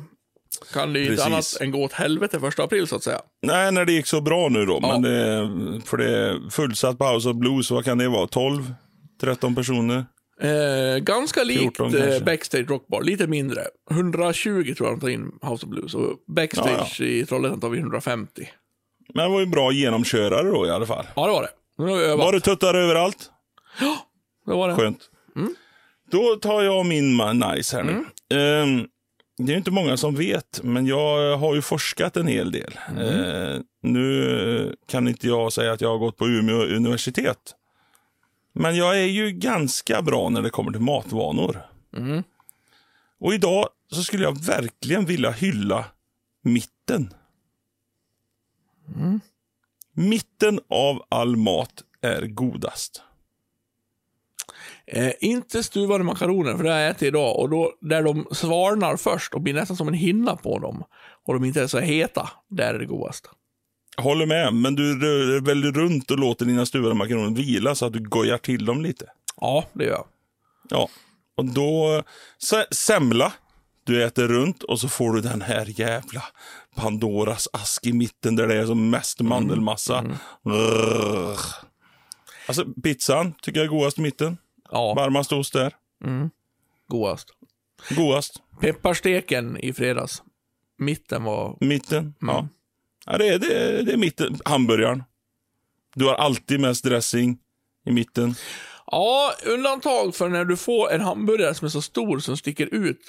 kan 0.72 0.92
det 0.92 1.00
ju 1.00 1.10
inte 1.10 1.24
annat 1.24 1.56
än 1.60 1.70
gå 1.70 1.84
åt 1.84 1.92
helvete 1.92 2.40
första 2.40 2.62
april, 2.62 2.86
så 2.86 2.96
att 2.96 3.02
säga. 3.02 3.20
Nej, 3.42 3.72
när 3.72 3.84
det 3.84 3.92
gick 3.92 4.06
så 4.06 4.20
bra 4.20 4.48
nu 4.48 4.66
då. 4.66 4.78
Ja. 4.82 4.88
Men 4.92 5.02
det, 5.02 5.80
för 5.84 5.96
det 5.96 6.18
är 6.18 6.50
fullsatt 6.50 6.98
på 6.98 7.04
House 7.04 7.28
of 7.28 7.36
Blues, 7.36 7.70
vad 7.70 7.84
kan 7.84 7.98
det 7.98 8.08
vara? 8.08 8.26
12? 8.26 8.74
13 9.20 9.54
personer? 9.54 10.04
Eh, 10.40 10.98
ganska 10.98 11.44
likt 11.44 11.60
14 11.60 11.94
eh. 11.94 12.22
Backstage 12.22 12.70
Rockbar, 12.70 13.02
lite 13.02 13.26
mindre. 13.26 13.60
120 13.90 14.74
tror 14.76 14.88
jag 14.88 14.98
de 14.98 15.00
tar 15.00 15.08
in 15.08 15.32
House 15.42 15.66
of 15.66 15.70
Blues 15.70 15.94
och 15.94 16.16
Backstage 16.36 17.00
Ja, 17.00 17.06
i 17.06 17.26
Trollhättan 17.26 17.60
tar 17.60 17.68
vi 17.68 17.78
150. 17.78 18.48
Men 19.14 19.24
det 19.24 19.30
var 19.32 19.40
ju 19.40 19.46
bra 19.46 19.72
genomkörare 19.72 20.50
då 20.50 20.66
i 20.66 20.70
alla 20.70 20.86
fall. 20.86 21.06
Ja, 21.16 21.26
det 21.26 21.32
var 21.32 21.42
det. 21.42 22.16
Var 22.16 22.32
det 22.32 22.40
tuttar 22.40 22.74
överallt? 22.74 23.30
Det 24.46 24.52
var 24.54 24.68
det. 24.68 24.74
Skönt. 24.74 25.00
Mm. 25.36 25.54
Då 26.10 26.36
tar 26.36 26.62
jag 26.62 26.86
min 26.86 27.16
nice 27.16 27.76
här 27.76 27.84
nu. 27.84 28.04
Ehm, 28.38 28.86
det 29.38 29.52
är 29.52 29.56
inte 29.56 29.70
många 29.70 29.96
som 29.96 30.14
vet, 30.14 30.60
men 30.62 30.86
jag 30.86 31.38
har 31.38 31.54
ju 31.54 31.62
forskat 31.62 32.16
en 32.16 32.26
hel 32.26 32.52
del. 32.52 32.78
Mm. 32.88 33.06
Eh, 33.06 33.60
nu 33.82 34.76
kan 34.86 35.08
inte 35.08 35.26
jag 35.26 35.52
säga 35.52 35.72
att 35.72 35.80
jag 35.80 35.88
har 35.88 35.98
gått 35.98 36.16
på 36.16 36.28
Umeå 36.28 36.62
universitet. 36.62 37.54
Men 38.52 38.76
jag 38.76 38.98
är 38.98 39.06
ju 39.06 39.30
ganska 39.30 40.02
bra 40.02 40.28
när 40.28 40.42
det 40.42 40.50
kommer 40.50 40.72
till 40.72 40.80
matvanor. 40.80 41.62
Mm. 41.96 42.22
Och 43.20 43.34
idag 43.34 43.68
så 43.90 44.02
skulle 44.02 44.24
jag 44.24 44.44
verkligen 44.44 45.04
vilja 45.04 45.30
hylla 45.30 45.84
mitten. 46.42 47.14
Mm. 48.96 49.20
Mitten 49.92 50.60
av 50.68 51.06
all 51.08 51.36
mat 51.36 51.82
är 52.00 52.26
godast. 52.26 53.02
Eh, 54.90 55.12
inte 55.20 55.62
stuvade 55.62 56.04
makaroner, 56.04 56.56
för 56.56 56.64
det 56.64 56.70
har 56.70 56.78
jag 56.78 56.90
ätit 56.90 57.02
idag. 57.02 57.38
Och 57.38 57.50
då, 57.50 57.72
där 57.80 58.02
de 58.02 58.26
svalnar 58.32 58.96
först 58.96 59.34
och 59.34 59.40
blir 59.40 59.54
nästan 59.54 59.76
som 59.76 59.88
en 59.88 59.94
hinna 59.94 60.36
på 60.36 60.58
dem. 60.58 60.84
Och 61.26 61.34
de 61.34 61.44
inte 61.44 61.62
är 61.62 61.66
så 61.66 61.78
heta, 61.78 62.30
där 62.48 62.74
är 62.74 62.78
det 62.78 62.86
godast. 62.86 63.30
Håller 63.96 64.26
med, 64.26 64.54
men 64.54 64.74
du 64.74 65.00
rör 65.00 65.40
väl 65.40 65.72
runt 65.72 66.10
och 66.10 66.18
låter 66.18 66.44
dina 66.46 66.66
stuvade 66.66 66.94
makaroner 66.94 67.36
vila 67.36 67.74
så 67.74 67.86
att 67.86 67.92
du 67.92 68.00
gojar 68.00 68.38
till 68.38 68.64
dem 68.64 68.82
lite. 68.82 69.06
Ja, 69.40 69.64
det 69.72 69.84
gör 69.84 69.90
jag. 69.90 70.04
Ja, 70.70 70.88
och 71.36 71.44
då... 71.44 72.02
Se, 72.38 72.64
semla. 72.70 73.32
Du 73.84 74.04
äter 74.04 74.28
runt 74.28 74.62
och 74.62 74.80
så 74.80 74.88
får 74.88 75.12
du 75.12 75.20
den 75.20 75.42
här 75.42 75.80
jävla 75.80 76.22
Pandoras 76.76 77.48
ask 77.52 77.86
i 77.86 77.92
mitten 77.92 78.36
där 78.36 78.48
det 78.48 78.54
är 78.54 78.66
som 78.66 78.90
mest 78.90 79.20
mandelmassa. 79.20 80.04
Rrrr. 80.46 81.38
Alltså 82.46 82.64
pizzan 82.84 83.34
tycker 83.42 83.60
jag 83.60 83.64
är 83.64 83.70
godast 83.70 83.98
i 83.98 84.02
mitten. 84.02 84.36
Ja. 84.70 84.94
Varmast 84.94 85.32
ost 85.32 85.52
där. 85.52 85.74
Mm. 86.04 86.30
godast. 86.88 87.28
Godast. 87.96 88.42
Pepparsteken 88.60 89.56
i 89.56 89.72
fredags. 89.72 90.22
Mitten 90.78 91.24
var... 91.24 91.56
Mitten. 91.60 92.14
Ja. 92.20 92.38
Mm. 92.38 92.48
ja 93.06 93.18
det, 93.18 93.28
är, 93.28 93.38
det, 93.38 93.54
är, 93.54 93.82
det 93.82 93.92
är 93.92 93.96
mitten. 93.96 94.38
Hamburgaren. 94.44 95.02
Du 95.94 96.04
har 96.04 96.14
alltid 96.14 96.60
mest 96.60 96.84
dressing 96.84 97.38
i 97.86 97.92
mitten. 97.92 98.34
Ja, 98.86 99.32
undantag 99.46 100.14
för 100.14 100.28
när 100.28 100.44
du 100.44 100.56
får 100.56 100.92
en 100.92 101.00
hamburgare 101.00 101.54
som 101.54 101.64
är 101.64 101.70
så 101.70 101.82
stor 101.82 102.18
som 102.18 102.36
sticker 102.36 102.74
ut 102.74 103.00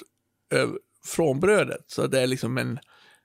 från 1.06 1.40
brödet. 1.40 1.84
Så 1.86 2.06
det 2.06 2.20
är 2.20 2.26
liksom 2.26 2.58
en 2.58 2.78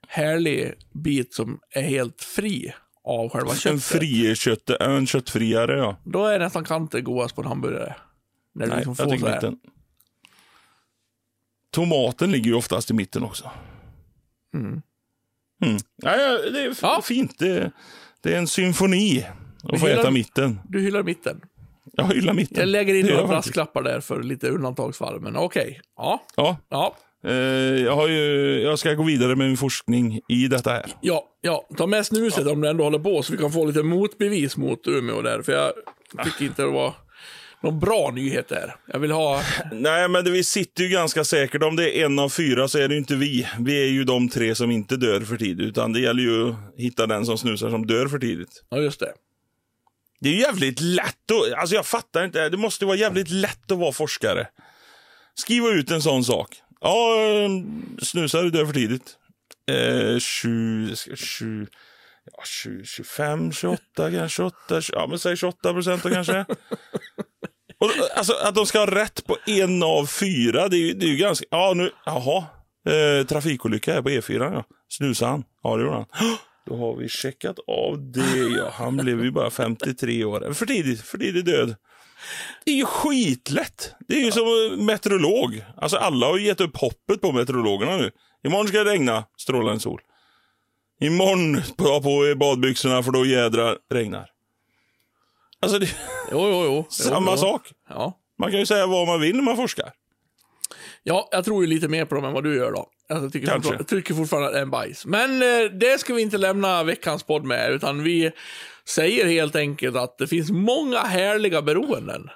härlig 0.07 0.73
bit 0.93 1.33
som 1.33 1.59
är 1.69 1.81
helt 1.81 2.21
fri 2.21 2.73
av 3.03 3.29
själva 3.29 3.51
En 3.51 3.57
köttet. 3.57 3.83
fri 3.83 4.35
kött, 4.35 4.69
en 4.69 5.07
köttfriare, 5.07 5.77
ja. 5.77 5.97
Då 6.03 6.25
är 6.25 6.39
nästan 6.39 6.63
kanter 6.63 7.01
godast 7.01 7.35
på 7.35 7.41
en 7.41 7.47
hamburgare. 7.47 7.95
När 8.55 8.67
Nej, 8.67 8.77
liksom 8.77 8.95
jag 8.97 9.09
tycker 9.09 9.33
mitten. 9.33 9.57
Tomaten 11.71 12.31
ligger 12.31 12.45
ju 12.51 12.53
oftast 12.55 12.89
i 12.91 12.93
mitten 12.93 13.23
också. 13.23 13.51
Mm. 14.53 14.81
Mm. 15.65 15.77
Ja, 15.95 16.15
ja, 16.17 16.49
det 16.51 16.61
är 16.61 16.77
Ja. 16.81 17.01
fint. 17.03 17.39
Det, 17.39 17.71
det 18.21 18.33
är 18.33 18.37
en 18.37 18.47
symfoni 18.47 19.25
att 19.63 19.79
få 19.79 19.87
hyllar- 19.87 19.99
äta 20.01 20.11
mitten. 20.11 20.59
Du 20.69 20.79
hyllar 20.81 21.03
mitten. 21.03 21.41
Jag 21.93 22.13
hyllar 22.13 22.33
mitten. 22.33 22.57
Jag 22.59 22.67
lägger 22.67 22.95
in 22.95 23.05
några 23.05 23.27
brasklappar 23.27 23.83
där 23.83 23.99
för 24.01 24.23
lite 24.23 24.49
undantagsfall, 24.49 25.19
men 25.21 25.35
okej. 25.37 25.81
Ja, 25.97 26.23
Ja, 26.35 26.57
ja, 26.69 26.95
eh, 27.23 27.33
jag, 27.83 27.95
har 27.95 28.07
ju, 28.07 28.21
jag 28.61 28.79
ska 28.79 28.93
gå 28.93 29.03
vidare 29.03 29.35
med 29.35 29.47
min 29.47 29.57
forskning 29.57 30.19
i 30.29 30.47
detta 30.47 30.69
här. 30.69 30.85
ja, 31.01 31.23
ja. 31.41 31.67
Ta 31.77 31.87
med 31.87 32.05
snuset 32.05 32.47
om 32.47 32.61
du 32.61 32.69
ändå 32.69 32.83
håller 32.83 32.99
på 32.99 33.23
så 33.23 33.31
vi 33.31 33.37
kan 33.37 33.51
få 33.51 33.65
lite 33.65 33.83
motbevis 33.83 34.57
mot 34.57 34.87
Umeå 34.87 35.21
där, 35.21 35.41
för 35.41 35.51
jag 35.51 35.73
tycker 36.25 36.45
inte 36.45 36.61
det 36.61 36.67
var 36.71 36.93
någon 37.65 37.79
bra 37.79 38.11
nyhet 38.11 38.47
där. 38.47 38.75
Jag 38.85 38.99
vill 38.99 39.11
ha... 39.11 39.43
Nej, 39.71 40.07
men 40.07 40.23
det, 40.25 40.31
vi 40.31 40.43
sitter 40.43 40.83
ju 40.83 40.89
ganska 40.89 41.23
säkert. 41.23 41.63
Om 41.63 41.75
det 41.75 41.99
är 41.99 42.05
en 42.05 42.19
av 42.19 42.29
fyra 42.29 42.67
så 42.67 42.79
är 42.79 42.87
det 42.87 42.97
inte 42.97 43.15
vi. 43.15 43.47
Vi 43.59 43.81
är 43.81 43.91
ju 43.91 44.03
de 44.03 44.29
tre 44.29 44.55
som 44.55 44.71
inte 44.71 44.97
dör 44.97 45.21
för 45.21 45.37
tidigt. 45.37 45.67
Utan 45.67 45.93
det 45.93 45.99
gäller 45.99 46.23
ju 46.23 46.49
att 46.49 46.55
hitta 46.77 47.07
den 47.07 47.25
som 47.25 47.37
snusar 47.37 47.69
som 47.69 47.87
dör 47.87 48.07
för 48.07 48.19
tidigt. 48.19 48.63
Ja, 48.69 48.77
just 48.77 48.99
det. 48.99 49.13
Det 50.19 50.29
är 50.29 50.33
ju 50.33 50.39
jävligt 50.39 50.81
lätt 50.81 51.31
att... 51.31 51.59
Alltså 51.59 51.75
jag 51.75 51.85
fattar 51.85 52.25
inte. 52.25 52.49
Det 52.49 52.57
måste 52.57 52.85
vara 52.85 52.97
jävligt 52.97 53.29
lätt 53.29 53.71
att 53.71 53.77
vara 53.77 53.91
forskare. 53.91 54.47
Skriva 55.35 55.69
ut 55.69 55.91
en 55.91 56.01
sån 56.01 56.23
sak. 56.23 56.49
Ja, 56.81 57.21
eh, 57.21 57.49
snusar 58.01 58.43
du 58.43 58.49
dör 58.49 58.65
för 58.65 58.73
tidigt. 58.73 59.17
Eh, 59.71 60.19
20, 60.19 60.95
20, 61.15 61.67
ja, 62.31 62.43
20, 62.45 62.85
25, 62.85 63.51
28, 63.51 63.81
kanske 63.95 64.29
28, 64.29 64.81
ja 64.91 65.07
men 65.07 65.19
säg 65.19 65.37
28 65.37 65.73
procent 65.73 66.03
då 66.03 66.09
kanske. 66.09 66.45
Och, 67.85 68.17
alltså 68.17 68.33
att 68.33 68.55
de 68.55 68.65
ska 68.65 68.79
ha 68.79 68.85
rätt 68.85 69.27
på 69.27 69.37
en 69.45 69.83
av 69.83 70.05
fyra, 70.05 70.67
det 70.67 70.77
är 70.77 70.79
ju, 70.79 70.93
det 70.93 71.05
är 71.05 71.09
ju 71.09 71.17
ganska... 71.17 71.45
Ja, 71.49 71.73
nu... 71.75 71.91
Jaha. 72.05 72.43
Eh, 72.87 73.25
trafikolycka 73.25 73.93
här 73.93 74.01
på 74.01 74.09
E4, 74.09 74.53
ja. 74.53 74.63
Snusade 74.89 75.31
han? 75.31 75.43
Ja, 75.63 75.75
det 75.75 75.83
gjorde 75.83 75.95
han. 75.95 76.05
Då 76.65 76.75
har 76.75 76.95
vi 76.95 77.09
checkat 77.09 77.59
av 77.67 78.11
det, 78.11 78.37
ja. 78.57 78.69
Han 78.73 78.97
blev 78.97 79.23
ju 79.23 79.31
bara 79.31 79.49
53 79.49 80.23
år. 80.23 80.53
För 80.53 80.65
tidigt, 80.65 81.01
för 81.01 81.17
tidig 81.17 81.45
död. 81.45 81.75
Det 82.65 82.71
är 82.71 82.75
ju 82.75 82.85
skitlätt. 82.85 83.95
Det 84.07 84.15
är 84.15 84.25
ju 84.25 84.31
som 84.31 84.85
meteorolog. 84.85 85.65
Alltså 85.77 85.97
alla 85.97 86.25
har 86.25 86.37
ju 86.37 86.45
gett 86.45 86.61
upp 86.61 86.77
hoppet 86.77 87.21
på 87.21 87.31
meteorologerna 87.31 87.97
nu. 87.97 88.11
Imorgon 88.45 88.67
ska 88.67 88.83
det 88.83 88.91
regna, 88.91 89.23
strålande 89.37 89.79
sol. 89.79 90.01
Imorgon, 91.01 91.61
ta 91.77 92.01
på 92.01 92.27
er 92.27 92.35
badbyxorna 92.35 93.03
för 93.03 93.11
då 93.11 93.25
jädrar 93.25 93.77
regnar. 93.93 94.25
Alltså, 95.65 95.79
det 95.79 95.95
Jo, 96.31 96.49
jo, 96.49 96.63
jo. 96.65 96.85
samma 96.89 97.31
jo, 97.31 97.37
jo. 97.37 97.37
sak. 97.37 97.61
Ja. 97.89 98.13
Man 98.39 98.51
kan 98.51 98.59
ju 98.59 98.65
säga 98.65 98.87
vad 98.87 99.07
man 99.07 99.21
vill 99.21 99.35
när 99.35 99.43
man 99.43 99.55
forskar. 99.55 99.91
ja, 101.03 101.29
jag 101.31 101.45
tror 101.45 101.63
ju 101.63 101.69
lite 101.69 101.87
mer 101.87 102.05
på 102.05 102.15
dem 102.15 102.25
än 102.25 102.33
vad 102.33 102.43
du 102.43 102.55
gör 102.55 102.71
då. 102.71 102.89
Alltså, 103.09 103.23
jag, 103.25 103.33
tycker 103.33 103.47
Kanske. 103.47 103.61
fortfarande, 103.69 103.83
tycker 103.89 104.13
fortfarande 104.13 104.47
att 104.47 104.53
det 104.53 104.59
är 104.59 104.63
en 104.63 104.69
bajs. 104.69 105.05
Men 105.05 105.41
eh, 105.41 105.71
det 105.71 105.99
ska 105.99 106.13
vi 106.13 106.21
inte 106.21 106.37
lämna 106.37 106.83
veckans 106.83 107.23
podd 107.23 107.45
med, 107.45 107.71
utan 107.71 108.03
vi 108.03 108.31
säger 108.87 109.25
helt 109.25 109.55
enkelt 109.55 109.95
att 109.95 110.17
det 110.17 110.27
finns 110.27 110.51
många 110.51 110.99
härliga 110.99 111.61
beroenden. 111.61 112.29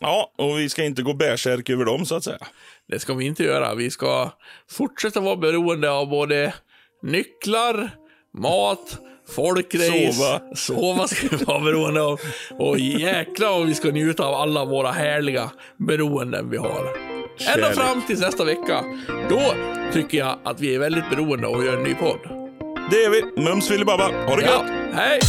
Ja, 0.00 0.32
och 0.38 0.58
vi 0.58 0.68
ska 0.68 0.84
inte 0.84 1.02
gå 1.02 1.14
bärsärk 1.14 1.70
över 1.70 1.84
dem 1.84 2.06
så 2.06 2.14
att 2.14 2.24
säga. 2.24 2.38
Det 2.88 2.98
ska 2.98 3.14
vi 3.14 3.24
inte 3.24 3.44
göra. 3.44 3.74
Vi 3.74 3.90
ska 3.90 4.30
fortsätta 4.70 5.20
vara 5.20 5.36
beroende 5.36 5.90
av 5.90 6.08
både 6.08 6.54
nycklar, 7.02 7.90
mat, 8.38 8.98
folkrace. 9.28 10.12
Sova. 10.12 10.40
Sova 10.54 11.08
ska 11.08 11.28
vi 11.36 11.44
vara 11.44 11.60
beroende 11.60 12.02
av. 12.02 12.20
Och 12.58 12.78
jäklar 12.78 13.58
vad 13.58 13.66
vi 13.66 13.74
ska 13.74 13.88
njuta 13.88 14.24
av 14.26 14.34
alla 14.34 14.64
våra 14.64 14.90
härliga 14.90 15.50
beroenden 15.76 16.50
vi 16.50 16.56
har. 16.56 16.68
Ända 16.68 17.62
Kärlek. 17.62 17.74
fram 17.74 18.02
till 18.06 18.20
nästa 18.20 18.44
vecka. 18.44 18.84
Då 19.28 19.42
tycker 19.92 20.18
jag 20.18 20.38
att 20.44 20.60
vi 20.60 20.74
är 20.74 20.78
väldigt 20.78 21.10
beroende 21.10 21.46
av 21.46 21.54
att 21.58 21.64
göra 21.64 21.76
en 21.76 21.82
ny 21.82 21.94
podd. 21.94 22.18
Det 22.90 23.04
är 23.04 23.10
vi. 23.10 23.42
Mums 23.42 23.68
filibabba. 23.68 24.04
Ha 24.04 24.36
det 24.36 24.42
gött! 24.42 24.62
Ja, 24.66 24.92
hej! 24.94 25.20